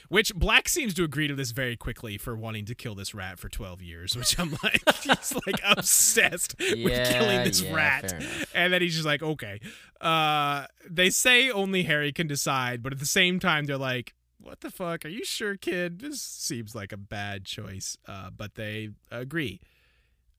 which 0.09 0.33
Black 0.35 0.69
seems 0.69 0.93
to 0.95 1.03
agree 1.03 1.27
to 1.27 1.35
this 1.35 1.51
very 1.51 1.75
quickly 1.75 2.17
for 2.17 2.35
wanting 2.35 2.65
to 2.65 2.75
kill 2.75 2.95
this 2.95 3.13
rat 3.13 3.39
for 3.39 3.49
12 3.49 3.81
years, 3.81 4.15
which 4.17 4.39
I'm 4.39 4.55
like, 4.63 4.81
he's 5.01 5.33
like 5.45 5.61
obsessed 5.65 6.55
with 6.59 7.09
killing 7.09 7.43
this 7.43 7.61
yeah, 7.61 7.73
rat. 7.73 8.23
And 8.53 8.73
then 8.73 8.81
he's 8.81 8.93
just 8.93 9.05
like, 9.05 9.21
okay. 9.21 9.59
Uh, 10.01 10.65
they 10.89 11.09
say 11.09 11.49
only 11.49 11.83
Harry 11.83 12.11
can 12.11 12.27
decide, 12.27 12.81
but 12.81 12.93
at 12.93 12.99
the 12.99 13.05
same 13.05 13.39
time, 13.39 13.65
they're 13.65 13.77
like, 13.77 14.13
what 14.41 14.61
the 14.61 14.69
fuck? 14.69 15.05
Are 15.05 15.09
you 15.09 15.25
sure, 15.25 15.57
kid? 15.57 15.99
This 15.99 16.21
seems 16.21 16.73
like 16.73 16.91
a 16.91 16.97
bad 16.97 17.45
choice. 17.45 17.97
Uh, 18.07 18.29
but 18.35 18.55
they 18.55 18.89
agree. 19.11 19.59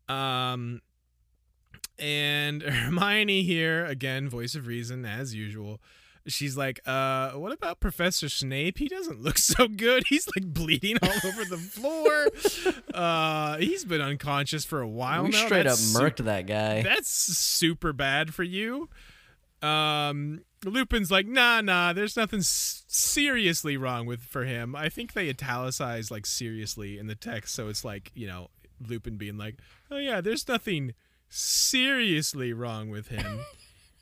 Um, 0.08 0.80
and 1.98 2.62
Hermione 2.62 3.42
here, 3.42 3.84
again, 3.84 4.28
voice 4.28 4.54
of 4.54 4.66
reason, 4.66 5.04
as 5.04 5.34
usual. 5.34 5.80
She's 6.26 6.56
like, 6.56 6.80
uh, 6.86 7.30
what 7.32 7.52
about 7.52 7.80
Professor 7.80 8.28
Snape? 8.28 8.78
He 8.78 8.88
doesn't 8.88 9.22
look 9.22 9.38
so 9.38 9.68
good. 9.68 10.04
He's 10.08 10.26
like 10.36 10.52
bleeding 10.52 10.96
all 11.02 11.10
over 11.24 11.44
the 11.44 11.56
floor. 11.58 12.28
Uh, 12.94 13.56
he's 13.58 13.84
been 13.84 14.00
unconscious 14.00 14.64
for 14.64 14.80
a 14.80 14.88
while 14.88 15.22
we 15.22 15.30
now. 15.30 15.44
straight 15.46 15.60
up 15.66 15.76
That's 15.76 15.80
su- 15.80 15.98
murked 15.98 16.24
that 16.24 16.46
guy. 16.46 16.82
that's 16.82 17.08
super 17.08 17.92
bad 17.92 18.34
for 18.34 18.42
you. 18.42 18.88
Um, 19.62 20.40
Lupin's 20.64 21.10
like, 21.10 21.26
nah, 21.26 21.60
nah. 21.60 21.92
There's 21.92 22.16
nothing 22.16 22.40
s- 22.40 22.82
seriously 22.88 23.76
wrong 23.76 24.06
with 24.06 24.20
for 24.22 24.44
him. 24.44 24.74
I 24.74 24.88
think 24.88 25.12
they 25.12 25.28
italicize 25.28 26.10
like 26.10 26.26
seriously 26.26 26.98
in 26.98 27.06
the 27.06 27.14
text, 27.14 27.54
so 27.54 27.68
it's 27.68 27.84
like 27.84 28.10
you 28.14 28.26
know 28.26 28.48
Lupin 28.86 29.16
being 29.16 29.38
like, 29.38 29.56
oh 29.90 29.96
yeah, 29.98 30.20
there's 30.20 30.46
nothing 30.48 30.94
seriously 31.28 32.52
wrong 32.52 32.90
with 32.90 33.08
him. 33.08 33.40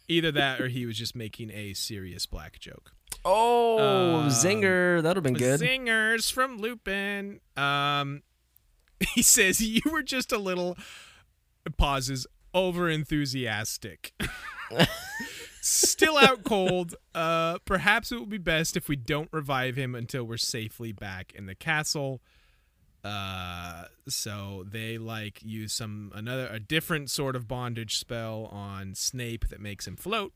Either 0.09 0.33
that, 0.33 0.61
or 0.61 0.69
he 0.69 0.87
was 0.87 0.97
just 0.97 1.15
making 1.15 1.51
a 1.51 1.75
Sirius 1.75 2.25
Black 2.27 2.59
joke. 2.59 2.93
oh, 3.25 3.79
Um, 4.21 4.29
zinger. 4.29 5.03
That'd 5.03 5.17
have 5.17 5.23
been 5.25 5.35
good. 5.35 5.61
Zingers 5.61 6.33
from 6.33 6.59
Lupin. 6.59 7.41
Um, 7.57 8.23
he 9.15 9.23
says 9.23 9.61
you 9.61 9.83
were 9.91 10.03
just 10.03 10.33
a 10.33 10.39
little 10.39 10.77
pauses 11.77 12.27
over 12.55 12.89
enthusiastic. 12.89 14.13
Still 15.61 16.17
out 16.17 16.45
cold. 16.45 16.95
Uh, 17.15 17.59
perhaps 17.65 18.11
it 18.11 18.17
will 18.17 18.27
be 18.27 18.39
best 18.39 18.77
if 18.77 18.89
we 18.89 18.97
don't 18.97 19.29
revive 19.33 19.77
him 19.77 19.95
until 19.95 20.25
we're 20.25 20.37
safely 20.39 20.93
back 20.93 21.33
in 21.35 21.47
the 21.47 21.55
castle. 21.55 22.23
Uh, 23.09 23.85
so 24.07 24.65
they 24.71 24.99
like 24.99 25.41
use 25.43 25.73
some 25.73 26.13
another 26.15 26.47
a 26.51 26.61
different 26.61 27.11
sort 27.11 27.35
of 27.35 27.49
bondage 27.49 27.97
spell 27.97 28.47
on 28.53 28.95
Snape 28.95 29.49
that 29.49 29.61
makes 29.61 29.87
him 29.87 29.97
float. 29.97 30.33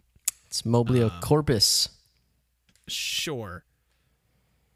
It's 0.46 0.62
Moblio 0.62 1.10
Um, 1.10 1.20
Corpus. 1.20 1.88
Sure. 2.88 3.64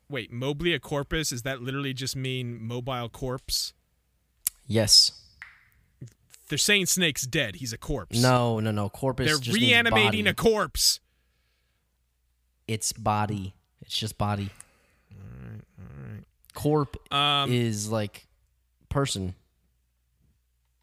Wait, 0.09 0.33
Moblia 0.33 0.81
corpus? 0.81 1.33
Is 1.33 1.43
that 1.43 1.61
literally 1.63 1.93
just 1.93 2.15
mean 2.15 2.63
mobile 2.63 3.09
corpse? 3.09 3.73
Yes. 4.67 5.13
They're 6.49 6.59
saying 6.59 6.87
Snake's 6.87 7.27
dead. 7.27 7.57
He's 7.57 7.73
a 7.73 7.79
corpse. 7.79 8.21
No, 8.23 8.61
no, 8.61 8.71
no. 8.71 8.89
Corpus. 8.89 9.27
They're 9.27 9.53
reanimating 9.55 10.29
a 10.29 10.35
corpse. 10.35 11.01
It's 12.69 12.93
body. 12.93 13.55
It's 13.81 13.97
just 13.97 14.17
body. 14.17 14.51
Corp 16.57 16.97
Um, 17.13 17.53
is 17.53 17.91
like 17.91 18.27
person 18.89 19.35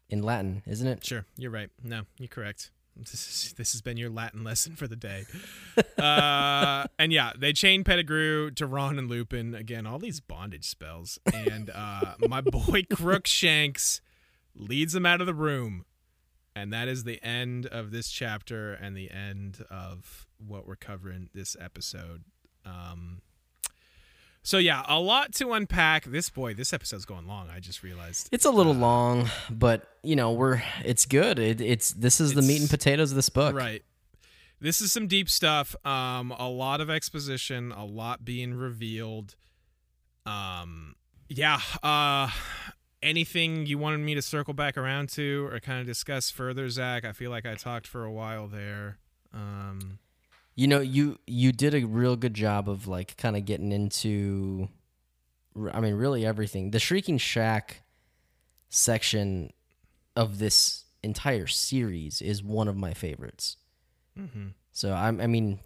in 0.08 0.22
Latin, 0.22 0.62
isn't 0.66 0.86
it? 0.86 1.04
Sure, 1.04 1.26
you're 1.36 1.50
right. 1.50 1.68
No, 1.82 2.02
you're 2.18 2.28
correct. 2.28 2.70
This, 2.96 3.12
is, 3.12 3.54
this 3.54 3.72
has 3.72 3.82
been 3.82 3.96
your 3.96 4.08
Latin 4.08 4.44
lesson 4.44 4.76
for 4.76 4.86
the 4.86 4.94
day. 4.94 5.24
uh, 5.98 6.86
and 6.96 7.12
yeah, 7.12 7.32
they 7.36 7.52
chain 7.52 7.82
Pettigrew 7.82 8.52
to 8.52 8.68
Ron 8.68 9.00
and 9.00 9.10
Lupin. 9.10 9.52
Again, 9.52 9.84
all 9.84 9.98
these 9.98 10.20
bondage 10.20 10.68
spells. 10.68 11.18
And 11.32 11.70
uh, 11.74 12.14
my 12.28 12.40
boy 12.40 12.84
Crookshanks 12.88 14.00
leads 14.54 14.92
them 14.92 15.04
out 15.04 15.20
of 15.20 15.26
the 15.26 15.34
room. 15.34 15.86
And 16.54 16.72
that 16.72 16.86
is 16.86 17.02
the 17.02 17.20
end 17.20 17.66
of 17.66 17.90
this 17.90 18.10
chapter 18.10 18.74
and 18.74 18.96
the 18.96 19.10
end 19.10 19.64
of 19.68 20.28
what 20.38 20.64
we're 20.64 20.76
covering 20.76 21.30
this 21.34 21.56
episode. 21.60 22.22
Um, 22.64 23.22
so 24.44 24.58
yeah, 24.58 24.82
a 24.86 25.00
lot 25.00 25.32
to 25.34 25.54
unpack. 25.54 26.04
This 26.04 26.28
boy, 26.28 26.52
this 26.52 26.74
episode's 26.74 27.06
going 27.06 27.26
long. 27.26 27.48
I 27.48 27.60
just 27.60 27.82
realized. 27.82 28.28
It's 28.30 28.44
a 28.44 28.50
little 28.50 28.74
long, 28.74 29.30
but 29.50 29.88
you 30.02 30.14
know 30.14 30.32
we're 30.32 30.62
it's 30.84 31.06
good. 31.06 31.38
It, 31.38 31.62
it's 31.62 31.92
this 31.92 32.20
is 32.20 32.34
the 32.34 32.42
meat 32.42 32.60
and 32.60 32.68
potatoes 32.68 33.10
of 33.10 33.16
this 33.16 33.30
book. 33.30 33.56
Right. 33.56 33.82
This 34.60 34.82
is 34.82 34.92
some 34.92 35.06
deep 35.06 35.30
stuff. 35.30 35.74
Um, 35.86 36.30
a 36.30 36.48
lot 36.48 36.80
of 36.80 36.90
exposition, 36.90 37.72
a 37.72 37.86
lot 37.86 38.24
being 38.24 38.52
revealed. 38.54 39.34
Um, 40.26 40.94
yeah. 41.28 41.60
Uh, 41.82 42.30
anything 43.02 43.64
you 43.66 43.78
wanted 43.78 44.00
me 44.00 44.14
to 44.14 44.22
circle 44.22 44.54
back 44.54 44.76
around 44.76 45.08
to 45.10 45.48
or 45.50 45.58
kind 45.60 45.80
of 45.80 45.86
discuss 45.86 46.30
further, 46.30 46.68
Zach? 46.68 47.04
I 47.04 47.12
feel 47.12 47.30
like 47.30 47.46
I 47.46 47.54
talked 47.54 47.86
for 47.86 48.04
a 48.04 48.12
while 48.12 48.46
there. 48.46 48.98
Um, 49.32 49.98
You 50.54 50.68
know, 50.68 50.80
you 50.80 51.18
you 51.26 51.52
did 51.52 51.74
a 51.74 51.84
real 51.84 52.16
good 52.16 52.34
job 52.34 52.68
of 52.68 52.86
like 52.86 53.16
kind 53.16 53.36
of 53.36 53.44
getting 53.44 53.72
into 53.72 54.68
I 55.72 55.80
mean, 55.80 55.94
really 55.94 56.26
everything. 56.26 56.70
The 56.70 56.80
Shrieking 56.80 57.18
Shack 57.18 57.82
section 58.68 59.52
of 60.16 60.38
this 60.38 60.84
entire 61.02 61.46
series 61.46 62.20
is 62.20 62.42
one 62.42 62.66
of 62.66 62.76
my 62.76 62.92
favorites. 62.92 63.56
Mm-hmm. 64.18 64.48
So 64.72 64.92
I'm, 64.92 65.20
I 65.20 65.26
mean, 65.26 65.60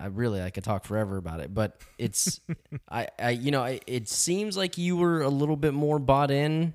I 0.00 0.06
really 0.06 0.40
I 0.40 0.50
could 0.50 0.64
talk 0.64 0.84
forever 0.84 1.18
about 1.18 1.40
it, 1.40 1.52
but 1.52 1.80
it's, 1.98 2.40
I, 2.90 3.08
I, 3.18 3.30
you 3.30 3.50
know, 3.50 3.62
I, 3.62 3.80
it 3.86 4.08
seems 4.08 4.56
like 4.56 4.78
you 4.78 4.96
were 4.96 5.20
a 5.20 5.28
little 5.28 5.56
bit 5.56 5.74
more 5.74 5.98
bought 5.98 6.30
in. 6.30 6.72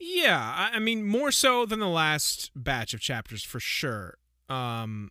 Yeah, 0.00 0.38
I, 0.38 0.76
I 0.76 0.78
mean 0.80 1.06
more 1.06 1.30
so 1.30 1.64
than 1.64 1.78
the 1.78 1.88
last 1.88 2.50
batch 2.56 2.92
of 2.92 3.00
chapters 3.00 3.44
for 3.44 3.60
sure. 3.60 4.18
Um, 4.48 5.10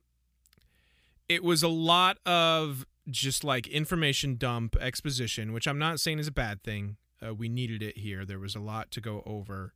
it 1.29 1.43
was 1.43 1.63
a 1.63 1.67
lot 1.67 2.17
of 2.25 2.85
just 3.09 3.43
like 3.43 3.67
information 3.67 4.35
dump 4.35 4.75
exposition, 4.79 5.53
which 5.53 5.67
I'm 5.67 5.79
not 5.79 5.99
saying 5.99 6.19
is 6.19 6.27
a 6.27 6.31
bad 6.31 6.63
thing. 6.63 6.97
Uh, 7.25 7.33
we 7.33 7.49
needed 7.49 7.81
it 7.81 7.97
here. 7.97 8.25
There 8.25 8.39
was 8.39 8.55
a 8.55 8.59
lot 8.59 8.91
to 8.91 9.01
go 9.01 9.23
over, 9.25 9.73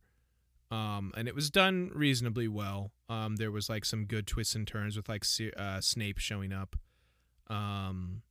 um, 0.70 1.12
and 1.16 1.26
it 1.28 1.34
was 1.34 1.50
done 1.50 1.90
reasonably 1.94 2.48
well. 2.48 2.92
Um, 3.08 3.36
there 3.36 3.50
was 3.50 3.68
like 3.68 3.84
some 3.84 4.04
good 4.04 4.26
twists 4.26 4.54
and 4.54 4.66
turns 4.66 4.96
with 4.96 5.08
like 5.08 5.24
uh, 5.56 5.80
Snape 5.80 6.18
showing 6.18 6.52
up. 6.52 6.76
Um, 7.48 8.22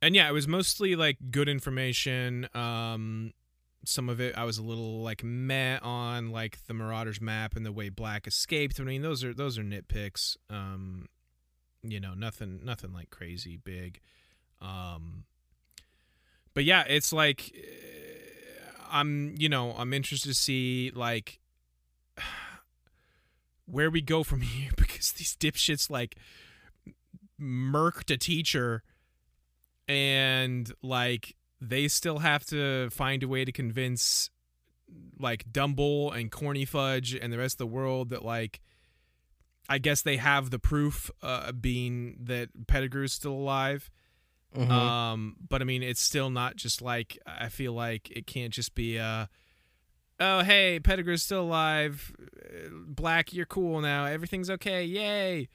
and 0.00 0.14
yeah, 0.14 0.28
it 0.28 0.32
was 0.32 0.48
mostly 0.48 0.96
like 0.96 1.18
good 1.30 1.48
information. 1.48 2.48
Um, 2.54 3.32
some 3.84 4.08
of 4.08 4.20
it 4.20 4.36
I 4.36 4.44
was 4.44 4.58
a 4.58 4.62
little 4.62 5.02
like 5.02 5.24
meh 5.24 5.78
on, 5.82 6.30
like 6.30 6.58
the 6.66 6.74
Marauders 6.74 7.20
map 7.20 7.56
and 7.56 7.66
the 7.66 7.72
way 7.72 7.88
Black 7.88 8.26
escaped. 8.26 8.80
I 8.80 8.84
mean, 8.84 9.02
those 9.02 9.24
are 9.24 9.34
those 9.34 9.58
are 9.58 9.62
nitpicks. 9.62 10.36
Um, 10.50 11.08
you 11.82 12.00
know, 12.00 12.14
nothing 12.14 12.60
nothing 12.64 12.92
like 12.92 13.10
crazy 13.10 13.56
big. 13.56 14.00
Um, 14.60 15.24
but 16.54 16.64
yeah, 16.64 16.84
it's 16.86 17.12
like 17.12 17.52
eh, 17.54 18.82
I'm 18.90 19.34
you 19.38 19.48
know 19.48 19.74
I'm 19.76 19.92
interested 19.92 20.28
to 20.28 20.34
see 20.34 20.92
like 20.94 21.40
where 23.66 23.90
we 23.90 24.00
go 24.00 24.22
from 24.22 24.40
here 24.42 24.70
because 24.76 25.12
these 25.12 25.36
dipshits 25.36 25.90
like 25.90 26.16
murked 27.40 28.12
a 28.12 28.16
teacher 28.16 28.84
and 29.88 30.72
like 30.82 31.34
they 31.62 31.86
still 31.88 32.18
have 32.18 32.44
to 32.46 32.90
find 32.90 33.22
a 33.22 33.28
way 33.28 33.44
to 33.44 33.52
convince 33.52 34.30
like 35.18 35.50
Dumble 35.50 36.10
and 36.10 36.30
Corny 36.30 36.64
Fudge 36.64 37.14
and 37.14 37.32
the 37.32 37.38
rest 37.38 37.54
of 37.54 37.58
the 37.58 37.66
world 37.66 38.10
that 38.10 38.24
like 38.24 38.60
I 39.68 39.78
guess 39.78 40.02
they 40.02 40.16
have 40.16 40.50
the 40.50 40.58
proof 40.58 41.10
uh, 41.22 41.52
being 41.52 42.16
that 42.24 42.48
Pettigrew's 42.66 43.12
still 43.12 43.32
alive. 43.32 43.90
Mhm. 44.56 44.68
Um, 44.70 45.36
but 45.48 45.62
I 45.62 45.64
mean, 45.64 45.82
it's 45.82 46.00
still 46.00 46.28
not 46.30 46.56
just 46.56 46.82
like 46.82 47.16
I 47.26 47.48
feel 47.48 47.72
like 47.72 48.10
it 48.10 48.26
can't 48.26 48.52
just 48.52 48.74
be 48.74 48.98
uh 48.98 49.26
oh 50.20 50.42
hey 50.42 50.80
Pettigrew's 50.80 51.22
still 51.22 51.42
alive, 51.42 52.12
Black 52.70 53.32
you're 53.32 53.46
cool 53.46 53.80
now, 53.80 54.04
everything's 54.04 54.50
okay, 54.50 54.84
yay. 54.84 55.48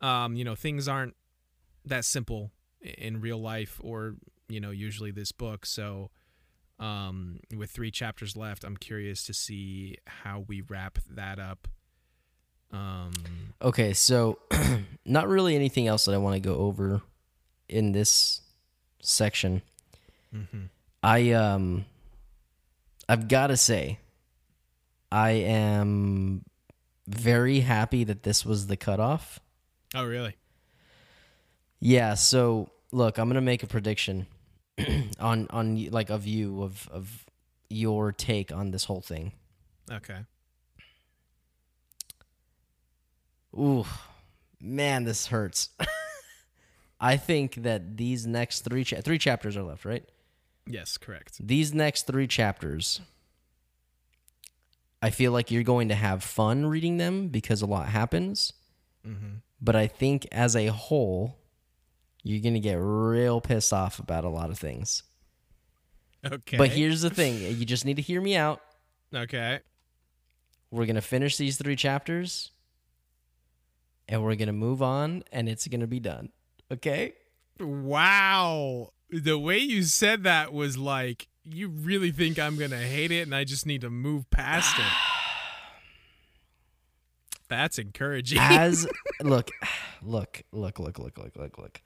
Um, 0.00 0.34
you 0.34 0.44
know 0.44 0.54
things 0.56 0.88
aren't 0.88 1.14
that 1.84 2.04
simple 2.04 2.50
in 2.80 3.20
real 3.20 3.38
life 3.38 3.80
or 3.84 4.16
you 4.52 4.60
know 4.60 4.70
usually 4.70 5.10
this 5.10 5.32
book. 5.32 5.64
So 5.66 6.10
um, 6.78 7.40
with 7.56 7.70
three 7.70 7.90
chapters 7.90 8.36
left, 8.36 8.64
I'm 8.64 8.76
curious 8.76 9.24
to 9.26 9.34
see 9.34 9.96
how 10.06 10.44
we 10.46 10.60
wrap 10.62 10.98
that 11.10 11.38
up. 11.38 11.68
Um, 12.72 13.12
Okay, 13.60 13.92
so 13.92 14.38
not 15.04 15.28
really 15.28 15.54
anything 15.54 15.86
else 15.86 16.06
that 16.06 16.14
I 16.14 16.18
want 16.18 16.34
to 16.34 16.40
go 16.40 16.56
over 16.56 17.02
in 17.68 17.92
this 17.92 18.40
section. 19.00 19.62
mhm. 20.34 20.68
I 21.02 21.32
um 21.32 21.84
I've 23.08 23.28
got 23.28 23.48
to 23.48 23.56
say 23.56 23.98
I 25.10 25.30
am 25.32 26.44
very 27.06 27.60
happy 27.60 28.04
that 28.04 28.22
this 28.22 28.46
was 28.46 28.68
the 28.68 28.76
cutoff. 28.76 29.40
Oh 29.94 30.04
really? 30.04 30.36
Yeah, 31.80 32.14
so 32.14 32.70
look, 32.92 33.18
I'm 33.18 33.26
going 33.26 33.34
to 33.34 33.40
make 33.40 33.62
a 33.62 33.66
prediction 33.66 34.26
on 35.20 35.46
on 35.50 35.90
like 35.90 36.10
a 36.10 36.18
view 36.18 36.62
of 36.62 36.88
of 36.92 37.24
your 37.68 38.12
take 38.12 38.52
on 38.52 38.70
this 38.70 38.84
whole 38.84 39.00
thing. 39.00 39.32
Okay. 39.90 40.18
Ooh, 43.54 43.84
man, 44.60 45.04
this 45.04 45.26
hurts. 45.26 45.70
I 47.00 47.16
think 47.16 47.56
that 47.56 47.96
these 47.96 48.26
next 48.26 48.60
three 48.60 48.84
cha- 48.84 49.00
three 49.00 49.18
chapters 49.18 49.56
are 49.56 49.62
left, 49.62 49.84
right? 49.84 50.08
Yes, 50.66 50.96
correct. 50.96 51.40
These 51.44 51.74
next 51.74 52.06
three 52.06 52.28
chapters, 52.28 53.00
I 55.02 55.10
feel 55.10 55.32
like 55.32 55.50
you're 55.50 55.64
going 55.64 55.88
to 55.88 55.96
have 55.96 56.22
fun 56.22 56.66
reading 56.66 56.98
them 56.98 57.28
because 57.28 57.60
a 57.60 57.66
lot 57.66 57.88
happens. 57.88 58.52
Mm-hmm. 59.06 59.38
But 59.60 59.76
I 59.76 59.88
think 59.88 60.26
as 60.30 60.54
a 60.54 60.68
whole, 60.68 61.38
you're 62.22 62.40
going 62.40 62.54
to 62.54 62.60
get 62.60 62.74
real 62.74 63.40
pissed 63.40 63.72
off 63.72 63.98
about 63.98 64.24
a 64.24 64.28
lot 64.28 64.50
of 64.50 64.58
things. 64.58 65.02
Okay. 66.24 66.56
But 66.56 66.70
here's 66.70 67.02
the 67.02 67.10
thing 67.10 67.40
you 67.40 67.64
just 67.64 67.84
need 67.84 67.96
to 67.96 68.02
hear 68.02 68.20
me 68.20 68.36
out. 68.36 68.60
Okay. 69.14 69.60
We're 70.70 70.86
going 70.86 70.96
to 70.96 71.02
finish 71.02 71.36
these 71.36 71.56
three 71.56 71.76
chapters 71.76 72.52
and 74.08 74.22
we're 74.22 74.36
going 74.36 74.46
to 74.46 74.52
move 74.52 74.82
on 74.82 75.24
and 75.32 75.48
it's 75.48 75.66
going 75.66 75.80
to 75.80 75.86
be 75.86 76.00
done. 76.00 76.30
Okay? 76.70 77.14
Wow. 77.60 78.92
The 79.10 79.38
way 79.38 79.58
you 79.58 79.82
said 79.82 80.22
that 80.24 80.52
was 80.52 80.78
like, 80.78 81.28
you 81.44 81.68
really 81.68 82.12
think 82.12 82.38
I'm 82.38 82.56
going 82.56 82.70
to 82.70 82.78
hate 82.78 83.10
it 83.10 83.22
and 83.22 83.34
I 83.34 83.44
just 83.44 83.66
need 83.66 83.80
to 83.80 83.90
move 83.90 84.30
past 84.30 84.78
it. 84.78 84.84
That's 87.52 87.78
encouraging. 87.78 88.38
As 88.40 88.86
look, 89.22 89.50
look, 90.02 90.42
look, 90.52 90.78
look, 90.78 90.98
look, 90.98 91.18
look, 91.18 91.36
look, 91.36 91.58
look. 91.58 91.80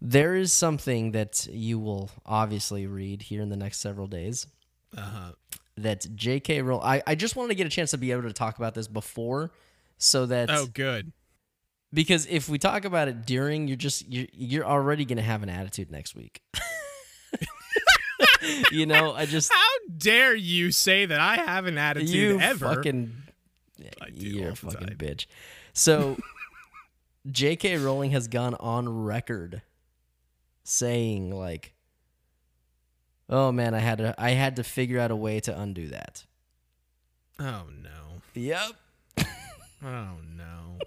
There 0.00 0.34
is 0.36 0.52
something 0.52 1.12
that 1.12 1.46
you 1.50 1.78
will 1.78 2.10
obviously 2.26 2.86
read 2.86 3.22
here 3.22 3.40
in 3.42 3.48
the 3.48 3.56
next 3.56 3.78
several 3.78 4.06
days. 4.06 4.46
uh-huh. 4.96 5.32
That 5.76 6.06
J.K. 6.16 6.62
Rowling. 6.62 6.84
I, 6.84 7.02
I 7.06 7.14
just 7.14 7.36
wanted 7.36 7.50
to 7.50 7.54
get 7.54 7.66
a 7.66 7.70
chance 7.70 7.92
to 7.92 7.98
be 7.98 8.10
able 8.10 8.22
to 8.24 8.32
talk 8.32 8.58
about 8.58 8.74
this 8.74 8.88
before, 8.88 9.52
so 9.96 10.26
that 10.26 10.50
Oh, 10.50 10.66
good. 10.66 11.12
because 11.92 12.26
if 12.26 12.48
we 12.48 12.58
talk 12.58 12.84
about 12.84 13.06
it 13.06 13.24
during, 13.24 13.68
you're 13.68 13.76
just 13.76 14.04
you're 14.12 14.26
you're 14.32 14.64
already 14.66 15.04
gonna 15.04 15.22
have 15.22 15.44
an 15.44 15.48
attitude 15.48 15.90
next 15.92 16.16
week. 16.16 16.42
you 18.72 18.86
know, 18.86 19.12
I 19.14 19.26
just 19.26 19.52
How 19.52 19.68
dare 19.96 20.34
you 20.34 20.72
say 20.72 21.06
that 21.06 21.20
I 21.20 21.36
have 21.36 21.66
an 21.66 21.78
attitude 21.78 22.08
you 22.10 22.40
ever? 22.40 22.74
fucking 22.74 23.12
you're 24.12 24.50
a 24.50 24.56
fucking 24.56 24.96
bitch. 24.96 25.26
So 25.72 26.16
J.K. 27.30 27.76
Rowling 27.78 28.10
has 28.12 28.28
gone 28.28 28.54
on 28.54 28.88
record 29.04 29.62
saying 30.64 31.30
like, 31.30 31.74
"Oh 33.28 33.52
man, 33.52 33.74
I 33.74 33.80
had 33.80 33.98
to 33.98 34.14
I 34.18 34.30
had 34.30 34.56
to 34.56 34.64
figure 34.64 34.98
out 35.00 35.10
a 35.10 35.16
way 35.16 35.40
to 35.40 35.58
undo 35.58 35.88
that." 35.88 36.24
Oh, 37.40 37.64
no. 37.82 38.22
Yep. 38.34 38.72
Oh, 39.80 40.16
no. 40.36 40.78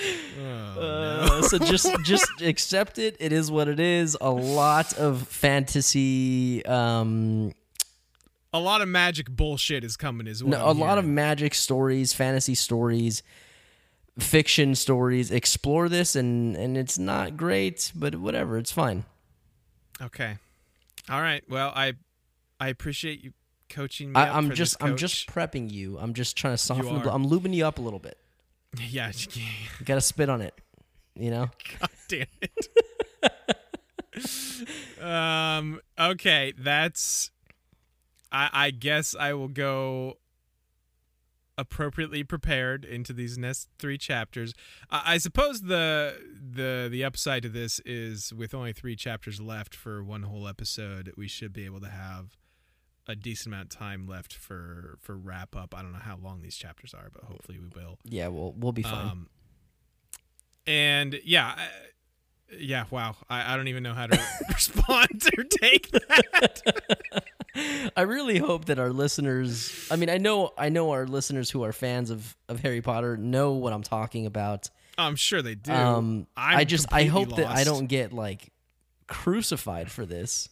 oh, 0.40 0.80
Uh, 0.80 1.42
so 1.42 1.56
just 1.58 1.88
just 2.02 2.28
accept 2.42 2.98
it. 2.98 3.16
It 3.20 3.32
is 3.32 3.48
what 3.48 3.68
it 3.68 3.78
is. 3.78 4.16
A 4.20 4.30
lot 4.30 4.92
of 4.94 5.28
fantasy 5.28 6.64
um 6.66 7.52
A 8.52 8.60
lot 8.60 8.80
of 8.80 8.88
magic 8.88 9.28
bullshit 9.30 9.84
is 9.84 9.96
coming 9.96 10.26
as 10.26 10.42
well. 10.42 10.58
no, 10.58 10.70
a 10.70 10.72
lot 10.72 10.96
of 10.98 11.04
magic 11.04 11.54
stories, 11.54 12.12
fantasy 12.14 12.54
stories, 12.54 13.22
fiction 14.18 14.74
stories. 14.74 15.30
Explore 15.30 15.88
this 15.88 16.16
and 16.16 16.56
and 16.56 16.76
it's 16.76 16.98
not 16.98 17.36
great, 17.36 17.92
but 17.94 18.14
whatever, 18.16 18.56
it's 18.56 18.72
fine. 18.72 19.04
Okay. 20.00 20.38
All 21.10 21.20
right. 21.20 21.42
Well, 21.48 21.72
I 21.74 21.94
I 22.60 22.68
appreciate 22.68 23.22
you 23.22 23.32
coaching 23.68 24.12
me. 24.12 24.20
I, 24.20 24.40
for 24.42 24.54
just 24.54 24.82
I'm 24.82 24.96
just 24.96 25.28
prepping 25.28 25.70
you. 25.70 25.98
I'm 25.98 26.14
just 26.14 26.36
trying 26.36 26.54
to 26.54 26.58
soften 26.58 27.02
the. 27.02 27.12
I'm 27.12 27.26
lubing 27.26 27.54
you 27.54 27.66
up 27.66 27.78
a 27.78 27.82
little 27.82 27.98
bit. 28.00 28.18
Yeah. 28.90 29.10
You 29.32 29.84
gotta 29.86 30.02
spit 30.02 30.28
on 30.28 30.42
it. 30.42 30.54
You 31.14 31.30
know? 31.30 31.50
God 31.80 31.88
damn 32.06 32.26
it. 32.42 32.68
um. 35.02 35.80
Okay. 35.98 36.52
That's. 36.56 37.30
I 38.32 38.48
I 38.52 38.70
guess 38.70 39.14
I 39.18 39.32
will 39.34 39.48
go. 39.48 40.18
Appropriately 41.60 42.22
prepared 42.22 42.84
into 42.84 43.12
these 43.12 43.36
next 43.36 43.68
three 43.80 43.98
chapters. 43.98 44.54
I, 44.92 45.14
I 45.14 45.18
suppose 45.18 45.62
the 45.62 46.16
the 46.52 46.86
the 46.88 47.02
upside 47.02 47.42
to 47.42 47.48
this 47.48 47.80
is 47.84 48.32
with 48.32 48.54
only 48.54 48.72
three 48.72 48.94
chapters 48.94 49.40
left 49.40 49.74
for 49.74 50.04
one 50.04 50.22
whole 50.22 50.46
episode, 50.46 51.12
we 51.16 51.26
should 51.26 51.52
be 51.52 51.64
able 51.64 51.80
to 51.80 51.88
have 51.88 52.36
a 53.08 53.16
decent 53.16 53.52
amount 53.52 53.72
of 53.74 53.76
time 53.76 54.06
left 54.06 54.32
for 54.32 54.98
for 55.00 55.16
wrap 55.16 55.56
up. 55.56 55.74
I 55.76 55.82
don't 55.82 55.92
know 55.92 55.98
how 55.98 56.16
long 56.22 56.42
these 56.42 56.54
chapters 56.54 56.94
are, 56.94 57.08
but 57.12 57.24
hopefully 57.24 57.58
we 57.58 57.66
will. 57.74 57.98
Yeah, 58.04 58.28
we'll 58.28 58.52
we'll 58.56 58.70
be 58.70 58.84
fine. 58.84 59.08
Um, 59.10 59.28
and 60.64 61.18
yeah, 61.24 61.54
I- 61.56 62.56
Yeah, 62.56 62.84
wow. 62.90 63.16
I, 63.28 63.52
I 63.52 63.56
don't 63.56 63.66
even 63.66 63.82
know 63.82 63.94
how 63.94 64.06
to 64.06 64.20
respond 64.48 65.22
or 65.36 65.42
take 65.42 65.90
that. 65.90 66.62
I 67.96 68.02
really 68.02 68.38
hope 68.38 68.66
that 68.66 68.78
our 68.78 68.90
listeners 68.90 69.88
I 69.90 69.96
mean 69.96 70.10
I 70.10 70.18
know 70.18 70.52
I 70.58 70.68
know 70.68 70.90
our 70.90 71.06
listeners 71.06 71.50
who 71.50 71.64
are 71.64 71.72
fans 71.72 72.10
of, 72.10 72.36
of 72.48 72.60
Harry 72.60 72.80
Potter 72.82 73.16
know 73.16 73.52
what 73.52 73.72
I'm 73.72 73.82
talking 73.82 74.26
about. 74.26 74.70
I'm 74.96 75.16
sure 75.16 75.42
they 75.42 75.54
do. 75.54 75.72
Um 75.72 76.26
I 76.36 76.64
just 76.64 76.86
I 76.92 77.04
hope 77.04 77.36
that 77.36 77.46
I 77.46 77.64
don't 77.64 77.86
get 77.86 78.12
like 78.12 78.50
crucified 79.06 79.90
for 79.90 80.06
this. 80.06 80.48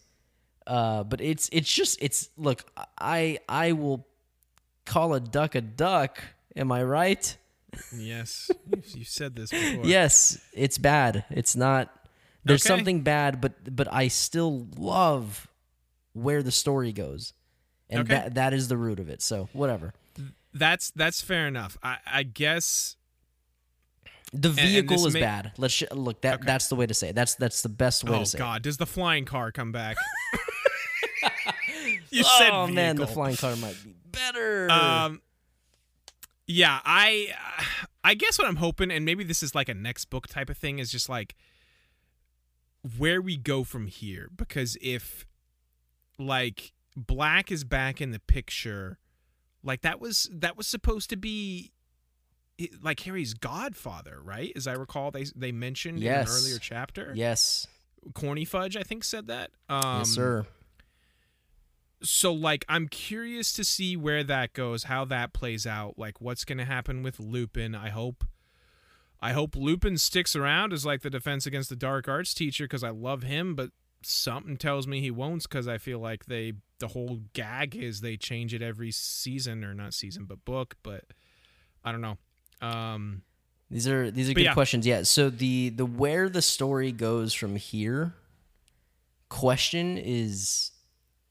Uh 0.67 1.05
but 1.05 1.21
it's 1.21 1.49
it's 1.53 1.73
just 1.73 1.99
it's 2.03 2.29
look 2.37 2.65
I 2.99 3.39
I 3.49 3.73
will 3.73 4.07
call 4.85 5.15
a 5.15 5.21
duck 5.21 5.55
a 5.55 5.61
duck, 5.61 6.23
am 6.57 6.73
I 6.73 6.83
right? 6.83 7.37
Yes, 7.95 8.51
you've, 8.71 8.87
you've 8.97 9.09
said 9.09 9.37
this 9.37 9.51
before. 9.61 9.85
Yes, 9.85 10.39
it's 10.55 10.79
bad. 10.79 11.25
It's 11.31 11.55
not. 11.55 11.93
There's 12.45 12.65
Okay. 12.65 12.75
something 12.75 13.03
bad, 13.03 13.41
but 13.41 13.75
but 13.75 13.93
I 13.93 14.09
still 14.09 14.67
love 14.79 15.47
where 16.17 16.43
the 16.43 16.51
story 16.53 16.93
goes, 16.93 17.33
and 17.91 18.01
Okay. 18.01 18.09
that 18.15 18.35
that 18.35 18.53
is 18.55 18.69
the 18.69 18.77
root 18.77 18.99
of 18.99 19.09
it. 19.09 19.23
So 19.23 19.49
whatever. 19.53 19.93
that's 20.55 20.91
that's 20.93 21.21
fair 21.21 21.47
enough. 21.47 21.77
I, 21.83 21.99
I 22.07 22.23
guess. 22.23 22.97
The 24.33 24.49
and 24.49 24.57
vehicle 24.59 25.07
is 25.07 25.15
may- 25.15 25.21
bad. 25.21 25.53
Let's 25.57 25.75
sh- 25.75 25.85
look. 25.93 26.23
That 26.23 26.45
that's 26.45 26.69
the 26.69 26.75
way 26.75 26.87
to 26.87 26.95
say. 26.95 27.11
It. 27.11 27.15
That's 27.15 27.35
that's 27.37 27.63
the 27.63 27.69
best 27.69 28.03
way 28.05 28.17
Oh 28.17 28.21
to 28.21 28.27
say. 28.27 28.39
God, 28.39 28.63
does 28.63 28.77
the 28.77 28.87
flying 28.87 29.25
car 29.25 29.53
come 29.53 29.71
back? 29.73 29.97
you 32.11 32.21
it. 32.21 32.27
said 32.27 32.51
oh 32.51 32.67
man, 32.67 32.97
the 32.97 33.07
flying 33.07 33.37
car 33.37 33.55
might 33.57 33.77
be 33.85 33.95
better. 34.11 34.71
Um, 34.71 35.21
yeah, 36.49 36.81
I, 36.85 37.29
I 38.05 38.15
guess 38.15 38.39
what 38.39 38.47
I'm 38.49 38.57
hoping, 38.57 38.91
and 38.91 39.05
maybe 39.05 39.25
this 39.25 39.43
is 39.43 39.55
like 39.55 39.69
a 39.69 39.75
next 39.75 40.07
book 40.07 40.27
type 40.29 40.49
of 40.51 40.57
thing, 40.57 40.79
is 40.79 40.91
just 40.91 41.09
like 41.09 41.35
where 42.99 43.21
we 43.21 43.37
go 43.37 43.65
from 43.65 43.87
here. 43.87 44.29
Because 44.37 44.77
if 44.81 45.27
like 46.19 46.73
Black 46.97 47.51
is 47.53 47.65
back 47.65 48.01
in 48.01 48.11
the 48.11 48.21
picture, 48.21 48.99
like 49.63 49.83
that 49.83 50.01
was 50.01 50.29
that 50.33 50.57
was 50.57 50.67
supposed 50.67 51.11
to 51.11 51.17
be 51.17 51.73
like 52.83 53.01
Harry's 53.01 53.35
godfather, 53.35 54.19
right? 54.23 54.53
As 54.57 54.67
I 54.67 54.73
recall, 54.73 55.11
they 55.11 55.25
they 55.35 55.53
mentioned 55.53 55.99
in 55.99 56.05
an 56.05 56.37
earlier 56.37 56.59
chapter. 56.59 57.13
yes, 57.15 57.67
Corny 58.15 58.45
Fudge, 58.45 58.77
I 58.77 58.83
think, 58.83 59.05
said 59.05 59.27
that. 59.27 59.51
Um, 59.69 59.99
yes, 59.99 60.09
sir. 60.11 60.47
so 62.03 62.33
like 62.33 62.65
i'm 62.69 62.89
curious 62.89 63.53
to 63.55 63.65
see 63.65 63.97
where 63.97 64.23
that 64.23 64.53
goes 64.53 64.85
how 64.85 65.05
that 65.05 65.33
plays 65.33 65.67
out 65.67 65.99
like 65.99 66.21
what's 66.21 66.45
going 66.45 66.59
to 66.59 66.65
happen 66.65 67.03
with 67.03 67.19
lupin 67.19 67.75
i 67.75 67.89
hope 67.89 68.23
i 69.21 69.33
hope 69.33 69.57
lupin 69.57 69.97
sticks 69.97 70.37
around 70.37 70.75
as 70.75 70.85
like 70.85 71.01
the 71.01 71.09
defense 71.09 71.47
against 71.47 71.71
the 71.71 71.75
dark 71.77 72.07
arts 72.07 72.35
teacher 72.35 72.65
because 72.65 72.85
i 72.85 72.91
love 72.91 73.23
him 73.23 73.55
but 73.55 73.71
something 74.03 74.57
tells 74.57 74.87
me 74.87 75.01
he 75.01 75.11
won't 75.11 75.43
because 75.43 75.67
i 75.67 75.79
feel 75.79 75.99
like 75.99 76.27
they 76.27 76.53
the 76.79 76.89
whole 76.89 77.21
gag 77.33 77.75
is 77.75 78.01
they 78.01 78.17
change 78.17 78.55
it 78.55 78.63
every 78.63 78.91
season 78.91 79.65
or 79.65 79.75
not 79.75 79.95
season 79.95 80.25
but 80.25 80.45
book 80.45 80.77
but 80.83 81.05
i 81.85 81.91
don't 81.91 82.01
know 82.01 82.19
um 82.63 83.23
These 83.71 83.89
are 83.89 84.11
these 84.11 84.31
are 84.31 84.35
good 84.35 84.45
yeah. 84.45 84.55
questions. 84.55 84.87
Yeah. 84.87 85.03
So 85.03 85.29
the 85.29 85.71
the 85.71 85.85
where 85.85 86.29
the 86.29 86.43
story 86.43 86.93
goes 86.93 87.35
from 87.35 87.57
here 87.57 88.15
question 89.29 89.99
is 89.99 90.71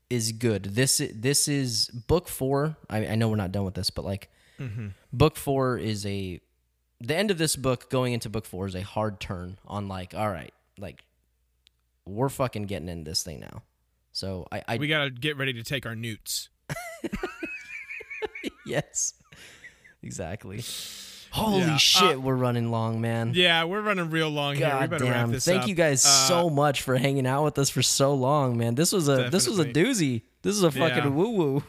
is 0.10 0.32
good. 0.34 0.64
This 0.76 1.02
this 1.14 1.48
is 1.48 1.88
book 1.88 2.28
four. 2.28 2.76
I, 2.90 3.08
I 3.08 3.16
know 3.16 3.30
we're 3.30 3.38
not 3.38 3.52
done 3.52 3.64
with 3.64 3.76
this, 3.76 3.90
but 3.90 4.06
like 4.06 4.30
mhm. 4.60 4.92
book 5.14 5.38
four 5.38 5.78
is 5.78 6.06
a 6.06 6.42
the 7.00 7.16
end 7.16 7.32
of 7.32 7.38
this 7.38 7.56
book 7.56 7.90
going 7.90 8.14
into 8.14 8.30
book 8.30 8.46
four 8.46 8.68
is 8.68 8.76
a 8.76 8.82
hard 8.82 9.20
turn 9.20 9.58
on 9.66 9.88
like 9.88 10.14
all 10.14 10.30
right 10.30 10.54
like 10.78 11.04
we're 12.06 12.30
fucking 12.30 12.64
getting 12.64 12.90
in 12.90 13.04
this 13.04 13.24
thing 13.24 13.40
now. 13.40 13.64
So 14.12 14.48
I, 14.52 14.64
I 14.68 14.78
we 14.78 14.88
gotta 14.88 15.10
get 15.10 15.38
ready 15.38 15.54
to 15.54 15.64
take 15.64 15.86
our 15.86 15.96
newts 15.96 16.50
yes 18.66 19.14
exactly. 20.04 20.64
Holy 21.32 21.60
Yeah, 21.60 21.74
uh, 21.76 21.78
shit, 21.78 22.22
we're 22.22 22.36
running 22.36 22.72
long, 22.72 23.02
man. 23.02 23.32
yeah 23.36 23.66
we're 23.66 23.82
running 23.82 24.10
real 24.10 24.30
long 24.30 24.56
here 24.56 24.68
we 24.68 24.72
God 24.72 24.90
better 24.90 25.06
wrap 25.06 25.30
this 25.30 25.44
Thank 25.46 25.64
up. 25.64 25.68
you 25.68 25.76
guys 25.76 26.06
Uh, 26.06 26.28
so 26.28 26.50
much 26.50 26.82
for 26.82 26.96
hanging 26.96 27.28
out 27.28 27.44
with 27.44 27.60
us 27.60 27.70
for 27.70 27.82
so 27.82 28.14
long, 28.14 28.58
man. 28.58 28.76
This 28.76 28.92
was 28.94 29.10
a 29.10 29.30
this 29.30 29.48
was 29.48 29.60
a 29.60 29.66
doozy. 29.66 30.22
This 30.44 30.56
is 30.56 30.64
a 30.64 30.72
fucking 30.72 31.04
Yeah. 31.04 31.08
woo 31.10 31.30
woo. 31.32 31.64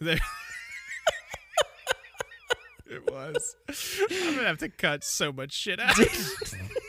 It 2.86 3.10
was. 3.10 3.56
I'm 3.68 4.34
gonna 4.36 4.46
have 4.46 4.58
to 4.58 4.68
cut 4.68 5.02
so 5.02 5.32
much 5.32 5.52
shit 5.52 5.80
out. 5.80 5.96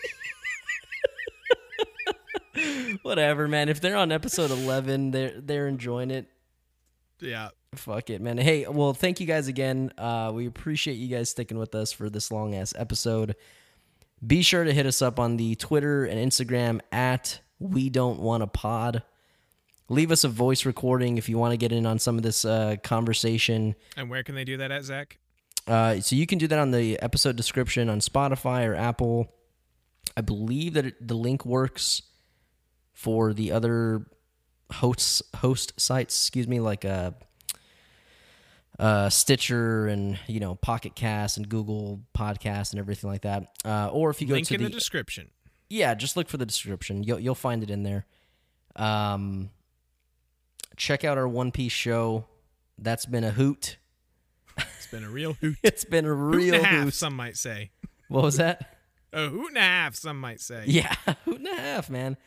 Whatever, 3.05 3.47
man. 3.47 3.69
If 3.69 3.81
they're 3.81 3.95
on 3.97 4.11
episode 4.11 4.49
eleven, 4.49 5.11
they're 5.11 5.39
they're 5.39 5.67
enjoying 5.67 6.09
it. 6.09 6.25
yeah. 7.19 7.49
Fuck 7.75 8.09
it, 8.09 8.19
man. 8.19 8.39
Hey, 8.39 8.65
well, 8.67 8.95
thank 8.95 9.19
you 9.19 9.27
guys 9.27 9.47
again. 9.47 9.91
Uh, 9.95 10.31
we 10.33 10.47
appreciate 10.47 10.95
you 10.95 11.07
guys 11.07 11.29
sticking 11.29 11.59
with 11.59 11.75
us 11.75 11.91
for 11.91 12.09
this 12.09 12.31
long 12.31 12.55
ass 12.55 12.73
episode. 12.75 13.35
Be 14.25 14.41
sure 14.41 14.63
to 14.63 14.73
hit 14.73 14.87
us 14.87 15.03
up 15.03 15.19
on 15.19 15.37
the 15.37 15.53
Twitter 15.53 16.05
and 16.05 16.17
Instagram 16.17 16.79
at 16.91 17.41
We 17.59 17.91
Don't 17.91 18.21
Wanna 18.21 18.47
Pod. 18.47 19.03
Leave 19.87 20.11
us 20.11 20.23
a 20.23 20.29
voice 20.29 20.65
recording 20.65 21.19
if 21.19 21.29
you 21.29 21.37
want 21.37 21.51
to 21.51 21.57
get 21.57 21.71
in 21.71 21.85
on 21.85 21.99
some 21.99 22.17
of 22.17 22.23
this 22.23 22.43
uh, 22.43 22.77
conversation. 22.81 23.75
And 23.95 24.09
where 24.09 24.23
can 24.23 24.33
they 24.33 24.45
do 24.45 24.57
that 24.57 24.71
at, 24.71 24.83
Zach? 24.83 25.19
Uh, 25.67 25.99
so 25.99 26.15
you 26.15 26.25
can 26.25 26.39
do 26.39 26.47
that 26.47 26.57
on 26.57 26.71
the 26.71 26.99
episode 27.01 27.35
description 27.35 27.87
on 27.87 27.99
Spotify 27.99 28.67
or 28.67 28.73
Apple. 28.73 29.31
I 30.17 30.21
believe 30.21 30.73
that 30.73 30.87
it, 30.87 31.07
the 31.07 31.13
link 31.13 31.45
works 31.45 32.01
for 32.95 33.33
the 33.33 33.51
other 33.51 34.07
hosts 34.71 35.21
host 35.35 35.73
sites. 35.79 36.15
Excuse 36.15 36.47
me, 36.47 36.59
like 36.59 36.83
uh, 36.83 37.11
uh, 38.79 39.09
Stitcher 39.09 39.87
and 39.87 40.17
you 40.25 40.39
know 40.39 40.55
Pocket 40.55 40.95
Cast 40.95 41.37
and 41.37 41.47
Google 41.47 42.01
Podcast 42.17 42.71
and 42.71 42.79
everything 42.79 43.09
like 43.09 43.21
that. 43.21 43.55
Uh, 43.63 43.89
or 43.91 44.09
if 44.09 44.21
you 44.21 44.27
go 44.27 44.33
Link 44.33 44.47
to 44.47 44.55
in 44.55 44.63
the, 44.63 44.69
the 44.69 44.73
description. 44.73 45.29
yeah, 45.69 45.93
just 45.93 46.17
look 46.17 46.27
for 46.27 46.37
the 46.37 46.45
description. 46.45 47.03
You'll 47.03 47.19
you'll 47.19 47.35
find 47.35 47.61
it 47.61 47.69
in 47.69 47.83
there. 47.83 48.05
Um, 48.75 49.51
check 50.77 51.03
out 51.03 51.17
our 51.17 51.27
One 51.27 51.51
Piece 51.51 51.71
show. 51.71 52.25
That's 52.79 53.05
been 53.05 53.23
a 53.23 53.31
hoot. 53.31 53.77
It's 54.57 54.87
been 54.87 55.03
a 55.03 55.09
real 55.09 55.33
hoot. 55.33 55.57
It's 55.63 55.83
been 55.85 56.05
a 56.05 56.09
hoot 56.15 56.35
real 56.35 56.53
and 56.55 56.63
a 56.63 56.67
half, 56.67 56.83
hoot. 56.85 56.93
some 56.93 57.15
might 57.15 57.37
say. 57.37 57.71
What 58.07 58.23
was 58.23 58.37
that? 58.37 58.77
A 59.13 59.27
hoot 59.29 59.49
and 59.49 59.57
a 59.57 59.61
half, 59.61 59.95
some 59.95 60.19
might 60.19 60.39
say. 60.41 60.63
Yeah, 60.67 60.93
hoot 61.25 61.37
and 61.39 61.47
a 61.47 61.55
half, 61.55 61.89
man. 61.89 62.17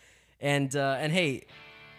And 0.41 0.75
uh, 0.77 0.97
and 1.01 1.13
hey, 1.13 1.45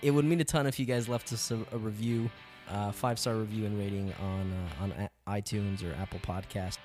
it 0.02 0.11
would 0.11 0.26
mean 0.26 0.40
a 0.40 0.45
ton 0.45 0.66
if 0.68 0.80
you 0.80 0.86
guys 0.86 1.10
left 1.10 1.32
us 1.34 1.52
a, 1.52 1.60
a 1.72 1.78
review, 1.78 2.30
uh, 2.70 2.91
five 2.91 3.20
star 3.20 3.36
review 3.36 3.66
and 3.66 3.78
rating 3.78 4.14
on 4.22 4.53
uh, 4.53 4.84
on 4.84 5.10
iTunes 5.28 5.84
or 5.84 5.94
Apple 6.02 6.20
Podcast. 6.20 6.78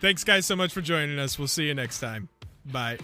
Thanks, 0.00 0.24
guys, 0.24 0.46
so 0.46 0.56
much 0.56 0.72
for 0.72 0.80
joining 0.80 1.18
us. 1.18 1.38
We'll 1.38 1.48
see 1.48 1.66
you 1.66 1.74
next 1.74 2.00
time. 2.00 2.28
Bye. 2.66 2.98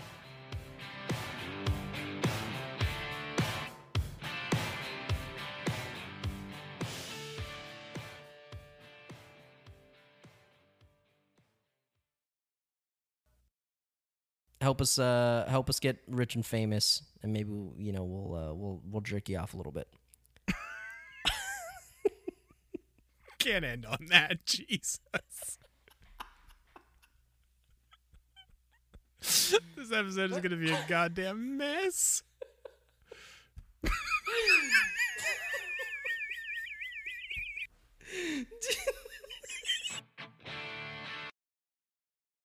help 14.67 14.81
us 14.81 14.99
uh, 14.99 15.47
help 15.49 15.71
us 15.71 15.79
get 15.79 15.99
rich 16.09 16.35
and 16.35 16.45
famous, 16.45 17.01
and 17.23 17.33
maybe 17.33 17.53
you 17.79 17.93
know 17.93 18.03
we'll 18.03 18.35
uh, 18.35 18.53
we'll 18.53 18.83
we'll 18.91 19.01
jerk 19.01 19.29
you 19.29 19.39
off 19.39 19.55
a 19.55 19.57
little 19.57 19.71
bit. 19.71 19.87
Can't 23.39 23.65
end 23.65 23.87
on 23.87 24.07
that, 24.09 24.45
Jesus. 24.55 24.99
this 29.21 29.93
episode 29.93 30.33
is 30.33 30.39
gonna 30.39 30.57
be 30.57 30.73
a 30.73 30.85
goddamn 30.89 31.57
mess. 31.57 32.25